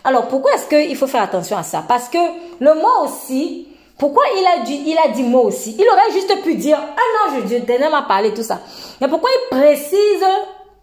Alors, 0.03 0.27
pourquoi 0.27 0.53
est-ce 0.53 0.67
qu'il 0.67 0.95
faut 0.95 1.07
faire 1.07 1.23
attention 1.23 1.57
à 1.57 1.63
ça? 1.63 1.83
Parce 1.87 2.09
que 2.09 2.17
le 2.59 2.73
moi 2.79 3.03
aussi, 3.03 3.67
pourquoi 4.01 4.23
il 4.35 4.43
a 4.47 4.63
dit, 4.63 4.81
il 4.87 4.97
a 4.97 5.09
dit 5.09 5.21
moi 5.21 5.41
aussi? 5.41 5.75
Il 5.77 5.87
aurait 5.87 6.11
juste 6.11 6.41
pu 6.41 6.55
dire, 6.55 6.79
ah 6.81 7.29
non, 7.29 7.39
je, 7.39 7.57
Dieu 7.57 7.63
m'a 7.91 8.01
parlé, 8.01 8.33
tout 8.33 8.41
ça. 8.41 8.59
Mais 8.99 9.07
pourquoi 9.07 9.29
il 9.29 9.55
précise 9.55 10.25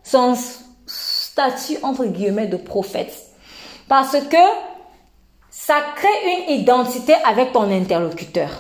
son, 0.05 0.36
statut 0.86 1.78
entre 1.82 2.05
guillemets 2.05 2.47
de 2.47 2.57
prophète? 2.57 3.12
Parce 3.89 4.12
que 4.12 4.36
ça 5.51 5.78
crée 5.97 6.47
une 6.47 6.61
identité 6.61 7.12
avec 7.24 7.53
ton 7.53 7.69
interlocuteur. 7.73 8.51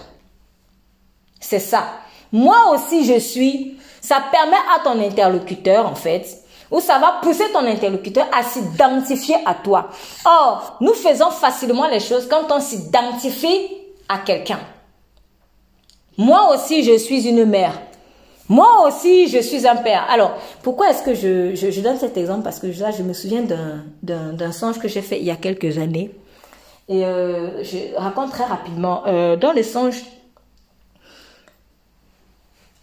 C'est 1.38 1.60
ça. 1.60 1.84
Moi 2.32 2.72
aussi 2.74 3.04
je 3.04 3.20
suis. 3.20 3.78
Ça 4.00 4.24
permet 4.32 4.56
à 4.74 4.80
ton 4.82 5.00
interlocuteur 5.00 5.86
en 5.86 5.94
fait, 5.94 6.26
ou 6.72 6.80
ça 6.80 6.98
va 6.98 7.20
pousser 7.22 7.48
ton 7.52 7.64
interlocuteur 7.64 8.26
à 8.36 8.42
s'identifier 8.42 9.36
à 9.46 9.54
toi. 9.54 9.90
Or, 10.24 10.78
nous 10.80 10.94
faisons 10.94 11.30
facilement 11.30 11.86
les 11.86 12.00
choses 12.00 12.26
quand 12.28 12.50
on 12.50 12.58
s'identifie 12.58 13.77
à 14.08 14.18
quelqu'un. 14.18 14.60
Moi 16.16 16.54
aussi 16.54 16.84
je 16.84 16.96
suis 16.96 17.28
une 17.28 17.44
mère. 17.44 17.78
Moi 18.48 18.86
aussi, 18.86 19.28
je 19.28 19.38
suis 19.40 19.66
un 19.66 19.76
père. 19.76 20.06
Alors, 20.08 20.32
pourquoi 20.62 20.90
est-ce 20.90 21.02
que 21.02 21.14
je, 21.14 21.80
donne 21.82 21.98
cet 21.98 22.16
exemple? 22.16 22.42
Parce 22.42 22.58
que 22.58 22.66
là, 22.80 22.90
je 22.90 23.02
me 23.02 23.12
souviens 23.12 23.42
d'un 24.02 24.52
songe 24.52 24.78
que 24.78 24.88
j'ai 24.88 25.02
fait 25.02 25.18
il 25.18 25.24
y 25.24 25.30
a 25.30 25.36
quelques 25.36 25.76
années. 25.76 26.10
Et 26.88 27.04
euh, 27.04 27.62
je 27.62 27.94
raconte 27.96 28.30
très 28.30 28.44
rapidement. 28.44 29.02
Euh, 29.06 29.36
dans 29.36 29.52
les 29.52 29.62
songes, 29.62 30.02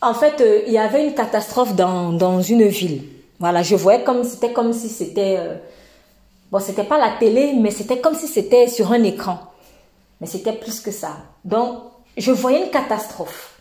en 0.02 0.14
fait, 0.14 0.39
euh, 0.41 0.61
il 0.68 0.73
y 0.73 0.77
avait 0.77 1.07
une 1.07 1.15
catastrophe 1.15 1.76
dans, 1.76 2.11
dans 2.11 2.41
une 2.41 2.68
ville. 2.68 3.02
Voilà, 3.39 3.64
je 3.64 3.76
voyais 3.76 4.03
comme 4.03 4.23
c'était 4.23 4.53
comme 4.53 4.72
si 4.72 4.88
c'était 4.88 5.39
bon, 6.52 6.60
c'était 6.60 6.84
pas 6.84 6.99
la 6.99 7.18
télé, 7.19 7.53
mais 7.60 7.72
c'était 7.72 7.99
comme 7.99 8.14
si 8.14 8.27
c'était 8.27 8.68
sur 8.68 8.91
un 8.91 9.03
écran. 9.03 9.39
Mais 10.22 10.28
c'était 10.28 10.54
plus 10.54 10.80
que 10.80 10.92
ça. 10.92 11.18
Donc, 11.44 11.80
je 12.18 12.32
voyais 12.32 12.64
une 12.66 12.72
catastrophe. 12.72 13.60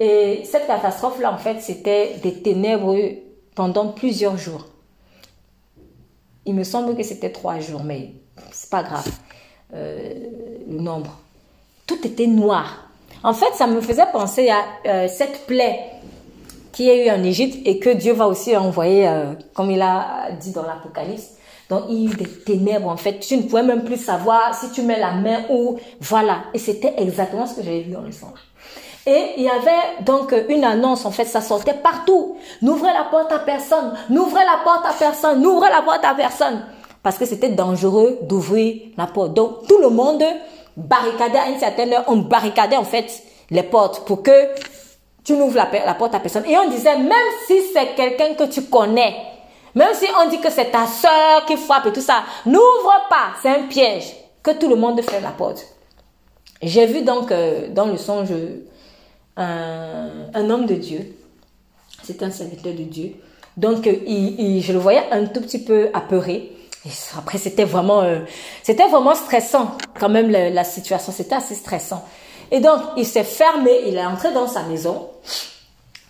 Et 0.00 0.42
cette 0.44 0.66
catastrophe-là, 0.66 1.32
en 1.32 1.38
fait, 1.38 1.60
c'était 1.60 2.14
des 2.22 2.42
ténèbres 2.42 2.96
pendant 3.54 3.88
plusieurs 3.88 4.36
jours. 4.36 4.66
Il 6.46 6.54
me 6.54 6.64
semble 6.64 6.96
que 6.96 7.02
c'était 7.02 7.30
trois 7.30 7.60
jours, 7.60 7.84
mais 7.84 8.12
c'est 8.50 8.70
pas 8.70 8.82
grave. 8.82 9.08
Euh, 9.74 10.14
le 10.68 10.80
nombre. 10.80 11.18
Tout 11.86 12.06
était 12.06 12.26
noir. 12.26 12.90
En 13.22 13.32
fait, 13.32 13.52
ça 13.54 13.66
me 13.66 13.80
faisait 13.80 14.06
penser 14.12 14.50
à 14.50 14.62
euh, 14.86 15.08
cette 15.08 15.46
plaie 15.46 15.80
qui 16.72 16.90
est 16.90 17.06
eu 17.06 17.10
en 17.10 17.22
Égypte 17.22 17.58
et 17.64 17.78
que 17.78 17.90
Dieu 17.90 18.12
va 18.12 18.26
aussi 18.26 18.56
envoyer, 18.56 19.08
euh, 19.08 19.32
comme 19.54 19.70
il 19.70 19.80
a 19.80 20.32
dit 20.40 20.52
dans 20.52 20.62
l'Apocalypse. 20.62 21.36
Donc, 21.70 21.84
il 21.88 22.04
y 22.04 22.08
a 22.08 22.12
eu 22.12 22.14
des 22.14 22.28
ténèbres, 22.28 22.88
en 22.88 22.96
fait. 22.96 23.20
Tu 23.20 23.36
ne 23.36 23.42
pouvais 23.42 23.62
même 23.62 23.84
plus 23.84 23.96
savoir 23.96 24.54
si 24.54 24.70
tu 24.70 24.82
mets 24.82 24.98
la 24.98 25.12
main 25.12 25.44
où. 25.50 25.78
Voilà. 26.00 26.44
Et 26.52 26.58
c'était 26.58 26.94
exactement 26.98 27.46
ce 27.46 27.54
que 27.54 27.62
j'avais 27.62 27.80
vu 27.80 27.92
dans 27.92 28.02
le 28.02 28.12
songe. 28.12 28.38
Et 29.06 29.32
il 29.36 29.42
y 29.42 29.50
avait 29.50 30.02
donc 30.04 30.34
une 30.48 30.64
annonce, 30.64 31.04
en 31.04 31.10
fait, 31.10 31.26
ça 31.26 31.40
sortait 31.40 31.74
partout. 31.74 32.36
N'ouvrez 32.62 32.92
la 32.92 33.04
porte 33.04 33.32
à 33.32 33.38
personne, 33.38 33.92
n'ouvrez 34.08 34.44
la 34.44 34.62
porte 34.64 34.86
à 34.86 34.94
personne, 34.98 35.42
n'ouvrez 35.42 35.68
la 35.68 35.82
porte 35.82 36.04
à 36.04 36.14
personne. 36.14 36.64
Parce 37.02 37.18
que 37.18 37.26
c'était 37.26 37.50
dangereux 37.50 38.18
d'ouvrir 38.22 38.76
la 38.96 39.06
porte. 39.06 39.34
Donc, 39.34 39.66
tout 39.68 39.78
le 39.78 39.90
monde 39.90 40.24
barricadait 40.76 41.38
à 41.38 41.48
une 41.48 41.58
certaine 41.58 41.92
heure, 41.92 42.04
on 42.08 42.16
barricadait 42.16 42.76
en 42.76 42.84
fait 42.84 43.22
les 43.50 43.62
portes 43.62 44.06
pour 44.06 44.22
que 44.22 44.48
tu 45.22 45.34
n'ouvres 45.34 45.56
la, 45.56 45.94
porte 45.94 46.14
à 46.14 46.20
personne. 46.20 46.44
Et 46.46 46.56
on 46.56 46.68
disait, 46.68 46.96
même 46.96 47.12
si 47.46 47.60
c'est 47.72 47.94
quelqu'un 47.94 48.34
que 48.34 48.44
tu 48.44 48.62
connais, 48.62 49.14
même 49.74 49.94
si 49.94 50.06
on 50.20 50.28
dit 50.28 50.40
que 50.40 50.50
c'est 50.50 50.70
ta 50.70 50.86
soeur 50.86 51.44
qui 51.46 51.56
frappe 51.56 51.86
et 51.86 51.92
tout 51.92 52.00
ça, 52.00 52.24
n'ouvre 52.46 53.06
pas, 53.08 53.32
c'est 53.42 53.48
un 53.48 53.62
piège. 53.62 54.14
Que 54.42 54.52
tout 54.52 54.68
le 54.68 54.76
monde 54.76 55.00
ferme 55.02 55.22
la 55.22 55.30
porte. 55.30 55.66
J'ai 56.62 56.86
vu 56.86 57.02
donc 57.02 57.32
euh, 57.32 57.68
dans 57.70 57.86
le 57.86 57.96
songe 57.96 58.28
un, 59.36 60.50
homme 60.50 60.66
de 60.66 60.74
Dieu. 60.74 61.16
C'est 62.02 62.22
un 62.22 62.30
serviteur 62.30 62.74
de 62.74 62.82
Dieu. 62.82 63.14
Donc, 63.56 63.86
euh, 63.86 63.94
je 64.06 64.72
le 64.72 64.78
voyais 64.78 65.04
un 65.10 65.24
tout 65.26 65.40
petit 65.40 65.64
peu 65.64 65.88
apeuré. 65.94 66.52
Après, 67.16 67.38
c'était 67.38 67.64
vraiment, 67.64 68.02
euh, 68.02 68.20
c'était 68.62 68.86
vraiment 68.86 69.14
stressant 69.14 69.78
quand 69.98 70.10
même 70.10 70.30
la 70.30 70.64
situation. 70.64 71.12
C'était 71.12 71.36
assez 71.36 71.54
stressant. 71.54 72.04
Et 72.50 72.60
donc, 72.60 72.80
il 72.98 73.06
s'est 73.06 73.24
fermé, 73.24 73.70
il 73.86 73.96
est 73.96 74.04
entré 74.04 74.32
dans 74.32 74.46
sa 74.46 74.62
maison 74.64 75.08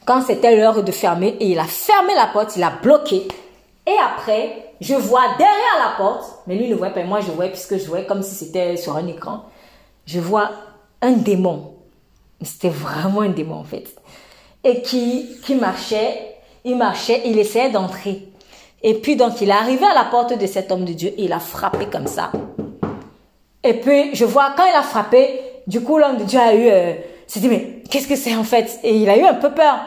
quand 0.04 0.22
c'était 0.22 0.56
l'heure 0.56 0.82
de 0.82 0.92
fermer 0.92 1.36
et 1.40 1.50
il 1.50 1.58
a 1.58 1.64
fermé 1.64 2.14
la 2.14 2.26
porte, 2.26 2.56
il 2.56 2.62
a 2.62 2.70
bloqué. 2.70 3.26
Et 3.86 3.97
après, 4.02 4.73
je 4.81 4.94
vois 4.94 5.36
derrière 5.36 5.78
la 5.85 5.97
porte, 5.97 6.24
mais 6.47 6.55
lui 6.55 6.69
ne 6.69 6.74
voit 6.74 6.90
pas, 6.90 7.02
moi 7.05 7.20
je 7.20 7.31
vois 7.31 7.48
puisque 7.48 7.78
je 7.78 7.86
voyais 7.86 8.06
comme 8.06 8.23
si 8.23 8.35
c'était 8.35 8.77
sur 8.77 8.97
un 8.97 9.06
écran, 9.06 9.44
je 10.06 10.20
vois 10.20 10.51
un 11.02 11.12
démon. 11.12 11.74
C'était 12.43 12.70
vraiment 12.70 13.20
un 13.20 13.28
démon 13.28 13.56
en 13.56 13.65
fait. 13.65 13.94
Et 14.65 14.81
qui, 14.82 15.28
qui 15.44 15.55
marchait, 15.55 16.36
il 16.65 16.77
marchait, 16.77 17.23
il 17.27 17.39
essayait 17.39 17.70
d'entrer. 17.70 18.28
Et 18.82 18.94
puis 18.94 19.16
donc 19.16 19.40
il 19.40 19.51
est 19.51 19.52
arrivé 19.52 19.85
à 19.85 19.94
la 19.94 20.05
porte 20.05 20.39
de 20.39 20.47
cet 20.47 20.73
homme 20.73 20.85
de 20.85 20.93
Dieu 20.93 21.11
et 21.16 21.24
il 21.24 21.32
a 21.32 21.40
frappé 21.40 21.86
comme 21.86 22.06
ça. 22.06 22.32
Et 23.62 23.74
puis 23.74 24.15
je 24.15 24.24
vois 24.24 24.55
quand 24.56 24.65
il 24.65 24.74
a 24.74 24.82
frappé, 24.82 25.40
du 25.66 25.81
coup, 25.81 25.98
l'homme 25.98 26.19
de 26.19 26.24
Dieu 26.24 26.39
a 26.39 26.55
eu, 26.55 26.69
euh, 26.69 26.93
s'est 27.27 27.40
dit, 27.40 27.48
mais 27.48 27.82
qu'est-ce 27.90 28.09
que 28.09 28.16
c'est 28.16 28.36
en 28.36 28.44
fait? 28.44 28.78
Et 28.82 28.97
il 28.97 29.09
a 29.09 29.16
eu 29.16 29.24
un 29.24 29.35
peu 29.35 29.51
peur. 29.51 29.78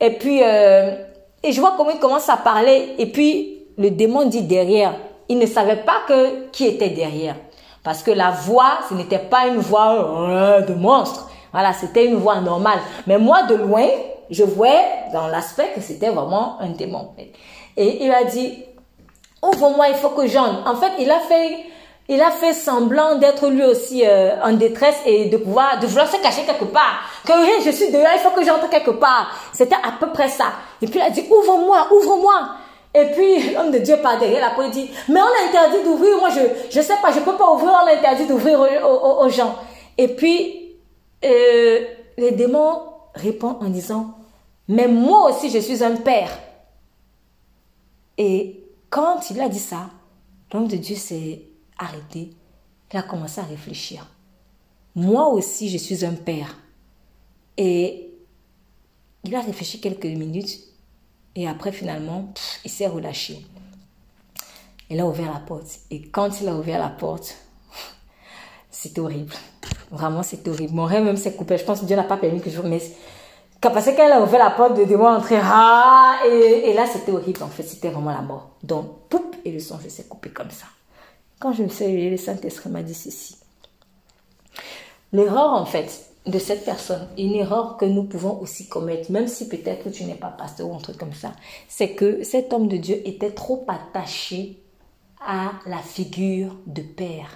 Et 0.00 0.10
puis, 0.10 0.40
euh, 0.42 0.94
et 1.42 1.52
je 1.52 1.60
vois 1.60 1.74
comment 1.76 1.90
il 1.90 1.98
commence 1.98 2.28
à 2.28 2.36
parler. 2.36 2.94
Et 2.98 3.06
puis, 3.06 3.64
le 3.78 3.90
démon 3.90 4.26
dit 4.26 4.42
derrière. 4.42 4.94
Il 5.28 5.38
ne 5.38 5.46
savait 5.46 5.82
pas 5.84 6.02
que 6.06 6.48
qui 6.50 6.66
était 6.66 6.90
derrière. 6.90 7.36
Parce 7.82 8.02
que 8.02 8.10
la 8.10 8.30
voix, 8.30 8.78
ce 8.88 8.94
n'était 8.94 9.18
pas 9.18 9.46
une 9.46 9.58
voix 9.58 9.94
euh, 10.28 10.60
de 10.62 10.74
monstre. 10.74 11.28
Voilà, 11.52 11.72
c'était 11.72 12.06
une 12.06 12.16
voix 12.16 12.40
normale. 12.40 12.78
Mais 13.06 13.18
moi, 13.18 13.44
de 13.44 13.54
loin, 13.54 13.86
je 14.30 14.44
voyais 14.44 14.84
dans 15.12 15.28
l'aspect 15.28 15.72
que 15.74 15.80
c'était 15.80 16.10
vraiment 16.10 16.60
un 16.60 16.70
démon. 16.70 17.10
Et 17.76 18.04
il 18.04 18.10
a 18.12 18.24
dit, 18.24 18.64
ouvre-moi, 19.42 19.88
il 19.88 19.94
faut 19.94 20.10
que 20.10 20.26
j'entre. 20.26 20.68
En 20.68 20.76
fait, 20.76 20.92
il 20.98 21.10
a 21.10 21.20
fait 21.20 21.58
il 22.08 22.20
a 22.20 22.30
fait 22.30 22.52
semblant 22.52 23.16
d'être 23.16 23.48
lui 23.48 23.64
aussi 23.64 24.06
euh, 24.06 24.40
en 24.42 24.52
détresse 24.52 24.96
et 25.04 25.26
de 25.26 25.36
pouvoir, 25.38 25.80
de 25.80 25.86
vouloir 25.86 26.06
se 26.06 26.20
cacher 26.20 26.42
quelque 26.44 26.66
part. 26.66 27.00
Que 27.24 27.32
je 27.64 27.70
suis 27.70 27.90
dehors, 27.90 28.06
il 28.14 28.20
faut 28.20 28.30
que 28.30 28.44
j'entre 28.44 28.70
quelque 28.70 28.92
part. 28.92 29.32
C'était 29.52 29.74
à 29.74 29.92
peu 29.98 30.12
près 30.12 30.28
ça. 30.28 30.52
Et 30.80 30.86
puis 30.86 31.00
il 31.00 31.02
a 31.02 31.10
dit, 31.10 31.24
ouvre-moi, 31.28 31.88
ouvre-moi. 31.92 32.50
Et 32.94 33.06
puis 33.06 33.50
l'homme 33.54 33.72
de 33.72 33.78
Dieu 33.78 33.96
part 33.96 34.18
derrière 34.18 34.40
la 34.40 34.54
porte 34.54 34.70
dit, 34.70 34.88
mais 35.08 35.20
on 35.20 35.24
a 35.24 35.48
interdit 35.48 35.82
d'ouvrir. 35.82 36.16
Moi, 36.18 36.28
je, 36.30 36.70
je 36.70 36.80
sais 36.80 36.96
pas, 37.02 37.10
je 37.10 37.18
peux 37.20 37.36
pas 37.36 37.52
ouvrir, 37.52 37.72
on 37.72 37.86
a 37.86 37.96
interdit 37.96 38.26
d'ouvrir 38.26 38.60
aux, 38.60 39.28
gens. 39.28 39.56
Et 39.98 40.08
puis, 40.08 40.76
euh, 41.24 41.80
les 42.16 42.30
démons 42.30 42.82
répondent 43.14 43.58
en 43.62 43.68
disant, 43.68 44.14
mais 44.68 44.86
moi 44.86 45.30
aussi, 45.30 45.50
je 45.50 45.58
suis 45.58 45.82
un 45.82 45.96
père. 45.96 46.30
Et 48.16 48.62
quand 48.90 49.28
il 49.30 49.40
a 49.40 49.48
dit 49.48 49.58
ça, 49.58 49.88
l'homme 50.52 50.68
de 50.68 50.76
Dieu 50.76 50.94
s'est 50.94 51.42
arrêté, 51.78 52.30
il 52.92 52.96
a 52.96 53.02
commencé 53.02 53.40
à 53.40 53.44
réfléchir. 53.44 54.06
Moi 54.94 55.28
aussi, 55.28 55.68
je 55.68 55.76
suis 55.76 56.04
un 56.04 56.14
père. 56.14 56.56
Et 57.56 58.10
il 59.24 59.34
a 59.34 59.40
réfléchi 59.40 59.80
quelques 59.80 60.04
minutes 60.04 60.58
et 61.36 61.46
après, 61.46 61.70
finalement, 61.70 62.32
il 62.64 62.70
s'est 62.70 62.86
relâché. 62.86 63.46
Il 64.88 65.00
a 65.00 65.06
ouvert 65.06 65.32
la 65.32 65.40
porte. 65.40 65.66
Et 65.90 66.08
quand 66.08 66.40
il 66.40 66.48
a 66.48 66.54
ouvert 66.54 66.78
la 66.78 66.88
porte, 66.88 67.36
c'était 68.70 69.00
horrible. 69.00 69.34
Vraiment, 69.90 70.22
c'était 70.22 70.48
horrible. 70.48 70.72
Mon 70.72 70.84
rêve 70.84 71.04
même 71.04 71.16
s'est 71.16 71.34
coupé. 71.34 71.58
Je 71.58 71.64
pense 71.64 71.80
que 71.80 71.84
Dieu 71.84 71.96
n'a 71.96 72.04
pas 72.04 72.16
permis 72.16 72.40
que 72.40 72.50
je... 72.50 72.60
Mais 72.62 72.80
parce 73.60 73.86
qu'elle 73.86 74.12
a 74.12 74.22
ouvert 74.22 74.38
la 74.38 74.50
porte 74.50 74.76
de 74.76 74.96
moi 74.96 75.14
entrer. 75.14 75.38
Ah, 75.42 76.20
et, 76.26 76.70
et 76.70 76.72
là, 76.72 76.86
c'était 76.86 77.12
horrible. 77.12 77.42
En 77.42 77.48
fait, 77.48 77.64
c'était 77.64 77.90
vraiment 77.90 78.12
la 78.12 78.22
mort. 78.22 78.50
Donc, 78.62 79.08
poup, 79.10 79.36
et 79.44 79.52
le 79.52 79.60
son 79.60 79.78
s'est 79.78 80.04
coupé 80.04 80.30
comme 80.30 80.50
ça. 80.50 80.66
Quand 81.38 81.52
je 81.52 81.62
me 81.62 81.68
suis 81.68 81.84
réveillée, 81.84 82.10
le 82.10 82.16
Saint-Esprit 82.16 82.70
m'a 82.70 82.82
dit 82.82 82.94
ceci. 82.94 83.36
L'erreur, 85.12 85.52
en 85.52 85.66
fait, 85.66 86.06
de 86.26 86.38
cette 86.38 86.64
personne, 86.64 87.08
une 87.18 87.34
erreur 87.34 87.76
que 87.76 87.84
nous 87.84 88.04
pouvons 88.04 88.40
aussi 88.40 88.68
commettre, 88.68 89.12
même 89.12 89.28
si 89.28 89.48
peut-être 89.48 89.90
tu 89.90 90.04
n'es 90.04 90.14
pas 90.14 90.28
pasteur 90.28 90.68
ou 90.68 90.74
un 90.74 90.78
truc 90.78 90.96
comme 90.96 91.12
ça, 91.12 91.32
c'est 91.68 91.90
que 91.90 92.24
cet 92.24 92.52
homme 92.52 92.68
de 92.68 92.76
Dieu 92.76 93.00
était 93.04 93.30
trop 93.30 93.64
attaché 93.68 94.58
à 95.20 95.52
la 95.66 95.78
figure 95.78 96.56
de 96.66 96.82
père. 96.82 97.28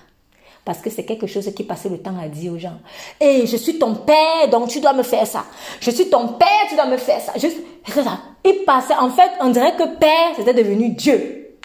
Parce 0.64 0.80
que 0.80 0.90
c'est 0.90 1.04
quelque 1.04 1.26
chose 1.26 1.52
qui 1.54 1.64
passait 1.64 1.88
le 1.88 1.98
temps 1.98 2.18
à 2.18 2.28
dire 2.28 2.52
aux 2.52 2.58
gens. 2.58 2.78
Et 3.20 3.46
je 3.46 3.56
suis 3.56 3.78
ton 3.78 3.94
père, 3.94 4.48
donc 4.50 4.68
tu 4.68 4.80
dois 4.80 4.92
me 4.92 5.02
faire 5.02 5.26
ça. 5.26 5.44
Je 5.80 5.90
suis 5.90 6.10
ton 6.10 6.28
père, 6.34 6.48
tu 6.68 6.74
dois 6.74 6.86
me 6.86 6.96
faire 6.96 7.20
ça. 7.20 7.32
Juste, 7.38 7.58
ça. 7.86 8.20
Il 8.44 8.64
passait, 8.66 8.94
en 8.94 9.10
fait, 9.10 9.30
on 9.40 9.50
dirait 9.50 9.76
que 9.76 9.96
père, 9.96 10.32
c'était 10.36 10.54
devenu 10.54 10.90
Dieu. 10.90 11.56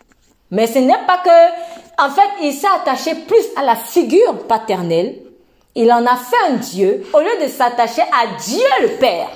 Mais 0.52 0.68
ce 0.68 0.80
n'est 0.80 1.06
pas 1.06 1.18
que 1.24 1.75
en 1.98 2.10
fait, 2.10 2.30
il 2.42 2.54
s'est 2.54 2.68
attaché 2.68 3.16
plus 3.16 3.46
à 3.56 3.64
la 3.64 3.76
figure 3.76 4.48
paternelle. 4.48 5.22
Il 5.76 5.92
en 5.92 6.06
a 6.06 6.16
fait 6.16 6.36
un 6.50 6.56
Dieu 6.56 7.06
au 7.14 7.20
lieu 7.20 7.44
de 7.44 7.48
s'attacher 7.48 8.02
à 8.02 8.28
Dieu 8.42 8.64
le 8.82 8.98
Père. 8.98 9.30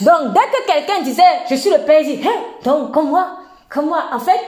Donc, 0.00 0.32
dès 0.32 0.40
que 0.40 0.66
quelqu'un 0.66 1.02
disait, 1.02 1.22
je 1.50 1.54
suis 1.54 1.70
le 1.70 1.84
Père, 1.84 2.00
il 2.00 2.18
dit, 2.18 2.28
hein, 2.28 2.42
donc, 2.64 2.92
comme 2.92 3.10
moi, 3.10 3.38
comme 3.68 3.86
moi. 3.86 4.04
En 4.12 4.18
fait, 4.18 4.40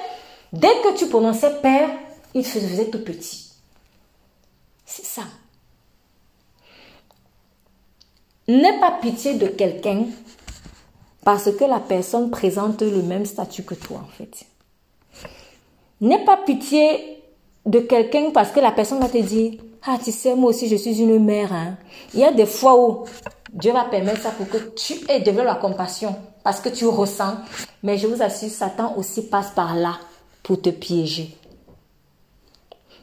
dès 0.53 0.81
que 0.83 0.97
tu 0.97 1.07
prononçais 1.07 1.61
Père, 1.61 1.91
il 2.35 2.45
se 2.45 2.59
faisait 2.59 2.91
tout 2.91 3.03
petit. 3.03 3.53
C'est 4.85 5.05
ça. 5.05 5.23
N'aie 8.47 8.79
pas 8.79 8.99
pitié 9.01 9.35
de 9.35 9.47
quelqu'un 9.47 10.05
parce 11.25 11.51
que 11.51 11.65
la 11.65 11.81
personne 11.81 12.31
présente 12.31 12.83
le 12.83 13.03
même 13.03 13.25
statut 13.25 13.63
que 13.63 13.75
toi, 13.75 14.03
en 14.05 14.17
fait. 14.19 14.45
N'aie 16.05 16.23
pas 16.23 16.37
pitié 16.37 17.23
de 17.65 17.79
quelqu'un 17.79 18.31
parce 18.31 18.51
que 18.51 18.61
la 18.61 18.73
personne 18.73 19.01
va 19.01 19.09
te 19.09 19.17
dire, 19.17 19.55
ah, 19.87 19.97
tu 20.05 20.13
sais, 20.13 20.35
moi 20.35 20.51
aussi, 20.51 20.69
je 20.69 20.77
suis 20.77 21.01
une 21.01 21.19
mère. 21.19 21.51
Hein. 21.51 21.79
Il 22.13 22.21
y 22.21 22.25
a 22.25 22.31
des 22.31 22.45
fois 22.45 22.79
où 22.79 23.05
Dieu 23.55 23.73
va 23.73 23.85
permettre 23.85 24.21
ça 24.21 24.31
pour 24.31 24.47
que 24.47 24.59
tu 24.77 24.97
aies 25.09 25.21
de 25.21 25.31
la 25.41 25.55
compassion 25.55 26.15
parce 26.43 26.61
que 26.61 26.69
tu 26.69 26.87
ressens. 26.87 27.37
Mais 27.83 27.97
je 27.97 28.07
vous 28.07 28.23
assure, 28.23 28.51
Satan 28.51 28.93
aussi 28.99 29.29
passe 29.29 29.53
par 29.53 29.75
là 29.75 29.95
pour 30.43 30.61
te 30.61 30.69
piéger. 30.69 31.35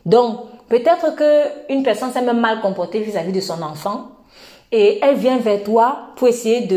Donc, 0.06 0.42
peut-être 0.70 1.16
que 1.16 1.74
une 1.74 1.82
personne 1.82 2.12
s'est 2.12 2.22
même 2.22 2.40
mal 2.40 2.62
comportée 2.62 3.00
vis-à-vis 3.00 3.32
de 3.32 3.42
son 3.42 3.64
enfant 3.64 4.12
et 4.72 5.00
elle 5.02 5.16
vient 5.16 5.40
vers 5.40 5.64
toi 5.64 6.10
pour 6.18 6.28
essayer 6.28 6.68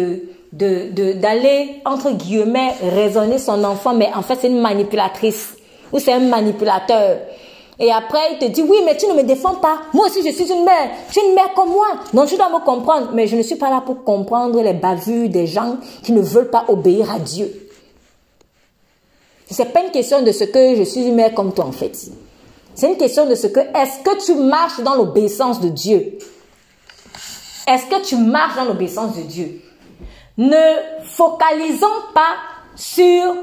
d'aller 0.52 1.82
entre 1.84 2.12
guillemets 2.12 2.72
raisonner 2.80 3.36
son 3.38 3.62
enfant, 3.62 3.92
mais 3.92 4.10
en 4.14 4.22
fait 4.22 4.38
c'est 4.40 4.48
une 4.48 4.62
manipulatrice 4.62 5.53
ou 5.94 6.00
c'est 6.00 6.12
un 6.12 6.18
manipulateur. 6.18 7.18
Et 7.78 7.90
après, 7.90 8.18
il 8.32 8.38
te 8.38 8.44
dit, 8.52 8.62
oui, 8.62 8.78
mais 8.84 8.96
tu 8.96 9.06
ne 9.06 9.14
me 9.14 9.22
défends 9.22 9.54
pas. 9.54 9.80
Moi 9.92 10.06
aussi, 10.06 10.22
je 10.24 10.34
suis 10.34 10.52
une 10.52 10.64
mère. 10.64 10.90
Tu 11.10 11.20
es 11.20 11.28
une 11.28 11.34
mère 11.34 11.54
comme 11.54 11.70
moi. 11.70 11.86
Donc, 12.12 12.28
tu 12.28 12.36
dois 12.36 12.48
me 12.48 12.64
comprendre. 12.64 13.10
Mais 13.14 13.26
je 13.26 13.36
ne 13.36 13.42
suis 13.42 13.56
pas 13.56 13.70
là 13.70 13.80
pour 13.80 14.04
comprendre 14.04 14.60
les 14.60 14.74
bavures 14.74 15.28
des 15.28 15.46
gens 15.46 15.76
qui 16.02 16.12
ne 16.12 16.20
veulent 16.20 16.50
pas 16.50 16.64
obéir 16.68 17.10
à 17.10 17.18
Dieu. 17.18 17.68
C'est 19.50 19.72
pas 19.72 19.84
une 19.84 19.90
question 19.90 20.22
de 20.22 20.32
ce 20.32 20.44
que 20.44 20.76
je 20.76 20.82
suis 20.82 21.06
une 21.06 21.14
mère 21.14 21.34
comme 21.34 21.52
toi, 21.52 21.66
en 21.66 21.72
fait. 21.72 21.96
C'est 22.74 22.88
une 22.88 22.96
question 22.96 23.26
de 23.26 23.34
ce 23.36 23.46
que, 23.46 23.60
est-ce 23.60 24.02
que 24.02 24.24
tu 24.24 24.34
marches 24.34 24.80
dans 24.80 24.94
l'obéissance 24.94 25.60
de 25.60 25.68
Dieu? 25.68 26.18
Est-ce 27.66 27.86
que 27.86 28.04
tu 28.04 28.16
marches 28.16 28.56
dans 28.56 28.64
l'obéissance 28.64 29.16
de 29.16 29.22
Dieu? 29.22 29.60
Ne 30.36 31.02
focalisons 31.04 31.86
pas 32.12 32.34
sur 32.74 33.34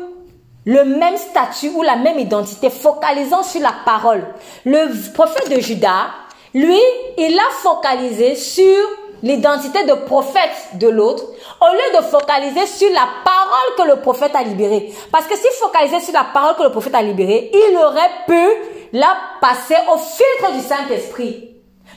le 0.65 0.83
même 0.83 1.17
statut 1.17 1.69
ou 1.69 1.81
la 1.81 1.95
même 1.95 2.19
identité, 2.19 2.69
focalisons 2.69 3.43
sur 3.43 3.61
la 3.61 3.73
parole. 3.85 4.23
Le 4.65 5.11
prophète 5.13 5.49
de 5.49 5.59
Judas, 5.59 6.07
lui, 6.53 6.79
il 7.17 7.37
a 7.37 7.51
focalisé 7.61 8.35
sur 8.35 8.77
l'identité 9.23 9.83
de 9.85 9.93
prophète 9.93 10.51
de 10.75 10.87
l'autre, 10.87 11.23
au 11.61 11.73
lieu 11.73 11.99
de 11.99 12.03
focaliser 12.03 12.65
sur 12.65 12.89
la 12.91 13.07
parole 13.23 13.75
que 13.77 13.95
le 13.95 14.01
prophète 14.01 14.35
a 14.35 14.43
libérée. 14.43 14.93
Parce 15.11 15.27
que 15.27 15.35
s'il 15.35 15.51
focalisait 15.51 15.99
sur 15.99 16.13
la 16.13 16.25
parole 16.25 16.55
que 16.55 16.63
le 16.63 16.71
prophète 16.71 16.95
a 16.95 17.01
libérée, 17.01 17.51
il 17.53 17.77
aurait 17.77 18.09
pu 18.27 18.47
la 18.93 19.15
passer 19.39 19.75
au 19.93 19.97
filtre 19.97 20.53
du 20.53 20.61
Saint-Esprit. 20.61 21.49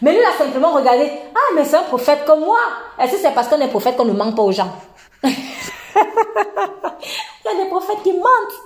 Mais 0.02 0.12
lui, 0.12 0.20
il 0.20 0.24
a 0.24 0.44
simplement 0.44 0.72
regardé, 0.72 1.10
ah, 1.34 1.52
mais 1.54 1.64
c'est 1.64 1.76
un 1.76 1.82
prophète 1.82 2.24
comme 2.26 2.40
moi. 2.40 2.58
Est-ce 3.00 3.12
que 3.12 3.18
c'est 3.18 3.30
parce 3.32 3.48
qu'on 3.48 3.60
est 3.60 3.68
prophète 3.68 3.96
qu'on 3.96 4.04
ne 4.04 4.12
ment 4.12 4.32
pas 4.32 4.42
aux 4.42 4.52
gens 4.52 4.72
Il 7.44 7.58
y 7.58 7.60
a 7.60 7.64
des 7.64 7.68
prophètes 7.68 8.02
qui 8.02 8.12
mentent. 8.12 8.60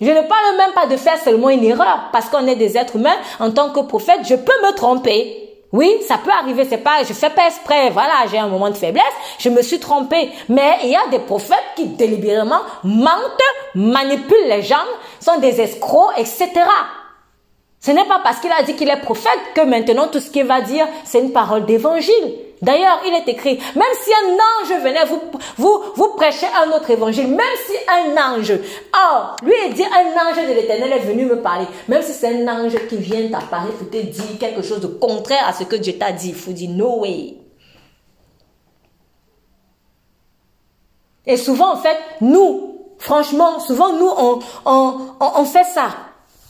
Je 0.00 0.10
ne 0.10 0.22
parle 0.22 0.56
même 0.58 0.72
pas 0.72 0.86
de 0.86 0.96
faire 0.96 1.18
seulement 1.18 1.50
une 1.50 1.64
erreur, 1.64 2.08
parce 2.12 2.28
qu'on 2.28 2.46
est 2.46 2.56
des 2.56 2.76
êtres 2.76 2.96
humains. 2.96 3.16
En 3.38 3.50
tant 3.50 3.70
que 3.70 3.80
prophète, 3.80 4.20
je 4.24 4.34
peux 4.34 4.66
me 4.66 4.74
tromper. 4.74 5.44
Oui, 5.72 5.90
ça 6.06 6.18
peut 6.18 6.30
arriver, 6.30 6.64
c'est 6.68 6.78
pas, 6.78 7.02
je 7.02 7.12
fais 7.12 7.30
pas 7.30 7.48
exprès, 7.48 7.90
voilà, 7.90 8.26
j'ai 8.30 8.38
un 8.38 8.46
moment 8.46 8.70
de 8.70 8.76
faiblesse, 8.76 9.02
je 9.40 9.48
me 9.48 9.60
suis 9.60 9.80
trompé. 9.80 10.30
Mais 10.48 10.78
il 10.84 10.90
y 10.90 10.94
a 10.94 11.08
des 11.10 11.18
prophètes 11.18 11.58
qui 11.74 11.86
délibérément 11.86 12.60
mentent, 12.84 13.42
manipulent 13.74 14.46
les 14.46 14.62
gens, 14.62 14.76
sont 15.18 15.38
des 15.38 15.60
escrocs, 15.60 16.12
etc. 16.16 16.48
Ce 17.80 17.90
n'est 17.90 18.04
pas 18.04 18.20
parce 18.22 18.38
qu'il 18.38 18.52
a 18.52 18.62
dit 18.62 18.76
qu'il 18.76 18.88
est 18.88 19.00
prophète 19.00 19.40
que 19.56 19.62
maintenant 19.62 20.06
tout 20.06 20.20
ce 20.20 20.30
qu'il 20.30 20.46
va 20.46 20.60
dire, 20.60 20.86
c'est 21.04 21.18
une 21.18 21.32
parole 21.32 21.66
d'évangile. 21.66 22.34
D'ailleurs, 22.64 23.00
il 23.06 23.12
est 23.12 23.28
écrit, 23.28 23.58
même 23.76 23.94
si 24.02 24.10
un 24.24 24.32
ange 24.32 24.82
venait 24.82 25.04
vous, 25.04 25.80
vous, 25.94 26.08
prêcher 26.16 26.46
un 26.46 26.70
autre 26.70 26.88
évangile, 26.90 27.28
même 27.28 27.40
si 27.66 27.74
un 27.86 28.16
ange, 28.16 28.54
oh, 28.96 29.44
lui 29.44 29.52
il 29.66 29.74
dit, 29.74 29.84
un 29.84 30.30
ange 30.30 30.48
de 30.48 30.54
l'éternel 30.54 30.92
est 30.92 31.00
venu 31.00 31.26
me 31.26 31.42
parler, 31.42 31.66
même 31.88 32.00
si 32.00 32.12
c'est 32.12 32.34
un 32.34 32.48
ange 32.48 32.74
qui 32.88 32.96
vient 32.96 33.28
t'apparaître 33.28 33.76
pour 33.76 33.90
te 33.90 33.98
dire 33.98 34.38
quelque 34.40 34.62
chose 34.62 34.80
de 34.80 34.86
contraire 34.86 35.46
à 35.46 35.52
ce 35.52 35.64
que 35.64 35.76
Dieu 35.76 35.98
t'a 35.98 36.12
dit, 36.12 36.30
il 36.30 36.34
faut 36.34 36.52
dire, 36.52 36.70
no 36.70 37.00
way. 37.00 37.34
Et 41.26 41.36
souvent, 41.36 41.74
en 41.74 41.76
fait, 41.76 41.98
nous, 42.22 42.78
franchement, 42.98 43.60
souvent, 43.60 43.92
nous, 43.92 44.10
on 44.64 45.44
fait 45.44 45.64
ça. 45.64 45.88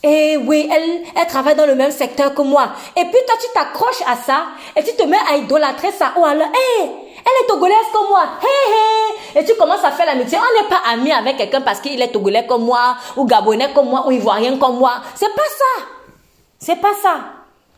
Et 0.06 0.36
oui, 0.36 0.68
elle, 0.70 1.02
elle 1.18 1.26
travaille 1.26 1.55
dans 1.55 1.64
le 1.64 1.74
même 1.74 1.90
secteur 1.90 2.35
que 2.35 2.43
moi. 2.43 2.68
Et 2.94 3.05
puis 3.05 3.18
toi, 3.26 3.36
tu 3.40 3.47
t'accroches 3.55 4.02
à 4.06 4.16
ça 4.16 4.48
et 4.76 4.85
tu 4.85 4.94
te 4.94 5.02
mets 5.05 5.16
à 5.32 5.36
idolâtrer 5.39 5.93
ça. 5.93 6.12
Ou 6.18 6.24
alors, 6.26 6.47
hé, 6.48 6.82
elle 6.82 7.44
est 7.44 7.48
togolaise 7.48 7.76
comme 7.90 8.09
moi. 8.09 8.24
Hé, 8.43 9.39
hé. 9.39 9.40
Et 9.40 9.44
tu 9.47 9.55
commences 9.55 9.82
à 9.82 9.93
faire 9.93 10.05
l'amitié. 10.05 10.36
On 10.39 10.62
n'est 10.62 10.68
pas 10.68 10.82
amis 10.93 11.10
avec 11.10 11.39
quelqu'un 11.39 11.62
parce 11.62 11.81
qu'il 11.81 12.02
est 12.02 12.09
togolais 12.09 12.44
comme 12.47 12.64
moi, 12.66 12.97
ou 13.16 13.24
gabonais 13.24 13.72
comme 13.74 13.89
moi, 13.89 14.05
ou 14.06 14.10
ivoirien 14.10 14.59
comme 14.59 14.76
moi. 14.76 14.93
C'est 15.14 15.35
pas 15.35 15.43
ça. 15.43 15.85
C'est 16.59 16.76
pas 16.76 16.93
ça. 17.02 17.14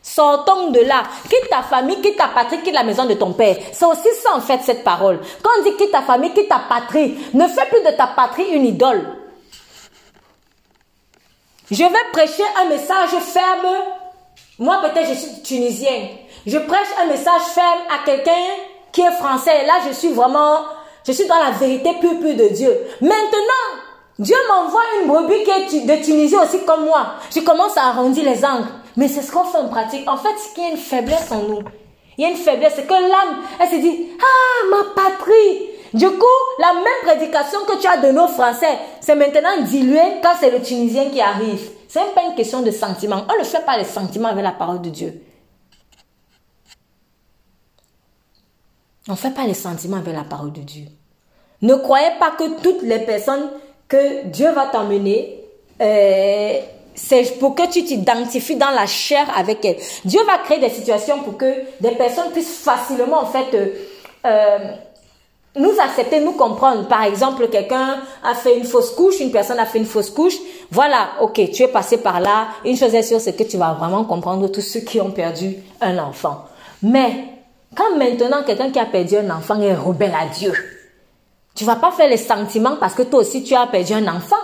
Sortons 0.02 0.70
de 0.72 0.80
là. 0.80 1.04
Quitte 1.30 1.48
ta 1.48 1.62
famille, 1.62 2.00
quitte 2.00 2.16
ta 2.16 2.26
patrie, 2.26 2.60
quitte 2.60 2.74
la 2.74 2.82
maison 2.82 3.04
de 3.04 3.14
ton 3.14 3.34
père. 3.34 3.54
C'est 3.72 3.86
aussi 3.86 4.08
ça 4.20 4.30
en 4.34 4.40
fait 4.40 4.62
cette 4.64 4.82
parole. 4.82 5.20
Quand 5.44 5.50
on 5.60 5.62
dit 5.62 5.76
quitte 5.76 5.92
ta 5.92 6.02
famille, 6.02 6.32
quitte 6.32 6.48
ta 6.48 6.60
patrie, 6.68 7.16
ne 7.34 7.46
fais 7.46 7.66
plus 7.66 7.82
de 7.82 7.96
ta 7.96 8.08
patrie 8.08 8.48
une 8.52 8.66
idole. 8.66 9.25
Je 11.70 11.82
vais 11.82 12.10
prêcher 12.12 12.44
un 12.62 12.68
message 12.68 13.10
ferme. 13.22 13.74
Moi, 14.58 14.80
peut-être, 14.82 15.08
je 15.08 15.14
suis 15.14 15.42
tunisien. 15.42 16.08
Je 16.46 16.58
prêche 16.58 16.86
un 17.02 17.06
message 17.06 17.42
ferme 17.54 17.80
à 17.92 18.04
quelqu'un 18.04 18.32
qui 18.92 19.00
est 19.00 19.10
français. 19.12 19.66
Là, 19.66 19.74
je 19.88 19.92
suis 19.92 20.12
vraiment, 20.12 20.60
je 21.04 21.10
suis 21.10 21.26
dans 21.26 21.38
la 21.38 21.50
vérité 21.50 21.90
pure, 22.00 22.12
de 22.12 22.54
Dieu. 22.54 22.72
Maintenant, 23.00 23.82
Dieu 24.18 24.36
m'envoie 24.48 24.82
une 25.00 25.08
brebis 25.08 25.42
qui 25.42 25.78
est 25.78 25.80
de 25.80 26.04
Tunisie 26.04 26.36
aussi 26.36 26.64
comme 26.64 26.84
moi. 26.84 27.14
Je 27.34 27.40
commence 27.40 27.76
à 27.76 27.88
arrondir 27.88 28.24
les 28.24 28.44
angles. 28.44 28.68
Mais 28.96 29.08
c'est 29.08 29.22
ce 29.22 29.32
qu'on 29.32 29.44
fait 29.44 29.58
en 29.58 29.68
pratique. 29.68 30.08
En 30.08 30.16
fait, 30.16 30.34
c'est 30.38 30.54
qu'il 30.54 30.62
y 30.62 30.66
a 30.66 30.70
une 30.70 30.76
faiblesse 30.76 31.32
en 31.32 31.42
nous. 31.42 31.62
Il 32.16 32.22
y 32.22 32.26
a 32.26 32.30
une 32.30 32.36
faiblesse. 32.36 32.74
C'est 32.76 32.86
que 32.86 32.94
l'âme, 32.94 33.42
elle 33.60 33.68
se 33.68 33.76
dit, 33.76 34.06
ah, 34.20 34.66
ma 34.70 35.02
patrie. 35.02 35.75
Du 35.96 36.10
coup, 36.10 36.26
la 36.58 36.74
même 36.74 37.16
prédication 37.16 37.60
que 37.66 37.80
tu 37.80 37.86
as 37.86 37.96
de 37.96 38.12
nos 38.12 38.28
Français, 38.28 38.78
c'est 39.00 39.14
maintenant 39.14 39.62
dilué 39.62 39.98
quand 40.22 40.34
c'est 40.38 40.50
le 40.50 40.60
Tunisien 40.60 41.08
qui 41.08 41.22
arrive. 41.22 41.70
Ce 41.88 41.98
n'est 41.98 42.12
pas 42.14 42.22
une 42.28 42.34
question 42.34 42.60
de 42.60 42.70
sentiment. 42.70 43.24
On 43.34 43.38
ne 43.38 43.44
fait 43.44 43.64
pas 43.64 43.78
les 43.78 43.84
sentiments 43.84 44.28
avec 44.28 44.44
la 44.44 44.52
parole 44.52 44.82
de 44.82 44.90
Dieu. 44.90 45.22
On 49.08 49.12
ne 49.12 49.16
fait 49.16 49.30
pas 49.30 49.46
les 49.46 49.54
sentiments 49.54 49.96
avec 49.96 50.14
la 50.14 50.24
parole 50.24 50.52
de 50.52 50.60
Dieu. 50.60 50.84
Ne 51.62 51.76
croyez 51.76 52.10
pas 52.20 52.32
que 52.32 52.60
toutes 52.60 52.82
les 52.82 52.98
personnes 52.98 53.48
que 53.88 54.26
Dieu 54.26 54.50
va 54.50 54.66
t'emmener, 54.66 55.40
euh, 55.80 56.60
c'est 56.94 57.38
pour 57.38 57.54
que 57.54 57.70
tu 57.72 57.84
t'identifies 57.84 58.56
dans 58.56 58.70
la 58.70 58.86
chair 58.86 59.26
avec 59.34 59.64
elle. 59.64 59.76
Dieu 60.04 60.20
va 60.26 60.36
créer 60.38 60.58
des 60.58 60.68
situations 60.68 61.22
pour 61.22 61.38
que 61.38 61.54
des 61.80 61.92
personnes 61.92 62.32
puissent 62.32 62.58
facilement 62.58 63.20
en 63.22 63.26
fait 63.26 63.54
euh, 63.54 63.68
euh, 64.26 64.58
nous 65.56 65.72
accepter, 65.82 66.20
nous 66.20 66.32
comprendre. 66.32 66.86
Par 66.86 67.02
exemple, 67.02 67.48
quelqu'un 67.48 67.98
a 68.22 68.34
fait 68.34 68.58
une 68.58 68.64
fausse 68.64 68.90
couche, 68.90 69.20
une 69.20 69.30
personne 69.30 69.58
a 69.58 69.66
fait 69.66 69.78
une 69.78 69.86
fausse 69.86 70.10
couche. 70.10 70.36
Voilà, 70.70 71.08
ok, 71.20 71.50
tu 71.52 71.62
es 71.62 71.68
passé 71.68 71.98
par 71.98 72.20
là. 72.20 72.48
Une 72.64 72.76
chose 72.76 72.94
est 72.94 73.02
sûre, 73.02 73.20
c'est 73.20 73.34
que 73.34 73.42
tu 73.42 73.56
vas 73.56 73.72
vraiment 73.72 74.04
comprendre 74.04 74.48
tous 74.48 74.60
ceux 74.60 74.80
qui 74.80 75.00
ont 75.00 75.10
perdu 75.10 75.56
un 75.80 75.98
enfant. 75.98 76.44
Mais 76.82 77.24
quand 77.74 77.96
maintenant 77.96 78.42
quelqu'un 78.44 78.70
qui 78.70 78.78
a 78.78 78.86
perdu 78.86 79.16
un 79.16 79.30
enfant 79.30 79.60
est 79.60 79.74
rebelle 79.74 80.14
à 80.14 80.26
Dieu, 80.26 80.52
tu 81.54 81.64
vas 81.64 81.76
pas 81.76 81.90
faire 81.90 82.08
les 82.08 82.18
sentiments 82.18 82.76
parce 82.78 82.94
que 82.94 83.02
toi 83.02 83.20
aussi 83.20 83.42
tu 83.42 83.54
as 83.54 83.66
perdu 83.66 83.94
un 83.94 84.08
enfant. 84.08 84.36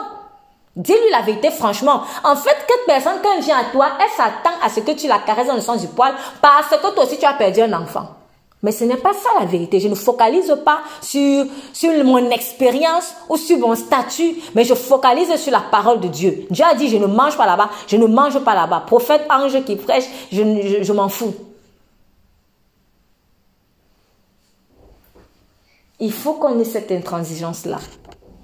Dis-lui 0.75 1.11
la 1.11 1.21
vérité 1.21 1.51
franchement. 1.51 2.03
En 2.25 2.35
fait, 2.35 2.57
cette 2.67 2.87
personne, 2.87 3.21
quand 3.23 3.29
elle 3.37 3.45
vient 3.45 3.59
à 3.59 3.65
toi, 3.65 3.89
elle 4.01 4.11
s'attend 4.17 4.57
à 4.65 4.71
ce 4.71 4.81
que 4.81 4.93
tu 4.93 5.07
la 5.07 5.19
caresses 5.19 5.49
dans 5.49 5.55
le 5.55 5.61
sens 5.61 5.83
du 5.83 5.89
poil 5.89 6.15
parce 6.41 6.69
que 6.69 6.95
toi 6.95 7.05
aussi 7.05 7.19
tu 7.19 7.27
as 7.27 7.35
perdu 7.35 7.61
un 7.61 7.73
enfant. 7.75 8.09
Mais 8.63 8.71
ce 8.71 8.85
n'est 8.85 8.97
pas 8.97 9.13
ça 9.13 9.29
la 9.41 9.47
vérité. 9.47 9.81
Je 9.81 9.89
ne 9.89 9.95
focalise 9.95 10.57
pas 10.65 10.81
sur, 11.01 11.45
mon 12.05 12.31
expérience 12.31 13.13
ou 13.29 13.37
sur 13.37 13.59
mon 13.59 13.75
statut, 13.75 14.37
mais 14.55 14.65
je 14.65 14.75
focalise 14.75 15.35
sur 15.37 15.51
la 15.51 15.61
parole 15.61 16.01
de 16.01 16.07
Dieu. 16.07 16.47
Dieu 16.49 16.65
a 16.65 16.75
dit, 16.75 16.89
je 16.89 16.97
ne 16.97 17.07
mange 17.07 17.37
pas 17.37 17.47
là-bas, 17.47 17.71
je 17.89 17.97
ne 17.97 18.07
mange 18.07 18.39
pas 18.41 18.55
là-bas. 18.55 18.85
Prophète, 18.87 19.23
ange 19.31 19.65
qui 19.65 19.75
prêche, 19.75 20.05
je, 20.31 20.43
je, 20.43 20.83
je 20.85 20.93
m'en 20.93 21.09
fous. 21.09 21.35
Il 25.99 26.13
faut 26.13 26.35
qu'on 26.35 26.59
ait 26.61 26.65
cette 26.65 26.93
intransigeance-là. 26.93 27.79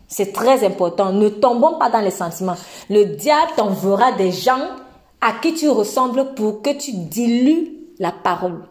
C'est 0.09 0.33
très 0.33 0.65
important. 0.65 1.13
Ne 1.13 1.29
tombons 1.29 1.79
pas 1.79 1.91
dans 1.91 2.01
les 2.01 2.11
sentiments. 2.11 2.57
Le 2.89 3.05
diable 3.05 3.53
t'enverra 3.57 4.13
des 4.13 4.33
gens 4.33 4.69
à 5.21 5.33
qui 5.33 5.55
tu 5.55 5.69
ressembles 5.69 6.35
pour 6.35 6.63
que 6.63 6.77
tu 6.77 6.93
dilues 6.93 7.69
la 7.99 8.11
parole. 8.11 8.63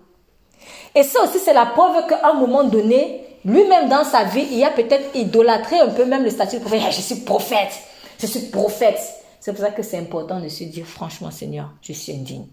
Et 0.95 1.03
ça 1.03 1.23
aussi, 1.23 1.39
c'est 1.39 1.53
la 1.53 1.65
preuve 1.68 2.07
qu'à 2.07 2.30
un 2.30 2.34
moment 2.34 2.64
donné, 2.64 3.23
lui-même 3.45 3.89
dans 3.89 4.03
sa 4.03 4.23
vie, 4.23 4.47
il 4.51 4.64
a 4.64 4.72
peut-être 4.72 5.15
idolâtré 5.15 5.80
un 5.80 5.89
peu 5.89 6.05
même 6.05 6.23
le 6.23 6.30
statut 6.30 6.57
de 6.57 6.61
prophète. 6.61 6.91
je 6.91 7.01
suis 7.01 7.15
prophète, 7.15 7.80
je 8.19 8.26
suis 8.26 8.41
prophète. 8.47 8.99
C'est 9.39 9.53
pour 9.53 9.64
ça 9.64 9.72
que 9.72 9.84
c'est 9.84 9.97
important 9.97 10.39
de 10.39 10.49
se 10.49 10.65
dire, 10.65 10.85
franchement, 10.85 11.31
Seigneur, 11.31 11.69
je 11.81 11.93
suis 11.93 12.11
indigne. 12.11 12.47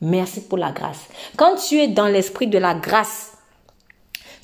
Merci 0.00 0.42
pour 0.42 0.58
la 0.58 0.72
grâce. 0.72 1.00
Quand 1.36 1.56
tu 1.56 1.80
es 1.80 1.88
dans 1.88 2.06
l'esprit 2.06 2.46
de 2.46 2.58
la 2.58 2.74
grâce, 2.74 3.32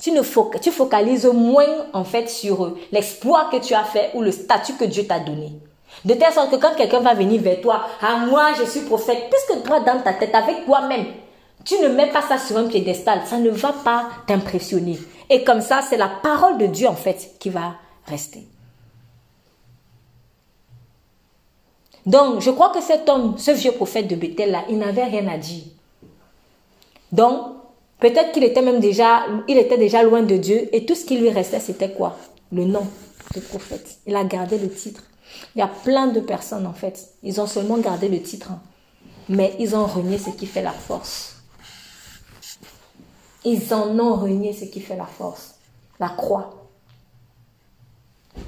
tu, 0.01 0.11
ne 0.11 0.21
tu 0.59 0.71
focalises 0.71 1.25
moins 1.25 1.87
en 1.93 2.03
fait 2.03 2.29
sur 2.29 2.77
l'exploit 2.91 3.49
que 3.51 3.57
tu 3.57 3.73
as 3.73 3.83
fait 3.83 4.11
ou 4.13 4.21
le 4.21 4.31
statut 4.31 4.73
que 4.73 4.85
Dieu 4.85 5.05
t'a 5.05 5.19
donné. 5.19 5.53
De 6.05 6.13
telle 6.13 6.31
sorte 6.31 6.51
que 6.51 6.55
quand 6.55 6.75
quelqu'un 6.75 7.01
va 7.01 7.13
venir 7.13 7.41
vers 7.41 7.59
toi, 7.59 7.81
ah 8.01 8.25
moi 8.25 8.53
je 8.57 8.69
suis 8.69 8.81
prophète, 8.81 9.29
puisque 9.29 9.63
toi 9.63 9.81
dans 9.81 10.01
ta 10.01 10.13
tête, 10.13 10.33
avec 10.33 10.65
toi-même, 10.65 11.07
tu 11.65 11.79
ne 11.79 11.89
mets 11.89 12.11
pas 12.11 12.21
ça 12.21 12.37
sur 12.37 12.57
un 12.57 12.67
piédestal, 12.67 13.21
ça 13.25 13.37
ne 13.37 13.49
va 13.49 13.73
pas 13.73 14.09
t'impressionner. 14.27 14.97
Et 15.29 15.43
comme 15.43 15.61
ça, 15.61 15.81
c'est 15.87 15.97
la 15.97 16.07
parole 16.07 16.57
de 16.57 16.65
Dieu 16.65 16.87
en 16.87 16.95
fait 16.95 17.35
qui 17.39 17.49
va 17.49 17.75
rester. 18.05 18.47
Donc, 22.05 22.41
je 22.41 22.49
crois 22.49 22.69
que 22.69 22.81
cet 22.81 23.07
homme, 23.07 23.37
ce 23.37 23.51
vieux 23.51 23.71
prophète 23.71 24.07
de 24.07 24.15
Bethel 24.15 24.51
là, 24.51 24.63
il 24.69 24.77
n'avait 24.77 25.03
rien 25.03 25.27
à 25.27 25.37
dire. 25.37 25.63
Donc, 27.11 27.53
peut-être 27.99 28.31
qu'il 28.31 28.43
était 28.43 28.61
même 28.61 28.79
déjà, 28.79 29.25
il 29.47 29.57
était 29.57 29.77
déjà 29.77 30.01
loin 30.01 30.23
de 30.23 30.37
Dieu 30.37 30.69
et 30.73 30.85
tout 30.85 30.95
ce 30.95 31.05
qui 31.05 31.17
lui 31.17 31.29
restait, 31.29 31.59
c'était 31.59 31.91
quoi? 31.91 32.17
Le 32.51 32.65
nom 32.65 32.87
de 33.35 33.39
prophète. 33.41 33.99
Il 34.07 34.15
a 34.15 34.23
gardé 34.23 34.57
le 34.57 34.69
titre. 34.69 35.03
Il 35.55 35.59
y 35.59 35.61
a 35.61 35.67
plein 35.67 36.07
de 36.07 36.19
personnes 36.19 36.65
en 36.65 36.73
fait, 36.73 37.09
ils 37.21 37.39
ont 37.39 37.47
seulement 37.47 37.77
gardé 37.77 38.07
le 38.07 38.21
titre, 38.21 38.51
hein. 38.51 38.61
mais 39.27 39.53
ils 39.59 39.75
ont 39.75 39.85
renié 39.85 40.17
ce 40.17 40.31
qui 40.31 40.47
fait 40.47 40.63
la 40.63 40.71
force. 40.71 41.38
Ils 43.45 43.73
en 43.73 43.97
ont 43.99 44.15
renié 44.15 44.53
ce 44.53 44.65
qui 44.65 44.81
fait 44.81 44.97
la 44.97 45.05
force, 45.05 45.55
la 45.99 46.09
croix. 46.09 46.67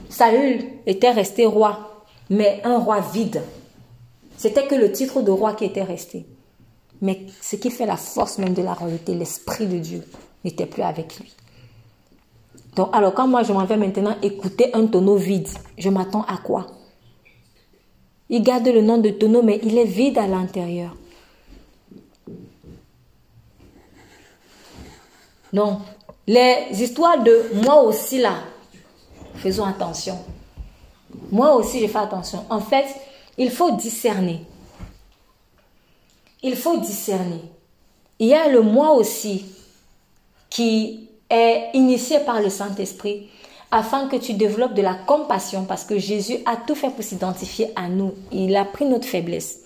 Saül 0.09 0.63
était 0.85 1.11
resté 1.11 1.45
roi, 1.45 2.03
mais 2.29 2.61
un 2.63 2.77
roi 2.77 2.99
vide. 2.99 3.41
C'était 4.37 4.67
que 4.67 4.75
le 4.75 4.91
titre 4.91 5.21
de 5.21 5.31
roi 5.31 5.53
qui 5.53 5.65
était 5.65 5.83
resté. 5.83 6.25
Mais 7.01 7.25
ce 7.41 7.55
qui 7.55 7.71
fait 7.71 7.85
la 7.85 7.97
force 7.97 8.37
même 8.37 8.53
de 8.53 8.61
la 8.61 8.73
royauté, 8.73 9.15
l'Esprit 9.15 9.67
de 9.67 9.79
Dieu, 9.79 10.03
n'était 10.43 10.65
plus 10.65 10.83
avec 10.83 11.19
lui. 11.19 11.33
Donc, 12.75 12.89
alors, 12.93 13.13
quand 13.13 13.27
moi 13.27 13.43
je 13.43 13.53
m'en 13.53 13.65
vais 13.65 13.77
maintenant 13.77 14.15
écouter 14.21 14.73
un 14.73 14.85
tonneau 14.85 15.15
vide, 15.15 15.47
je 15.77 15.89
m'attends 15.89 16.23
à 16.23 16.37
quoi? 16.37 16.67
Il 18.29 18.43
garde 18.43 18.67
le 18.67 18.81
nom 18.81 18.97
de 18.97 19.09
tonneau, 19.09 19.41
mais 19.41 19.59
il 19.63 19.77
est 19.77 19.85
vide 19.85 20.17
à 20.17 20.27
l'intérieur. 20.27 20.95
Non. 25.53 25.81
Les 26.27 26.67
histoires 26.71 27.21
de 27.21 27.51
moi 27.53 27.81
aussi 27.81 28.19
là, 28.19 28.35
faisons 29.35 29.65
attention. 29.65 30.17
Moi 31.31 31.55
aussi, 31.55 31.79
je 31.81 31.87
fais 31.87 31.99
attention. 31.99 32.45
En 32.49 32.61
fait, 32.61 32.85
il 33.37 33.49
faut 33.51 33.71
discerner. 33.71 34.45
Il 36.43 36.55
faut 36.55 36.77
discerner. 36.77 37.41
Il 38.19 38.27
y 38.27 38.33
a 38.33 38.47
le 38.47 38.61
moi 38.61 38.93
aussi 38.93 39.45
qui 40.49 41.09
est 41.29 41.69
initié 41.73 42.19
par 42.19 42.41
le 42.41 42.49
Saint-Esprit 42.49 43.29
afin 43.71 44.07
que 44.07 44.17
tu 44.17 44.33
développes 44.33 44.73
de 44.73 44.81
la 44.81 44.95
compassion 44.95 45.65
parce 45.65 45.85
que 45.85 45.97
Jésus 45.97 46.37
a 46.45 46.57
tout 46.57 46.75
fait 46.75 46.89
pour 46.89 47.03
s'identifier 47.03 47.71
à 47.75 47.87
nous. 47.87 48.13
Il 48.31 48.55
a 48.55 48.65
pris 48.65 48.85
notre 48.85 49.07
faiblesse. 49.07 49.61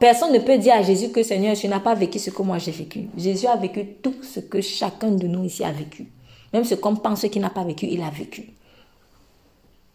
Personne 0.00 0.32
ne 0.32 0.38
peut 0.38 0.56
dire 0.56 0.74
à 0.74 0.82
Jésus 0.82 1.10
que 1.10 1.22
Seigneur, 1.22 1.54
tu 1.56 1.68
n'as 1.68 1.80
pas 1.80 1.94
vécu 1.94 2.18
ce 2.18 2.30
que 2.30 2.42
moi 2.42 2.58
j'ai 2.58 2.70
vécu. 2.70 3.08
Jésus 3.16 3.46
a 3.46 3.56
vécu 3.56 3.86
tout 4.02 4.14
ce 4.22 4.40
que 4.40 4.60
chacun 4.60 5.10
de 5.10 5.26
nous 5.26 5.44
ici 5.44 5.62
a 5.62 5.72
vécu. 5.72 6.10
Même 6.52 6.64
ce 6.64 6.74
qu'on 6.74 6.96
pense 6.96 7.22
qu'il 7.28 7.42
n'a 7.42 7.50
pas 7.50 7.64
vécu, 7.64 7.86
il 7.90 8.02
a 8.02 8.10
vécu. 8.10 8.54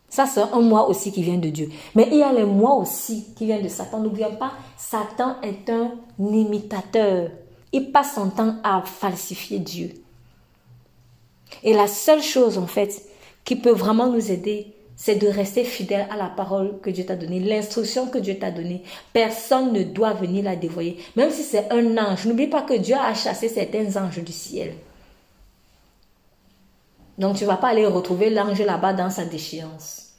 Ça, 0.09 0.25
c'est 0.25 0.41
un 0.41 0.61
moi 0.61 0.87
aussi 0.89 1.11
qui 1.11 1.23
vient 1.23 1.37
de 1.37 1.49
Dieu. 1.49 1.69
Mais 1.95 2.07
il 2.11 2.17
y 2.17 2.23
a 2.23 2.33
le 2.33 2.45
moi 2.45 2.75
aussi 2.75 3.27
qui 3.35 3.45
vient 3.45 3.61
de 3.61 3.67
Satan. 3.67 3.99
N'oublions 3.99 4.35
pas, 4.35 4.53
Satan 4.77 5.35
est 5.41 5.69
un 5.69 5.91
imitateur. 6.19 7.29
Il 7.71 7.91
passe 7.91 8.15
son 8.15 8.29
temps 8.29 8.55
à 8.63 8.81
falsifier 8.81 9.59
Dieu. 9.59 9.93
Et 11.63 11.73
la 11.73 11.87
seule 11.87 12.21
chose, 12.21 12.57
en 12.57 12.67
fait, 12.67 13.03
qui 13.45 13.55
peut 13.55 13.71
vraiment 13.71 14.07
nous 14.07 14.31
aider, 14.31 14.73
c'est 15.01 15.15
de 15.15 15.29
rester 15.29 15.63
fidèle 15.63 16.07
à 16.11 16.17
la 16.17 16.27
parole 16.27 16.77
que 16.81 16.89
Dieu 16.89 17.05
t'a 17.05 17.15
donnée, 17.15 17.39
l'instruction 17.39 18.07
que 18.07 18.17
Dieu 18.17 18.37
t'a 18.37 18.51
donnée. 18.51 18.83
Personne 19.13 19.71
ne 19.71 19.83
doit 19.83 20.11
venir 20.11 20.43
la 20.43 20.57
dévoyer. 20.57 21.01
Même 21.15 21.31
si 21.31 21.43
c'est 21.43 21.71
un 21.71 21.97
ange, 21.97 22.25
n'oublie 22.25 22.47
pas 22.47 22.63
que 22.63 22.73
Dieu 22.73 22.97
a 22.97 23.13
chassé 23.13 23.47
certains 23.47 23.95
anges 23.95 24.19
du 24.19 24.33
ciel. 24.33 24.75
Donc 27.17 27.37
tu 27.37 27.45
ne 27.45 27.49
vas 27.49 27.55
pas 27.55 27.69
aller 27.69 27.85
retrouver 27.85 28.29
l'ange 28.29 28.59
là-bas 28.59 28.91
dans 28.91 29.09
sa 29.09 29.23
déchéance. 29.23 30.09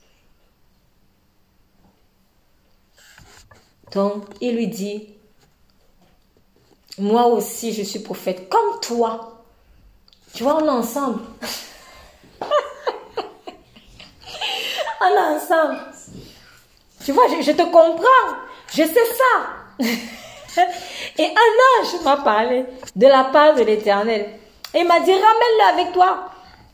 Donc 3.92 4.24
il 4.40 4.56
lui 4.56 4.68
dit, 4.68 5.08
moi 6.96 7.26
aussi 7.26 7.74
je 7.74 7.82
suis 7.82 8.00
prophète 8.00 8.48
comme 8.48 8.80
toi. 8.80 9.44
Tu 10.32 10.42
vois, 10.42 10.62
on 10.62 10.64
est 10.64 10.70
ensemble. 10.70 11.20
on. 15.00 15.76
Tu 17.04 17.12
vois, 17.12 17.24
je, 17.28 17.52
te 17.52 17.62
comprends. 17.62 18.36
Je 18.68 18.82
sais 18.82 18.94
ça. 18.94 19.84
Et 21.18 21.24
un 21.24 21.82
ange 21.82 22.02
m'a 22.04 22.18
parlé 22.18 22.64
de 22.94 23.06
la 23.06 23.24
part 23.24 23.54
de 23.54 23.62
l'Éternel. 23.62 24.26
Et 24.74 24.80
il 24.80 24.86
m'a 24.86 25.00
dit, 25.00 25.12
ramène-le 25.12 25.80
avec 25.80 25.92
toi. 25.92 26.26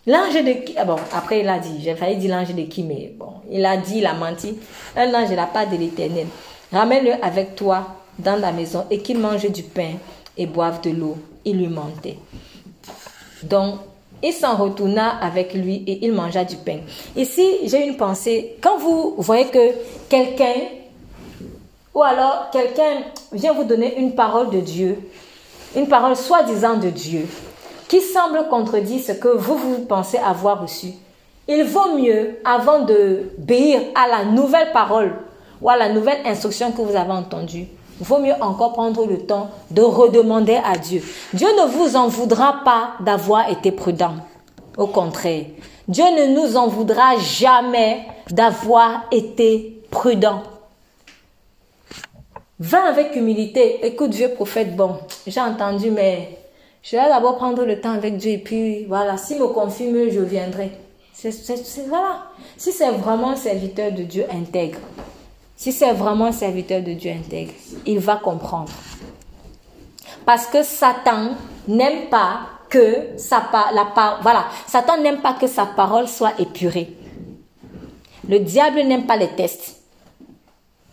L'ange 0.06 0.34
de 0.34 0.64
qui? 0.64 0.74
Ah 0.78 0.84
Bon, 0.84 0.96
après 1.12 1.40
il 1.40 1.48
a 1.48 1.58
dit, 1.58 1.80
j'ai 1.82 1.96
failli 1.96 2.16
dire 2.16 2.36
l'ange 2.36 2.54
de 2.54 2.62
qui, 2.62 2.84
mais 2.84 3.12
bon, 3.16 3.34
il 3.50 3.64
a 3.66 3.76
dit, 3.76 3.98
il 3.98 4.06
a 4.06 4.14
menti. 4.14 4.58
Un 4.96 5.12
ange 5.14 5.30
de 5.30 5.34
la 5.34 5.46
part 5.46 5.68
de 5.68 5.76
l'Éternel. 5.76 6.26
Ramène-le 6.72 7.12
avec 7.24 7.56
toi 7.56 7.86
dans 8.18 8.36
la 8.36 8.52
maison 8.52 8.86
et 8.90 9.00
qu'il 9.00 9.18
mange 9.18 9.50
du 9.50 9.62
pain 9.62 9.94
et 10.36 10.46
boive 10.46 10.80
de 10.80 10.90
l'eau. 10.90 11.16
Il 11.44 11.58
lui 11.58 11.68
mentait. 11.68 12.18
Donc, 13.42 13.80
il 14.22 14.32
s'en 14.32 14.56
retourna 14.56 15.18
avec 15.18 15.54
lui 15.54 15.84
et 15.86 16.04
il 16.04 16.12
mangea 16.12 16.44
du 16.44 16.56
pain. 16.56 16.78
Ici, 17.16 17.46
j'ai 17.64 17.86
une 17.86 17.96
pensée. 17.96 18.56
Quand 18.60 18.78
vous 18.78 19.14
voyez 19.18 19.46
que 19.46 19.72
quelqu'un, 20.08 20.54
ou 21.94 22.02
alors 22.02 22.48
quelqu'un 22.52 23.02
vient 23.32 23.52
vous 23.52 23.64
donner 23.64 23.98
une 23.98 24.14
parole 24.14 24.50
de 24.50 24.60
Dieu, 24.60 24.98
une 25.74 25.88
parole 25.88 26.16
soi-disant 26.16 26.76
de 26.76 26.90
Dieu, 26.90 27.26
qui 27.88 28.00
semble 28.00 28.48
contredire 28.48 29.00
ce 29.00 29.12
que 29.12 29.28
vous, 29.28 29.56
vous 29.56 29.84
pensez 29.84 30.18
avoir 30.18 30.62
reçu, 30.62 30.88
il 31.48 31.64
vaut 31.64 31.96
mieux, 31.96 32.38
avant 32.44 32.80
de 32.80 33.30
béir 33.38 33.80
à 33.94 34.08
la 34.08 34.24
nouvelle 34.24 34.72
parole 34.72 35.14
ou 35.60 35.70
à 35.70 35.76
la 35.76 35.88
nouvelle 35.88 36.18
instruction 36.24 36.72
que 36.72 36.82
vous 36.82 36.96
avez 36.96 37.12
entendue, 37.12 37.68
vaut 38.00 38.18
mieux 38.18 38.34
encore 38.40 38.72
prendre 38.72 39.06
le 39.06 39.18
temps 39.18 39.50
de 39.70 39.82
redemander 39.82 40.58
à 40.64 40.76
Dieu. 40.76 41.02
Dieu 41.32 41.48
ne 41.48 41.66
vous 41.66 41.96
en 41.96 42.08
voudra 42.08 42.64
pas 42.64 42.92
d'avoir 43.00 43.50
été 43.50 43.72
prudent. 43.72 44.14
Au 44.76 44.86
contraire, 44.86 45.44
Dieu 45.88 46.04
ne 46.04 46.34
nous 46.34 46.56
en 46.56 46.66
voudra 46.66 47.16
jamais 47.18 48.02
d'avoir 48.30 49.06
été 49.10 49.82
prudent. 49.90 50.42
Va 52.58 52.86
avec 52.86 53.14
humilité. 53.16 53.86
Écoute, 53.86 54.10
Dieu 54.10 54.28
prophète, 54.28 54.74
bon, 54.74 54.96
j'ai 55.26 55.40
entendu, 55.40 55.90
mais 55.90 56.38
je 56.82 56.96
vais 56.96 57.08
d'abord 57.08 57.36
prendre 57.36 57.64
le 57.64 57.80
temps 57.80 57.92
avec 57.92 58.16
Dieu 58.16 58.32
et 58.32 58.38
puis 58.38 58.84
voilà, 58.86 59.16
s'il 59.16 59.38
me 59.38 59.48
confirme, 59.48 60.10
je 60.10 60.20
viendrai. 60.20 60.72
C'est, 61.12 61.32
voilà. 61.88 62.24
Si 62.56 62.72
c'est 62.72 62.90
vraiment 62.90 63.30
un 63.30 63.36
serviteur 63.36 63.92
de 63.92 64.02
Dieu 64.02 64.24
intègre, 64.30 64.78
si 65.56 65.72
c'est 65.72 65.92
vraiment 65.92 66.26
un 66.26 66.32
serviteur 66.32 66.82
de 66.82 66.92
Dieu 66.92 67.10
intègre, 67.10 67.52
il 67.86 67.98
va 67.98 68.16
comprendre. 68.16 68.70
Parce 70.26 70.46
que 70.46 70.62
Satan 70.62 71.30
n'aime 71.66 72.08
pas 72.10 72.40
que 72.68 73.16
sa 73.16 73.48
la 73.72 74.18
voilà, 74.20 74.46
Satan 74.66 75.00
n'aime 75.00 75.22
pas 75.22 75.32
que 75.32 75.46
sa 75.46 75.64
parole 75.64 76.08
soit 76.08 76.38
épurée. 76.38 76.94
Le 78.28 78.40
diable 78.40 78.80
n'aime 78.82 79.06
pas 79.06 79.16
les 79.16 79.28
tests. 79.28 79.76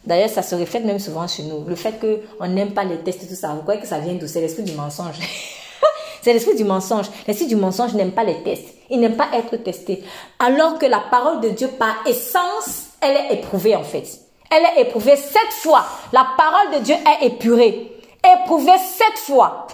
D'ailleurs, 0.05 0.29
ça 0.29 0.43
se 0.43 0.55
reflète 0.55 0.85
même 0.85 0.99
souvent 0.99 1.27
chez 1.27 1.43
nous. 1.43 1.65
Le 1.65 1.75
fait 1.75 1.99
qu'on 1.99 2.47
n'aime 2.47 2.73
pas 2.73 2.83
les 2.83 2.97
tests 2.97 3.23
et 3.23 3.27
tout 3.27 3.35
ça, 3.35 3.53
vous 3.53 3.61
croyez 3.61 3.81
que 3.81 3.87
ça 3.87 3.99
vient 3.99 4.13
d'où? 4.13 4.27
C'est 4.27 4.41
l'esprit 4.41 4.63
du 4.63 4.73
mensonge. 4.73 5.15
C'est 6.21 6.31
l'esprit 6.31 6.55
du 6.55 6.63
mensonge. 6.63 7.07
L'esprit 7.27 7.47
du 7.47 7.55
mensonge 7.55 7.95
n'aime 7.95 8.11
pas 8.11 8.23
les 8.23 8.43
tests. 8.43 8.67
Il 8.89 8.99
n'aime 8.99 9.17
pas 9.17 9.27
être 9.33 9.57
testé. 9.57 10.03
Alors 10.39 10.77
que 10.77 10.85
la 10.85 10.99
parole 10.99 11.41
de 11.41 11.49
Dieu, 11.49 11.67
par 11.67 11.95
essence, 12.05 12.87
elle 13.01 13.17
est 13.17 13.33
éprouvée 13.33 13.75
en 13.75 13.83
fait 13.83 14.22
elle 14.53 14.77
est 14.77 14.81
éprouvée 14.81 15.15
sept 15.15 15.51
fois. 15.61 15.85
La 16.11 16.27
parole 16.37 16.79
de 16.79 16.83
Dieu 16.83 16.95
est 16.95 17.25
épurée. 17.27 17.91
Éprouvée 18.23 18.77
sept 18.77 19.17
fois. 19.17 19.67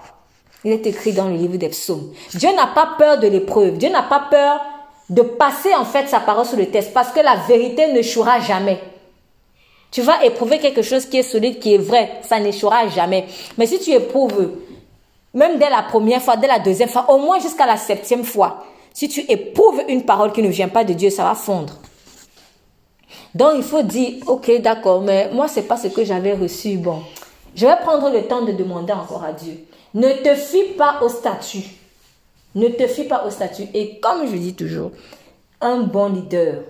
Il 0.64 0.72
est 0.72 0.85
écrit 0.88 1.14
dans 1.14 1.27
le 1.27 1.35
livre 1.35 1.57
des 1.57 1.69
psaumes. 1.69 2.14
Dieu 2.34 2.49
n'a 2.56 2.68
pas 2.68 2.95
peur 2.97 3.19
de 3.19 3.27
l'épreuve. 3.27 3.77
Dieu 3.77 3.89
n'a 3.89 4.03
pas 4.03 4.27
peur 4.30 4.61
de 5.10 5.22
passer 5.22 5.73
en 5.73 5.85
fait 5.85 6.07
sa 6.07 6.19
parole 6.19 6.45
sur 6.45 6.57
le 6.57 6.68
test 6.68 6.93
parce 6.93 7.11
que 7.11 7.19
la 7.19 7.35
vérité 7.47 7.88
ne 7.88 7.93
n'échouera 7.93 8.39
jamais. 8.39 8.80
Tu 9.91 10.01
vas 10.01 10.23
éprouver 10.23 10.60
quelque 10.60 10.81
chose 10.81 11.06
qui 11.06 11.18
est 11.18 11.23
solide, 11.23 11.60
qui 11.60 11.73
est 11.73 11.80
vrai. 11.80 12.19
Ça 12.22 12.39
n'échouera 12.39 12.88
jamais. 12.89 13.26
Mais 13.57 13.65
si 13.65 13.80
tu 13.80 13.91
éprouves, 13.91 14.51
même 15.34 15.57
dès 15.57 15.69
la 15.69 15.84
première 15.84 16.22
fois, 16.22 16.35
dès 16.35 16.47
la 16.47 16.60
deuxième 16.60 16.89
fois, 16.89 17.10
au 17.10 17.18
moins 17.18 17.39
jusqu'à 17.39 17.65
la 17.65 17.77
septième 17.77 18.23
fois, 18.23 18.65
si 18.93 19.07
tu 19.10 19.22
éprouves 19.22 19.81
une 19.88 20.03
parole 20.03 20.31
qui 20.31 20.43
ne 20.43 20.49
vient 20.49 20.68
pas 20.68 20.84
de 20.84 20.93
Dieu, 20.93 21.10
ça 21.10 21.23
va 21.23 21.34
fondre. 21.34 21.73
Donc 23.35 23.53
il 23.57 23.64
faut 23.64 23.84
dire, 23.84 24.23
ok, 24.27 24.61
d'accord, 24.61 25.01
mais 25.01 25.30
moi, 25.31 25.47
c'est 25.47 25.64
pas 25.64 25.77
ce 25.77 25.88
que 25.88 26.03
j'avais 26.03 26.34
reçu. 26.34 26.77
Bon, 26.77 27.01
je 27.56 27.65
vais 27.65 27.77
prendre 27.77 28.10
le 28.10 28.23
temps 28.23 28.43
de 28.43 28.51
demander 28.51 28.93
encore 28.93 29.23
à 29.23 29.34
Dieu. 29.34 29.65
Ne 29.93 30.23
te 30.23 30.35
fie 30.35 30.73
pas 30.77 30.99
au 31.01 31.10
statut. 31.10 31.64
Ne 32.56 32.69
te 32.69 32.88
fie 32.88 33.03
pas 33.03 33.26
au 33.26 33.30
statut. 33.30 33.68
Et 33.73 33.99
comme 33.99 34.27
je 34.27 34.35
dis 34.35 34.56
toujours, 34.56 34.91
un 35.61 35.81
bon 35.81 36.14
leader, 36.14 36.64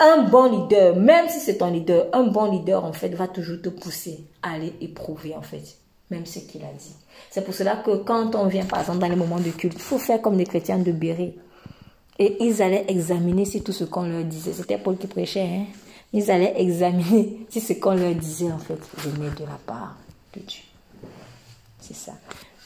un 0.00 0.22
bon 0.22 0.50
leader, 0.50 0.96
même 0.96 1.28
si 1.28 1.40
c'est 1.40 1.58
ton 1.58 1.70
leader, 1.70 2.06
un 2.12 2.24
bon 2.24 2.50
leader, 2.50 2.84
en 2.84 2.92
fait, 2.92 3.08
va 3.10 3.28
toujours 3.28 3.60
te 3.60 3.68
pousser 3.68 4.24
à 4.42 4.52
aller 4.52 4.72
éprouver, 4.80 5.34
en 5.36 5.42
fait, 5.42 5.62
même 6.10 6.24
ce 6.24 6.38
qu'il 6.38 6.62
a 6.62 6.72
dit. 6.78 6.94
C'est 7.30 7.44
pour 7.44 7.54
cela 7.54 7.76
que 7.76 7.96
quand 7.96 8.34
on 8.34 8.46
vient, 8.46 8.64
par 8.64 8.80
exemple, 8.80 8.98
dans 8.98 9.08
les 9.08 9.16
moments 9.16 9.40
de 9.40 9.50
culte, 9.50 9.74
il 9.74 9.80
faut 9.80 9.98
faire 9.98 10.22
comme 10.22 10.38
les 10.38 10.46
chrétiens 10.46 10.78
de 10.78 10.92
Béret. 10.92 11.34
Et 12.18 12.36
ils 12.40 12.62
allaient 12.62 12.84
examiner 12.88 13.44
si 13.44 13.62
tout 13.62 13.72
ce 13.72 13.84
qu'on 13.84 14.02
leur 14.02 14.24
disait, 14.24 14.52
c'était 14.52 14.78
Paul 14.78 14.96
qui 14.96 15.06
prêchait, 15.06 15.40
hein? 15.42 15.64
ils 16.12 16.30
allaient 16.30 16.54
examiner 16.56 17.46
si 17.48 17.60
ce 17.60 17.74
qu'on 17.74 17.94
leur 17.94 18.14
disait 18.14 18.50
en 18.50 18.58
fait 18.58 18.78
venait 18.98 19.30
de 19.30 19.44
la 19.44 19.58
part 19.66 19.96
de 20.34 20.40
Dieu. 20.40 20.62
C'est 21.80 21.94
ça. 21.94 22.12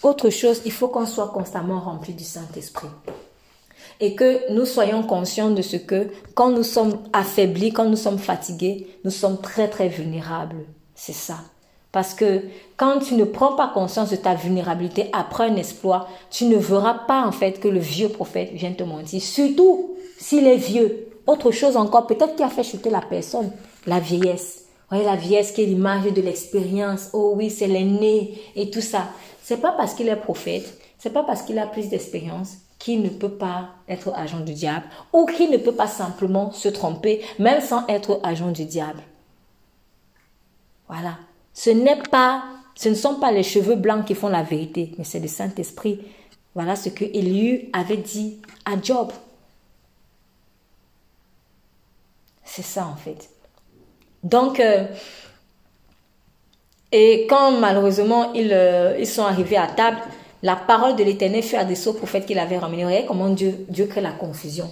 Autre 0.02 0.30
chose, 0.30 0.62
il 0.64 0.72
faut 0.72 0.88
qu'on 0.88 1.06
soit 1.06 1.28
constamment 1.28 1.80
rempli 1.80 2.12
du 2.14 2.24
Saint-Esprit. 2.24 2.88
Et 4.00 4.16
que 4.16 4.52
nous 4.52 4.64
soyons 4.64 5.04
conscients 5.04 5.50
de 5.50 5.62
ce 5.62 5.76
que 5.76 6.10
quand 6.34 6.50
nous 6.50 6.64
sommes 6.64 6.98
affaiblis, 7.12 7.72
quand 7.72 7.88
nous 7.88 7.96
sommes 7.96 8.18
fatigués, 8.18 8.88
nous 9.04 9.12
sommes 9.12 9.40
très 9.40 9.68
très 9.68 9.88
vulnérables. 9.88 10.64
C'est 10.94 11.12
ça. 11.12 11.38
Parce 11.92 12.14
que 12.14 12.42
quand 12.78 13.00
tu 13.00 13.14
ne 13.14 13.24
prends 13.24 13.54
pas 13.54 13.70
conscience 13.72 14.10
de 14.10 14.16
ta 14.16 14.34
vulnérabilité 14.34 15.10
après 15.12 15.44
un 15.44 15.56
exploit, 15.56 16.08
tu 16.30 16.46
ne 16.46 16.56
verras 16.56 16.94
pas 17.06 17.24
en 17.26 17.32
fait 17.32 17.60
que 17.60 17.68
le 17.68 17.78
vieux 17.78 18.08
prophète 18.08 18.50
vient 18.52 18.72
te 18.72 18.82
mentir. 18.82 19.20
Surtout 19.20 19.94
s'il 20.18 20.46
est 20.46 20.56
vieux. 20.56 21.08
Autre 21.26 21.50
chose 21.50 21.76
encore, 21.76 22.06
peut-être 22.06 22.34
qui 22.34 22.42
a 22.42 22.48
fait 22.48 22.64
chuter 22.64 22.90
la 22.90 23.02
personne, 23.02 23.52
la 23.86 24.00
vieillesse. 24.00 24.64
voyez 24.88 25.04
la 25.04 25.16
vieillesse 25.16 25.52
qui 25.52 25.62
est 25.62 25.66
l'image 25.66 26.04
de 26.04 26.22
l'expérience. 26.22 27.10
Oh 27.12 27.34
oui, 27.36 27.50
c'est 27.50 27.68
l'aîné 27.68 28.40
et 28.56 28.70
tout 28.70 28.80
ça. 28.80 29.08
C'est 29.42 29.58
pas 29.58 29.72
parce 29.72 29.94
qu'il 29.94 30.08
est 30.08 30.16
prophète, 30.16 30.78
c'est 30.98 31.12
pas 31.12 31.22
parce 31.22 31.42
qu'il 31.42 31.58
a 31.58 31.66
plus 31.66 31.88
d'expérience 31.88 32.56
qu'il 32.78 33.02
ne 33.02 33.08
peut 33.10 33.30
pas 33.30 33.68
être 33.88 34.12
agent 34.16 34.40
du 34.40 34.54
diable 34.54 34.86
ou 35.12 35.26
qu'il 35.26 35.50
ne 35.50 35.56
peut 35.56 35.74
pas 35.74 35.86
simplement 35.86 36.50
se 36.50 36.68
tromper, 36.68 37.20
même 37.38 37.60
sans 37.60 37.86
être 37.86 38.18
agent 38.24 38.50
du 38.50 38.64
diable. 38.64 39.02
Voilà. 40.88 41.16
Ce 41.54 41.70
n'est 41.70 42.02
pas, 42.10 42.44
ce 42.74 42.88
ne 42.88 42.94
sont 42.94 43.16
pas 43.16 43.32
les 43.32 43.42
cheveux 43.42 43.76
blancs 43.76 44.04
qui 44.04 44.14
font 44.14 44.28
la 44.28 44.42
vérité, 44.42 44.92
mais 44.98 45.04
c'est 45.04 45.20
le 45.20 45.28
Saint-Esprit. 45.28 46.00
Voilà 46.54 46.76
ce 46.76 46.88
que 46.88 47.04
Éliu 47.04 47.68
avait 47.72 47.96
dit 47.96 48.40
à 48.64 48.80
Job. 48.80 49.10
C'est 52.44 52.62
ça 52.62 52.86
en 52.86 52.96
fait. 52.96 53.30
Donc, 54.22 54.60
euh, 54.60 54.84
et 56.90 57.26
quand 57.28 57.52
malheureusement 57.52 58.32
ils, 58.34 58.52
euh, 58.52 58.98
ils 58.98 59.06
sont 59.06 59.24
arrivés 59.24 59.56
à 59.56 59.66
table, 59.66 59.98
la 60.42 60.56
parole 60.56 60.96
de 60.96 61.04
l'Éternel 61.04 61.42
fut 61.42 61.56
adressée 61.56 61.88
au 61.88 61.94
prophète 61.94 62.26
qui 62.26 62.34
l'avait 62.34 62.58
ramené. 62.58 62.82
Voyez 62.82 63.06
comment 63.06 63.30
Dieu, 63.30 63.64
Dieu 63.68 63.86
crée 63.86 64.00
la 64.00 64.12
confusion. 64.12 64.68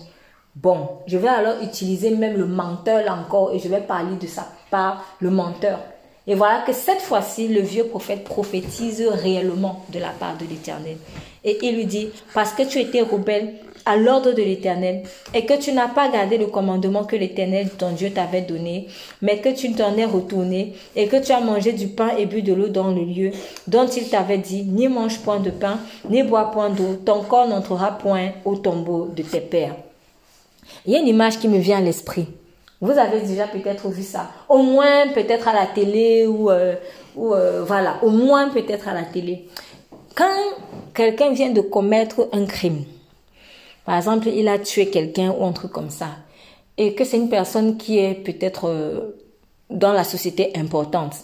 Bon, 0.56 0.98
je 1.06 1.16
vais 1.16 1.28
alors 1.28 1.62
utiliser 1.62 2.10
même 2.10 2.36
le 2.36 2.46
menteur 2.46 3.04
là 3.04 3.14
encore 3.14 3.52
et 3.52 3.58
je 3.58 3.68
vais 3.68 3.80
parler 3.80 4.16
de 4.16 4.26
sa 4.26 4.46
part, 4.70 5.04
le 5.20 5.30
menteur. 5.30 5.78
Et 6.26 6.34
voilà 6.34 6.62
que 6.66 6.72
cette 6.72 7.00
fois-ci, 7.00 7.48
le 7.48 7.60
vieux 7.60 7.84
prophète 7.84 8.24
prophétise 8.24 9.02
réellement 9.02 9.84
de 9.92 9.98
la 9.98 10.10
part 10.10 10.36
de 10.36 10.44
l'Éternel. 10.44 10.96
Et 11.44 11.58
il 11.62 11.76
lui 11.76 11.86
dit, 11.86 12.08
parce 12.34 12.52
que 12.52 12.62
tu 12.62 12.78
étais 12.78 13.00
rebelle 13.00 13.54
à 13.86 13.96
l'ordre 13.96 14.32
de 14.32 14.42
l'Éternel 14.42 15.02
et 15.34 15.46
que 15.46 15.58
tu 15.58 15.72
n'as 15.72 15.88
pas 15.88 16.08
gardé 16.10 16.38
le 16.38 16.46
commandement 16.46 17.04
que 17.04 17.16
l'Éternel, 17.16 17.70
ton 17.70 17.92
Dieu, 17.92 18.10
t'avait 18.10 18.42
donné, 18.42 18.88
mais 19.22 19.38
que 19.38 19.48
tu 19.48 19.72
t'en 19.72 19.96
es 19.96 20.04
retourné 20.04 20.74
et 20.94 21.06
que 21.06 21.16
tu 21.16 21.32
as 21.32 21.40
mangé 21.40 21.72
du 21.72 21.88
pain 21.88 22.10
et 22.18 22.26
bu 22.26 22.42
de 22.42 22.52
l'eau 22.52 22.68
dans 22.68 22.90
le 22.90 23.02
lieu 23.02 23.30
dont 23.66 23.86
il 23.86 24.08
t'avait 24.08 24.38
dit, 24.38 24.62
ni 24.62 24.88
mange 24.88 25.20
point 25.20 25.40
de 25.40 25.50
pain, 25.50 25.78
ni 26.08 26.22
bois 26.22 26.50
point 26.50 26.70
d'eau, 26.70 27.00
ton 27.04 27.22
corps 27.22 27.48
n'entrera 27.48 27.92
point 27.96 28.30
au 28.44 28.56
tombeau 28.56 29.08
de 29.14 29.22
tes 29.22 29.40
pères. 29.40 29.76
Il 30.86 30.92
y 30.92 30.96
a 30.96 31.00
une 31.00 31.08
image 31.08 31.38
qui 31.38 31.48
me 31.48 31.58
vient 31.58 31.78
à 31.78 31.80
l'esprit. 31.80 32.26
Vous 32.80 32.92
avez 32.92 33.20
déjà 33.20 33.46
peut-être 33.46 33.88
vu 33.88 34.02
ça. 34.02 34.30
Au 34.48 34.58
moins 34.58 35.08
peut-être 35.08 35.48
à 35.48 35.52
la 35.52 35.66
télé 35.66 36.26
ou, 36.26 36.50
euh, 36.50 36.76
ou 37.14 37.34
euh, 37.34 37.62
voilà, 37.62 37.98
au 38.02 38.10
moins 38.10 38.48
peut-être 38.48 38.88
à 38.88 38.94
la 38.94 39.02
télé. 39.02 39.48
Quand 40.14 40.38
quelqu'un 40.94 41.32
vient 41.32 41.50
de 41.50 41.60
commettre 41.60 42.28
un 42.32 42.46
crime, 42.46 42.84
par 43.84 43.96
exemple, 43.96 44.28
il 44.28 44.48
a 44.48 44.58
tué 44.58 44.86
quelqu'un 44.86 45.30
ou 45.30 45.44
un 45.44 45.52
truc 45.52 45.72
comme 45.72 45.90
ça, 45.90 46.08
et 46.78 46.94
que 46.94 47.04
c'est 47.04 47.16
une 47.16 47.28
personne 47.28 47.76
qui 47.76 47.98
est 47.98 48.14
peut-être 48.14 48.68
euh, 48.68 49.16
dans 49.68 49.92
la 49.92 50.04
société 50.04 50.52
importante, 50.56 51.14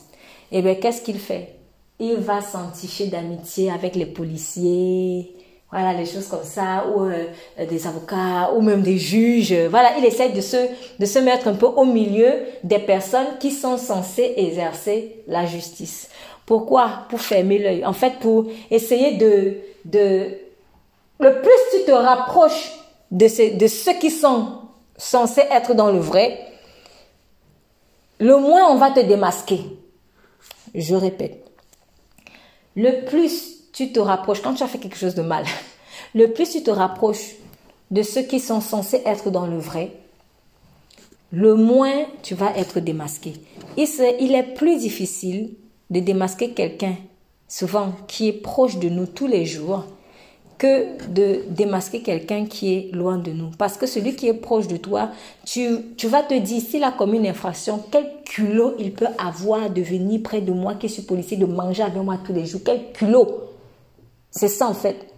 et 0.52 0.58
eh 0.58 0.62
bien 0.62 0.74
qu'est-ce 0.74 1.02
qu'il 1.02 1.18
fait? 1.18 1.54
Il 1.98 2.16
va 2.16 2.40
s'enticher 2.42 3.06
d'amitié 3.06 3.70
avec 3.70 3.96
les 3.96 4.06
policiers, 4.06 5.35
voilà, 5.70 5.93
les 5.94 6.06
choses 6.06 6.28
comme 6.28 6.44
ça, 6.44 6.86
ou 6.88 7.02
euh, 7.02 7.26
des 7.68 7.86
avocats, 7.86 8.52
ou 8.55 8.62
même 8.62 8.82
des 8.82 8.98
juges. 8.98 9.52
Voilà, 9.68 9.98
il 9.98 10.05
essaie 10.05 10.28
de 10.28 10.40
se, 10.40 11.18
mettre 11.18 11.48
un 11.48 11.55
peu 11.55 11.66
au 11.66 11.84
milieu 11.84 12.32
des 12.62 12.78
personnes 12.78 13.38
qui 13.40 13.51
sont 13.51 13.76
censées 13.76 14.34
exercer 14.36 15.22
la 15.26 15.44
justice. 15.44 16.09
Pourquoi? 16.47 17.06
Pour 17.09 17.20
fermer 17.20 17.59
l'œil. 17.59 17.84
En 17.84 17.93
fait, 17.93 18.20
pour 18.20 18.47
essayer 18.70 19.16
de. 19.16 20.38
Le 21.18 21.40
plus 21.40 21.78
tu 21.78 21.84
te 21.84 21.93
rapproches 21.93 22.72
de 23.10 23.26
ceux 23.28 23.94
qui 23.98 24.10
sont 24.10 24.60
censés 24.97 25.44
être 25.51 25.74
dans 25.74 25.90
le 25.90 25.98
vrai, 25.98 26.38
le 28.18 28.36
moins 28.36 28.70
on 28.70 28.76
va 28.76 28.90
te 28.90 29.01
démasquer. 29.01 29.60
Je 30.74 30.94
répète. 30.94 31.44
Le 32.74 33.05
plus 33.06 33.55
tu 33.76 33.92
te 33.92 34.00
rapproches, 34.00 34.40
quand 34.40 34.54
tu 34.54 34.62
as 34.62 34.68
fait 34.68 34.78
quelque 34.78 34.96
chose 34.96 35.14
de 35.14 35.20
mal, 35.20 35.44
le 36.14 36.32
plus 36.32 36.48
tu 36.48 36.62
te 36.62 36.70
rapproches 36.70 37.34
de 37.90 38.02
ceux 38.02 38.22
qui 38.22 38.40
sont 38.40 38.62
censés 38.62 39.02
être 39.04 39.30
dans 39.30 39.46
le 39.46 39.58
vrai, 39.58 39.92
le 41.30 41.54
moins 41.54 42.06
tu 42.22 42.34
vas 42.34 42.56
être 42.56 42.80
démasqué. 42.80 43.34
Il 43.76 44.34
est 44.34 44.54
plus 44.54 44.78
difficile 44.78 45.50
de 45.90 46.00
démasquer 46.00 46.52
quelqu'un, 46.52 46.94
souvent 47.48 47.92
qui 48.08 48.28
est 48.28 48.32
proche 48.32 48.78
de 48.78 48.88
nous 48.88 49.04
tous 49.04 49.26
les 49.26 49.44
jours, 49.44 49.84
que 50.56 51.10
de 51.10 51.44
démasquer 51.50 52.00
quelqu'un 52.00 52.46
qui 52.46 52.72
est 52.72 52.94
loin 52.94 53.18
de 53.18 53.30
nous. 53.30 53.50
Parce 53.58 53.76
que 53.76 53.84
celui 53.84 54.16
qui 54.16 54.26
est 54.26 54.32
proche 54.32 54.68
de 54.68 54.78
toi, 54.78 55.10
tu, 55.44 55.68
tu 55.98 56.06
vas 56.06 56.22
te 56.22 56.32
dire, 56.32 56.62
s'il 56.62 56.82
a 56.82 56.92
commis 56.92 57.18
une 57.18 57.26
infraction, 57.26 57.84
quel 57.90 58.10
culot 58.24 58.74
il 58.78 58.94
peut 58.94 59.08
avoir 59.18 59.68
de 59.68 59.82
venir 59.82 60.22
près 60.22 60.40
de 60.40 60.52
moi, 60.52 60.76
qui 60.76 60.88
suis 60.88 61.02
policier, 61.02 61.36
de 61.36 61.44
manger 61.44 61.82
avec 61.82 62.02
moi 62.02 62.16
tous 62.24 62.32
les 62.32 62.46
jours? 62.46 62.62
Quel 62.64 62.90
culot? 62.94 63.52
C'est 64.36 64.48
ça 64.48 64.68
en 64.68 64.74
fait. 64.74 65.12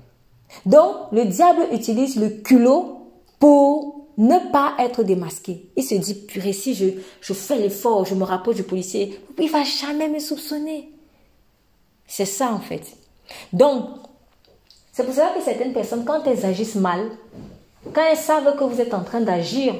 Donc, 0.64 0.94
le 1.12 1.24
diable 1.26 1.66
utilise 1.72 2.16
le 2.16 2.30
culot 2.30 3.10
pour 3.38 4.06
ne 4.16 4.50
pas 4.50 4.74
être 4.78 5.02
démasqué. 5.02 5.70
Il 5.76 5.84
se 5.84 5.94
dit, 5.94 6.14
purée, 6.14 6.52
si 6.52 6.74
je, 6.74 6.86
je 7.20 7.32
fais 7.32 7.56
l'effort, 7.56 8.04
je 8.04 8.14
me 8.14 8.24
rapproche 8.24 8.56
du 8.56 8.62
policier, 8.62 9.20
il 9.38 9.50
va 9.50 9.62
jamais 9.62 10.08
me 10.08 10.18
soupçonner. 10.18 10.90
C'est 12.06 12.24
ça 12.24 12.52
en 12.52 12.60
fait. 12.60 12.96
Donc, 13.52 13.84
c'est 14.92 15.04
pour 15.04 15.14
cela 15.14 15.32
que 15.36 15.42
certaines 15.42 15.72
personnes, 15.72 16.04
quand 16.04 16.26
elles 16.26 16.46
agissent 16.46 16.74
mal, 16.74 17.10
quand 17.92 18.02
elles 18.10 18.16
savent 18.16 18.56
que 18.56 18.64
vous 18.64 18.80
êtes 18.80 18.94
en 18.94 19.04
train 19.04 19.20
d'agir 19.20 19.74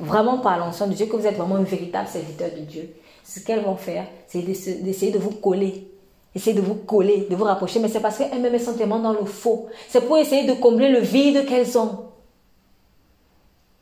vraiment 0.00 0.38
par 0.38 0.58
l'ensemble 0.58 0.92
de 0.92 0.96
Dieu, 0.96 1.06
que 1.06 1.16
vous 1.16 1.26
êtes 1.26 1.36
vraiment 1.36 1.56
un 1.56 1.62
véritable 1.62 2.08
serviteur 2.08 2.50
de 2.56 2.64
Dieu, 2.64 2.94
ce 3.24 3.40
qu'elles 3.40 3.64
vont 3.64 3.76
faire, 3.76 4.06
c'est 4.28 4.42
d'essayer 4.42 5.12
de 5.12 5.18
vous 5.18 5.30
coller 5.30 5.91
Essayez 6.34 6.56
de 6.56 6.62
vous 6.62 6.76
coller, 6.76 7.26
de 7.30 7.36
vous 7.36 7.44
rapprocher, 7.44 7.78
mais 7.78 7.88
c'est 7.88 8.00
parce 8.00 8.18
qu'elles-mêmes 8.18 8.58
sont 8.58 8.72
tellement 8.72 8.98
dans 8.98 9.12
le 9.12 9.24
faux. 9.24 9.68
C'est 9.88 10.00
pour 10.06 10.16
essayer 10.16 10.46
de 10.46 10.54
combler 10.54 10.88
le 10.88 11.00
vide 11.00 11.44
qu'elles 11.46 11.76
ont. 11.76 12.06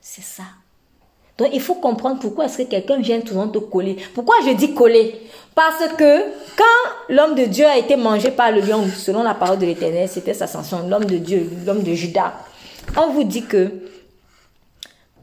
C'est 0.00 0.22
ça. 0.22 0.42
Donc 1.38 1.48
il 1.52 1.60
faut 1.60 1.76
comprendre 1.76 2.18
pourquoi 2.20 2.46
est-ce 2.46 2.58
que 2.58 2.62
quelqu'un 2.64 2.98
vient 3.00 3.20
toujours 3.20 3.50
te 3.50 3.58
coller. 3.58 3.96
Pourquoi 4.14 4.34
je 4.44 4.50
dis 4.50 4.74
coller? 4.74 5.22
Parce 5.54 5.86
que 5.96 6.20
quand 6.56 6.90
l'homme 7.08 7.34
de 7.34 7.44
Dieu 7.44 7.66
a 7.66 7.78
été 7.78 7.96
mangé 7.96 8.30
par 8.30 8.50
le 8.50 8.60
lion, 8.60 8.84
selon 8.94 9.22
la 9.22 9.34
parole 9.34 9.58
de 9.58 9.66
l'Éternel, 9.66 10.08
c'était 10.08 10.34
sa 10.34 10.46
sanction, 10.46 10.86
l'homme 10.88 11.06
de 11.06 11.16
Dieu, 11.16 11.48
l'homme 11.64 11.82
de 11.82 11.94
Judas, 11.94 12.34
on 12.96 13.10
vous 13.10 13.24
dit 13.24 13.42
que 13.42 13.70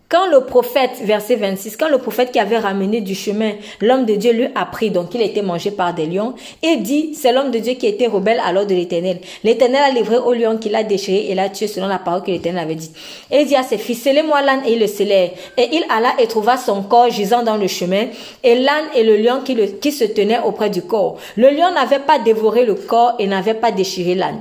quand 0.09 0.27
le 0.31 0.41
prophète, 0.45 0.91
verset 1.03 1.35
26, 1.35 1.75
quand 1.75 1.89
le 1.89 1.97
prophète 1.97 2.31
qui 2.31 2.39
avait 2.39 2.57
ramené 2.57 3.01
du 3.01 3.13
chemin, 3.13 3.51
l'homme 3.81 4.05
de 4.05 4.15
Dieu 4.15 4.31
lui 4.31 4.47
a 4.55 4.65
pris, 4.65 4.89
donc 4.89 5.13
il 5.13 5.21
été 5.21 5.41
mangé 5.41 5.69
par 5.69 5.93
des 5.93 6.05
lions, 6.05 6.33
il 6.63 6.81
dit, 6.81 7.13
c'est 7.13 7.33
l'homme 7.33 7.51
de 7.51 7.59
Dieu 7.59 7.73
qui 7.73 7.87
été 7.87 8.07
rebelle 8.07 8.41
à 8.45 8.53
l'ordre 8.53 8.69
de 8.69 8.75
l'éternel. 8.75 9.19
L'éternel 9.43 9.81
a 9.83 9.89
livré 9.91 10.15
au 10.17 10.31
lion 10.31 10.57
qu'il 10.57 10.75
a 10.75 10.83
déchiré 10.83 11.27
et 11.29 11.35
l'a 11.35 11.49
tué 11.49 11.67
selon 11.67 11.87
la 11.87 11.99
parole 11.99 12.23
que 12.23 12.31
l'éternel 12.31 12.63
avait 12.63 12.75
dit. 12.75 12.91
Et 13.31 13.41
il 13.41 13.47
dit 13.47 13.55
à 13.57 13.63
ses 13.63 13.77
fils, 13.77 14.01
scellez-moi 14.01 14.41
l'âne 14.43 14.61
et 14.65 14.73
il 14.73 14.79
le 14.79 14.87
scellèrent. 14.87 15.31
Et 15.57 15.67
il 15.73 15.83
alla 15.89 16.13
et 16.19 16.27
trouva 16.27 16.55
son 16.55 16.83
corps 16.83 17.09
gisant 17.09 17.43
dans 17.43 17.57
le 17.57 17.67
chemin 17.67 18.05
et 18.43 18.55
l'âne 18.55 18.85
et 18.95 19.03
le 19.03 19.17
lion 19.17 19.41
qui, 19.43 19.57
qui 19.81 19.91
se 19.91 20.05
tenaient 20.05 20.39
auprès 20.45 20.69
du 20.69 20.83
corps. 20.83 21.17
Le 21.35 21.49
lion 21.49 21.73
n'avait 21.73 21.99
pas 21.99 22.17
dévoré 22.17 22.65
le 22.65 22.75
corps 22.75 23.15
et 23.19 23.27
n'avait 23.27 23.55
pas 23.55 23.71
déchiré 23.71 24.15
l'âne. 24.15 24.39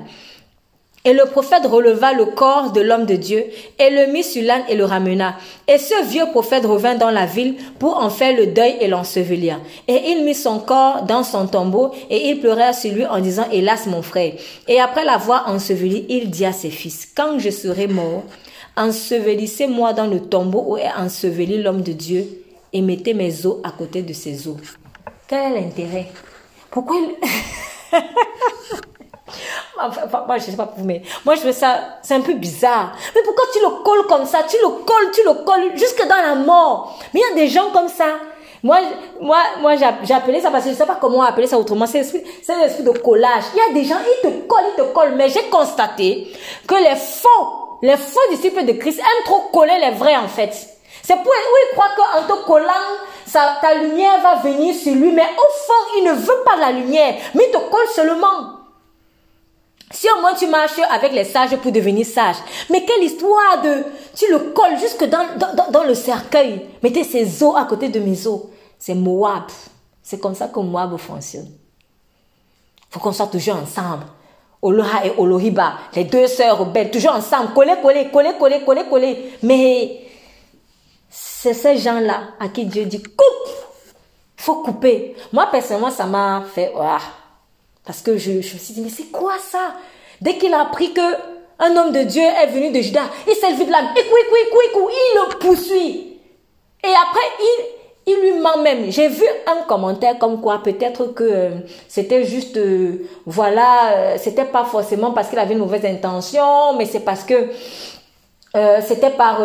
Et 1.07 1.13
le 1.13 1.25
prophète 1.25 1.65
releva 1.65 2.13
le 2.13 2.25
corps 2.25 2.73
de 2.73 2.81
l'homme 2.81 3.07
de 3.07 3.15
Dieu 3.15 3.45
et 3.79 3.91
le 3.91 4.13
mit 4.13 4.25
sur 4.25 4.43
l'âne 4.43 4.65
et 4.69 4.75
le 4.75 4.85
ramena. 4.85 5.37
Et 5.69 5.79
ce 5.79 6.05
vieux 6.05 6.27
prophète 6.33 6.67
revint 6.67 6.97
dans 6.97 7.13
la 7.13 7.27
ville 7.27 7.55
pour 7.79 7.97
en 7.97 8.11
faire 8.11 8.37
le 8.37 8.49
deuil 8.49 8.75
et 8.81 8.89
l'ensevelir. 8.89 9.61
Et 9.87 10.11
il 10.11 10.25
mit 10.25 10.35
son 10.35 10.59
corps 10.59 11.03
dans 11.03 11.23
son 11.23 11.47
tombeau 11.47 11.93
et 12.11 12.29
il 12.29 12.41
pleurait 12.41 12.73
sur 12.73 12.93
lui 12.93 13.07
en 13.07 13.21
disant, 13.21 13.47
hélas 13.53 13.87
mon 13.87 14.03
frère. 14.03 14.33
Et 14.67 14.81
après 14.81 15.05
l'avoir 15.05 15.49
enseveli, 15.49 16.07
il 16.09 16.29
dit 16.29 16.45
à 16.45 16.53
ses 16.53 16.71
fils, 16.71 17.07
quand 17.17 17.39
je 17.39 17.51
serai 17.51 17.87
mort, 17.87 18.25
ensevelissez-moi 18.77 19.93
dans 19.93 20.09
le 20.09 20.19
tombeau 20.19 20.65
où 20.67 20.77
est 20.77 20.91
enseveli 20.99 21.63
l'homme 21.63 21.83
de 21.83 21.93
Dieu 21.93 22.27
et 22.73 22.83
mettez 22.83 23.15
mes 23.15 23.47
os 23.47 23.59
à 23.63 23.71
côté 23.71 24.03
de 24.03 24.13
ses 24.13 24.49
os. 24.49 24.57
Quel 25.29 25.57
est 25.57 26.09
Pourquoi 26.69 26.97
il... 26.97 27.15
Moi, 30.27 30.39
je 30.39 30.43
sais 30.45 30.57
pas 30.57 30.67
pour 30.67 30.79
vous, 30.79 30.85
mais 30.85 31.03
moi, 31.25 31.35
je 31.35 31.41
fais 31.41 31.53
ça, 31.53 31.79
c'est 32.03 32.15
un 32.15 32.21
peu 32.21 32.35
bizarre. 32.35 32.93
Mais 33.15 33.23
pourquoi 33.23 33.45
tu 33.53 33.61
le 33.61 33.83
colles 33.83 34.07
comme 34.09 34.25
ça? 34.27 34.39
Tu 34.49 34.57
le 34.63 34.69
colles, 34.69 35.11
tu 35.13 35.23
le 35.25 35.45
colles 35.45 35.77
jusque 35.77 36.07
dans 36.07 36.17
la 36.17 36.35
mort. 36.35 36.99
Mais 37.13 37.21
il 37.21 37.29
y 37.29 37.33
a 37.33 37.45
des 37.45 37.49
gens 37.49 37.71
comme 37.73 37.89
ça. 37.89 38.07
Moi, 38.63 38.79
moi, 39.21 39.39
moi, 39.61 39.77
j'ai 39.77 40.15
appelé 40.15 40.41
ça 40.41 40.51
parce 40.51 40.65
que 40.65 40.71
je 40.71 40.75
sais 40.75 40.87
pas 40.87 40.99
comment 41.01 41.23
appeler 41.23 41.47
ça 41.47 41.59
autrement. 41.59 41.87
C'est 41.87 42.01
l'esprit 42.01 42.83
de 42.83 42.91
collage. 42.99 43.45
Il 43.55 43.59
y 43.59 43.61
a 43.61 43.81
des 43.81 43.85
gens, 43.87 43.99
ils 44.01 44.29
te 44.29 44.47
collent, 44.49 44.65
ils 44.77 44.83
te 44.83 44.93
collent. 44.93 45.15
Mais 45.15 45.29
j'ai 45.29 45.45
constaté 45.45 46.33
que 46.67 46.75
les 46.75 46.97
faux, 46.97 47.79
les 47.83 47.97
faux 47.97 48.19
disciples 48.31 48.65
de 48.65 48.73
Christ 48.73 48.99
aiment 48.99 49.25
trop 49.25 49.43
coller 49.53 49.79
les 49.79 49.93
vrais, 49.93 50.17
en 50.17 50.27
fait. 50.27 50.53
C'est 51.03 51.15
pour 51.15 51.33
eux, 51.33 51.67
ils 51.71 51.75
croient 51.75 51.95
qu'en 51.97 52.35
te 52.35 52.43
collant, 52.45 52.73
ta 53.33 53.75
lumière 53.75 54.21
va 54.23 54.37
venir 54.37 54.75
sur 54.75 54.95
lui. 54.95 55.13
Mais 55.13 55.23
au 55.23 55.67
fond, 55.67 55.85
il 55.99 56.05
ne 56.05 56.13
veut 56.13 56.43
pas 56.45 56.57
la 56.57 56.73
lumière. 56.73 57.15
Mais 57.35 57.45
il 57.47 57.53
te 57.53 57.59
colle 57.71 57.87
seulement. 57.95 58.56
Si 59.91 60.09
au 60.11 60.21
moins 60.21 60.35
tu 60.35 60.47
marches 60.49 60.79
avec 60.91 61.13
les 61.13 61.25
sages 61.25 61.57
pour 61.57 61.71
devenir 61.71 62.05
sage. 62.05 62.37
Mais 62.71 62.85
quelle 62.85 63.05
histoire 63.05 63.63
de... 63.63 63.85
Tu 64.15 64.31
le 64.31 64.39
colles 64.51 64.79
jusque 64.81 65.05
dans, 65.05 65.27
dans, 65.39 65.71
dans 65.71 65.85
le 65.85 65.95
cercueil. 65.95 66.67
Mettez 66.83 67.05
ses 67.05 67.43
os 67.43 67.55
à 67.57 67.65
côté 67.65 67.89
de 67.89 68.01
mes 68.01 68.27
os. 68.27 68.43
C'est 68.79 68.95
Moab. 68.95 69.45
C'est 70.03 70.21
comme 70.21 70.35
ça 70.35 70.49
que 70.49 70.59
Moab 70.61 70.97
fonctionne. 70.97 71.49
faut 72.91 73.01
qu'on 73.01 73.13
soit 73.13 73.27
toujours 73.29 73.57
ensemble. 73.57 74.05
Oloha 74.63 75.05
et 75.05 75.13
Olohiba, 75.19 75.75
les 75.95 76.05
deux 76.05 76.27
sœurs 76.27 76.65
belles, 76.67 76.91
toujours 76.91 77.13
ensemble, 77.13 77.53
collés, 77.53 77.77
collés, 77.83 78.09
collés, 78.11 78.35
collés, 78.39 78.65
collés, 78.65 78.85
collés. 78.89 79.33
Mais 79.43 80.01
c'est 81.09 81.55
ces 81.55 81.77
gens-là 81.77 82.31
à 82.41 82.49
qui 82.49 82.65
Dieu 82.65 82.87
dit 82.87 83.03
coupe, 83.03 83.53
faut 84.37 84.63
couper. 84.63 85.15
Moi, 85.33 85.47
personnellement, 85.53 85.91
ça 85.91 86.07
m'a 86.07 86.43
fait, 86.53 86.73
parce 87.87 88.03
que 88.03 88.19
je, 88.19 88.33
me 88.33 88.43
suis 88.43 88.75
dit, 88.75 88.81
mais 88.81 88.91
c'est 88.91 89.11
quoi 89.13 89.35
ça? 89.39 89.75
Dès 90.21 90.37
qu'il 90.37 90.53
a 90.53 90.61
appris 90.63 90.93
que 90.93 91.01
un 91.59 91.75
homme 91.77 91.93
de 91.93 92.03
Dieu 92.03 92.23
est 92.23 92.49
venu 92.49 92.71
de 92.71 92.81
Juda, 92.81 93.03
il 93.27 93.35
s'est 93.35 93.51
levé 93.53 93.65
de 93.65 93.71
l'âme, 93.71 93.89
il 93.97 94.03
le 94.03 95.39
poursuit. 95.39 96.19
Et 96.85 96.89
après, 96.89 97.21
il, 97.41 98.13
il 98.13 98.21
lui 98.21 98.41
ment 98.41 98.59
même. 98.63 98.91
J'ai 98.91 99.09
vu 99.09 99.25
un 99.47 99.67
commentaire 99.67 100.19
comme 100.19 100.41
quoi 100.41 100.63
peut-être 100.63 101.15
que 101.15 101.25
euh, 101.25 101.51
c'était 101.89 102.25
juste, 102.25 102.57
euh, 102.57 103.09
voilà, 103.25 103.93
euh, 103.93 104.17
c'était 104.19 104.45
pas 104.45 104.65
forcément 104.65 105.13
parce 105.13 105.29
qu'il 105.29 105.39
avait 105.39 105.55
une 105.55 105.61
mauvaise 105.61 105.85
intention, 105.85 106.75
mais 106.77 106.85
c'est 106.87 107.01
parce 107.01 107.25
que 107.25 107.35
c'était 108.83 109.11
par, 109.11 109.41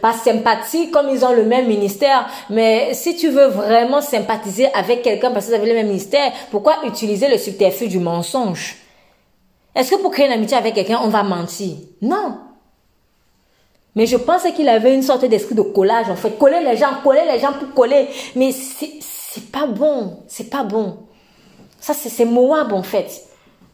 par 0.00 0.14
sympathie, 0.14 0.90
comme 0.90 1.08
ils 1.10 1.24
ont 1.24 1.32
le 1.32 1.44
même 1.44 1.66
ministère. 1.66 2.26
Mais 2.50 2.94
si 2.94 3.16
tu 3.16 3.28
veux 3.28 3.46
vraiment 3.46 4.00
sympathiser 4.00 4.72
avec 4.72 5.02
quelqu'un 5.02 5.30
parce 5.30 5.46
que 5.46 5.50
vous 5.50 5.56
avez 5.56 5.68
le 5.68 5.74
même 5.74 5.86
ministère, 5.86 6.32
pourquoi 6.50 6.84
utiliser 6.86 7.28
le 7.28 7.38
subterfuge 7.38 7.88
du 7.88 7.98
mensonge? 7.98 8.76
Est-ce 9.74 9.90
que 9.90 9.96
pour 9.96 10.12
créer 10.12 10.26
une 10.26 10.32
amitié 10.32 10.56
avec 10.56 10.74
quelqu'un, 10.74 11.00
on 11.02 11.08
va 11.08 11.22
mentir? 11.22 11.76
Non. 12.00 12.38
Mais 13.96 14.06
je 14.06 14.16
pense 14.16 14.42
qu'il 14.54 14.68
avait 14.68 14.94
une 14.94 15.02
sorte 15.02 15.24
d'esprit 15.24 15.54
de 15.54 15.62
collage, 15.62 16.10
en 16.10 16.16
fait. 16.16 16.38
Coller 16.38 16.60
les 16.64 16.76
gens, 16.76 16.90
coller 17.02 17.24
les 17.30 17.38
gens 17.38 17.52
pour 17.52 17.72
coller. 17.74 18.08
Mais 18.34 18.52
c'est 18.52 19.50
pas 19.52 19.66
bon. 19.66 20.18
C'est 20.26 20.50
pas 20.50 20.64
bon. 20.64 20.98
Ça, 21.80 21.92
c'est 21.92 22.24
Moab, 22.24 22.72
en 22.72 22.82
fait. 22.82 23.24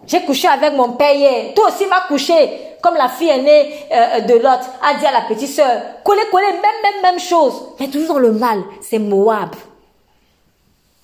J'ai 0.07 0.23
couché 0.23 0.49
avec 0.49 0.75
mon 0.75 0.93
père 0.93 1.15
hier. 1.15 1.55
Toi 1.55 1.69
aussi, 1.69 1.85
va 1.87 2.03
coucher. 2.09 2.69
Comme 2.83 2.95
la 2.95 3.09
fille 3.09 3.29
aînée 3.29 3.75
euh, 3.93 4.21
de 4.21 4.35
l'autre 4.35 4.71
a 4.83 4.95
dit 4.95 5.05
à 5.05 5.13
la 5.13 5.23
petite 5.23 5.51
sœur. 5.51 5.83
Coller, 6.03 6.23
coller, 6.31 6.47
même, 6.47 6.63
même, 6.63 7.03
même 7.03 7.19
chose. 7.21 7.53
Mais 7.79 7.89
toujours 7.89 8.19
le 8.19 8.33
mal. 8.33 8.63
C'est 8.81 8.99
Moab. 8.99 9.55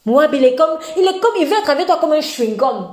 Moab, 0.06 0.32
il 0.34 0.44
est 0.44 0.54
comme, 0.54 0.78
il 0.96 1.02
est 1.04 1.20
comme, 1.20 1.34
il 1.38 1.46
veut 1.46 1.58
être 1.58 1.68
avec 1.68 1.86
toi 1.86 1.98
comme 2.00 2.12
un 2.12 2.20
chewing-gum. 2.20 2.92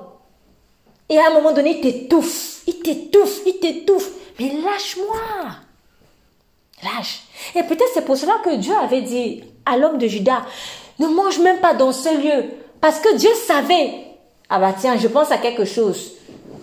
Et 1.10 1.18
à 1.18 1.28
un 1.28 1.34
moment 1.34 1.52
donné, 1.52 1.78
il 1.78 1.82
t'étouffe. 1.82 2.62
Il 2.68 2.80
t'étouffe, 2.80 3.42
il 3.46 3.60
t'étouffe. 3.60 4.10
Mais 4.40 4.52
lâche-moi. 4.64 5.18
Lâche. 6.84 7.22
Et 7.56 7.64
peut-être 7.64 7.92
c'est 7.94 8.04
pour 8.04 8.18
cela 8.18 8.34
que 8.44 8.56
Dieu 8.56 8.74
avait 8.76 9.02
dit 9.02 9.44
à 9.66 9.78
l'homme 9.78 9.98
de 9.98 10.08
Judas, 10.08 10.42
ne 11.00 11.08
mange 11.08 11.40
même 11.40 11.60
pas 11.60 11.74
dans 11.74 11.92
ce 11.92 12.10
lieu. 12.18 12.50
Parce 12.82 13.00
que 13.00 13.16
Dieu 13.16 13.30
savait. 13.48 14.03
Ah 14.56 14.60
bah 14.60 14.72
tiens, 14.80 14.98
je 14.98 15.08
pense 15.08 15.32
à 15.32 15.38
quelque 15.40 15.66
chose. 15.66 16.12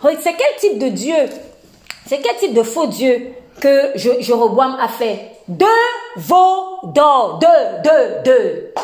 C'est 0.01 0.35
quel 0.35 0.57
type 0.61 0.79
de 0.79 0.91
Dieu? 0.91 1.17
C'est 2.07 2.21
quel 2.21 2.37
type 2.37 2.55
de 2.55 2.63
faux 2.63 2.87
Dieu 2.87 3.33
que 3.61 3.91
Jéroboam 3.97 4.77
a 4.81 4.87
fait? 4.87 5.33
Deux 5.49 5.67
veaux 6.15 6.79
d'or. 6.85 7.41
Deux, 7.41 7.83
deux, 7.83 8.23
deux. 8.25 8.75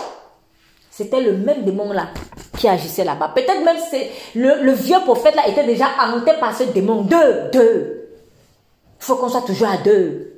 C'était 0.91 1.21
le 1.21 1.37
même 1.37 1.63
démon 1.63 1.93
là 1.93 2.09
qui 2.59 2.67
agissait 2.67 3.05
là-bas. 3.05 3.31
Peut-être 3.33 3.65
même 3.65 3.77
le, 4.35 4.65
le, 4.65 4.73
vieux 4.73 4.99
prophète 5.05 5.37
là 5.37 5.47
était 5.47 5.65
déjà 5.65 5.87
hanté 6.01 6.33
par 6.41 6.57
ce 6.57 6.65
démon. 6.65 7.03
Deux, 7.03 7.49
deux. 7.53 8.09
Il 8.99 9.05
faut 9.05 9.15
qu'on 9.15 9.29
soit 9.29 9.43
toujours 9.43 9.69
à 9.69 9.77
deux. 9.77 10.36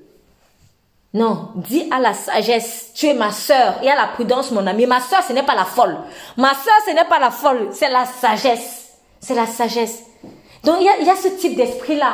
Non, 1.15 1.49
dis 1.55 1.89
à 1.91 2.01
la 2.01 2.13
sagesse, 2.13 2.91
tu 2.95 3.07
es 3.07 3.15
ma 3.15 3.31
sœur, 3.31 3.77
et 3.83 3.91
à 3.91 3.97
la 3.97 4.09
prudence, 4.09 4.51
mon 4.51 4.67
ami. 4.67 4.85
Ma 4.87 5.01
sœur, 5.01 5.23
ce 5.27 5.33
n'est 5.33 5.43
pas 5.43 5.55
la 5.55 5.65
folle. 5.65 5.97
Ma 6.37 6.51
sœur, 6.51 6.75
ce 6.87 6.93
n'est 6.93 7.07
pas 7.07 7.19
la 7.19 7.31
folle, 7.31 7.69
c'est 7.73 7.89
la 7.89 8.05
sagesse. 8.05 8.91
C'est 9.19 9.35
la 9.35 9.47
sagesse. 9.47 10.03
Donc, 10.65 10.77
il 10.81 11.07
y 11.07 11.11
a, 11.11 11.17
ce 11.17 11.29
type 11.29 11.57
d'esprit-là, 11.57 12.13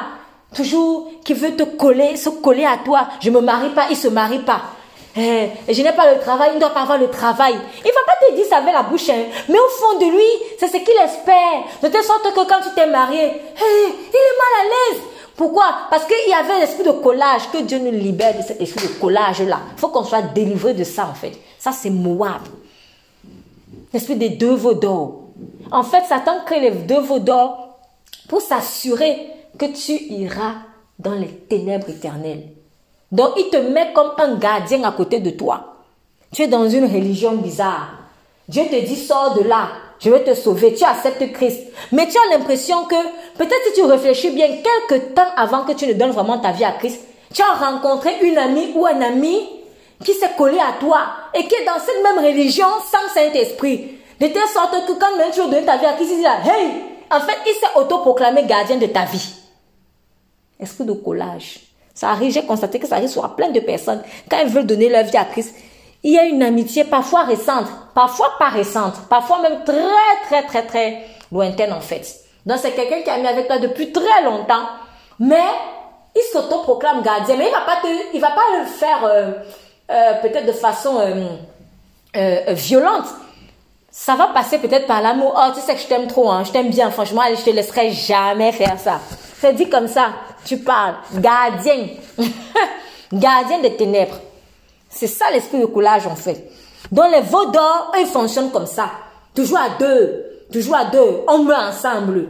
toujours, 0.54 1.10
qui 1.24 1.34
veut 1.34 1.56
te 1.56 1.64
coller, 1.64 2.16
se 2.16 2.28
coller 2.28 2.64
à 2.64 2.76
toi. 2.84 3.08
Je 3.20 3.30
me 3.30 3.40
marie 3.40 3.70
pas, 3.70 3.86
il 3.90 3.96
se 3.96 4.06
marie 4.06 4.38
pas. 4.38 4.62
Eh, 5.16 5.48
je 5.68 5.82
n'ai 5.82 5.92
pas 5.92 6.12
le 6.12 6.20
travail, 6.20 6.50
il 6.52 6.56
ne 6.56 6.60
doit 6.60 6.70
pas 6.70 6.82
avoir 6.82 6.98
le 6.98 7.10
travail. 7.10 7.54
Il 7.84 7.90
va 7.90 8.00
pas 8.06 8.26
te 8.26 8.32
dire 8.34 8.46
ça 8.48 8.58
avec 8.58 8.74
la 8.74 8.82
bouche, 8.82 9.08
hein. 9.08 9.24
mais 9.48 9.58
au 9.58 9.68
fond 9.68 9.98
de 9.98 10.06
lui, 10.06 10.56
c'est 10.58 10.68
ce 10.68 10.76
qu'il 10.76 10.96
espère. 11.02 11.64
De 11.82 11.88
telle 11.88 12.02
sorte 12.02 12.22
que 12.32 12.48
quand 12.48 12.60
tu 12.62 12.74
t'es 12.74 12.86
marié, 12.86 13.22
eh, 13.24 13.60
il 13.60 14.16
est 14.16 14.38
mal 14.38 14.60
à 14.60 14.64
l'aise. 14.64 15.02
Pourquoi? 15.36 15.64
Parce 15.90 16.04
qu'il 16.04 16.30
y 16.30 16.34
avait 16.34 16.60
l'esprit 16.60 16.84
de 16.84 16.92
collage, 16.92 17.50
que 17.50 17.62
Dieu 17.62 17.78
nous 17.78 17.90
libère 17.90 18.36
de 18.36 18.42
cet 18.42 18.60
esprit 18.60 18.86
de 18.86 19.00
collage-là. 19.00 19.60
Il 19.76 19.80
faut 19.80 19.88
qu'on 19.88 20.04
soit 20.04 20.22
délivré 20.22 20.74
de 20.74 20.84
ça, 20.84 21.06
en 21.06 21.14
fait. 21.14 21.32
Ça, 21.58 21.72
c'est 21.72 21.90
Moab. 21.90 22.42
L'esprit 23.92 24.16
des 24.16 24.30
deux 24.30 24.54
veaux 24.54 24.74
d'or. 24.74 25.22
En 25.72 25.82
fait, 25.82 26.04
Satan 26.04 26.44
crée 26.46 26.60
les 26.60 26.70
deux 26.70 27.00
veaux 27.00 27.18
d'or 27.18 27.78
pour 28.28 28.40
s'assurer 28.40 29.28
que 29.58 29.66
tu 29.66 29.92
iras 29.92 30.54
dans 30.98 31.14
les 31.14 31.28
ténèbres 31.28 31.90
éternelles. 31.90 32.44
Donc, 33.10 33.30
il 33.36 33.48
te 33.50 33.56
met 33.56 33.92
comme 33.92 34.12
un 34.18 34.36
gardien 34.36 34.84
à 34.84 34.92
côté 34.92 35.20
de 35.20 35.30
toi. 35.30 35.74
Tu 36.32 36.42
es 36.42 36.48
dans 36.48 36.68
une 36.68 36.84
religion 36.84 37.34
bizarre. 37.36 37.90
Dieu 38.48 38.64
te 38.64 38.84
dit, 38.84 38.96
sors 38.96 39.34
de 39.34 39.42
là 39.42 39.68
je 40.04 40.10
vais 40.10 40.22
te 40.22 40.34
sauver, 40.34 40.74
tu 40.74 40.84
acceptes 40.84 41.32
Christ. 41.32 41.62
Mais 41.90 42.06
tu 42.06 42.18
as 42.18 42.36
l'impression 42.36 42.84
que, 42.84 42.94
peut-être 43.38 43.64
si 43.68 43.80
tu 43.80 43.82
réfléchis 43.84 44.30
bien, 44.30 44.48
quelques 44.48 45.14
temps 45.14 45.22
avant 45.36 45.64
que 45.64 45.72
tu 45.72 45.86
ne 45.86 45.94
donnes 45.94 46.10
vraiment 46.10 46.38
ta 46.38 46.52
vie 46.52 46.64
à 46.64 46.72
Christ, 46.72 47.00
tu 47.32 47.40
as 47.40 47.66
rencontré 47.66 48.10
une 48.22 48.36
amie 48.36 48.72
ou 48.74 48.84
un 48.84 49.00
ami 49.00 49.48
qui 50.04 50.12
s'est 50.12 50.32
collé 50.36 50.58
à 50.58 50.78
toi 50.78 51.06
et 51.32 51.46
qui 51.46 51.54
est 51.54 51.64
dans 51.64 51.78
cette 51.78 52.02
même 52.02 52.22
religion 52.22 52.66
sans 52.90 53.14
Saint-Esprit. 53.14 53.98
De 54.20 54.26
telle 54.26 54.48
sorte 54.52 54.86
que 54.86 54.92
quand 54.92 55.16
même 55.16 55.30
tu 55.32 55.40
as 55.40 55.46
donné 55.46 55.64
ta 55.64 55.78
vie 55.78 55.86
à 55.86 55.94
Christ, 55.94 56.10
il 56.12 56.18
dit 56.18 56.24
hey, 56.24 56.70
en 57.10 57.20
fait, 57.20 57.38
il 57.46 57.54
s'est 57.54 57.74
autoproclamé 57.74 58.44
gardien 58.44 58.76
de 58.76 58.86
ta 58.86 59.06
vie. 59.06 59.34
Esprit 60.60 60.84
de 60.84 60.92
collage. 60.92 61.60
Ça 61.94 62.10
arrive, 62.10 62.32
j'ai 62.32 62.44
constaté 62.44 62.78
que 62.78 62.86
ça 62.86 62.96
arrive 62.96 63.08
sur 63.08 63.28
plein 63.34 63.50
de 63.50 63.60
personnes. 63.60 64.02
Quand 64.28 64.36
elles 64.38 64.48
veulent 64.48 64.66
donner 64.66 64.88
leur 64.88 65.04
vie 65.04 65.16
à 65.16 65.24
Christ, 65.24 65.54
il 66.04 66.12
y 66.12 66.18
a 66.18 66.24
une 66.24 66.42
amitié 66.42 66.84
parfois 66.84 67.24
récente, 67.24 67.66
parfois 67.94 68.34
pas 68.38 68.50
récente, 68.50 68.94
parfois 69.08 69.40
même 69.40 69.64
très, 69.64 69.74
très, 70.26 70.42
très, 70.42 70.62
très 70.66 71.06
lointaine 71.32 71.72
en 71.72 71.80
fait. 71.80 72.06
Donc 72.44 72.58
c'est 72.60 72.72
quelqu'un 72.72 73.00
qui 73.00 73.08
a 73.08 73.16
mis 73.16 73.26
avec 73.26 73.46
toi 73.46 73.58
depuis 73.58 73.90
très 73.90 74.22
longtemps, 74.22 74.66
mais 75.18 75.42
il 76.14 76.22
s'autoproclame 76.30 77.02
gardien, 77.02 77.36
mais 77.36 77.46
il 77.46 77.52
va 77.52 77.62
pas 77.62 77.76
te, 77.76 77.86
il 78.12 78.20
va 78.20 78.30
pas 78.30 78.42
le 78.58 78.66
faire 78.66 79.04
euh, 79.04 79.30
euh, 79.90 80.14
peut-être 80.20 80.46
de 80.46 80.52
façon 80.52 81.00
euh, 82.16 82.38
violente. 82.48 83.06
Ça 83.90 84.14
va 84.14 84.26
passer 84.26 84.58
peut-être 84.58 84.86
par 84.86 85.00
l'amour. 85.00 85.34
Oh, 85.36 85.52
tu 85.54 85.60
sais 85.60 85.74
que 85.74 85.80
je 85.80 85.86
t'aime 85.86 86.08
trop, 86.08 86.28
hein, 86.30 86.44
je 86.44 86.52
t'aime 86.52 86.68
bien, 86.68 86.90
franchement, 86.90 87.22
allez, 87.22 87.36
je 87.36 87.44
te 87.44 87.50
laisserai 87.50 87.92
jamais 87.92 88.52
faire 88.52 88.78
ça. 88.78 89.00
C'est 89.40 89.54
dit 89.54 89.70
comme 89.70 89.88
ça, 89.88 90.08
tu 90.44 90.58
parles, 90.58 90.96
gardien, 91.14 91.86
gardien 93.12 93.60
des 93.60 93.74
ténèbres. 93.74 94.18
C'est 94.94 95.08
ça 95.08 95.26
l'esprit 95.32 95.60
de 95.60 95.66
coulage 95.66 96.06
en 96.06 96.14
fait. 96.14 96.50
Dans 96.92 97.08
les 97.08 97.20
veaux 97.20 97.46
d'or, 97.46 97.92
ils 97.98 98.06
fonctionnent 98.06 98.50
comme 98.50 98.66
ça. 98.66 98.90
Toujours 99.34 99.58
à 99.58 99.70
deux. 99.78 100.24
Toujours 100.52 100.76
à 100.76 100.84
deux. 100.84 101.22
On 101.26 101.42
meurt 101.42 101.74
ensemble. 101.74 102.28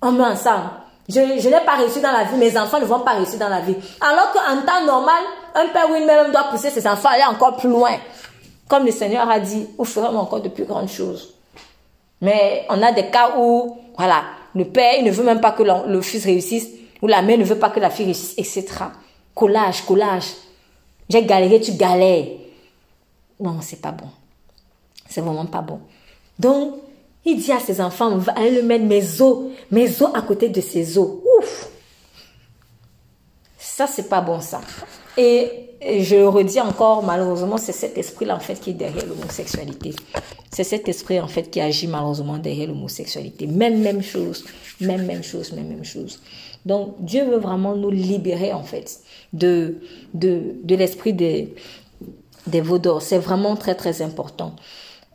On 0.00 0.12
meurt 0.12 0.32
ensemble. 0.32 0.70
Je, 1.08 1.48
n'ai 1.48 1.64
pas 1.64 1.76
réussi 1.76 2.00
dans 2.00 2.12
la 2.12 2.24
vie. 2.24 2.36
Mes 2.36 2.56
enfants 2.58 2.80
ne 2.80 2.84
vont 2.84 3.00
pas 3.00 3.12
réussir 3.12 3.38
dans 3.38 3.48
la 3.48 3.60
vie. 3.60 3.76
Alors 4.00 4.32
qu'en 4.32 4.64
temps 4.64 4.84
normal, 4.84 5.22
un 5.54 5.66
père 5.68 5.90
ou 5.90 5.94
une 5.94 6.06
mère 6.06 6.30
doit 6.30 6.44
pousser 6.44 6.70
ses 6.70 6.86
enfants 6.86 7.08
à 7.08 7.12
aller 7.12 7.24
encore 7.24 7.56
plus 7.56 7.68
loin. 7.68 7.92
Comme 8.68 8.84
le 8.84 8.92
Seigneur 8.92 9.28
a 9.28 9.38
dit, 9.38 9.66
vous 9.78 9.84
ferez 9.84 10.08
encore 10.08 10.40
de 10.40 10.48
plus 10.48 10.64
grandes 10.64 10.88
choses. 10.88 11.34
Mais 12.20 12.66
on 12.68 12.82
a 12.82 12.92
des 12.92 13.06
cas 13.06 13.34
où, 13.38 13.78
voilà, 13.96 14.22
le 14.54 14.64
père, 14.64 14.94
il 14.98 15.04
ne 15.04 15.10
veut 15.10 15.24
même 15.24 15.40
pas 15.40 15.52
que 15.52 15.62
le 15.62 16.00
fils 16.02 16.24
réussisse, 16.24 16.68
ou 17.02 17.06
la 17.06 17.22
mère 17.22 17.38
ne 17.38 17.44
veut 17.44 17.58
pas 17.58 17.70
que 17.70 17.78
la 17.78 17.90
fille 17.90 18.06
réussisse, 18.06 18.34
etc. 18.38 18.66
Collage, 19.34 19.84
collage. 19.84 20.32
J'ai 21.08 21.24
galéré, 21.24 21.60
tu 21.60 21.72
galères. 21.72 22.26
Non, 23.38 23.58
c'est 23.60 23.80
pas 23.80 23.92
bon. 23.92 24.08
C'est 25.08 25.20
vraiment 25.20 25.46
pas 25.46 25.62
bon. 25.62 25.80
Donc, 26.38 26.74
il 27.24 27.38
dit 27.38 27.52
à 27.52 27.60
ses 27.60 27.80
enfants, 27.80 28.18
allez 28.34 28.52
le 28.52 28.62
mettre 28.62 28.84
mes 28.84 29.20
os, 29.20 29.50
mes 29.70 30.02
os 30.02 30.10
à 30.14 30.22
côté 30.22 30.48
de 30.48 30.60
ses 30.60 30.96
os. 30.96 31.08
Ouf! 31.38 31.68
Ça, 33.58 33.86
c'est 33.86 34.08
pas 34.08 34.20
bon, 34.20 34.40
ça. 34.40 34.60
Et, 35.18 35.50
je 36.00 36.16
le 36.16 36.28
redis 36.28 36.60
encore, 36.60 37.02
malheureusement, 37.02 37.58
c'est 37.58 37.72
cet 37.72 37.98
esprit-là, 37.98 38.36
en 38.36 38.40
fait, 38.40 38.58
qui 38.58 38.70
est 38.70 38.74
derrière 38.74 39.04
l'homosexualité. 39.06 39.94
C'est 40.50 40.64
cet 40.64 40.88
esprit, 40.88 41.20
en 41.20 41.28
fait, 41.28 41.50
qui 41.50 41.60
agit 41.60 41.86
malheureusement 41.86 42.38
derrière 42.38 42.68
l'homosexualité. 42.68 43.46
Même, 43.46 43.80
même 43.80 44.02
chose. 44.02 44.44
Même, 44.80 45.04
même 45.04 45.22
chose, 45.22 45.52
même, 45.52 45.68
même 45.68 45.84
chose. 45.84 46.20
Donc, 46.64 46.94
Dieu 47.00 47.24
veut 47.24 47.38
vraiment 47.38 47.76
nous 47.76 47.90
libérer, 47.90 48.52
en 48.52 48.62
fait, 48.62 49.00
de, 49.36 49.76
de, 50.14 50.56
de 50.62 50.74
l'esprit 50.74 51.12
des, 51.12 51.54
des 52.46 52.60
vaudors. 52.60 53.02
C'est 53.02 53.18
vraiment 53.18 53.56
très, 53.56 53.74
très 53.74 54.02
important. 54.02 54.52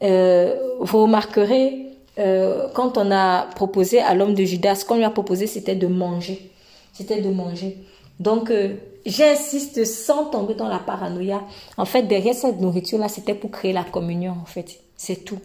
Euh, 0.03 0.55
vous 0.79 1.03
remarquerez, 1.03 1.87
euh, 2.17 2.67
quand 2.73 2.97
on 2.97 3.11
a 3.11 3.47
proposé 3.55 3.99
à 3.99 4.13
l'homme 4.15 4.33
de 4.33 4.43
Judas, 4.43 4.75
ce 4.75 4.85
qu'on 4.85 4.95
lui 4.95 5.03
a 5.03 5.09
proposé, 5.09 5.47
c'était 5.47 5.75
de 5.75 5.87
manger. 5.87 6.51
C'était 6.93 7.21
de 7.21 7.29
manger. 7.29 7.77
Donc, 8.19 8.51
euh, 8.51 8.75
j'insiste 9.05 9.85
sans 9.85 10.25
tomber 10.25 10.55
dans 10.55 10.67
la 10.67 10.79
paranoïa. 10.79 11.41
En 11.77 11.85
fait, 11.85 12.03
derrière 12.03 12.35
cette 12.35 12.59
nourriture-là, 12.59 13.07
c'était 13.07 13.33
pour 13.33 13.51
créer 13.51 13.73
la 13.73 13.83
communion, 13.83 14.35
en 14.41 14.45
fait. 14.45 14.79
C'est 14.97 15.23
tout. 15.23 15.39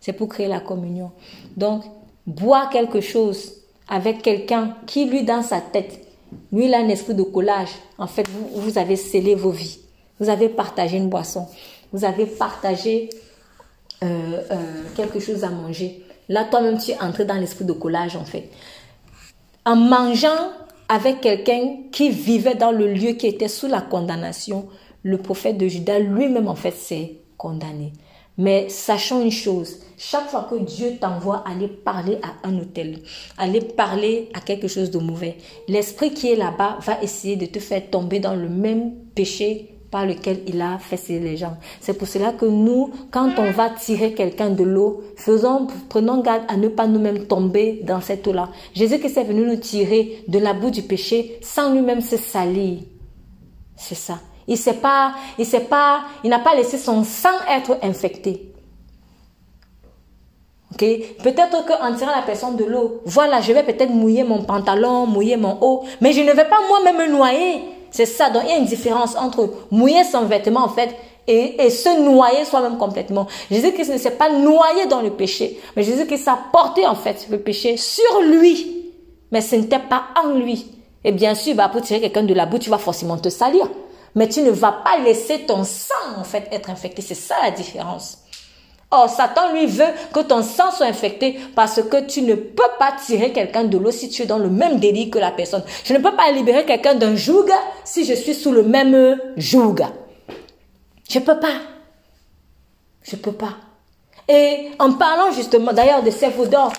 C'est 0.00 0.12
pour 0.12 0.28
créer 0.28 0.48
la 0.48 0.60
communion. 0.60 1.10
Donc, 1.56 1.82
boire 2.26 2.70
quelque 2.70 3.00
chose 3.00 3.54
avec 3.88 4.22
quelqu'un 4.22 4.76
qui, 4.86 5.06
lui, 5.06 5.24
dans 5.24 5.42
sa 5.42 5.60
tête, 5.60 6.00
lui, 6.52 6.66
il 6.66 6.74
a 6.74 6.78
un 6.78 6.88
esprit 6.88 7.14
de 7.14 7.22
collage. 7.22 7.70
En 7.98 8.06
fait, 8.06 8.26
vous, 8.54 8.78
avez 8.78 8.96
scellé 8.96 9.34
vos 9.34 9.50
vies. 9.50 9.78
Vous 10.20 10.28
avez 10.28 10.48
partagé 10.48 10.96
une 10.96 11.08
boisson. 11.08 11.46
Vous 11.92 12.04
avez 12.04 12.26
partagé 12.26 13.10
euh, 14.02 14.40
euh, 14.50 14.82
quelque 14.96 15.20
chose 15.20 15.44
à 15.44 15.50
manger. 15.50 16.02
Là, 16.28 16.44
toi-même, 16.44 16.78
tu 16.78 16.92
es 16.92 17.00
entré 17.00 17.24
dans 17.24 17.34
l'esprit 17.34 17.64
de 17.64 17.72
collage, 17.72 18.16
en 18.16 18.24
fait. 18.24 18.50
En 19.64 19.76
mangeant 19.76 20.50
avec 20.88 21.20
quelqu'un 21.20 21.76
qui 21.90 22.10
vivait 22.10 22.54
dans 22.54 22.72
le 22.72 22.92
lieu 22.92 23.12
qui 23.12 23.26
était 23.26 23.48
sous 23.48 23.66
la 23.66 23.80
condamnation, 23.80 24.68
le 25.02 25.18
prophète 25.18 25.58
de 25.58 25.68
Judas 25.68 25.98
lui-même, 25.98 26.48
en 26.48 26.54
fait, 26.54 26.72
s'est 26.72 27.18
condamné. 27.36 27.92
Mais 28.36 28.68
sachons 28.68 29.22
une 29.22 29.30
chose, 29.30 29.78
chaque 29.96 30.28
fois 30.28 30.48
que 30.50 30.56
Dieu 30.56 30.96
t'envoie 31.00 31.44
aller 31.46 31.68
parler 31.68 32.18
à 32.22 32.48
un 32.48 32.58
hôtel, 32.58 32.98
aller 33.38 33.60
parler 33.60 34.28
à 34.34 34.40
quelque 34.40 34.66
chose 34.66 34.90
de 34.90 34.98
mauvais, 34.98 35.36
l'esprit 35.68 36.12
qui 36.12 36.32
est 36.32 36.36
là-bas 36.36 36.78
va 36.80 37.00
essayer 37.00 37.36
de 37.36 37.46
te 37.46 37.60
faire 37.60 37.90
tomber 37.90 38.18
dans 38.18 38.34
le 38.34 38.48
même 38.48 38.92
péché 39.14 39.74
par 39.94 40.04
lequel 40.04 40.40
il 40.48 40.60
a 40.60 40.78
fait 40.78 40.98
les 41.20 41.36
gens. 41.36 41.56
C'est 41.80 41.96
pour 41.96 42.08
cela 42.08 42.32
que 42.32 42.46
nous, 42.46 42.90
quand 43.12 43.38
on 43.38 43.52
va 43.52 43.70
tirer 43.70 44.12
quelqu'un 44.12 44.50
de 44.50 44.64
l'eau, 44.64 45.04
faisons, 45.14 45.68
prenons 45.88 46.20
garde 46.20 46.42
à 46.48 46.56
ne 46.56 46.66
pas 46.66 46.88
nous-mêmes 46.88 47.28
tomber 47.28 47.82
dans 47.84 48.00
cette 48.00 48.26
eau-là. 48.26 48.48
Jésus 48.74 48.98
qui 48.98 49.06
est 49.06 49.22
venu 49.22 49.46
nous 49.46 49.58
tirer 49.58 50.24
de 50.26 50.40
la 50.40 50.52
boue 50.52 50.72
du 50.72 50.82
péché 50.82 51.38
sans 51.40 51.72
lui-même 51.72 52.00
se 52.00 52.16
salir. 52.16 52.80
C'est 53.76 53.94
ça. 53.94 54.18
Il 54.46 54.58
sait 54.58 54.78
il 55.38 55.46
sait 55.46 55.60
pas, 55.60 56.02
il 56.22 56.30
n'a 56.30 56.38
pas 56.38 56.54
laissé 56.54 56.78
son 56.78 57.02
sang 57.02 57.30
être 57.48 57.78
infecté. 57.82 58.54
Ok? 60.72 60.84
Peut-être 61.22 61.64
qu'en 61.66 61.94
tirant 61.94 62.14
la 62.14 62.22
personne 62.22 62.56
de 62.56 62.64
l'eau, 62.64 63.00
voilà, 63.04 63.40
je 63.40 63.52
vais 63.52 63.62
peut-être 63.62 63.90
mouiller 63.90 64.24
mon 64.24 64.42
pantalon, 64.42 65.06
mouiller 65.06 65.36
mon 65.36 65.56
haut, 65.60 65.84
mais 66.00 66.12
je 66.12 66.20
ne 66.20 66.32
vais 66.32 66.44
pas 66.44 66.58
moi-même 66.68 66.96
me 66.96 67.16
noyer. 67.16 67.62
C'est 67.90 68.06
ça. 68.06 68.28
Donc, 68.28 68.42
il 68.44 68.50
y 68.50 68.52
a 68.52 68.58
une 68.58 68.64
différence 68.64 69.14
entre 69.16 69.50
mouiller 69.70 70.02
son 70.02 70.24
vêtement, 70.24 70.64
en 70.64 70.68
fait, 70.68 70.94
et, 71.28 71.70
se 71.70 72.00
noyer 72.02 72.44
soi-même 72.44 72.76
complètement. 72.76 73.26
Jésus-Christ 73.50 73.92
ne 73.92 73.98
s'est 73.98 74.10
pas 74.12 74.30
noyé 74.30 74.86
dans 74.86 75.00
le 75.00 75.10
péché, 75.10 75.60
mais 75.76 75.84
Jésus-Christ 75.84 76.28
a 76.28 76.38
porté, 76.52 76.86
en 76.86 76.96
fait, 76.96 77.28
le 77.30 77.38
péché 77.38 77.76
sur 77.76 78.20
lui. 78.22 78.92
Mais 79.30 79.40
ce 79.40 79.56
n'était 79.56 79.78
pas 79.78 80.06
en 80.22 80.34
lui. 80.34 80.66
Et 81.04 81.12
bien 81.12 81.34
sûr, 81.34 81.54
bah, 81.54 81.68
pour 81.68 81.82
tirer 81.82 82.00
quelqu'un 82.00 82.24
de 82.24 82.34
la 82.34 82.46
boue, 82.46 82.58
tu 82.58 82.68
vas 82.68 82.78
forcément 82.78 83.16
te 83.16 83.28
salir. 83.28 83.68
Mais 84.14 84.28
tu 84.28 84.42
ne 84.42 84.50
vas 84.50 84.72
pas 84.72 84.98
laisser 84.98 85.40
ton 85.40 85.64
sang, 85.64 86.18
en 86.18 86.24
fait, 86.24 86.48
être 86.52 86.70
infecté. 86.70 87.02
C'est 87.02 87.14
ça 87.14 87.34
la 87.42 87.50
différence. 87.50 88.18
Or, 88.90 89.08
Satan, 89.08 89.52
lui, 89.52 89.66
veut 89.66 89.92
que 90.12 90.20
ton 90.20 90.42
sang 90.42 90.70
soit 90.70 90.86
infecté 90.86 91.38
parce 91.56 91.82
que 91.82 92.06
tu 92.06 92.22
ne 92.22 92.34
peux 92.34 92.62
pas 92.78 92.92
tirer 93.04 93.32
quelqu'un 93.32 93.64
de 93.64 93.76
l'eau 93.76 93.90
si 93.90 94.08
tu 94.08 94.22
es 94.22 94.26
dans 94.26 94.38
le 94.38 94.48
même 94.48 94.78
délit 94.78 95.10
que 95.10 95.18
la 95.18 95.32
personne. 95.32 95.64
Je 95.84 95.94
ne 95.94 95.98
peux 95.98 96.14
pas 96.14 96.30
libérer 96.30 96.64
quelqu'un 96.64 96.94
d'un 96.94 97.16
joug 97.16 97.50
si 97.84 98.04
je 98.04 98.14
suis 98.14 98.34
sous 98.34 98.52
le 98.52 98.62
même 98.62 99.18
joug. 99.36 99.80
Je 101.10 101.18
ne 101.18 101.24
peux 101.24 101.40
pas. 101.40 101.60
Je 103.02 103.16
ne 103.16 103.20
peux 103.20 103.32
pas. 103.32 103.54
Et 104.28 104.70
en 104.78 104.92
parlant 104.92 105.32
justement 105.32 105.72
d'ailleurs 105.72 106.02
de 106.02 106.10
ces 106.10 106.30
d'or, 106.30 106.72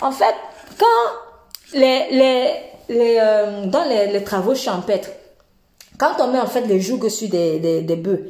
en 0.00 0.10
fait, 0.10 0.34
quand 0.78 1.78
les 1.78 2.68
euh, 2.90 3.66
dans 3.66 3.84
les, 3.84 4.24
travaux 4.24 4.54
champêtres, 4.54 5.10
quand 5.98 6.14
on 6.20 6.28
met 6.28 6.40
en 6.40 6.46
fait 6.46 6.62
les 6.62 6.80
jougs 6.80 7.08
sur 7.08 7.28
des, 7.28 7.58
des, 7.58 7.82
des 7.82 7.96
bœufs, 7.96 8.24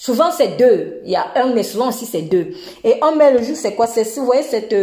Souvent, 0.00 0.30
c'est 0.30 0.56
deux. 0.56 1.00
Il 1.04 1.10
y 1.10 1.16
a 1.16 1.26
un, 1.34 1.52
mais 1.52 1.62
souvent 1.62 1.88
aussi, 1.88 2.06
c'est 2.06 2.22
deux. 2.22 2.52
Et 2.82 2.94
on 3.02 3.14
met 3.14 3.30
le 3.30 3.42
joug, 3.42 3.54
c'est 3.54 3.74
quoi? 3.74 3.86
C'est, 3.86 4.04
vous 4.16 4.24
voyez, 4.24 4.42
cette, 4.42 4.74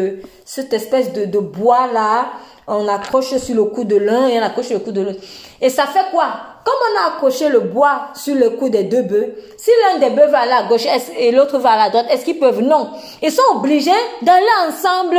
cette 0.43 0.71
espèce 0.71 1.13
de, 1.13 1.25
de 1.25 1.39
bois-là, 1.39 2.27
on 2.67 2.87
accroche 2.87 3.35
sur 3.37 3.55
le 3.55 3.63
cou 3.63 3.85
de 3.85 3.95
l'un 3.95 4.27
et 4.27 4.37
on 4.37 4.43
accroche 4.43 4.67
sur 4.67 4.77
le 4.77 4.83
cou 4.83 4.91
de 4.91 5.01
l'autre. 5.01 5.19
Et 5.61 5.69
ça 5.69 5.87
fait 5.87 6.11
quoi? 6.11 6.27
Comme 6.63 6.75
on 6.91 6.99
a 6.99 7.15
accroché 7.15 7.49
le 7.49 7.61
bois 7.61 8.09
sur 8.13 8.35
le 8.35 8.51
cou 8.51 8.69
des 8.69 8.83
deux 8.83 9.01
bœufs, 9.01 9.33
si 9.57 9.71
l'un 9.81 9.99
des 9.99 10.13
bœufs 10.13 10.27
va 10.27 10.41
à 10.41 10.45
la 10.45 10.63
gauche 10.67 10.85
et 11.17 11.31
l'autre 11.31 11.57
va 11.57 11.71
à 11.71 11.77
la 11.85 11.89
droite, 11.89 12.05
est-ce 12.11 12.23
qu'ils 12.25 12.37
peuvent? 12.37 12.61
Non. 12.61 12.89
Ils 13.23 13.31
sont 13.31 13.41
obligés 13.55 13.91
d'aller 14.21 14.45
ensemble 14.67 15.17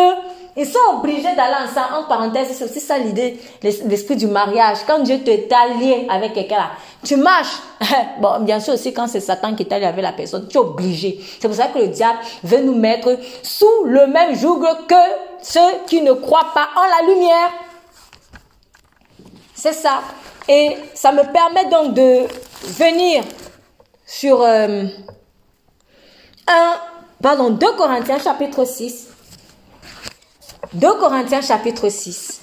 ils 0.56 0.66
sont 0.66 0.78
obligés 0.98 1.34
d'aller 1.34 1.56
ensemble. 1.64 1.94
En 1.94 2.04
parenthèse, 2.04 2.48
c'est 2.52 2.64
aussi 2.64 2.80
ça 2.80 2.96
l'idée, 2.98 3.38
l'esprit 3.62 4.16
du 4.16 4.26
mariage. 4.26 4.78
Quand 4.86 5.00
Dieu 5.00 5.18
te 5.22 5.30
lié 5.30 6.06
avec 6.10 6.32
quelqu'un 6.32 6.56
là, 6.56 6.70
tu 7.04 7.16
marches. 7.16 7.58
Bon, 8.20 8.40
bien 8.40 8.60
sûr 8.60 8.74
aussi 8.74 8.94
quand 8.94 9.06
c'est 9.06 9.20
Satan 9.20 9.54
qui 9.54 9.66
t'a 9.66 9.78
lié 9.78 9.84
avec 9.84 10.02
la 10.02 10.12
personne, 10.12 10.48
tu 10.48 10.56
es 10.56 10.60
obligé. 10.60 11.20
C'est 11.38 11.48
pour 11.48 11.56
ça 11.56 11.66
que 11.66 11.78
le 11.78 11.88
diable 11.88 12.18
veut 12.42 12.62
nous 12.62 12.74
mettre 12.74 13.18
sous 13.42 13.84
le 13.84 14.06
même 14.06 14.34
joug 14.34 14.64
que 14.88 14.94
ceux 15.42 15.60
qui 15.86 16.00
ne 16.00 16.12
croient 16.12 16.52
pas 16.54 16.68
en 16.76 17.06
la 17.06 17.12
lumière. 17.12 17.50
C'est 19.54 19.74
ça. 19.74 20.00
Et 20.48 20.76
ça 20.94 21.12
me 21.12 21.22
permet 21.32 21.66
donc 21.68 21.92
de 21.92 22.26
venir 22.78 23.24
sur 24.06 24.40
euh, 24.40 24.84
un, 26.48 26.72
pardon, 27.22 27.50
2 27.50 27.66
Corinthiens 27.76 28.18
chapitre 28.18 28.64
6. 28.64 29.15
2 30.72 30.86
Corinthiens 30.98 31.42
chapitre 31.42 31.88
6. 31.88 32.42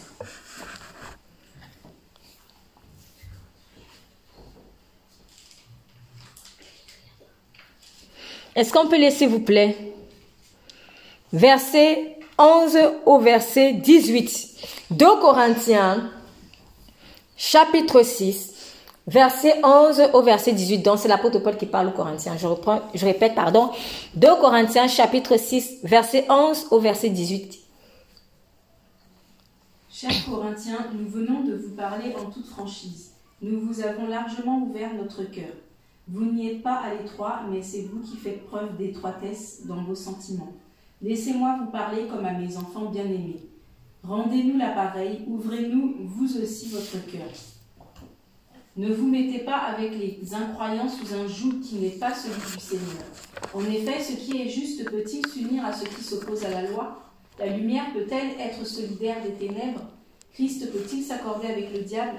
Est-ce 8.55 8.71
qu'on 8.71 8.87
peut 8.87 8.97
lire 8.97 9.11
s'il 9.11 9.29
vous 9.29 9.39
plaît? 9.39 9.75
Verset 11.31 12.17
11 12.37 12.77
au 13.05 13.19
verset 13.19 13.73
18. 13.73 14.49
2 14.91 15.05
Corinthiens 15.19 16.11
chapitre 17.35 18.03
6, 18.03 18.53
verset 19.07 19.59
11 19.63 20.09
au 20.13 20.21
verset 20.21 20.53
18. 20.53 20.79
Donc 20.79 20.99
c'est 20.99 21.07
l'apôtre 21.07 21.39
Paul 21.39 21.57
qui 21.57 21.65
parle 21.65 21.87
aux 21.87 21.91
Corinthiens. 21.91 22.35
Je 22.37 22.45
reprends, 22.45 22.81
je 22.93 23.05
répète, 23.05 23.33
pardon. 23.33 23.71
2 24.15 24.27
Corinthiens 24.39 24.87
chapitre 24.87 25.37
6, 25.37 25.79
verset 25.83 26.25
11 26.29 26.67
au 26.71 26.79
verset 26.79 27.09
18. 27.09 27.62
Chers 30.03 30.25
Corinthiens, 30.25 30.87
nous 30.93 31.07
venons 31.07 31.45
de 31.45 31.53
vous 31.55 31.75
parler 31.75 32.13
en 32.19 32.29
toute 32.29 32.47
franchise. 32.47 33.11
Nous 33.41 33.61
vous 33.61 33.79
avons 33.79 34.05
largement 34.05 34.61
ouvert 34.61 34.93
notre 34.93 35.23
cœur. 35.31 35.53
Vous 36.09 36.25
n'y 36.25 36.49
êtes 36.49 36.61
pas 36.61 36.75
à 36.75 36.93
l'étroit, 36.93 37.43
mais 37.49 37.63
c'est 37.63 37.83
vous 37.83 38.01
qui 38.01 38.17
faites 38.17 38.45
preuve 38.47 38.75
d'étroitesse 38.75 39.61
dans 39.65 39.81
vos 39.81 39.95
sentiments. 39.95 40.51
Laissez-moi 41.01 41.57
vous 41.61 41.71
parler 41.71 42.07
comme 42.07 42.25
à 42.25 42.33
mes 42.33 42.57
enfants 42.57 42.91
bien-aimés. 42.91 43.47
Rendez-nous 44.03 44.57
l'appareil, 44.57 45.23
ouvrez-nous 45.25 45.95
vous 46.01 46.37
aussi 46.37 46.67
votre 46.67 47.09
cœur. 47.09 47.31
Ne 48.75 48.93
vous 48.93 49.07
mettez 49.07 49.39
pas 49.39 49.59
avec 49.59 49.97
les 49.97 50.19
incroyants 50.33 50.89
sous 50.89 51.15
un 51.15 51.27
joug 51.27 51.61
qui 51.61 51.75
n'est 51.75 51.91
pas 51.91 52.13
celui 52.13 52.41
du 52.41 52.59
Seigneur. 52.59 53.05
En 53.53 53.61
effet, 53.61 54.03
ce 54.03 54.17
qui 54.17 54.41
est 54.41 54.49
juste 54.49 54.83
peut-il 54.83 55.25
s'unir 55.27 55.63
à 55.63 55.71
ce 55.71 55.85
qui 55.85 56.03
s'oppose 56.03 56.43
à 56.43 56.49
la 56.49 56.69
loi? 56.69 57.02
La 57.39 57.47
lumière 57.57 57.91
peut-elle 57.93 58.39
être 58.39 58.65
solidaire 58.65 59.17
des 59.23 59.33
ténèbres? 59.33 59.81
Christ 60.33 60.71
peut-il 60.71 61.03
s'accorder 61.03 61.47
avec 61.47 61.73
le 61.73 61.81
diable? 61.81 62.17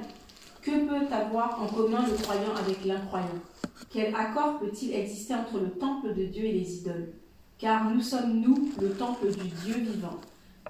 Que 0.62 0.86
peut 0.86 1.12
avoir 1.12 1.62
en 1.62 1.66
commun 1.66 2.06
le 2.06 2.14
croyant 2.14 2.54
avec 2.56 2.84
l'incroyant? 2.84 3.26
Quel 3.90 4.14
accord 4.14 4.58
peut-il 4.58 4.94
exister 4.94 5.34
entre 5.34 5.58
le 5.58 5.70
temple 5.70 6.14
de 6.14 6.24
Dieu 6.24 6.44
et 6.44 6.52
les 6.52 6.78
idoles? 6.78 7.12
Car 7.58 7.90
nous 7.90 8.00
sommes, 8.00 8.40
nous, 8.40 8.72
le 8.80 8.90
temple 8.90 9.28
du 9.28 9.48
Dieu 9.64 9.74
vivant. 9.74 10.20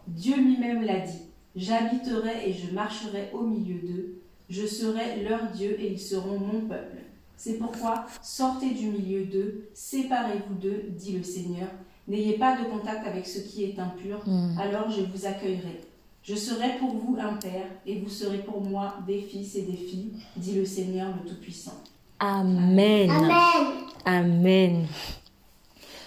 Dieu 0.06 0.36
lui-même 0.36 0.82
l'a 0.82 1.00
dit. 1.00 1.22
J'habiterai 1.56 2.48
et 2.48 2.52
je 2.52 2.72
marcherai 2.72 3.30
au 3.32 3.42
milieu 3.42 3.78
d'eux. 3.86 4.20
Je 4.50 4.66
serai 4.66 5.22
leur 5.22 5.50
Dieu 5.52 5.80
et 5.80 5.92
ils 5.92 6.00
seront 6.00 6.38
mon 6.38 6.60
peuple. 6.62 6.98
C'est 7.36 7.58
pourquoi 7.58 8.06
sortez 8.22 8.70
du 8.70 8.88
milieu 8.88 9.24
d'eux, 9.24 9.68
séparez-vous 9.74 10.54
d'eux, 10.54 10.84
dit 10.90 11.16
le 11.16 11.22
Seigneur, 11.22 11.68
N'ayez 12.06 12.34
pas 12.34 12.56
de 12.56 12.64
contact 12.64 13.06
avec 13.06 13.26
ce 13.26 13.38
qui 13.38 13.64
est 13.64 13.78
impur, 13.78 14.20
hmm. 14.26 14.58
alors 14.58 14.90
je 14.90 15.02
vous 15.02 15.26
accueillerai. 15.26 15.80
Je 16.22 16.34
serai 16.34 16.78
pour 16.78 16.90
vous 16.90 17.16
un 17.20 17.34
père, 17.34 17.66
et 17.86 17.98
vous 18.00 18.08
serez 18.08 18.38
pour 18.38 18.62
moi 18.62 18.94
des 19.06 19.20
fils 19.20 19.56
et 19.56 19.62
des 19.62 19.76
filles, 19.76 20.12
dit 20.36 20.54
le 20.54 20.64
Seigneur 20.64 21.08
le 21.08 21.28
Tout-Puissant. 21.28 21.74
Amen. 22.18 23.10
Amen. 23.10 23.66
Amen. 24.04 24.86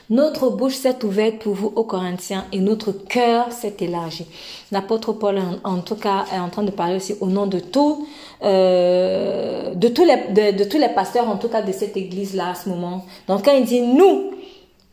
Notre 0.09 0.49
bouche 0.49 0.75
s'est 0.75 1.03
ouverte 1.03 1.39
pour 1.39 1.53
vous, 1.53 1.73
aux 1.75 1.83
Corinthiens, 1.83 2.45
et 2.51 2.59
notre 2.59 2.91
cœur 2.93 3.51
s'est 3.51 3.75
élargi. 3.81 4.25
L'apôtre 4.71 5.13
Paul, 5.13 5.39
en, 5.63 5.79
tout 5.79 5.95
cas, 5.95 6.25
est 6.33 6.39
en 6.39 6.49
train 6.49 6.63
de 6.63 6.71
parler 6.71 6.95
aussi 6.95 7.15
au 7.19 7.27
nom 7.27 7.45
de 7.45 7.59
tout, 7.59 8.07
euh, 8.41 9.75
de 9.75 9.87
tous 9.89 10.05
les, 10.05 10.53
de 10.53 10.63
tous 10.63 10.77
les 10.77 10.89
pasteurs, 10.89 11.27
en 11.27 11.35
tout 11.37 11.49
cas 11.49 11.61
de 11.61 11.71
cette 11.73 11.97
église-là 11.97 12.51
à 12.51 12.55
ce 12.55 12.69
moment. 12.69 13.05
Donc 13.27 13.43
quand 13.45 13.55
il 13.55 13.65
dit 13.65 13.81
nous, 13.81 14.31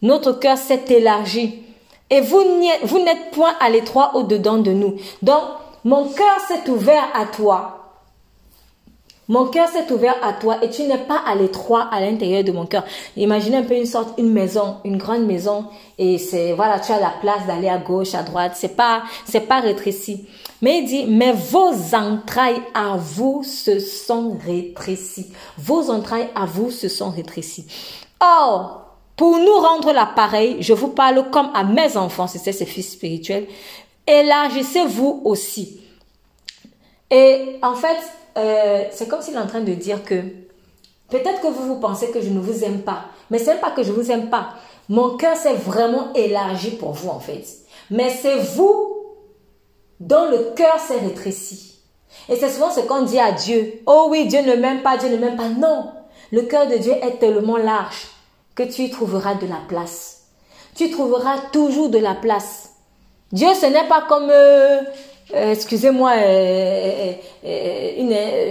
notre 0.04 0.32
cœur 0.32 0.58
s'est 0.58 0.84
élargi. 0.90 1.62
Et 2.10 2.20
vous 2.20 2.98
n'êtes 3.00 3.30
point 3.32 3.54
à 3.58 3.70
l'étroit 3.70 4.12
au-dedans 4.14 4.58
de 4.58 4.70
nous. 4.70 4.96
Donc, 5.22 5.42
mon 5.82 6.04
cœur 6.08 6.38
s'est 6.46 6.70
ouvert 6.70 7.04
à 7.14 7.24
toi. 7.24 7.80
Mon 9.26 9.46
cœur 9.46 9.66
s'est 9.68 9.90
ouvert 9.90 10.16
à 10.22 10.34
toi 10.34 10.62
et 10.62 10.68
tu 10.68 10.82
n'es 10.82 10.98
pas 10.98 11.22
à 11.26 11.34
l'étroit 11.34 11.88
à 11.90 12.00
l'intérieur 12.00 12.44
de 12.44 12.52
mon 12.52 12.66
cœur. 12.66 12.84
Imaginez 13.16 13.56
un 13.56 13.62
peu 13.62 13.74
une 13.74 13.86
sorte, 13.86 14.18
une 14.18 14.30
maison, 14.30 14.76
une 14.84 14.98
grande 14.98 15.24
maison 15.24 15.64
et 15.96 16.18
c'est, 16.18 16.52
voilà, 16.52 16.78
tu 16.78 16.92
as 16.92 17.00
la 17.00 17.14
place 17.22 17.46
d'aller 17.46 17.70
à 17.70 17.78
gauche, 17.78 18.14
à 18.14 18.22
droite. 18.22 18.52
C'est 18.54 18.76
pas, 18.76 19.02
c'est 19.24 19.48
pas 19.48 19.60
rétréci. 19.60 20.28
Mais 20.60 20.80
il 20.80 20.86
dit, 20.86 21.06
mais 21.06 21.32
vos 21.32 21.72
entrailles 21.94 22.60
à 22.74 22.98
vous 22.98 23.42
se 23.42 23.78
sont 23.78 24.36
rétrécies. 24.44 25.32
Vos 25.56 25.90
entrailles 25.90 26.28
à 26.34 26.44
vous 26.44 26.70
se 26.70 26.88
sont 26.88 27.08
rétrécies. 27.08 27.66
Or, 28.20 28.83
pour 29.16 29.38
nous 29.38 29.54
rendre 29.54 29.92
l'appareil, 29.92 30.56
je 30.60 30.72
vous 30.72 30.88
parle 30.88 31.30
comme 31.30 31.50
à 31.54 31.62
mes 31.64 31.96
enfants, 31.96 32.26
c'est 32.26 32.52
ces 32.52 32.66
fils 32.66 32.92
spirituels, 32.92 33.46
élargissez-vous 34.06 35.22
aussi. 35.24 35.80
Et 37.10 37.58
en 37.62 37.74
fait, 37.74 37.98
euh, 38.36 38.84
c'est 38.90 39.08
comme 39.08 39.22
s'il 39.22 39.34
est 39.34 39.38
en 39.38 39.46
train 39.46 39.60
de 39.60 39.72
dire 39.72 40.02
que 40.02 40.20
peut-être 41.10 41.40
que 41.40 41.46
vous 41.46 41.66
vous 41.66 41.80
pensez 41.80 42.10
que 42.10 42.20
je 42.20 42.30
ne 42.30 42.40
vous 42.40 42.64
aime 42.64 42.82
pas, 42.82 43.04
mais 43.30 43.38
ce 43.38 43.50
n'est 43.50 43.60
pas 43.60 43.70
que 43.70 43.84
je 43.84 43.92
vous 43.92 44.10
aime 44.10 44.30
pas. 44.30 44.54
Mon 44.88 45.16
cœur 45.16 45.36
s'est 45.36 45.54
vraiment 45.54 46.12
élargi 46.14 46.72
pour 46.72 46.92
vous 46.92 47.08
en 47.08 47.20
fait. 47.20 47.44
Mais 47.90 48.10
c'est 48.10 48.38
vous 48.38 48.94
dont 50.00 50.28
le 50.30 50.54
cœur 50.56 50.78
s'est 50.80 50.98
rétréci. 50.98 51.78
Et 52.28 52.36
c'est 52.36 52.50
souvent 52.50 52.70
ce 52.70 52.80
qu'on 52.80 53.02
dit 53.02 53.18
à 53.18 53.32
Dieu. 53.32 53.80
Oh 53.86 54.08
oui, 54.10 54.26
Dieu 54.26 54.40
ne 54.42 54.56
m'aime 54.56 54.82
pas, 54.82 54.96
Dieu 54.96 55.08
ne 55.08 55.16
m'aime 55.16 55.36
pas. 55.36 55.48
Non, 55.48 55.92
le 56.32 56.42
cœur 56.42 56.66
de 56.66 56.76
Dieu 56.76 56.92
est 56.92 57.18
tellement 57.18 57.56
large 57.56 58.08
que 58.54 58.62
tu 58.62 58.82
y 58.82 58.90
trouveras 58.90 59.34
de 59.34 59.46
la 59.46 59.60
place. 59.68 60.28
Tu 60.74 60.90
trouveras 60.90 61.38
toujours 61.52 61.88
de 61.88 61.98
la 61.98 62.14
place. 62.14 62.70
Dieu, 63.32 63.48
ce 63.54 63.66
n'est 63.66 63.88
pas 63.88 64.02
comme 64.08 64.28
euh, 64.30 64.80
euh, 65.32 65.52
excusez-moi, 65.52 66.12
euh, 66.16 67.12
euh, 67.44 67.92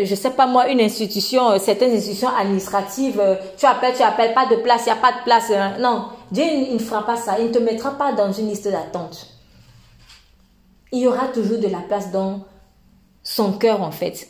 une, 0.01 0.05
je 0.05 0.15
sais 0.15 0.31
pas 0.31 0.47
moi, 0.47 0.69
une 0.69 0.81
institution, 0.81 1.57
certaines 1.59 1.95
institutions 1.95 2.29
administratives, 2.29 3.21
tu 3.57 3.65
appelles, 3.65 3.95
tu 3.95 4.01
appelles, 4.01 4.33
pas 4.33 4.47
de 4.47 4.55
place, 4.55 4.83
il 4.85 4.91
n'y 4.91 4.97
a 4.97 5.01
pas 5.01 5.11
de 5.11 5.23
place. 5.23 5.51
Hein. 5.51 5.75
non, 5.79 6.07
Dieu 6.31 6.43
il 6.43 6.73
ne 6.73 6.79
fera 6.79 7.05
pas 7.05 7.15
ça, 7.15 7.37
il 7.39 7.47
ne 7.47 7.53
te 7.53 7.59
mettra 7.59 7.91
pas 7.91 8.11
dans 8.13 8.31
une 8.31 8.49
liste 8.49 8.67
d'attente. 8.67 9.27
Il 10.91 10.99
y 10.99 11.07
aura 11.07 11.27
toujours 11.27 11.59
de 11.59 11.67
la 11.67 11.79
place 11.79 12.11
dans 12.11 12.41
son 13.23 13.53
cœur 13.53 13.81
en 13.81 13.91
fait, 13.91 14.27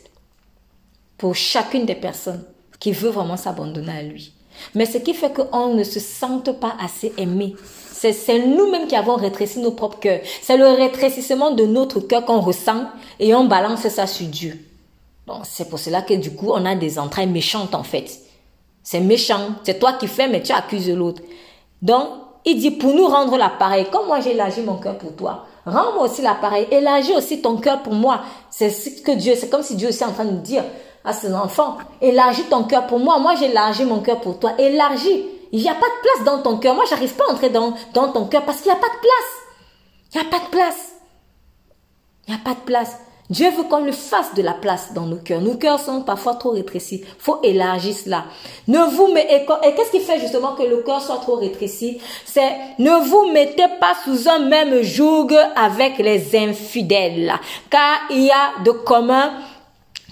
pour 1.17 1.35
chacune 1.35 1.85
des 1.85 1.95
personnes 1.95 2.43
qui 2.79 2.91
veut 2.91 3.09
vraiment 3.09 3.37
s'abandonner 3.37 3.97
à 3.97 4.03
lui. 4.03 4.33
Mais 4.75 4.85
ce 4.85 4.97
qui 4.97 5.13
fait 5.13 5.33
qu'on 5.33 5.73
ne 5.73 5.83
se 5.83 5.99
sente 5.99 6.59
pas 6.59 6.75
assez 6.83 7.13
aimé, 7.17 7.55
c'est 8.11 8.39
nous-mêmes 8.39 8.87
qui 8.87 8.95
avons 8.95 9.15
rétréci 9.15 9.59
nos 9.59 9.71
propres 9.71 9.99
cœurs. 9.99 10.19
C'est 10.41 10.57
le 10.57 10.67
rétrécissement 10.67 11.51
de 11.51 11.65
notre 11.65 12.01
cœur 12.01 12.25
qu'on 12.25 12.41
ressent 12.41 12.85
et 13.19 13.33
on 13.33 13.45
balance 13.45 13.87
ça 13.87 14.07
sur 14.07 14.27
Dieu. 14.27 14.59
c'est 15.43 15.69
pour 15.69 15.79
cela 15.79 16.01
que 16.01 16.13
du 16.13 16.31
coup, 16.31 16.51
on 16.51 16.65
a 16.65 16.75
des 16.75 16.99
entrailles 16.99 17.27
méchantes 17.27 17.75
en 17.75 17.83
fait. 17.83 18.19
C'est 18.83 18.99
méchant. 18.99 19.55
C'est 19.63 19.79
toi 19.79 19.93
qui 19.93 20.07
fais, 20.07 20.27
mais 20.27 20.43
tu 20.43 20.51
accuses 20.51 20.89
l'autre. 20.89 21.21
Donc, 21.81 22.09
il 22.45 22.59
dit 22.59 22.71
pour 22.71 22.93
nous 22.93 23.07
rendre 23.07 23.37
l'appareil, 23.37 23.87
comme 23.89 24.07
moi 24.07 24.19
j'ai 24.19 24.31
élargi 24.31 24.61
mon 24.61 24.75
cœur 24.75 24.97
pour 24.97 25.15
toi, 25.15 25.45
rends-moi 25.65 26.03
aussi 26.03 26.21
l'appareil, 26.21 26.67
élargis 26.71 27.13
aussi 27.13 27.41
ton 27.41 27.55
cœur 27.55 27.81
pour 27.81 27.93
moi. 27.93 28.21
C'est 28.49 28.69
ce 28.69 29.01
que 29.01 29.13
Dieu, 29.13 29.35
c'est 29.37 29.49
comme 29.49 29.63
si 29.63 29.75
Dieu 29.75 29.89
est 29.89 30.03
en 30.03 30.11
train 30.11 30.25
de 30.25 30.37
dire 30.37 30.63
à 31.05 31.13
ses 31.13 31.33
enfants, 31.33 31.77
élargis 32.01 32.43
ton 32.43 32.63
cœur 32.63 32.87
pour 32.87 32.99
moi, 32.99 33.19
moi 33.19 33.35
j'ai 33.35 33.45
élargi 33.45 33.85
mon 33.85 33.99
cœur 33.99 34.21
pour 34.21 34.39
toi, 34.39 34.53
élargis. 34.57 35.25
Il 35.53 35.61
n'y 35.61 35.69
a 35.69 35.75
pas 35.75 35.85
de 35.85 36.01
place 36.01 36.25
dans 36.25 36.41
ton 36.41 36.57
cœur. 36.57 36.73
Moi, 36.73 36.83
j'arrive 36.89 37.13
pas 37.13 37.25
à 37.29 37.31
entrer 37.31 37.51
dans, 37.51 37.75
dans 37.93 38.11
ton 38.11 38.25
cœur 38.25 38.43
parce 38.43 38.61
qu'il 38.61 38.71
n'y 38.71 38.77
a 38.77 38.81
pas 38.81 38.87
de 38.87 38.99
place. 38.99 39.43
Il 40.11 40.19
n'y 40.19 40.27
a 40.27 40.29
pas 40.31 40.43
de 40.43 40.49
place. 40.49 40.93
Il 42.27 42.33
n'y 42.33 42.39
a 42.39 42.43
pas 42.43 42.55
de 42.55 42.65
place. 42.65 42.97
Dieu 43.29 43.49
veut 43.51 43.63
qu'on 43.63 43.85
le 43.85 43.91
fasse 43.91 44.33
de 44.33 44.41
la 44.41 44.53
place 44.53 44.93
dans 44.93 45.05
nos 45.05 45.17
cœurs. 45.17 45.41
Nos 45.41 45.55
cœurs 45.55 45.79
sont 45.79 46.01
parfois 46.01 46.35
trop 46.35 46.51
rétrécis. 46.51 47.03
faut 47.19 47.39
élargir 47.41 47.95
cela. 47.95 48.25
Ne 48.67 48.79
vous 48.79 49.07
et 49.15 49.45
qu'est-ce 49.75 49.91
qui 49.91 50.01
fait 50.01 50.19
justement 50.19 50.53
que 50.55 50.63
le 50.63 50.83
cœur 50.83 51.01
soit 51.01 51.17
trop 51.17 51.35
rétréci? 51.35 51.99
C'est 52.25 52.51
ne 52.79 53.07
vous 53.07 53.31
mettez 53.31 53.67
pas 53.79 53.93
sous 54.03 54.27
un 54.27 54.39
même 54.39 54.81
joug 54.81 55.29
avec 55.55 55.99
les 55.99 56.35
infidèles. 56.35 57.33
Car 57.69 58.01
il 58.09 58.23
y 58.23 58.31
a 58.31 58.61
de 58.63 58.71
commun 58.71 59.33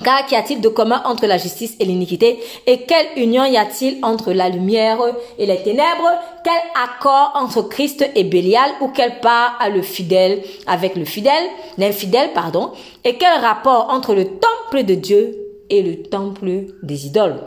car 0.03 0.25
qu'y 0.25 0.35
a-t-il 0.35 0.61
de 0.61 0.69
commun 0.69 1.01
entre 1.05 1.25
la 1.25 1.37
justice 1.37 1.75
et 1.79 1.85
l'iniquité 1.85 2.39
Et 2.67 2.81
quelle 2.83 3.07
union 3.17 3.45
y 3.45 3.57
a-t-il 3.57 4.03
entre 4.03 4.33
la 4.33 4.49
lumière 4.49 4.99
et 5.37 5.45
les 5.45 5.61
ténèbres 5.63 6.11
Quel 6.43 6.53
accord 6.75 7.31
entre 7.35 7.61
Christ 7.63 8.05
et 8.15 8.23
Bélial 8.23 8.69
Ou 8.81 8.89
quel 8.89 9.19
part 9.19 9.57
a 9.59 9.69
le 9.69 9.81
fidèle 9.81 10.41
avec 10.67 10.95
le 10.95 11.05
fidèle, 11.05 11.43
l'infidèle, 11.77 12.33
pardon 12.33 12.71
Et 13.03 13.17
quel 13.17 13.39
rapport 13.39 13.89
entre 13.89 14.13
le 14.13 14.25
temple 14.25 14.83
de 14.83 14.95
Dieu 14.95 15.37
et 15.69 15.81
le 15.81 16.03
temple 16.03 16.65
des 16.83 17.05
idoles 17.07 17.41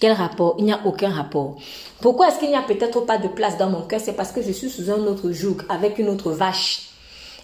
quel 0.00 0.12
rapport? 0.12 0.54
Il 0.58 0.64
n'y 0.64 0.72
a 0.72 0.80
aucun 0.84 1.10
rapport. 1.10 1.56
Pourquoi 2.00 2.28
est-ce 2.28 2.38
qu'il 2.38 2.50
n'y 2.50 2.54
a 2.54 2.62
peut-être 2.62 3.00
pas 3.00 3.18
de 3.18 3.28
place 3.28 3.58
dans 3.58 3.68
mon 3.68 3.82
cœur? 3.82 4.00
C'est 4.00 4.12
parce 4.12 4.30
que 4.30 4.42
je 4.42 4.52
suis 4.52 4.70
sous 4.70 4.90
un 4.90 5.06
autre 5.06 5.32
joug, 5.32 5.56
avec 5.68 5.98
une 5.98 6.08
autre 6.08 6.30
vache. 6.30 6.90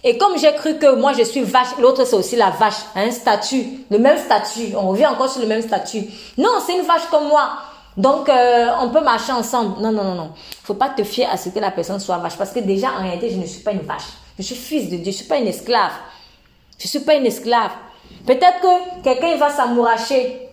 Et 0.07 0.19
comme 0.19 0.37
j'ai 0.37 0.53
cru 0.53 0.77
que 0.77 0.95
moi 0.95 1.13
je 1.13 1.23
suis 1.23 1.41
vache, 1.41 1.79
l'autre 1.79 2.05
c'est 2.05 2.15
aussi 2.15 2.35
la 2.35 2.51
vache, 2.51 2.75
un 2.93 3.09
statut, 3.09 3.65
le 3.89 3.97
même 3.97 4.19
statut. 4.19 4.75
On 4.77 4.89
revient 4.89 5.07
encore 5.07 5.29
sur 5.31 5.41
le 5.41 5.47
même 5.47 5.63
statut. 5.63 6.03
Non, 6.37 6.59
c'est 6.63 6.77
une 6.77 6.85
vache 6.85 7.07
comme 7.09 7.27
moi. 7.27 7.53
Donc 7.97 8.29
euh, 8.29 8.67
on 8.81 8.89
peut 8.89 9.01
marcher 9.01 9.31
ensemble. 9.31 9.81
Non, 9.81 9.91
non, 9.91 10.03
non, 10.03 10.13
non. 10.13 10.31
Faut 10.63 10.75
pas 10.75 10.89
te 10.89 11.03
fier 11.03 11.27
à 11.31 11.37
ce 11.37 11.49
que 11.49 11.57
la 11.57 11.71
personne 11.71 11.99
soit 11.99 12.19
vache. 12.19 12.37
Parce 12.37 12.51
que 12.51 12.59
déjà 12.59 12.91
en 12.91 13.01
réalité, 13.01 13.31
je 13.31 13.37
ne 13.37 13.47
suis 13.47 13.63
pas 13.63 13.71
une 13.71 13.81
vache. 13.81 14.03
Je 14.37 14.43
suis 14.43 14.53
fils 14.55 14.91
de 14.91 14.97
Dieu. 14.97 15.11
Je 15.11 15.17
suis 15.17 15.25
pas 15.25 15.37
une 15.37 15.47
esclave. 15.47 15.93
Je 16.77 16.87
suis 16.87 16.99
pas 16.99 17.15
une 17.15 17.25
esclave. 17.25 17.71
Peut-être 18.27 18.61
que 18.61 19.01
quelqu'un 19.01 19.37
va 19.37 19.49
s'amouracher. 19.49 20.49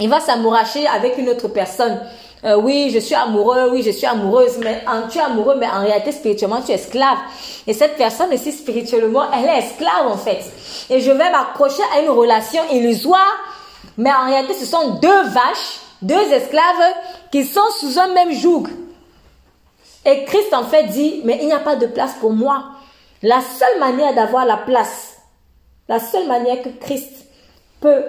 Il 0.00 0.08
va 0.08 0.18
s'amouracher 0.18 0.88
avec 0.88 1.18
une 1.18 1.28
autre 1.28 1.46
personne. 1.46 2.00
Euh, 2.44 2.56
oui, 2.56 2.90
je 2.92 2.98
suis 2.98 3.14
amoureux, 3.14 3.70
oui, 3.70 3.82
je 3.82 3.90
suis 3.90 4.06
amoureuse, 4.06 4.58
mais 4.58 4.82
en, 4.88 5.06
tu 5.06 5.18
es 5.18 5.20
amoureux, 5.20 5.54
mais 5.56 5.68
en 5.68 5.80
réalité, 5.80 6.10
spirituellement, 6.10 6.60
tu 6.60 6.72
es 6.72 6.74
esclave. 6.74 7.18
Et 7.68 7.72
cette 7.72 7.96
personne 7.96 8.32
aussi, 8.32 8.50
spirituellement, 8.50 9.30
elle 9.32 9.44
est 9.44 9.58
esclave, 9.58 10.08
en 10.08 10.16
fait. 10.16 10.42
Et 10.90 11.00
je 11.00 11.10
vais 11.12 11.30
m'accrocher 11.30 11.82
à 11.94 12.00
une 12.00 12.10
relation 12.10 12.62
illusoire, 12.72 13.36
mais 13.96 14.10
en 14.10 14.26
réalité, 14.26 14.54
ce 14.54 14.66
sont 14.66 14.94
deux 15.00 15.22
vaches, 15.28 15.80
deux 16.02 16.32
esclaves 16.32 16.94
qui 17.30 17.44
sont 17.44 17.60
sous 17.78 17.98
un 18.00 18.08
même 18.08 18.32
joug. 18.32 18.66
Et 20.04 20.24
Christ, 20.24 20.52
en 20.52 20.64
fait, 20.64 20.84
dit, 20.84 21.20
mais 21.24 21.38
il 21.42 21.46
n'y 21.46 21.52
a 21.52 21.60
pas 21.60 21.76
de 21.76 21.86
place 21.86 22.14
pour 22.20 22.32
moi. 22.32 22.64
La 23.22 23.40
seule 23.40 23.78
manière 23.78 24.14
d'avoir 24.14 24.44
la 24.46 24.56
place, 24.56 25.16
la 25.88 26.00
seule 26.00 26.26
manière 26.26 26.60
que 26.60 26.70
Christ 26.70 27.12
peut, 27.80 28.02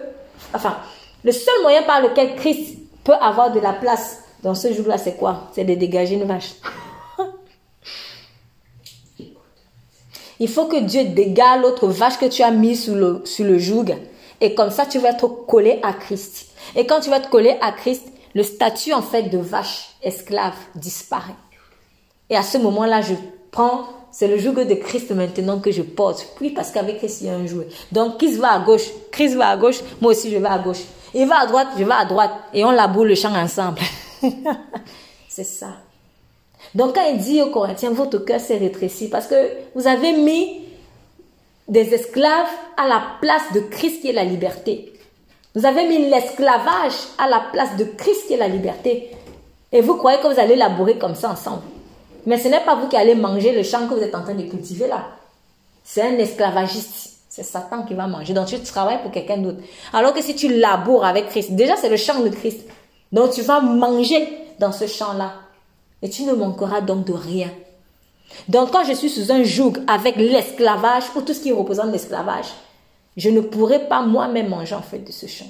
enfin, 0.55 0.77
le 1.23 1.31
seul 1.31 1.61
moyen 1.61 1.83
par 1.83 2.01
lequel 2.01 2.35
Christ 2.35 2.79
peut 3.03 3.13
avoir 3.13 3.51
de 3.51 3.59
la 3.59 3.73
place 3.73 4.22
dans 4.43 4.55
ce 4.55 4.73
jour-là, 4.73 4.97
c'est 4.97 5.15
quoi? 5.15 5.49
C'est 5.53 5.63
de 5.63 5.73
dégager 5.73 6.15
une 6.15 6.25
vache. 6.25 6.53
Il 10.39 10.49
faut 10.49 10.65
que 10.65 10.81
Dieu 10.81 11.05
dégage 11.05 11.61
l'autre 11.61 11.87
vache 11.87 12.17
que 12.17 12.25
tu 12.25 12.43
as 12.43 12.51
mise 12.51 12.83
sur 12.83 12.95
le, 12.95 13.21
sur 13.23 13.45
le 13.45 13.57
joug. 13.57 13.95
Et 14.41 14.53
comme 14.53 14.71
ça, 14.71 14.85
tu 14.85 14.99
vas 14.99 15.11
être 15.11 15.27
collé 15.47 15.79
à 15.83 15.93
Christ. 15.93 16.47
Et 16.75 16.85
quand 16.85 16.99
tu 16.99 17.09
vas 17.09 17.21
te 17.21 17.29
coller 17.29 17.55
à 17.61 17.71
Christ, 17.71 18.03
le 18.33 18.43
statut 18.43 18.93
en 18.93 19.01
fait 19.01 19.23
de 19.23 19.37
vache 19.37 19.91
esclave 20.01 20.55
disparaît. 20.75 21.35
Et 22.29 22.35
à 22.35 22.43
ce 22.43 22.57
moment-là, 22.57 23.01
je 23.01 23.13
prends, 23.51 23.85
c'est 24.11 24.27
le 24.27 24.37
joug 24.37 24.55
de 24.55 24.73
Christ 24.73 25.11
maintenant 25.11 25.59
que 25.59 25.71
je 25.71 25.83
porte. 25.83 26.27
Puis 26.35 26.49
parce 26.49 26.71
qu'avec 26.71 26.97
Christ, 26.97 27.21
il 27.21 27.27
y 27.27 27.29
a 27.29 27.35
un 27.35 27.45
joug. 27.45 27.63
Donc, 27.93 28.17
Christ 28.17 28.39
va 28.39 28.53
à 28.53 28.59
gauche, 28.59 28.89
Christ 29.11 29.35
va 29.35 29.49
à 29.49 29.55
gauche, 29.55 29.79
moi 30.01 30.11
aussi 30.11 30.29
je 30.29 30.37
vais 30.37 30.49
à 30.49 30.57
gauche. 30.57 30.81
Il 31.13 31.27
va 31.27 31.41
à 31.41 31.45
droite, 31.45 31.67
je 31.77 31.83
vais 31.83 31.93
à 31.93 32.03
droite. 32.03 32.31
Et 32.53 32.65
on 32.65 32.71
laboure 32.71 33.05
le 33.05 33.15
champ 33.15 33.33
ensemble. 33.33 33.79
c'est 35.29 35.43
ça. 35.43 35.69
Donc 36.75 36.95
quand 36.95 37.05
il 37.11 37.17
dit 37.17 37.41
aux 37.41 37.49
Corinthiens, 37.49 37.91
votre 37.91 38.19
cœur 38.19 38.39
s'est 38.39 38.57
rétréci 38.57 39.09
parce 39.09 39.27
que 39.27 39.35
vous 39.75 39.87
avez 39.87 40.13
mis 40.13 40.61
des 41.67 41.93
esclaves 41.93 42.47
à 42.77 42.87
la 42.87 43.03
place 43.21 43.53
de 43.53 43.61
Christ 43.61 44.01
qui 44.01 44.09
est 44.09 44.13
la 44.13 44.23
liberté. 44.23 44.93
Vous 45.55 45.65
avez 45.65 45.87
mis 45.87 46.09
l'esclavage 46.09 46.95
à 47.17 47.27
la 47.27 47.43
place 47.51 47.77
de 47.77 47.83
Christ 47.83 48.27
qui 48.27 48.33
est 48.33 48.37
la 48.37 48.47
liberté. 48.47 49.11
Et 49.71 49.81
vous 49.81 49.95
croyez 49.95 50.19
que 50.19 50.27
vous 50.27 50.39
allez 50.39 50.55
labourer 50.55 50.97
comme 50.97 51.15
ça 51.15 51.29
ensemble. 51.29 51.61
Mais 52.25 52.37
ce 52.37 52.47
n'est 52.47 52.61
pas 52.61 52.75
vous 52.75 52.87
qui 52.87 52.95
allez 52.95 53.15
manger 53.15 53.53
le 53.53 53.63
champ 53.63 53.87
que 53.87 53.93
vous 53.93 54.01
êtes 54.01 54.15
en 54.15 54.23
train 54.23 54.33
de 54.33 54.43
cultiver 54.43 54.87
là. 54.87 55.09
C'est 55.83 56.01
un 56.01 56.17
esclavagiste. 56.17 57.11
C'est 57.29 57.43
Satan 57.43 57.83
qui 57.83 57.93
va 57.93 58.07
manger. 58.07 58.33
Donc 58.33 58.47
tu 58.47 58.59
travailles 58.59 59.01
pour 59.01 59.11
quelqu'un 59.11 59.37
d'autre. 59.37 59.57
Alors 59.91 60.13
que 60.13 60.21
si 60.21 60.35
tu 60.35 60.59
laboures 60.59 61.05
avec 61.05 61.29
Christ, 61.29 61.51
déjà 61.51 61.75
c'est 61.75 61.89
le 61.89 61.97
champ 61.97 62.19
de 62.19 62.29
Christ. 62.29 62.61
Donc 63.13 63.31
tu 63.31 63.41
vas 63.41 63.61
manger 63.61 64.27
dans 64.59 64.71
ce 64.71 64.87
champ-là. 64.87 65.35
Et 66.01 66.09
tu 66.09 66.23
ne 66.23 66.33
manqueras 66.33 66.81
donc 66.81 67.05
de 67.05 67.13
rien. 67.13 67.49
Donc 68.49 68.71
quand 68.71 68.83
je 68.83 68.93
suis 68.93 69.09
sous 69.09 69.31
un 69.31 69.43
joug 69.43 69.73
avec 69.87 70.17
l'esclavage 70.17 71.03
ou 71.15 71.21
tout 71.21 71.33
ce 71.33 71.39
qui 71.39 71.51
représente 71.51 71.91
l'esclavage, 71.91 72.47
je 73.15 73.29
ne 73.29 73.39
pourrai 73.39 73.87
pas 73.87 74.01
moi-même 74.01 74.49
manger 74.49 74.75
en 74.75 74.81
fait 74.81 74.99
de 74.99 75.11
ce 75.11 75.27
champ. 75.27 75.49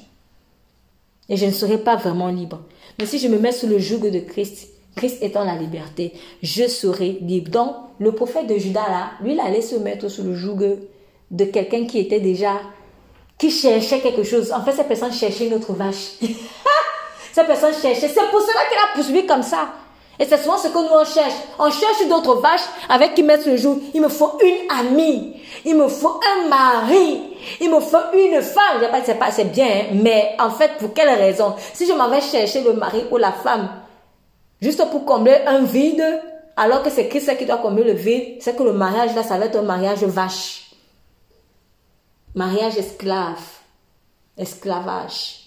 Et 1.30 1.38
je 1.38 1.46
ne 1.46 1.52
serai 1.52 1.78
pas 1.78 1.96
vraiment 1.96 2.28
libre. 2.28 2.60
Mais 3.00 3.06
si 3.06 3.18
je 3.18 3.30
me 3.30 3.40
mets 3.40 3.54
sous 3.54 3.68
le 3.68 3.80
joug 3.80 4.10
de 4.10 4.20
Christ, 4.20 4.68
Christ 4.96 5.24
étant 5.24 5.46
la 5.46 5.56
liberté, 5.56 6.14
je 6.44 6.68
serai 6.68 7.18
libre. 7.22 7.50
Donc 7.50 7.76
le 8.00 8.12
prophète 8.12 8.48
de 8.48 8.58
Judas 8.58 8.88
là, 8.90 9.12
lui, 9.22 9.34
il 9.34 9.40
allait 9.40 9.62
se 9.62 9.76
mettre 9.76 10.10
sous 10.10 10.24
le 10.24 10.36
joug 10.36 10.60
de 11.32 11.46
quelqu'un 11.46 11.86
qui 11.86 12.00
était 12.00 12.20
déjà 12.20 12.60
qui 13.38 13.50
cherchait 13.50 14.02
quelque 14.02 14.24
chose. 14.24 14.52
En 14.52 14.64
fait, 14.64 14.74
cette 14.74 14.88
personne 14.88 15.12
cherchait 15.12 15.48
une 15.48 15.54
autre 15.56 15.74
vache. 15.74 16.20
cette 17.34 17.48
personne 17.48 17.74
cherchait. 17.74 18.08
C'est 18.08 18.30
pour 18.30 18.42
cela 18.42 18.60
qu'elle 18.70 18.78
a 18.78 18.96
poursuivi 18.96 19.26
comme 19.26 19.42
ça. 19.42 19.70
Et 20.20 20.26
c'est 20.26 20.38
souvent 20.38 20.58
ce 20.58 20.68
que 20.68 20.78
nous 20.78 20.94
on 20.94 21.04
cherche. 21.04 21.34
On 21.58 21.72
cherche 21.72 22.08
d'autres 22.08 22.36
vaches 22.36 22.62
avec 22.88 23.16
qui 23.16 23.24
mettre 23.24 23.50
le 23.50 23.58
jour. 23.58 23.80
Il 23.96 24.02
me 24.02 24.08
faut 24.08 24.38
une 24.44 24.70
amie. 24.70 25.42
Il 25.66 25.76
me 25.76 25.88
faut 25.88 26.20
un 26.36 26.48
mari. 26.48 27.22
Il 27.60 27.72
me 27.72 27.80
faut 27.80 27.98
une 28.14 28.40
femme. 28.42 28.82
Je 28.82 29.06
sais 29.06 29.16
pas, 29.16 29.32
c'est 29.32 29.46
bien, 29.46 29.66
hein. 29.66 29.86
mais 29.94 30.36
en 30.40 30.52
fait, 30.52 30.78
pour 30.78 30.94
quelle 30.94 31.10
raison? 31.10 31.56
Si 31.74 31.88
je 31.88 31.94
m'en 31.94 32.08
vais 32.10 32.22
chercher 32.22 32.62
le 32.62 32.74
mari 32.74 33.04
ou 33.10 33.18
la 33.18 33.32
femme, 33.32 33.68
juste 34.62 34.88
pour 34.92 35.04
combler 35.04 35.38
un 35.48 35.64
vide, 35.64 36.22
alors 36.56 36.84
que 36.84 36.92
c'est 36.92 37.08
Christ 37.08 37.36
qui 37.38 37.48
doit 37.48 37.58
combler 37.58 37.84
le 37.84 37.94
vide, 37.94 38.38
c'est 38.42 38.56
que 38.56 38.62
le 38.62 38.74
mariage 38.74 39.16
là, 39.16 39.24
ça 39.24 39.40
va 39.40 39.46
être 39.46 39.58
un 39.58 39.64
mariage 39.64 40.04
vache. 40.04 40.70
Mariage 42.36 42.78
esclave. 42.78 43.42
Esclavage. 44.38 45.43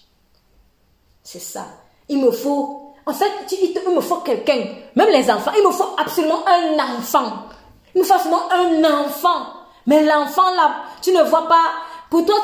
C'est 1.29 1.39
ça. 1.39 1.65
Il 2.07 2.23
me 2.23 2.31
faut, 2.31 2.93
en 3.05 3.11
fait, 3.11 3.29
il 3.51 3.93
me 3.93 3.99
faut 3.99 4.21
quelqu'un. 4.21 4.63
Même 4.95 5.09
les 5.11 5.29
enfants, 5.29 5.51
il 5.57 5.67
me 5.67 5.73
faut 5.73 5.93
absolument 5.97 6.39
un 6.47 6.79
enfant. 6.95 7.49
Il 7.93 7.99
me 7.99 8.05
faut 8.05 8.13
absolument 8.13 8.49
un 8.49 9.03
enfant. 9.03 9.45
Mais 9.87 10.05
l'enfant 10.05 10.49
là, 10.55 10.85
tu 11.01 11.11
ne 11.11 11.21
vois 11.23 11.45
pas, 11.49 11.65
pour 12.09 12.25
toi, 12.25 12.35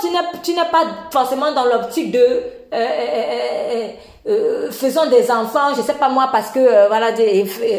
tu 0.43 0.51
n'es 0.51 0.65
pas 0.69 0.83
forcément 1.11 1.53
dans 1.53 1.63
l'optique 1.63 2.11
de 2.11 2.19
euh, 2.19 2.43
euh, 2.73 3.87
euh, 4.27 4.71
faisons 4.71 5.09
des 5.09 5.31
enfants, 5.31 5.73
je 5.77 5.81
sais 5.81 5.93
pas 5.93 6.09
moi, 6.09 6.27
parce 6.29 6.51
que 6.51 6.87
voilà, 6.89 7.11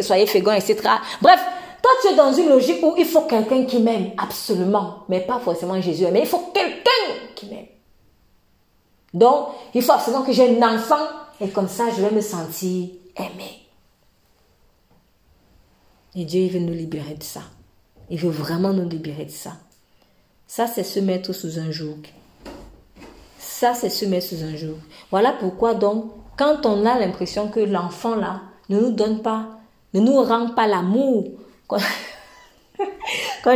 soyez 0.01 0.25
fécond, 0.25 0.53
etc. 0.53 0.81
Bref, 1.21 1.41
toi, 1.83 1.93
tu 2.01 2.15
es 2.15 2.17
dans 2.17 2.33
une 2.33 2.49
logique 2.49 2.83
où 2.83 2.95
il 2.97 3.05
faut 3.05 3.23
quelqu'un 3.23 3.67
qui 3.67 3.79
m'aime, 3.79 4.13
absolument, 4.17 5.01
mais 5.11 5.21
pas 5.21 5.39
forcément 5.39 5.79
Jésus, 5.83 6.07
mais 6.11 6.21
il 6.21 6.27
faut 6.27 6.51
quelqu'un 6.55 6.91
qui 7.35 7.45
m'aime. 7.45 7.74
Donc, 9.15 9.49
il 9.73 9.83
faut 9.83 9.93
absolument 9.93 10.25
que 10.25 10.33
j'ai 10.33 10.61
un 10.61 10.75
enfant 10.75 11.07
et 11.41 11.49
comme 11.49 11.69
ça, 11.69 11.85
je 11.97 12.03
vais 12.03 12.11
me 12.11 12.21
sentir 12.21 12.89
aimé. 13.17 13.61
Et 16.17 16.25
Dieu, 16.25 16.43
il 16.43 16.51
veut 16.51 16.61
nous 16.61 16.75
libérer 16.75 17.15
de 17.15 17.23
ça. 17.23 17.43
Il 18.11 18.19
veut 18.19 18.31
vraiment 18.31 18.73
nous 18.73 18.89
libérer 18.89 19.25
de 19.25 19.31
ça. 19.31 19.53
Ça, 20.47 20.67
c'est 20.67 20.85
se 20.85 21.01
mettre 21.01 21.33
sous 21.33 21.59
un 21.59 21.71
joug. 21.71 21.99
Ça, 23.39 23.75
c'est 23.75 23.89
se 23.89 24.05
mettre 24.05 24.27
sous 24.27 24.43
un 24.43 24.57
joug. 24.57 24.77
Voilà 25.11 25.33
pourquoi, 25.33 25.75
donc, 25.75 26.07
quand 26.37 26.67
on 26.67 26.85
a 26.85 26.99
l'impression 26.99 27.49
que 27.49 27.61
l'enfant, 27.61 28.17
là, 28.17 28.43
ne 28.69 28.81
nous 28.81 28.91
donne 28.91 29.23
pas, 29.23 29.47
ne 29.95 30.01
nous 30.01 30.23
rend 30.23 30.51
pas 30.51 30.67
l'amour, 30.67 31.31
quand, 31.69 31.79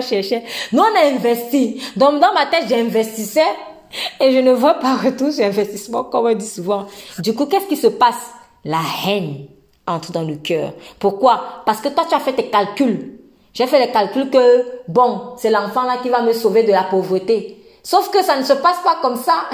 je 0.00 0.06
cherchais, 0.06 0.44
nous, 0.72 0.82
on 0.82 0.96
a 0.96 1.14
investi. 1.14 1.82
Donc, 1.96 2.20
dans 2.20 2.32
ma 2.32 2.46
tête, 2.46 2.68
j'investissais 2.68 3.42
et 4.20 4.32
je 4.32 4.38
ne 4.38 4.52
vois 4.52 4.74
pas 4.74 4.96
retour 4.96 5.32
sur 5.32 5.44
investissement, 5.44 6.04
comme 6.04 6.26
on 6.26 6.34
dit 6.34 6.46
souvent. 6.46 6.86
Du 7.18 7.34
coup, 7.34 7.46
qu'est-ce 7.46 7.66
qui 7.66 7.76
se 7.76 7.88
passe? 7.88 8.32
La 8.64 8.80
haine 9.06 9.46
entre 9.86 10.12
dans 10.12 10.22
le 10.22 10.36
cœur. 10.36 10.72
Pourquoi? 10.98 11.62
Parce 11.64 11.80
que 11.80 11.88
toi, 11.88 12.04
tu 12.08 12.14
as 12.14 12.20
fait 12.20 12.34
tes 12.34 12.50
calculs. 12.50 13.18
J'ai 13.54 13.66
fait 13.66 13.84
le 13.84 13.92
calcul 13.92 14.30
que, 14.30 14.64
bon, 14.88 15.32
c'est 15.36 15.50
l'enfant 15.50 15.82
là 15.82 15.96
qui 16.02 16.10
va 16.10 16.22
me 16.22 16.32
sauver 16.32 16.62
de 16.62 16.70
la 16.70 16.84
pauvreté. 16.84 17.64
Sauf 17.82 18.10
que 18.10 18.22
ça 18.22 18.36
ne 18.36 18.44
se 18.44 18.52
passe 18.52 18.78
pas 18.84 18.98
comme 19.00 19.16
ça. 19.16 19.48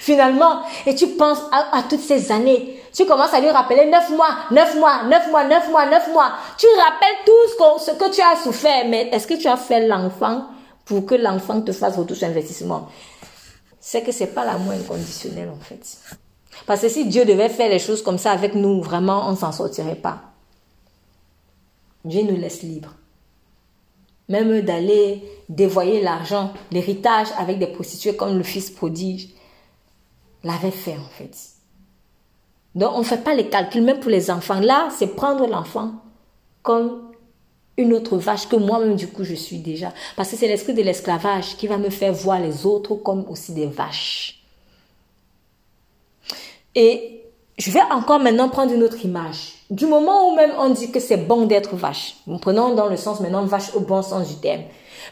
Finalement, 0.00 0.62
et 0.86 0.94
tu 0.94 1.08
penses 1.08 1.42
à, 1.52 1.82
toutes 1.82 2.00
ces 2.00 2.30
années. 2.30 2.80
Tu 2.94 3.04
commences 3.04 3.34
à 3.34 3.40
lui 3.40 3.50
rappeler 3.50 3.86
neuf 3.86 4.08
mois, 4.10 4.28
neuf 4.50 4.76
mois, 4.76 5.02
neuf 5.04 5.28
mois, 5.30 5.44
neuf 5.44 5.68
mois, 5.70 5.86
neuf 5.86 6.08
mois. 6.12 6.32
Tu 6.56 6.66
rappelles 6.78 7.16
tout 7.26 7.80
ce 7.80 7.90
que, 7.90 8.10
tu 8.14 8.20
as 8.20 8.36
souffert. 8.42 8.84
Mais 8.86 9.08
est-ce 9.12 9.26
que 9.26 9.34
tu 9.34 9.48
as 9.48 9.56
fait 9.56 9.86
l'enfant? 9.86 10.44
Pour 10.84 11.06
que 11.06 11.14
l'enfant 11.14 11.60
te 11.60 11.72
fasse 11.72 11.96
retour 11.96 12.16
sur 12.16 12.28
investissement? 12.28 12.88
C'est 13.80 14.02
que 14.02 14.12
c'est 14.12 14.28
pas 14.28 14.44
l'amour 14.44 14.72
inconditionnel, 14.72 15.50
en 15.50 15.60
fait. 15.60 15.98
Parce 16.66 16.80
que 16.80 16.88
si 16.88 17.06
Dieu 17.06 17.24
devait 17.24 17.48
faire 17.48 17.68
les 17.68 17.78
choses 17.78 18.02
comme 18.02 18.18
ça 18.18 18.32
avec 18.32 18.54
nous, 18.54 18.80
vraiment, 18.82 19.28
on 19.28 19.36
s'en 19.36 19.52
sortirait 19.52 19.96
pas. 19.96 20.22
Dieu 22.04 22.22
nous 22.22 22.36
laisse 22.36 22.62
libres. 22.62 22.94
Même 24.28 24.62
d'aller 24.62 25.22
dévoyer 25.48 26.00
l'argent, 26.00 26.52
l'héritage 26.70 27.28
avec 27.38 27.58
des 27.58 27.66
prostituées 27.66 28.16
comme 28.16 28.38
le 28.38 28.42
fils 28.42 28.70
prodige, 28.70 29.28
l'avait 30.42 30.70
fait 30.70 30.96
en 30.96 31.08
fait. 31.10 31.36
Donc 32.74 32.92
on 32.94 32.98
ne 33.00 33.04
fait 33.04 33.22
pas 33.22 33.34
les 33.34 33.48
calculs, 33.48 33.82
même 33.82 34.00
pour 34.00 34.10
les 34.10 34.30
enfants. 34.30 34.60
Là, 34.60 34.88
c'est 34.96 35.08
prendre 35.08 35.46
l'enfant 35.46 35.92
comme 36.62 37.10
une 37.76 37.92
autre 37.92 38.16
vache 38.16 38.48
que 38.48 38.56
moi-même 38.56 38.96
du 38.96 39.08
coup 39.08 39.24
je 39.24 39.34
suis 39.34 39.58
déjà. 39.58 39.92
Parce 40.16 40.30
que 40.30 40.36
c'est 40.36 40.48
l'esprit 40.48 40.74
de 40.74 40.82
l'esclavage 40.82 41.56
qui 41.56 41.66
va 41.66 41.76
me 41.76 41.90
faire 41.90 42.12
voir 42.12 42.40
les 42.40 42.66
autres 42.66 42.94
comme 42.94 43.24
aussi 43.28 43.52
des 43.52 43.66
vaches. 43.66 44.40
Et 46.74 47.22
je 47.56 47.70
vais 47.70 47.82
encore 47.90 48.18
maintenant 48.18 48.48
prendre 48.48 48.72
une 48.72 48.82
autre 48.82 49.04
image. 49.04 49.54
Du 49.70 49.86
moment 49.86 50.28
où 50.30 50.36
même 50.36 50.52
on 50.58 50.70
dit 50.70 50.90
que 50.90 51.00
c'est 51.00 51.16
bon 51.16 51.46
d'être 51.46 51.76
vache, 51.76 52.16
nous 52.26 52.38
prenons 52.38 52.74
dans 52.74 52.88
le 52.88 52.96
sens 52.96 53.20
maintenant 53.20 53.44
vache 53.44 53.74
au 53.74 53.80
bon 53.80 54.02
sens 54.02 54.28
du 54.28 54.36
terme. 54.36 54.62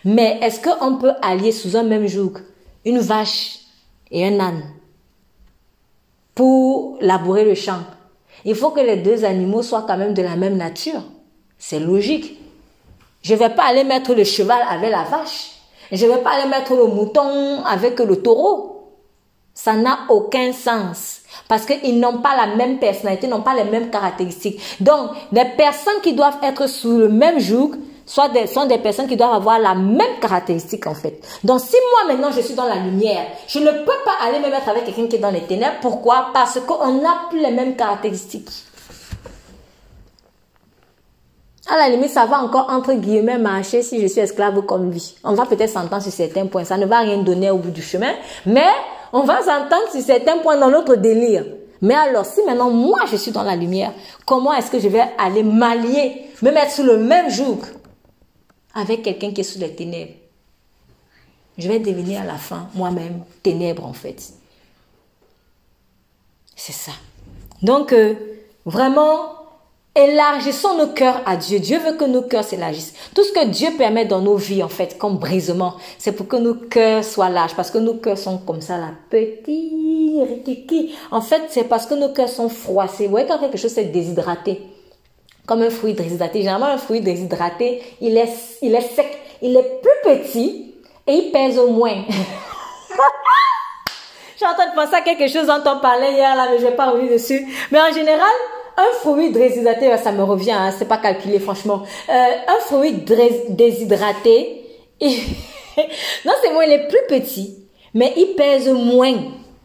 Mais 0.04 0.38
est-ce 0.42 0.60
qu'on 0.60 0.96
peut 0.96 1.12
allier 1.22 1.52
sous 1.52 1.76
un 1.76 1.82
même 1.82 2.06
joug 2.06 2.38
une 2.84 2.98
vache 2.98 3.60
et 4.10 4.26
un 4.26 4.40
âne 4.40 4.62
pour 6.34 6.98
labourer 7.00 7.44
le 7.44 7.54
champ? 7.54 7.80
Il 8.44 8.56
faut 8.56 8.70
que 8.70 8.80
les 8.80 8.96
deux 8.96 9.24
animaux 9.24 9.62
soient 9.62 9.84
quand 9.86 9.96
même 9.96 10.14
de 10.14 10.22
la 10.22 10.36
même 10.36 10.56
nature. 10.56 11.02
C'est 11.58 11.78
logique. 11.78 12.38
Je 13.22 13.34
ne 13.34 13.38
vais 13.38 13.50
pas 13.50 13.64
aller 13.64 13.84
mettre 13.84 14.14
le 14.14 14.24
cheval 14.24 14.60
avec 14.68 14.90
la 14.90 15.04
vache. 15.04 15.50
Je 15.90 16.06
ne 16.06 16.12
vais 16.12 16.18
pas 16.18 16.30
aller 16.30 16.48
mettre 16.48 16.74
le 16.74 16.86
mouton 16.86 17.62
avec 17.64 17.98
le 17.98 18.22
taureau. 18.22 18.68
Ça 19.54 19.74
n'a 19.74 20.00
aucun 20.08 20.52
sens. 20.52 21.20
Parce 21.46 21.66
qu'ils 21.66 22.00
n'ont 22.00 22.18
pas 22.18 22.34
la 22.34 22.54
même 22.56 22.78
personnalité, 22.78 23.26
n'ont 23.26 23.42
pas 23.42 23.54
les 23.54 23.64
mêmes 23.64 23.90
caractéristiques. 23.90 24.60
Donc, 24.80 25.10
les 25.30 25.44
personnes 25.44 26.00
qui 26.02 26.14
doivent 26.14 26.38
être 26.42 26.66
sous 26.66 26.96
le 26.96 27.08
même 27.08 27.38
joug 27.38 27.72
sont 28.06 28.28
des 28.28 28.78
personnes 28.78 29.06
qui 29.06 29.16
doivent 29.16 29.34
avoir 29.34 29.58
la 29.58 29.74
même 29.74 30.18
caractéristique 30.20 30.86
en 30.86 30.94
fait. 30.94 31.20
Donc, 31.44 31.60
si 31.60 31.76
moi 31.92 32.14
maintenant 32.14 32.32
je 32.32 32.40
suis 32.40 32.54
dans 32.54 32.66
la 32.66 32.76
lumière, 32.76 33.26
je 33.46 33.58
ne 33.58 33.70
peux 33.70 33.98
pas 34.04 34.26
aller 34.26 34.38
me 34.38 34.50
mettre 34.50 34.68
avec 34.68 34.84
quelqu'un 34.86 35.06
qui 35.06 35.16
est 35.16 35.20
dans 35.20 35.30
les 35.30 35.42
ténèbres. 35.42 35.76
Pourquoi? 35.80 36.30
Parce 36.32 36.58
qu'on 36.60 37.00
n'a 37.00 37.28
plus 37.30 37.40
les 37.40 37.52
mêmes 37.52 37.76
caractéristiques. 37.76 38.50
À 41.68 41.76
la 41.76 41.88
limite, 41.88 42.10
ça 42.10 42.26
va 42.26 42.42
encore 42.42 42.68
entre 42.70 42.92
guillemets 42.94 43.38
marcher 43.38 43.82
si 43.82 44.00
je 44.00 44.06
suis 44.08 44.20
esclave 44.20 44.60
comme 44.62 44.90
lui. 44.90 45.14
On 45.22 45.34
va 45.34 45.46
peut-être 45.46 45.70
s'entendre 45.70 46.02
sur 46.02 46.12
certains 46.12 46.46
points. 46.46 46.64
Ça 46.64 46.76
ne 46.76 46.86
va 46.86 47.00
rien 47.00 47.22
donner 47.22 47.50
au 47.50 47.58
bout 47.58 47.70
du 47.70 47.82
chemin. 47.82 48.12
Mais 48.46 48.68
on 49.12 49.22
va 49.22 49.40
s'entendre 49.40 49.90
sur 49.90 50.00
certains 50.00 50.38
points 50.38 50.58
dans 50.58 50.70
notre 50.70 50.96
délire. 50.96 51.44
Mais 51.80 51.94
alors, 51.94 52.24
si 52.24 52.42
maintenant 52.44 52.70
moi 52.70 53.00
je 53.10 53.16
suis 53.16 53.32
dans 53.32 53.42
la 53.42 53.56
lumière, 53.56 53.92
comment 54.24 54.52
est-ce 54.52 54.70
que 54.70 54.78
je 54.78 54.88
vais 54.88 55.04
aller 55.18 55.42
m'allier, 55.42 56.30
me 56.42 56.50
mettre 56.50 56.72
sous 56.72 56.84
le 56.84 56.98
même 56.98 57.30
joug 57.30 57.58
avec 58.74 59.02
quelqu'un 59.02 59.32
qui 59.32 59.40
est 59.40 59.44
sous 59.44 59.58
les 59.58 59.74
ténèbres? 59.74 60.12
Je 61.58 61.68
vais 61.68 61.78
devenir 61.78 62.22
à 62.22 62.24
la 62.24 62.38
fin 62.38 62.68
moi-même 62.74 63.24
ténèbres 63.42 63.84
en 63.84 63.92
fait. 63.92 64.32
C'est 66.56 66.72
ça. 66.72 66.92
Donc, 67.62 67.92
euh, 67.92 68.14
vraiment, 68.64 69.41
Élargissons 69.94 70.78
nos 70.78 70.86
cœurs 70.94 71.20
à 71.26 71.36
Dieu. 71.36 71.58
Dieu 71.58 71.78
veut 71.78 71.92
que 71.92 72.04
nos 72.04 72.22
cœurs 72.22 72.44
s'élargissent. 72.44 72.94
Tout 73.14 73.22
ce 73.22 73.32
que 73.32 73.44
Dieu 73.44 73.68
permet 73.76 74.06
dans 74.06 74.22
nos 74.22 74.36
vies, 74.36 74.62
en 74.62 74.68
fait, 74.68 74.96
comme 74.96 75.18
brisement, 75.18 75.74
c'est 75.98 76.12
pour 76.12 76.28
que 76.28 76.36
nos 76.36 76.54
cœurs 76.54 77.04
soient 77.04 77.28
larges. 77.28 77.54
Parce 77.54 77.70
que 77.70 77.76
nos 77.76 77.94
cœurs 77.94 78.16
sont 78.16 78.38
comme 78.38 78.62
ça, 78.62 78.78
là, 78.78 78.92
petits, 79.10 80.90
En 81.10 81.20
fait, 81.20 81.42
c'est 81.50 81.64
parce 81.64 81.84
que 81.84 81.92
nos 81.92 82.08
cœurs 82.08 82.30
sont 82.30 82.48
froissés. 82.48 83.04
Vous 83.04 83.10
voyez 83.10 83.26
quand 83.26 83.38
quelque 83.38 83.58
chose 83.58 83.76
est 83.76 83.84
déshydraté, 83.84 84.62
comme 85.44 85.60
un 85.60 85.68
fruit 85.68 85.92
déshydraté. 85.92 86.38
Généralement, 86.38 86.68
un 86.68 86.78
fruit 86.78 87.02
déshydraté, 87.02 87.82
il 88.00 88.16
est, 88.16 88.32
il 88.62 88.74
est 88.74 88.94
sec, 88.94 89.18
il 89.42 89.54
est 89.54 89.82
plus 89.82 90.14
petit 90.14 90.74
et 91.06 91.12
il 91.12 91.32
pèse 91.32 91.58
au 91.58 91.68
moins. 91.68 92.02
Je 94.32 94.38
suis 94.38 94.46
en 94.46 94.54
train 94.54 94.70
de 94.70 94.74
penser 94.74 94.94
à 94.96 95.02
quelque 95.02 95.28
chose 95.28 95.46
dont 95.46 95.60
on 95.66 95.78
parlait 95.80 96.14
hier, 96.14 96.34
là, 96.34 96.48
mais 96.50 96.58
je 96.58 96.64
vais 96.64 96.74
pas 96.74 96.90
revenir 96.90 97.12
dessus. 97.12 97.46
Mais 97.70 97.78
en 97.80 97.92
général, 97.92 98.32
un 98.76 98.92
fruit 99.00 99.30
déshydraté, 99.32 99.96
ça 99.98 100.12
me 100.12 100.22
revient, 100.22 100.52
hein, 100.52 100.70
c'est 100.76 100.88
pas 100.88 100.98
calculé 100.98 101.38
franchement. 101.38 101.82
Euh, 102.08 102.12
un 102.12 102.60
fruit 102.60 103.04
déshydraté, 103.48 104.64
non 105.00 106.32
seulement 106.42 106.62
il 106.62 106.72
est 106.72 106.88
plus 106.88 107.06
petit, 107.08 107.58
mais 107.94 108.12
il 108.16 108.34
pèse 108.36 108.68
moins 108.68 109.14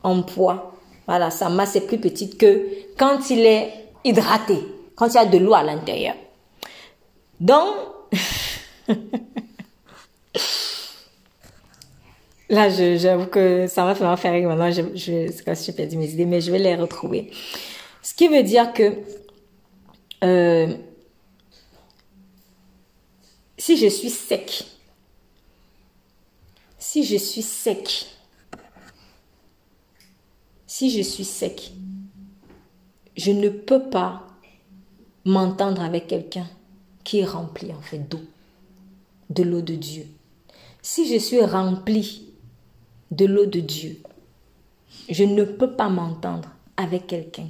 en 0.04 0.22
poids. 0.24 0.74
Voilà, 1.08 1.30
sa 1.32 1.50
masse 1.50 1.76
est 1.76 1.88
plus 1.88 2.00
petite 2.00 2.38
que 2.38 2.68
quand 2.98 3.30
il 3.30 3.46
est 3.46 3.72
hydraté, 4.04 4.58
quand 4.96 5.08
il 5.08 5.16
y 5.16 5.20
a 5.20 5.26
de 5.26 5.38
l'eau 5.38 5.54
à 5.54 5.64
l'intérieur. 5.64 6.16
Donc, 7.40 7.76
là, 12.50 12.70
j'avoue 12.70 13.28
que 13.28 13.68
ça 13.68 13.86
va 13.86 14.18
faire 14.18 14.34
rire 14.34 14.50
maintenant. 14.50 14.72
Je, 14.72 14.82
je, 14.96 15.32
c'est 15.32 15.46
comme 15.46 15.56
si 15.56 15.68
j'ai 15.68 15.74
perdu 15.74 15.98
mes 15.98 16.10
idées, 16.10 16.26
mais 16.26 16.42
je 16.42 16.52
vais 16.52 16.60
les 16.60 16.76
retrouver. 16.76 17.32
Ce 18.08 18.14
qui 18.14 18.30
veut 18.30 18.42
dire 18.42 18.72
que 18.72 19.04
euh, 20.24 20.78
si 23.58 23.76
je 23.76 23.88
suis 23.88 24.10
sec, 24.10 24.66
si 26.80 27.04
je 27.04 27.18
suis 27.18 27.42
sec, 27.42 28.08
si 30.66 30.90
je 30.90 31.02
suis 31.02 31.26
sec, 31.26 31.74
je 33.18 33.32
ne 33.32 33.50
peux 33.50 33.90
pas 33.90 34.26
m'entendre 35.26 35.82
avec 35.82 36.08
quelqu'un 36.08 36.48
qui 37.04 37.20
est 37.20 37.26
rempli 37.26 37.74
en 37.74 37.82
fait 37.82 38.08
d'eau, 38.08 38.22
de 39.32 39.44
l'eau 39.44 39.62
de 39.62 39.76
Dieu. 39.76 40.08
Si 40.82 41.14
je 41.14 41.20
suis 41.20 41.44
rempli 41.44 42.32
de 43.12 43.26
l'eau 43.26 43.48
de 43.48 43.60
Dieu, 43.60 44.02
je 45.10 45.26
ne 45.26 45.44
peux 45.44 45.74
pas 45.76 45.90
m'entendre 45.90 46.50
avec 46.78 47.08
quelqu'un 47.08 47.50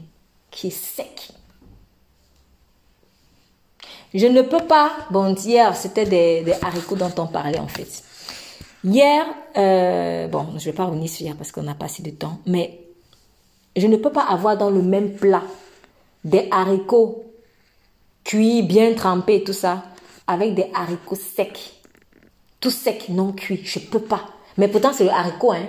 qui 0.52 0.68
est 0.68 0.72
sec. 0.72 1.30
Je 4.14 4.26
ne 4.26 4.42
peux 4.42 4.66
pas, 4.66 4.92
bon, 5.12 5.36
hier, 5.36 5.76
c'était 5.76 6.06
des, 6.06 6.54
haricots 6.62 6.96
dont 6.96 7.12
on 7.18 7.28
parlait 7.28 7.60
en 7.60 7.68
fait. 7.68 8.04
Hier, 8.84 9.26
euh, 9.58 10.28
bon, 10.28 10.48
je 10.52 10.56
ne 10.56 10.60
vais 10.60 10.74
pas 10.74 10.86
revenir 10.86 11.10
sur 11.10 11.26
hier 11.26 11.36
parce 11.36 11.52
qu'on 11.52 11.64
n'a 11.64 11.76
pas 11.76 11.86
assez 11.86 12.04
de 12.04 12.12
temps, 12.12 12.40
mais 12.46 12.80
je 13.76 13.86
ne 13.88 13.98
peux 13.98 14.12
pas 14.12 14.24
avoir 14.24 14.58
dans 14.58 14.70
le 14.70 14.82
même 14.82 15.14
plat 15.14 15.44
des 16.24 16.48
haricots 16.52 17.26
cuits, 18.24 18.64
bien 18.64 18.94
trempés, 18.94 19.44
tout 19.44 19.54
ça, 19.54 19.84
avec 20.26 20.56
des 20.56 20.70
haricots 20.74 21.16
secs. 21.16 21.74
Tout 22.60 22.72
sec, 22.72 23.10
non 23.10 23.34
cuit. 23.34 23.62
Je 23.64 23.80
ne 23.80 23.86
peux 23.86 24.02
pas. 24.02 24.26
Mais 24.58 24.68
pourtant, 24.68 24.92
c'est 24.94 25.04
le 25.04 25.12
haricot, 25.12 25.52
hein. 25.52 25.68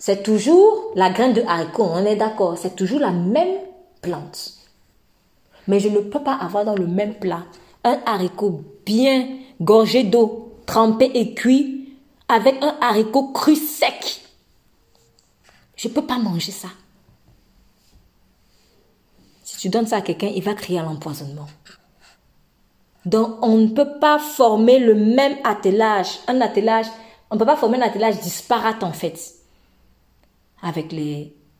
C'est 0.00 0.22
toujours 0.22 0.92
la 0.94 1.10
graine 1.10 1.32
de 1.32 1.42
haricot, 1.42 1.84
on 1.84 2.04
est 2.04 2.16
d'accord. 2.16 2.56
C'est 2.56 2.76
toujours 2.76 3.00
la 3.00 3.10
même 3.10 3.58
plante. 4.00 4.54
Mais 5.66 5.80
je 5.80 5.88
ne 5.88 6.00
peux 6.00 6.22
pas 6.22 6.34
avoir 6.34 6.64
dans 6.64 6.74
le 6.74 6.86
même 6.86 7.14
plat 7.14 7.44
un 7.84 8.00
haricot 8.06 8.62
bien 8.86 9.28
gorgé 9.60 10.02
d'eau, 10.04 10.60
trempé 10.66 11.10
et 11.14 11.34
cuit, 11.34 11.96
avec 12.28 12.62
un 12.62 12.76
haricot 12.80 13.32
cru 13.32 13.56
sec. 13.56 14.22
Je 15.76 15.88
ne 15.88 15.92
peux 15.92 16.04
pas 16.04 16.18
manger 16.18 16.52
ça. 16.52 16.68
Si 19.44 19.56
tu 19.58 19.68
donnes 19.68 19.86
ça 19.86 19.96
à 19.96 20.00
quelqu'un, 20.00 20.28
il 20.28 20.42
va 20.42 20.54
crier 20.54 20.78
à 20.78 20.82
l'empoisonnement. 20.82 21.48
Donc, 23.04 23.38
on 23.42 23.56
ne 23.56 23.68
peut 23.68 23.98
pas 24.00 24.18
former 24.18 24.78
le 24.78 24.94
même 24.94 25.38
attelage, 25.44 26.18
un 26.26 26.40
attelage, 26.40 26.86
on 27.30 27.36
ne 27.36 27.38
peut 27.38 27.46
pas 27.46 27.56
former 27.56 27.78
un 27.78 27.86
attelage 27.86 28.20
disparate 28.20 28.82
en 28.82 28.92
fait, 28.92 29.34
avec 30.62 30.94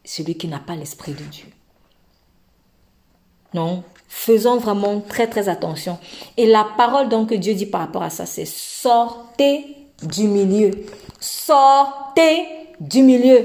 celui 0.04 0.36
qui 0.36 0.48
n'a 0.48 0.58
pas 0.58 0.76
l'esprit 0.76 1.12
de 1.12 1.24
Dieu. 1.24 1.46
Non, 3.54 3.82
faisons 4.08 4.58
vraiment 4.58 5.00
très 5.00 5.26
très 5.26 5.48
attention. 5.48 5.98
Et 6.36 6.46
la 6.46 6.66
parole 6.76 7.08
donc 7.08 7.30
que 7.30 7.34
Dieu 7.34 7.54
dit 7.54 7.66
par 7.66 7.80
rapport 7.80 8.02
à 8.02 8.10
ça, 8.10 8.26
c'est 8.26 8.46
sortez 8.46 9.76
du 10.02 10.24
milieu. 10.24 10.70
Sortez 11.20 12.46
du 12.80 13.02
milieu. 13.02 13.44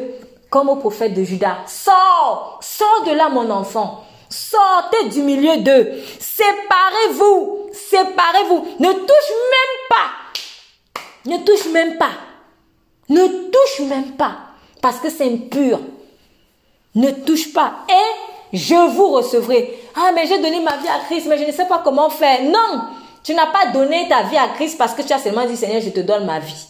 Comme 0.49 0.69
au 0.69 0.75
prophète 0.75 1.13
de 1.13 1.23
Judas. 1.23 1.57
Sors, 1.65 2.59
sors 2.61 3.03
de 3.05 3.11
là 3.11 3.29
mon 3.29 3.49
enfant. 3.49 4.05
Sortez 4.29 5.09
du 5.09 5.21
milieu 5.21 5.57
d'eux. 5.57 5.93
Séparez-vous. 6.19 7.69
Séparez-vous. 7.71 8.67
Ne 8.79 8.91
touche 8.91 9.31
même 9.51 9.87
pas. 9.89 10.11
Ne 11.25 11.37
touche 11.37 11.71
même 11.71 11.97
pas. 11.97 12.11
Ne 13.09 13.27
touche 13.51 13.87
même 13.87 14.11
pas. 14.11 14.37
Parce 14.81 14.99
que 14.99 15.09
c'est 15.09 15.31
impur. 15.31 15.79
Ne 16.95 17.11
touche 17.11 17.53
pas. 17.53 17.85
Et 17.89 18.32
je 18.53 18.95
vous 18.95 19.11
recevrai. 19.11 19.79
Ah, 19.95 20.11
mais 20.13 20.27
j'ai 20.27 20.37
donné 20.37 20.59
ma 20.59 20.77
vie 20.77 20.87
à 20.87 20.99
Christ, 21.05 21.25
mais 21.27 21.39
je 21.39 21.45
ne 21.45 21.51
sais 21.51 21.65
pas 21.65 21.81
comment 21.83 22.09
faire. 22.09 22.43
Non, 22.43 22.83
tu 23.23 23.33
n'as 23.33 23.47
pas 23.47 23.71
donné 23.73 24.07
ta 24.07 24.23
vie 24.23 24.37
à 24.37 24.49
Christ 24.49 24.77
parce 24.77 24.93
que 24.93 25.01
tu 25.01 25.11
as 25.11 25.19
seulement 25.19 25.45
dit, 25.45 25.57
Seigneur, 25.57 25.81
je 25.81 25.89
te 25.89 26.01
donne 26.01 26.25
ma 26.25 26.39
vie. 26.39 26.67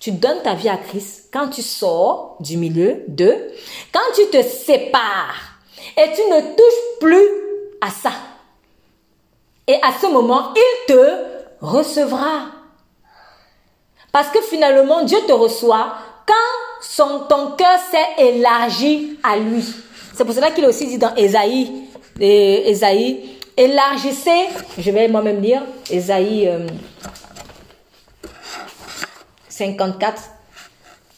Tu 0.00 0.10
donnes 0.10 0.42
ta 0.42 0.54
vie 0.54 0.68
à 0.68 0.76
Christ 0.76 1.30
quand 1.32 1.48
tu 1.48 1.62
sors 1.62 2.36
du 2.40 2.56
milieu 2.56 3.04
de, 3.08 3.52
quand 3.92 4.00
tu 4.14 4.26
te 4.26 4.42
sépares 4.42 5.60
et 5.96 6.12
tu 6.12 6.22
ne 6.30 6.40
touches 6.40 6.98
plus 7.00 7.28
à 7.80 7.90
ça. 7.90 8.12
Et 9.68 9.76
à 9.82 9.92
ce 10.00 10.06
moment, 10.06 10.52
il 10.54 10.86
te 10.86 11.18
recevra. 11.60 12.46
Parce 14.12 14.28
que 14.28 14.40
finalement, 14.42 15.02
Dieu 15.02 15.18
te 15.26 15.32
reçoit 15.32 15.94
quand 16.26 16.75
son, 16.88 17.26
ton 17.28 17.52
cœur 17.52 17.78
s'est 17.90 18.22
élargi 18.24 19.18
à 19.22 19.36
lui. 19.36 19.64
C'est 20.14 20.24
pour 20.24 20.34
cela 20.34 20.50
qu'il 20.50 20.64
a 20.64 20.68
aussi 20.68 20.86
dit 20.86 20.98
dans 20.98 21.14
Ésaïe, 21.14 21.88
Ésaïe, 22.18 23.38
élargissez, 23.56 24.46
je 24.78 24.90
vais 24.90 25.08
moi-même 25.08 25.40
lire, 25.40 25.62
Ésaïe 25.90 26.48
54. 29.56 30.22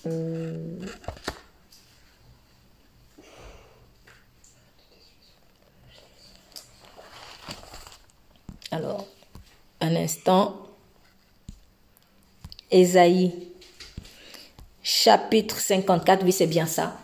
Euh, 0.07 0.57
alors, 8.71 9.07
un 9.81 9.97
instant. 9.97 10.55
Ésaïe, 12.71 13.48
chapitre 14.89 15.61
54, 15.61 16.25
oui, 16.25 16.33
c'est 16.33 16.47
bien 16.47 16.65
ça. 16.65 16.95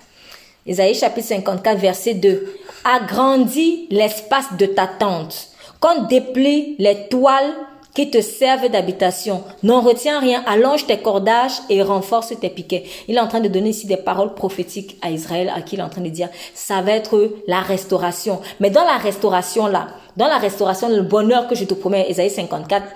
Isaïe 0.67 0.95
chapitre 0.95 1.29
54, 1.29 1.79
verset 1.79 2.15
2. 2.15 2.57
Agrandis 2.83 3.87
l'espace 3.91 4.57
de 4.59 4.65
ta 4.65 4.87
tente. 4.87 5.49
Qu'on 5.81 6.05
déplie 6.05 6.77
les 6.79 7.09
toiles 7.09 7.53
qui 7.95 8.11
te 8.11 8.23
servent 8.23 8.71
d'habitation. 8.71 9.45
N'en 9.63 9.83
retiens 9.83 10.19
rien, 10.19 10.43
allonge 10.47 10.87
tes 10.87 10.97
cordages 10.97 11.61
et 11.69 11.83
renforce 11.83 12.33
tes 12.41 12.49
piquets. 12.49 12.85
Il 13.07 13.17
est 13.17 13.21
en 13.21 13.29
train 13.29 13.41
de 13.41 13.49
donner 13.49 13.69
ici 13.69 13.87
des 13.87 13.99
paroles 13.99 14.35
prophétiques 14.35 14.97
à 15.03 15.11
Israël, 15.11 15.53
à 15.55 15.61
qui 15.61 15.77
il 15.77 15.81
est 15.81 15.85
en 15.85 15.91
train 15.91 16.01
de 16.01 16.09
dire, 16.09 16.31
ça 16.55 16.81
va 16.81 16.93
être 16.93 17.35
la 17.47 17.61
restauration. 17.61 18.41
Mais 18.61 18.71
dans 18.71 18.85
la 18.85 18.97
restauration 18.97 19.67
là, 19.67 19.89
dans 20.17 20.29
la 20.29 20.39
restauration, 20.39 20.89
le 20.89 21.03
bonheur 21.03 21.49
que 21.49 21.55
je 21.55 21.65
te 21.65 21.75
promets, 21.75 22.07
Isaïe 22.09 22.31
54, 22.31 22.87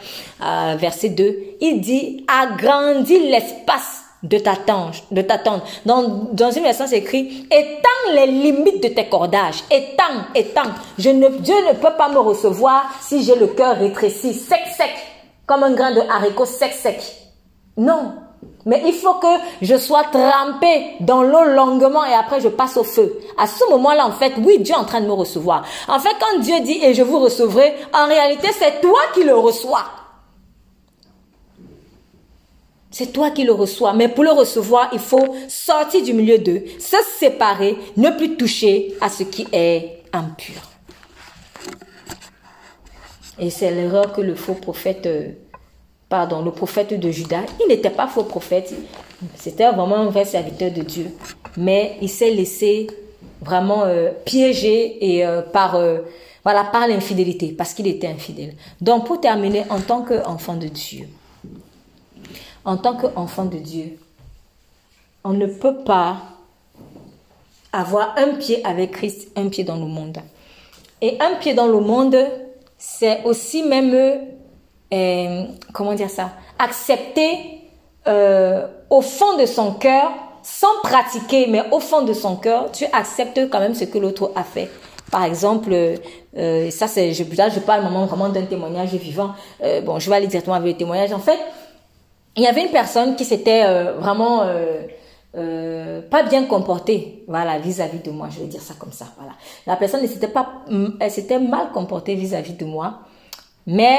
euh, 0.40 0.76
verset 0.78 1.10
2, 1.10 1.38
il 1.60 1.80
dit, 1.82 2.24
agrandis 2.26 3.18
l'espace 3.18 4.07
de 4.22 4.38
ta. 4.38 4.54
De 5.10 5.22
ta. 5.22 5.38
Dans, 5.84 6.02
dans 6.32 6.50
une 6.50 6.62
version, 6.62 6.86
c'est 6.86 6.98
écrit, 6.98 7.46
étends 7.50 8.12
les 8.14 8.26
limites 8.26 8.82
de 8.82 8.88
tes 8.88 9.08
cordages. 9.08 9.62
Étends, 9.70 10.24
étends. 10.34 10.70
Je 10.98 11.10
ne, 11.10 11.28
Dieu 11.28 11.54
ne 11.68 11.74
peut 11.74 11.96
pas 11.96 12.08
me 12.08 12.18
recevoir 12.18 12.84
si 13.00 13.22
j'ai 13.22 13.36
le 13.36 13.48
cœur 13.48 13.76
rétréci, 13.76 14.34
sec, 14.34 14.62
sec, 14.76 14.90
comme 15.46 15.62
un 15.62 15.72
grain 15.72 15.92
de 15.92 16.00
haricot 16.00 16.44
sec, 16.44 16.72
sec. 16.72 17.00
Non. 17.76 18.14
Mais 18.66 18.82
il 18.86 18.92
faut 18.92 19.14
que 19.14 19.26
je 19.62 19.76
sois 19.76 20.04
trempé 20.12 20.96
dans 21.00 21.22
l'eau 21.22 21.44
longuement 21.44 22.04
et 22.04 22.12
après 22.12 22.40
je 22.40 22.48
passe 22.48 22.76
au 22.76 22.84
feu. 22.84 23.18
À 23.38 23.46
ce 23.46 23.68
moment-là, 23.70 24.06
en 24.06 24.12
fait, 24.12 24.34
oui, 24.44 24.58
Dieu 24.58 24.74
est 24.74 24.78
en 24.78 24.84
train 24.84 25.00
de 25.00 25.06
me 25.06 25.12
recevoir. 25.12 25.64
En 25.88 25.98
fait, 25.98 26.14
quand 26.20 26.40
Dieu 26.40 26.60
dit 26.60 26.78
et 26.82 26.92
je 26.92 27.02
vous 27.02 27.18
recevrai, 27.18 27.74
en 27.94 28.06
réalité, 28.06 28.48
c'est 28.52 28.80
toi 28.80 28.98
qui 29.14 29.24
le 29.24 29.34
reçois. 29.34 29.84
C'est 32.98 33.12
toi 33.12 33.30
qui 33.30 33.44
le 33.44 33.52
reçois. 33.52 33.92
Mais 33.92 34.08
pour 34.08 34.24
le 34.24 34.32
recevoir, 34.32 34.90
il 34.92 34.98
faut 34.98 35.36
sortir 35.46 36.02
du 36.02 36.12
milieu 36.12 36.36
d'eux, 36.36 36.64
se 36.80 36.96
séparer, 37.20 37.76
ne 37.96 38.10
plus 38.10 38.36
toucher 38.36 38.92
à 39.00 39.08
ce 39.08 39.22
qui 39.22 39.46
est 39.52 40.02
impur. 40.12 40.56
Et 43.38 43.50
c'est 43.50 43.70
l'erreur 43.70 44.12
que 44.12 44.20
le 44.20 44.34
faux 44.34 44.54
prophète, 44.54 45.06
euh, 45.06 45.28
pardon, 46.08 46.42
le 46.42 46.50
prophète 46.50 46.98
de 46.98 47.10
Judas, 47.12 47.42
il 47.60 47.68
n'était 47.68 47.90
pas 47.90 48.08
faux 48.08 48.24
prophète, 48.24 48.74
c'était 49.36 49.70
vraiment 49.70 49.98
un 49.98 50.10
vrai 50.10 50.24
serviteur 50.24 50.72
de 50.72 50.82
Dieu. 50.82 51.06
Mais 51.56 51.98
il 52.02 52.08
s'est 52.08 52.32
laissé 52.32 52.88
vraiment 53.40 53.84
euh, 53.84 54.10
piéger 54.24 55.14
et 55.18 55.24
euh, 55.24 55.42
par 55.42 55.80
voilà 56.42 56.64
par 56.64 56.88
l'infidélité, 56.88 57.54
parce 57.56 57.74
qu'il 57.74 57.86
était 57.86 58.08
infidèle. 58.08 58.54
Donc 58.80 59.06
pour 59.06 59.20
terminer, 59.20 59.62
en 59.70 59.78
tant 59.78 60.02
qu'enfant 60.02 60.56
de 60.56 60.66
Dieu, 60.66 61.06
en 62.68 62.76
tant 62.76 62.94
qu'enfant 62.94 63.46
de 63.46 63.56
Dieu, 63.56 63.98
on 65.24 65.30
ne 65.30 65.46
peut 65.46 65.78
pas 65.86 66.18
avoir 67.72 68.12
un 68.18 68.34
pied 68.34 68.62
avec 68.62 68.90
Christ, 68.90 69.30
un 69.36 69.48
pied 69.48 69.64
dans 69.64 69.76
le 69.76 69.86
monde. 69.86 70.18
Et 71.00 71.16
un 71.18 71.36
pied 71.36 71.54
dans 71.54 71.66
le 71.66 71.80
monde, 71.80 72.14
c'est 72.76 73.24
aussi 73.24 73.62
même, 73.62 73.94
euh, 74.92 75.44
comment 75.72 75.94
dire 75.94 76.10
ça, 76.10 76.32
accepter 76.58 77.62
euh, 78.06 78.66
au 78.90 79.00
fond 79.00 79.38
de 79.38 79.46
son 79.46 79.72
cœur, 79.72 80.10
sans 80.42 80.82
pratiquer, 80.82 81.46
mais 81.46 81.62
au 81.72 81.80
fond 81.80 82.02
de 82.02 82.12
son 82.12 82.36
cœur, 82.36 82.70
tu 82.70 82.84
acceptes 82.92 83.48
quand 83.48 83.60
même 83.60 83.74
ce 83.74 83.84
que 83.84 83.96
l'autre 83.96 84.30
a 84.36 84.44
fait. 84.44 84.70
Par 85.10 85.24
exemple, 85.24 85.70
euh, 85.72 86.70
ça 86.70 86.86
c'est, 86.86 87.14
je, 87.14 87.24
là 87.34 87.48
je 87.48 87.60
parle 87.60 87.80
vraiment 87.80 88.28
d'un 88.28 88.44
témoignage 88.44 88.90
vivant. 88.90 89.30
bon, 89.86 89.98
je 89.98 90.10
vais 90.10 90.16
aller 90.16 90.26
directement 90.26 90.56
avec 90.56 90.72
le 90.74 90.78
témoignage. 90.78 91.14
En 91.14 91.18
fait, 91.18 91.38
il 92.36 92.42
y 92.42 92.46
avait 92.46 92.64
une 92.64 92.70
personne 92.70 93.16
qui 93.16 93.24
s'était 93.24 93.64
euh, 93.64 93.94
vraiment 93.94 94.42
euh, 94.42 94.82
euh, 95.36 96.00
pas 96.02 96.22
bien 96.22 96.44
comportée, 96.44 97.24
voilà, 97.26 97.58
vis-à-vis 97.58 98.00
de 98.00 98.10
moi. 98.10 98.28
Je 98.30 98.40
vais 98.40 98.46
dire 98.46 98.62
ça 98.62 98.74
comme 98.78 98.92
ça, 98.92 99.06
voilà. 99.16 99.32
La 99.66 99.76
personne 99.76 100.02
ne 100.02 100.06
s'était 100.06 100.28
pas, 100.28 100.64
elle 101.00 101.10
s'était 101.10 101.38
mal 101.38 101.70
comportée 101.72 102.14
vis-à-vis 102.14 102.54
de 102.54 102.64
moi, 102.64 103.00
mais 103.66 103.98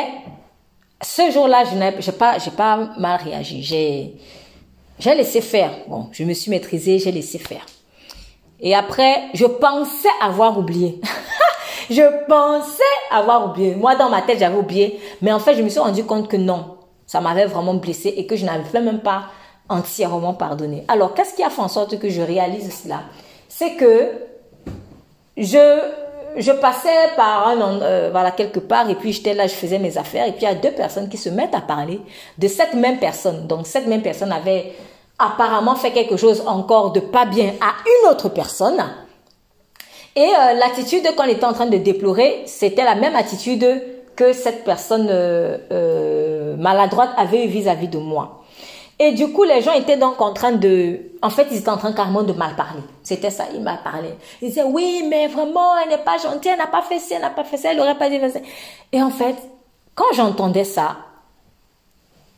ce 1.01 1.31
jour-là, 1.31 1.63
je 1.65 1.75
n'ai 1.75 1.91
pas, 2.17 2.39
j'ai 2.39 2.51
pas 2.51 2.89
mal 2.97 3.21
réagi. 3.21 3.63
J'ai, 3.63 4.15
j'ai 4.99 5.15
laissé 5.15 5.41
faire. 5.41 5.71
Bon, 5.87 6.09
je 6.11 6.23
me 6.23 6.33
suis 6.33 6.51
maîtrisée, 6.51 6.99
j'ai 6.99 7.11
laissé 7.11 7.37
faire. 7.37 7.65
Et 8.59 8.75
après, 8.75 9.23
je 9.33 9.45
pensais 9.45 10.09
avoir 10.21 10.57
oublié. 10.57 10.99
je 11.89 12.25
pensais 12.27 12.83
avoir 13.11 13.49
oublié. 13.49 13.75
Moi, 13.75 13.95
dans 13.95 14.09
ma 14.09 14.21
tête, 14.21 14.39
j'avais 14.39 14.57
oublié. 14.57 14.99
Mais 15.21 15.31
en 15.31 15.39
fait, 15.39 15.55
je 15.55 15.61
me 15.61 15.69
suis 15.69 15.79
rendu 15.79 16.03
compte 16.03 16.27
que 16.27 16.35
non. 16.35 16.78
Ça 17.09 17.21
m'avait 17.21 17.47
vraiment 17.47 17.73
blessé 17.73 18.13
et 18.15 18.27
que 18.27 18.35
je 18.35 18.45
n'avais 18.45 18.81
même 18.81 18.99
pas 18.99 19.23
entièrement 19.67 20.35
pardonné. 20.35 20.85
Alors, 20.87 21.15
qu'est-ce 21.15 21.33
qui 21.33 21.41
a 21.41 21.49
fait 21.49 21.63
en 21.63 21.67
sorte 21.67 21.97
que 21.97 22.07
je 22.07 22.21
réalise 22.21 22.71
cela? 22.83 22.99
C'est 23.47 23.73
que 23.73 24.11
je, 25.35 26.51
passais 26.51 27.09
par 27.15 27.47
un, 27.47 27.81
euh, 27.81 28.09
voilà, 28.11 28.29
quelque 28.29 28.59
part 28.59 28.87
et 28.91 28.93
puis 28.93 29.11
j'étais 29.11 29.33
là, 29.33 29.47
je 29.47 29.55
faisais 29.55 29.79
mes 29.79 29.97
affaires 29.97 30.27
et 30.27 30.33
puis 30.33 30.41
il 30.43 30.49
y 30.49 30.51
a 30.51 30.53
deux 30.53 30.69
personnes 30.69 31.09
qui 31.09 31.17
se 31.17 31.29
mettent 31.29 31.55
à 31.55 31.61
parler 31.61 31.99
de 32.37 32.47
cette 32.47 32.75
même 32.75 32.99
personne. 32.99 33.47
Donc, 33.47 33.65
cette 33.65 33.87
même 33.87 34.03
personne 34.03 34.31
avait 34.31 34.73
apparemment 35.17 35.73
fait 35.73 35.89
quelque 35.89 36.15
chose 36.15 36.43
encore 36.45 36.91
de 36.91 36.99
pas 36.99 37.25
bien 37.25 37.53
à 37.59 37.73
une 37.87 38.11
autre 38.11 38.29
personne. 38.29 38.85
Et 40.15 40.21
euh, 40.21 40.53
l'attitude 40.59 41.15
qu'on 41.15 41.23
était 41.23 41.45
en 41.45 41.53
train 41.53 41.65
de 41.65 41.77
déplorer, 41.77 42.43
c'était 42.45 42.83
la 42.83 42.93
même 42.93 43.15
attitude 43.15 43.65
que 44.19 44.33
cette 44.33 44.65
personne 44.65 45.07
euh, 45.09 45.57
euh, 45.71 46.57
maladroite 46.57 47.11
avait 47.15 47.45
eu 47.45 47.47
vis-à-vis 47.47 47.87
de 47.87 47.99
moi. 47.99 48.43
Et 48.99 49.13
du 49.13 49.31
coup, 49.31 49.45
les 49.45 49.61
gens 49.61 49.71
étaient 49.71 49.95
donc 49.95 50.19
en 50.19 50.33
train 50.33 50.51
de... 50.51 50.99
En 51.21 51.29
fait, 51.29 51.47
ils 51.51 51.59
étaient 51.59 51.69
en 51.69 51.77
train 51.77 51.93
carrément 51.93 52.23
de 52.23 52.33
mal 52.33 52.57
parler. 52.57 52.81
C'était 53.01 53.29
ça, 53.29 53.45
ils 53.53 53.61
mal 53.61 53.79
parlaient. 53.81 54.17
Ils 54.41 54.49
disaient, 54.49 54.63
oui, 54.63 55.05
mais 55.09 55.27
vraiment, 55.27 55.69
elle 55.81 55.91
n'est 55.91 56.03
pas 56.03 56.17
gentille, 56.17 56.51
elle 56.51 56.57
n'a 56.57 56.67
pas 56.67 56.81
fait 56.81 56.99
ça, 56.99 57.15
elle 57.15 57.21
n'a 57.21 57.29
pas 57.29 57.45
fait 57.45 57.55
ça, 57.55 57.71
elle 57.71 57.77
n'aurait 57.77 57.97
pas 57.97 58.09
dit 58.09 58.19
ça. 58.19 58.39
Et 58.91 59.01
en 59.01 59.09
fait, 59.09 59.37
quand 59.95 60.11
j'entendais 60.13 60.65
ça, 60.65 60.97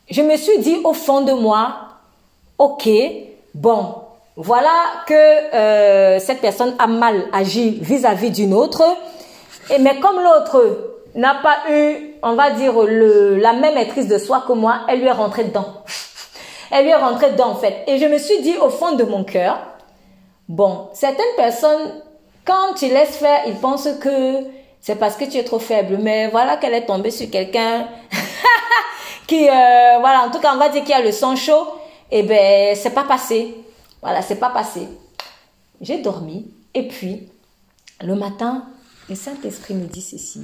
je 0.08 0.22
me 0.22 0.36
suis 0.36 0.60
dit 0.60 0.76
au 0.84 0.92
fond 0.92 1.22
de 1.22 1.32
moi, 1.32 1.78
ok, 2.58 2.88
bon, 3.54 3.96
voilà 4.36 5.02
que 5.08 5.14
euh, 5.14 6.20
cette 6.20 6.40
personne 6.40 6.76
a 6.78 6.86
mal 6.86 7.24
agi 7.32 7.80
vis-à-vis 7.80 8.30
d'une 8.30 8.54
autre, 8.54 8.84
et 9.68 9.80
mais 9.80 9.98
comme 9.98 10.20
l'autre 10.20 10.91
n'a 11.14 11.34
pas 11.34 11.70
eu, 11.70 12.14
on 12.22 12.34
va 12.34 12.50
dire, 12.50 12.72
le, 12.82 13.36
la 13.36 13.52
même 13.52 13.74
maîtrise 13.74 14.08
de 14.08 14.18
soi 14.18 14.44
que 14.46 14.52
moi, 14.52 14.80
elle 14.88 15.00
lui 15.00 15.06
est 15.06 15.12
rentrée 15.12 15.44
dedans. 15.44 15.66
Elle 16.74 16.84
lui 16.84 16.90
est 16.90 16.96
rentrée 16.96 17.32
dedans 17.32 17.50
en 17.50 17.54
fait. 17.56 17.84
Et 17.86 17.98
je 17.98 18.06
me 18.06 18.16
suis 18.16 18.40
dit 18.40 18.56
au 18.56 18.70
fond 18.70 18.92
de 18.92 19.04
mon 19.04 19.24
cœur, 19.24 19.58
bon, 20.48 20.88
certaines 20.94 21.36
personnes, 21.36 22.00
quand 22.46 22.72
tu 22.78 22.86
laisses 22.86 23.18
faire, 23.18 23.42
ils 23.46 23.56
pensent 23.56 23.90
que 24.00 24.38
c'est 24.80 24.96
parce 24.96 25.16
que 25.16 25.26
tu 25.26 25.36
es 25.36 25.44
trop 25.44 25.58
faible. 25.58 25.98
Mais 26.00 26.28
voilà 26.28 26.56
qu'elle 26.56 26.72
est 26.72 26.86
tombée 26.86 27.10
sur 27.10 27.28
quelqu'un 27.28 27.88
qui, 29.26 29.50
euh, 29.50 29.98
voilà, 30.00 30.24
en 30.26 30.30
tout 30.30 30.40
cas, 30.40 30.52
on 30.54 30.58
va 30.58 30.70
dire 30.70 30.80
qu'il 30.80 30.92
y 30.92 30.98
a 30.98 31.02
le 31.02 31.12
sang 31.12 31.36
chaud 31.36 31.66
eh 32.14 32.22
ben, 32.22 32.76
c'est 32.76 32.90
pas 32.90 33.04
passé. 33.04 33.54
Voilà, 34.02 34.20
c'est 34.20 34.36
pas 34.36 34.50
passé. 34.50 34.86
J'ai 35.80 35.98
dormi 35.98 36.46
et 36.74 36.86
puis, 36.86 37.28
le 38.02 38.14
matin, 38.14 38.66
le 39.08 39.14
Saint-Esprit 39.14 39.74
me 39.74 39.86
dit 39.86 40.02
ceci. 40.02 40.42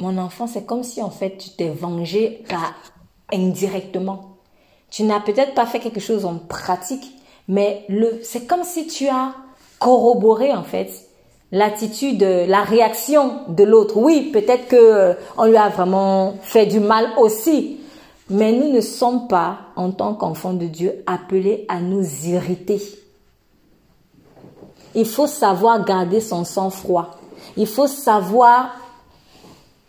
Mon 0.00 0.16
enfant, 0.16 0.46
c'est 0.46 0.64
comme 0.64 0.82
si 0.82 1.02
en 1.02 1.10
fait 1.10 1.36
tu 1.36 1.50
t'es 1.50 1.68
vengé 1.68 2.42
indirectement. 3.32 4.36
Tu 4.90 5.04
n'as 5.04 5.20
peut-être 5.20 5.54
pas 5.54 5.66
fait 5.66 5.78
quelque 5.78 6.00
chose 6.00 6.24
en 6.24 6.36
pratique, 6.36 7.12
mais 7.48 7.86
c'est 8.22 8.46
comme 8.46 8.64
si 8.64 8.86
tu 8.86 9.08
as 9.08 9.34
corroboré 9.78 10.52
en 10.52 10.64
fait 10.64 10.90
l'attitude, 11.52 12.22
la 12.22 12.62
réaction 12.62 13.42
de 13.48 13.64
l'autre. 13.64 13.96
Oui, 13.96 14.30
peut-être 14.32 14.68
que 14.68 14.76
euh, 14.76 15.14
on 15.36 15.44
lui 15.44 15.56
a 15.56 15.68
vraiment 15.68 16.34
fait 16.42 16.66
du 16.66 16.80
mal 16.80 17.10
aussi, 17.18 17.80
mais 18.30 18.52
nous 18.52 18.72
ne 18.72 18.80
sommes 18.80 19.26
pas, 19.26 19.58
en 19.76 19.90
tant 19.90 20.14
qu'enfants 20.14 20.54
de 20.54 20.66
Dieu, 20.66 21.02
appelés 21.06 21.66
à 21.68 21.80
nous 21.80 22.04
irriter. 22.26 22.80
Il 24.94 25.06
faut 25.06 25.26
savoir 25.26 25.84
garder 25.84 26.20
son 26.20 26.44
sang-froid. 26.44 27.18
Il 27.56 27.66
faut 27.66 27.86
savoir 27.86 28.70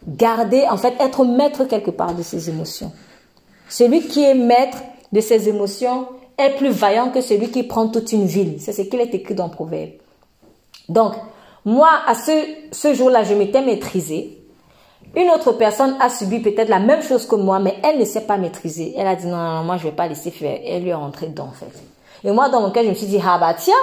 garder, 0.07 0.65
en 0.69 0.77
fait, 0.77 0.93
être 0.99 1.25
maître 1.25 1.65
quelque 1.65 1.91
part 1.91 2.13
de 2.13 2.23
ses 2.23 2.49
émotions. 2.49 2.91
Celui 3.69 4.01
qui 4.07 4.23
est 4.23 4.35
maître 4.35 4.77
de 5.11 5.21
ses 5.21 5.49
émotions 5.49 6.07
est 6.37 6.57
plus 6.57 6.69
vaillant 6.69 7.09
que 7.09 7.21
celui 7.21 7.49
qui 7.49 7.63
prend 7.63 7.87
toute 7.87 8.11
une 8.11 8.25
ville. 8.25 8.55
C'est 8.59 8.73
ce 8.73 8.81
qu'il 8.81 8.99
est 8.99 9.13
écrit 9.13 9.35
dans 9.35 9.49
Proverbe. 9.49 9.91
Donc, 10.89 11.13
moi, 11.65 11.89
à 12.07 12.15
ce, 12.15 12.31
ce 12.71 12.93
jour-là, 12.93 13.23
je 13.23 13.33
m'étais 13.33 13.61
maîtrisée. 13.61 14.41
Une 15.15 15.29
autre 15.29 15.51
personne 15.53 15.95
a 15.99 16.09
subi 16.09 16.39
peut-être 16.39 16.69
la 16.69 16.79
même 16.79 17.01
chose 17.01 17.27
que 17.27 17.35
moi, 17.35 17.59
mais 17.59 17.75
elle 17.83 17.99
ne 17.99 18.05
s'est 18.05 18.21
pas 18.21 18.37
maîtriser. 18.37 18.93
Elle 18.97 19.07
a 19.07 19.15
dit 19.15 19.27
non, 19.27 19.37
non, 19.37 19.63
moi 19.63 19.77
je 19.77 19.83
vais 19.83 19.91
pas 19.91 20.07
laisser 20.07 20.31
faire. 20.31 20.59
Elle 20.65 20.83
lui 20.83 20.89
est 20.89 20.93
rentrée 20.93 21.27
dedans 21.27 21.49
en 21.49 21.51
fait. 21.51 21.71
Et 22.23 22.31
moi 22.31 22.47
dans 22.49 22.61
mon 22.61 22.71
cas, 22.71 22.81
je 22.81 22.89
me 22.89 22.93
suis 22.93 23.07
dit 23.07 23.19
ah 23.21 23.37
bah 23.37 23.53
tiens, 23.57 23.73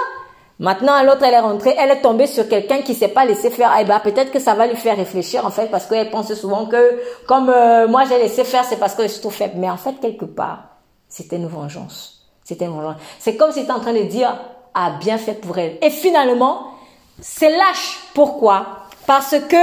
maintenant 0.59 1.01
l'autre 1.03 1.23
elle 1.23 1.33
est 1.33 1.39
rentrée, 1.39 1.75
elle 1.77 1.91
est 1.91 2.01
tombée 2.01 2.27
sur 2.27 2.47
quelqu'un 2.47 2.81
qui 2.81 2.93
s'est 2.93 3.07
pas 3.07 3.25
laissé 3.25 3.49
faire. 3.49 3.71
Eh 3.79 3.85
bah 3.85 3.99
peut-être 4.03 4.31
que 4.31 4.39
ça 4.39 4.53
va 4.53 4.67
lui 4.67 4.75
faire 4.75 4.97
réfléchir 4.97 5.45
en 5.45 5.51
fait 5.51 5.67
parce 5.71 5.85
qu'elle 5.85 6.09
pense 6.09 6.33
souvent 6.33 6.65
que 6.65 7.01
comme 7.27 7.49
euh, 7.49 7.87
moi 7.87 8.03
j'ai 8.07 8.17
laissé 8.17 8.43
faire, 8.43 8.63
c'est 8.63 8.77
parce 8.77 8.95
que 8.95 9.03
je 9.03 9.07
suis 9.07 9.21
trop 9.21 9.29
faible. 9.29 9.55
Mais 9.57 9.69
en 9.69 9.77
fait 9.77 9.95
quelque 10.01 10.25
part, 10.25 10.65
c'était 11.07 11.37
une 11.37 11.47
vengeance. 11.47 12.27
C'était 12.43 12.65
une 12.65 12.71
vengeance. 12.71 12.97
C'est 13.19 13.35
comme 13.35 13.51
si 13.51 13.65
tu 13.65 13.71
en 13.71 13.79
train 13.79 13.93
de 13.93 14.03
dire 14.03 14.37
ah 14.73 14.97
bien 14.99 15.17
fait 15.17 15.33
pour 15.33 15.57
elle. 15.57 15.77
Et 15.81 15.89
finalement, 15.89 16.67
c'est 17.19 17.49
lâche. 17.49 17.99
Pourquoi? 18.13 18.85
Parce 19.05 19.35
que 19.49 19.57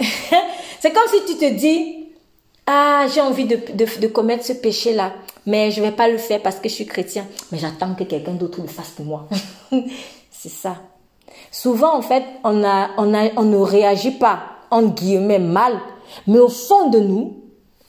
c'est 0.80 0.92
comme 0.92 1.08
si 1.08 1.24
tu 1.26 1.38
te 1.38 1.50
dis, 1.52 2.03
ah, 2.66 3.06
j'ai 3.12 3.20
envie 3.20 3.44
de, 3.44 3.58
de, 3.74 4.06
commettre 4.06 4.44
ce 4.44 4.54
péché-là, 4.54 5.12
mais 5.46 5.70
je 5.70 5.80
ne 5.80 5.86
vais 5.86 5.92
pas 5.92 6.08
le 6.08 6.16
faire 6.16 6.40
parce 6.40 6.56
que 6.56 6.68
je 6.68 6.74
suis 6.74 6.86
chrétien, 6.86 7.26
mais 7.52 7.58
j'attends 7.58 7.94
que 7.94 8.04
quelqu'un 8.04 8.32
d'autre 8.32 8.60
le 8.62 8.68
fasse 8.68 8.90
pour 8.90 9.04
moi. 9.04 9.28
c'est 10.30 10.48
ça. 10.48 10.76
Souvent, 11.50 11.94
en 11.94 12.02
fait, 12.02 12.24
on, 12.42 12.64
a, 12.64 12.90
on, 12.96 13.12
a, 13.14 13.30
on 13.36 13.44
ne 13.44 13.58
réagit 13.58 14.12
pas, 14.12 14.40
en 14.70 14.82
guillemets, 14.82 15.38
mal, 15.38 15.78
mais 16.26 16.38
au 16.38 16.48
fond 16.48 16.88
de 16.88 17.00
nous, 17.00 17.36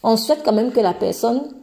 on 0.03 0.17
souhaite 0.17 0.43
quand 0.43 0.53
même 0.53 0.71
que 0.71 0.81
la 0.81 0.93
personne 0.93 1.53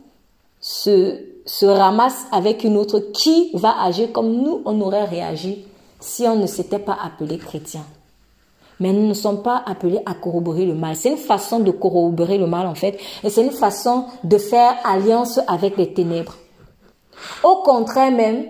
se, 0.60 1.18
se 1.44 1.66
ramasse 1.66 2.26
avec 2.32 2.64
une 2.64 2.76
autre 2.76 2.98
qui 3.12 3.50
va 3.54 3.82
agir 3.82 4.10
comme 4.12 4.32
nous, 4.32 4.62
on 4.64 4.80
aurait 4.80 5.04
réagi 5.04 5.66
si 6.00 6.26
on 6.26 6.36
ne 6.36 6.46
s'était 6.46 6.78
pas 6.78 6.98
appelé 7.02 7.38
chrétien. 7.38 7.84
Mais 8.80 8.92
nous 8.92 9.06
ne 9.06 9.14
sommes 9.14 9.42
pas 9.42 9.62
appelés 9.66 10.00
à 10.06 10.14
corroborer 10.14 10.66
le 10.66 10.74
mal. 10.74 10.96
C'est 10.96 11.10
une 11.10 11.16
façon 11.16 11.60
de 11.60 11.70
corroborer 11.70 12.38
le 12.38 12.46
mal 12.46 12.66
en 12.66 12.74
fait. 12.74 12.98
Et 13.22 13.30
c'est 13.30 13.44
une 13.44 13.52
façon 13.52 14.06
de 14.24 14.38
faire 14.38 14.74
alliance 14.84 15.40
avec 15.46 15.76
les 15.76 15.92
ténèbres. 15.92 16.36
Au 17.44 17.62
contraire 17.62 18.10
même, 18.10 18.46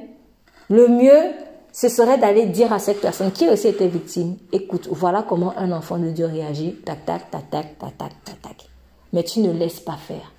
le 0.68 0.88
mieux, 0.88 1.32
ce 1.72 1.88
serait 1.88 2.18
d'aller 2.18 2.46
dire 2.46 2.72
à 2.72 2.78
cette 2.78 3.00
personne 3.00 3.32
qui 3.32 3.48
aussi 3.48 3.68
était 3.68 3.88
victime, 3.88 4.36
écoute, 4.52 4.88
voilà 4.90 5.22
comment 5.22 5.54
un 5.56 5.72
enfant 5.72 5.98
de 5.98 6.10
Dieu 6.10 6.26
réagit, 6.26 6.76
tac, 6.84 7.04
tac, 7.04 7.30
tac, 7.30 7.50
tac, 7.50 7.78
tac, 7.78 7.98
tac, 7.98 8.12
tac, 8.24 8.42
tac. 8.42 8.68
Mais 9.12 9.24
tu 9.24 9.40
ne 9.40 9.52
laisses 9.52 9.80
pas 9.80 9.96
faire. 9.96 10.32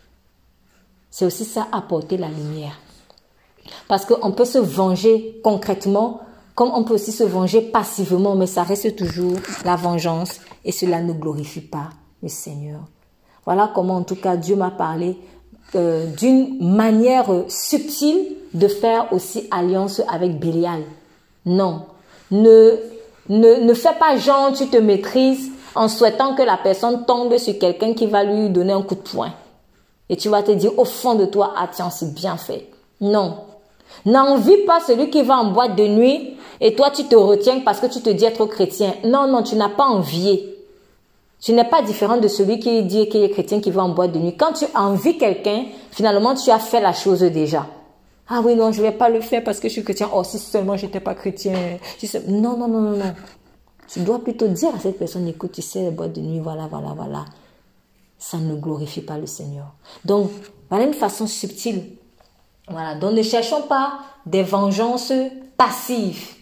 C'est 1.10 1.26
aussi 1.26 1.46
ça, 1.46 1.68
apporter 1.72 2.18
la 2.18 2.28
lumière. 2.28 2.80
Parce 3.88 4.06
qu'on 4.06 4.32
peut 4.32 4.46
se 4.46 4.58
venger 4.58 5.40
concrètement 5.44 6.22
comme 6.56 6.72
on 6.74 6.84
peut 6.84 6.94
aussi 6.94 7.12
se 7.12 7.24
venger 7.24 7.62
passivement, 7.62 8.36
mais 8.36 8.48
ça 8.48 8.64
reste 8.64 8.96
toujours 8.96 9.36
la 9.66 9.76
vengeance 9.76 10.40
et 10.64 10.72
cela 10.72 11.02
ne 11.02 11.14
glorifie 11.14 11.62
pas 11.62 11.90
le 12.22 12.30
Seigneur. 12.30 12.82
Voilà 13.46 13.72
comment 13.74 13.98
en 13.98 14.04
tout 14.04 14.16
cas 14.16 14.38
Dieu 14.38 14.56
m'a 14.56 14.72
parlé 14.72 15.18
euh, 15.76 16.06
d'une 16.16 16.58
manière 16.76 17.30
subtile 17.48 18.36
de 18.54 18.68
faire 18.68 19.12
aussi 19.12 19.48
alliance 19.52 20.02
avec 20.08 20.40
Bélial. 20.40 20.84
Non, 21.46 21.86
ne, 22.32 22.78
ne, 23.30 23.64
ne 23.64 23.74
fais 23.74 23.96
pas 24.00 24.18
genre 24.18 24.54
tu 24.54 24.68
te 24.68 24.78
maîtrises 24.78 25.52
en 25.76 25.88
souhaitant 25.88 26.36
que 26.36 26.44
la 26.44 26.58
personne 26.58 27.06
tombe 27.06 27.38
sur 27.38 27.58
quelqu'un 27.58 27.94
qui 27.94 28.06
va 28.06 28.24
lui 28.24 28.50
donner 28.50 28.74
un 28.74 28.82
coup 28.82 28.96
de 28.96 29.02
poing. 29.02 29.34
Et 30.10 30.18
tu 30.18 30.30
vas 30.30 30.44
te 30.44 30.52
dire 30.52 30.78
au 30.78 30.86
fond 30.86 31.16
de 31.16 31.26
toi, 31.26 31.54
ah 31.58 31.68
tiens, 31.72 31.90
c'est 31.90 32.14
bien 32.14 32.38
fait. 32.38 32.70
Non. 33.02 33.38
N'envie 34.06 34.58
pas 34.66 34.80
celui 34.80 35.10
qui 35.10 35.22
va 35.24 35.38
en 35.38 35.52
boîte 35.52 35.76
de 35.76 35.88
nuit 35.88 36.36
et 36.60 36.76
toi, 36.76 36.92
tu 36.92 37.04
te 37.06 37.16
retiens 37.16 37.60
parce 37.60 37.80
que 37.80 37.88
tu 37.88 38.02
te 38.02 38.10
dis 38.10 38.26
être 38.26 38.46
chrétien. 38.46 38.94
Non, 39.04 39.28
non, 39.28 39.44
tu 39.44 39.56
n'as 39.56 39.70
pas 39.70 39.86
envié. 39.86 40.50
Tu 41.42 41.52
n'es 41.52 41.66
pas 41.66 41.82
différent 41.82 42.18
de 42.18 42.30
celui 42.30 42.60
qui 42.60 42.84
dit 42.84 43.10
qu'il 43.10 43.22
est 43.22 43.30
chrétien 43.30 43.60
qui 43.60 43.70
va 43.70 43.84
en 43.84 43.90
boîte 43.90 44.14
de 44.14 44.20
nuit. 44.20 44.38
Quand 44.38 44.54
tu 44.54 44.66
envies 44.74 45.18
quelqu'un, 45.18 45.66
finalement, 45.92 46.36
tu 46.36 46.50
as 46.52 46.60
fait 46.60 46.80
la 46.80 46.94
chose 46.94 47.20
déjà. 47.20 47.68
Ah 48.30 48.40
oui, 48.42 48.56
non, 48.56 48.72
je 48.72 48.82
ne 48.82 48.88
vais 48.88 48.94
pas 48.94 49.10
le 49.10 49.20
faire 49.20 49.44
parce 49.44 49.60
que 49.60 49.68
je 49.68 49.74
suis 49.74 49.84
chrétien. 49.84 50.10
Oh, 50.14 50.24
si 50.24 50.40
seulement 50.40 50.78
je 50.78 50.86
n'étais 50.86 51.02
pas 51.02 51.16
chrétien. 51.16 51.54
Non, 52.30 52.56
non, 52.56 52.70
non, 52.70 52.80
non, 52.80 52.98
non. 52.98 53.14
Tu 53.92 54.00
dois 54.00 54.20
plutôt 54.20 54.48
dire 54.48 54.74
à 54.74 54.80
cette 54.80 54.98
personne, 54.98 55.28
écoute, 55.28 55.52
tu 55.52 55.62
sais, 55.62 55.92
boîte 55.92 56.14
de 56.14 56.22
nuit, 56.22 56.40
voilà, 56.40 56.68
voilà, 56.68 56.94
voilà. 56.96 57.26
Ça 58.18 58.38
ne 58.38 58.56
glorifie 58.56 59.02
pas 59.02 59.18
le 59.18 59.26
Seigneur. 59.26 59.66
Donc, 60.06 60.32
voilà 60.70 60.86
une 60.86 60.94
façon 60.94 61.28
subtile. 61.28 61.98
Voilà. 62.68 62.96
Donc, 62.96 63.14
ne 63.14 63.24
cherchons 63.24 63.64
pas 63.64 64.00
des 64.26 64.44
vengeances 64.44 65.14
passives 65.58 66.36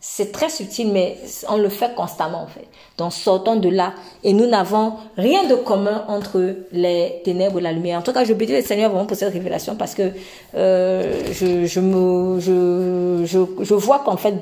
C'est 0.00 0.32
très 0.32 0.48
subtil, 0.48 0.92
mais 0.92 1.18
on 1.48 1.56
le 1.56 1.68
fait 1.68 1.94
constamment 1.94 2.42
en 2.42 2.46
fait. 2.46 2.66
Donc 2.96 3.12
sortons 3.12 3.56
de 3.56 3.68
là 3.68 3.92
et 4.22 4.32
nous 4.32 4.46
n'avons 4.46 4.94
rien 5.16 5.46
de 5.48 5.54
commun 5.54 6.04
entre 6.08 6.54
les 6.72 7.20
ténèbres 7.24 7.58
et 7.58 7.62
la 7.62 7.72
lumière. 7.72 7.98
En 7.98 8.02
tout 8.02 8.12
cas, 8.12 8.24
je 8.24 8.32
bénis 8.32 8.52
le 8.52 8.62
Seigneur 8.62 8.90
vraiment 8.90 9.06
pour 9.06 9.16
cette 9.16 9.32
révélation 9.32 9.76
parce 9.76 9.94
que 9.94 10.12
euh, 10.54 11.32
je, 11.32 11.66
je, 11.66 13.74
vois 13.74 14.00
qu'en 14.00 14.16
fait, 14.16 14.34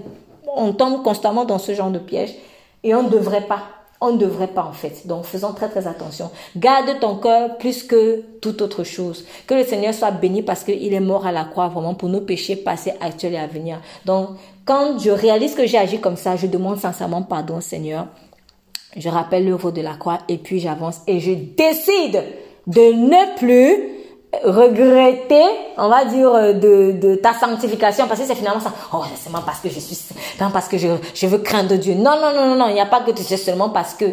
on 0.55 0.73
tombe 0.73 1.02
constamment 1.02 1.44
dans 1.44 1.59
ce 1.59 1.74
genre 1.74 1.90
de 1.90 1.98
piège 1.98 2.35
et 2.82 2.94
on 2.94 3.02
ne 3.02 3.09
devrait 3.09 3.47
pas. 3.47 3.62
On 4.07 4.13
ne 4.13 4.19
devrait 4.19 4.49
pas 4.49 4.65
en 4.65 4.73
fait. 4.75 5.07
Donc 5.07 5.25
faisons 5.25 5.55
très 5.55 5.71
très 5.71 5.87
attention. 5.87 6.31
Garde 6.59 7.01
ton 7.01 7.17
cœur 7.17 7.57
plus 7.57 7.83
que 7.85 8.23
toute 8.43 8.61
autre 8.61 8.85
chose. 8.85 9.25
Que 9.47 9.55
le 9.55 9.65
Seigneur 9.65 9.95
soit 9.95 10.11
béni 10.11 10.43
parce 10.43 10.63
qu'il 10.63 10.93
est 10.93 11.01
mort 11.01 11.27
à 11.27 11.33
la 11.33 11.45
croix 11.45 11.69
vraiment 11.69 11.95
pour 11.95 12.11
nos 12.11 12.21
péchés 12.21 12.55
passés, 12.55 12.93
actuels 13.01 13.33
et 13.33 13.39
à 13.39 13.47
venir. 13.47 13.81
Donc 14.05 14.29
quand 14.67 14.99
je 14.99 15.09
réalise 15.11 15.55
que 15.55 15.67
j'ai 15.67 15.79
agi 15.79 16.01
comme 16.01 16.17
ça, 16.17 16.37
je 16.37 16.47
demande 16.47 16.79
sincèrement 16.79 17.23
pardon 17.23 17.63
Seigneur. 17.63 18.09
Je 18.95 19.09
rappelle 19.09 19.47
l'œuvre 19.49 19.71
de 19.71 19.81
la 19.81 19.95
croix 19.95 20.19
et 20.29 20.37
puis 20.37 20.61
j'avance 20.61 21.01
et 21.07 21.19
je 21.19 21.33
décide 21.33 22.23
de 22.67 22.93
ne 22.93 23.39
plus 23.39 23.94
regretter, 24.44 25.44
on 25.77 25.89
va 25.89 26.05
dire, 26.05 26.32
de, 26.55 26.93
de 26.93 27.15
ta 27.16 27.35
sanctification, 27.35 28.06
parce 28.09 28.20
que 28.20 28.27
c'est 28.27 28.35
finalement 28.35 28.61
ça. 28.61 28.73
Oh, 28.93 29.02
c'est 29.15 29.24
seulement 29.24 29.43
parce 29.44 29.61
que 29.61 29.69
je 29.69 29.78
suis, 29.81 29.98
parce 30.39 30.69
que 30.69 30.78
je, 30.78 30.89
je 31.15 31.27
veux 31.27 31.39
craindre 31.39 31.77
Dieu. 31.77 31.94
Non, 31.94 32.16
non, 32.20 32.32
non, 32.35 32.47
non, 32.48 32.56
non, 32.56 32.69
il 32.69 32.74
n'y 32.74 32.81
a 32.81 32.86
pas 32.86 33.01
que 33.01 33.11
c'est 33.16 33.36
seulement 33.36 33.70
parce 33.70 33.94
que 33.94 34.06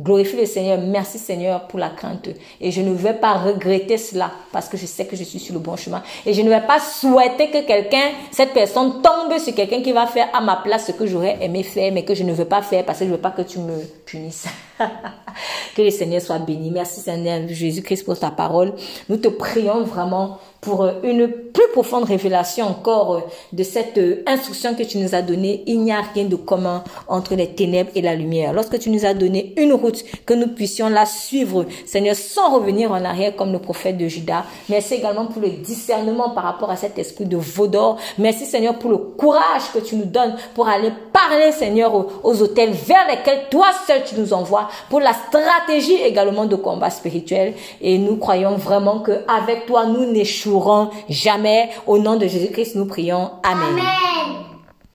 Glorifie 0.00 0.36
le 0.36 0.46
Seigneur. 0.46 0.78
Merci 0.78 1.18
Seigneur 1.18 1.66
pour 1.66 1.78
la 1.78 1.90
crainte. 1.90 2.28
Et 2.60 2.70
je 2.70 2.80
ne 2.80 2.94
vais 2.94 3.14
pas 3.14 3.34
regretter 3.34 3.98
cela 3.98 4.30
parce 4.52 4.68
que 4.68 4.76
je 4.76 4.86
sais 4.86 5.06
que 5.06 5.16
je 5.16 5.24
suis 5.24 5.40
sur 5.40 5.54
le 5.54 5.60
bon 5.60 5.76
chemin. 5.76 6.02
Et 6.24 6.32
je 6.32 6.42
ne 6.42 6.48
vais 6.48 6.60
pas 6.60 6.78
souhaiter 6.78 7.50
que 7.50 7.66
quelqu'un, 7.66 8.12
cette 8.30 8.52
personne 8.52 9.02
tombe 9.02 9.36
sur 9.38 9.54
quelqu'un 9.54 9.82
qui 9.82 9.92
va 9.92 10.06
faire 10.06 10.28
à 10.32 10.40
ma 10.40 10.56
place 10.56 10.86
ce 10.86 10.92
que 10.92 11.06
j'aurais 11.06 11.38
aimé 11.40 11.64
faire 11.64 11.92
mais 11.92 12.04
que 12.04 12.14
je 12.14 12.22
ne 12.22 12.32
veux 12.32 12.44
pas 12.44 12.62
faire 12.62 12.84
parce 12.84 13.00
que 13.00 13.06
je 13.06 13.10
veux 13.10 13.18
pas 13.18 13.32
que 13.32 13.42
tu 13.42 13.58
me 13.58 13.74
punisses. 14.04 14.46
que 15.76 15.82
le 15.82 15.90
Seigneur 15.90 16.20
soit 16.20 16.38
béni. 16.38 16.70
Merci 16.70 17.00
Seigneur 17.00 17.40
Jésus-Christ 17.48 18.04
pour 18.04 18.18
ta 18.18 18.30
parole. 18.30 18.74
Nous 19.08 19.16
te 19.16 19.28
prions 19.28 19.82
vraiment 19.84 20.38
pour 20.60 20.82
euh, 20.82 20.92
une 21.04 21.28
plus 21.28 21.68
profonde 21.72 22.04
révélation 22.04 22.66
encore 22.66 23.14
euh, 23.14 23.20
de 23.52 23.62
cette 23.62 23.98
euh, 23.98 24.22
instruction 24.26 24.74
que 24.74 24.82
tu 24.82 24.98
nous 24.98 25.14
as 25.14 25.22
donnée. 25.22 25.62
Il 25.66 25.80
n'y 25.80 25.92
a 25.92 26.00
rien 26.00 26.24
de 26.24 26.36
commun 26.36 26.82
entre 27.06 27.34
les 27.34 27.48
ténèbres 27.48 27.90
et 27.94 28.02
la 28.02 28.14
lumière. 28.14 28.52
Lorsque 28.52 28.78
tu 28.78 28.90
nous 28.90 29.06
as 29.06 29.14
donné 29.14 29.54
une 29.56 29.72
route, 29.72 30.04
que 30.26 30.34
nous 30.34 30.48
puissions 30.48 30.88
la 30.88 31.06
suivre, 31.06 31.66
Seigneur, 31.86 32.16
sans 32.16 32.54
revenir 32.54 32.90
en 32.90 33.04
arrière 33.04 33.36
comme 33.36 33.52
le 33.52 33.60
prophète 33.60 33.96
de 33.98 34.08
Judas. 34.08 34.44
Merci 34.68 34.94
également 34.94 35.26
pour 35.26 35.40
le 35.40 35.50
discernement 35.50 36.30
par 36.30 36.44
rapport 36.44 36.70
à 36.70 36.76
cet 36.76 36.98
esprit 36.98 37.26
de 37.26 37.36
vaudor. 37.36 37.98
Merci 38.18 38.46
Seigneur 38.46 38.78
pour 38.78 38.90
le 38.90 38.98
courage 38.98 39.72
que 39.72 39.78
tu 39.78 39.94
nous 39.94 40.06
donnes 40.06 40.34
pour 40.54 40.68
aller 40.68 40.90
parler, 41.12 41.52
Seigneur, 41.52 41.94
aux, 41.94 42.08
aux 42.24 42.42
hôtels 42.42 42.72
vers 42.72 43.06
lesquels 43.08 43.48
toi 43.50 43.66
seul 43.86 44.02
tu 44.04 44.16
nous 44.16 44.32
envoies, 44.32 44.67
pour 44.88 45.00
la 45.00 45.12
stratégie 45.12 46.00
également 46.02 46.46
de 46.46 46.56
combat 46.56 46.90
spirituel. 46.90 47.54
Et 47.80 47.98
nous 47.98 48.16
croyons 48.16 48.56
vraiment 48.56 49.00
que 49.00 49.24
avec 49.28 49.66
toi, 49.66 49.86
nous 49.86 50.04
n'échouons 50.06 50.90
jamais. 51.08 51.70
Au 51.86 51.98
nom 51.98 52.16
de 52.16 52.26
Jésus-Christ, 52.26 52.74
nous 52.76 52.86
prions. 52.86 53.30
Amen. 53.42 53.82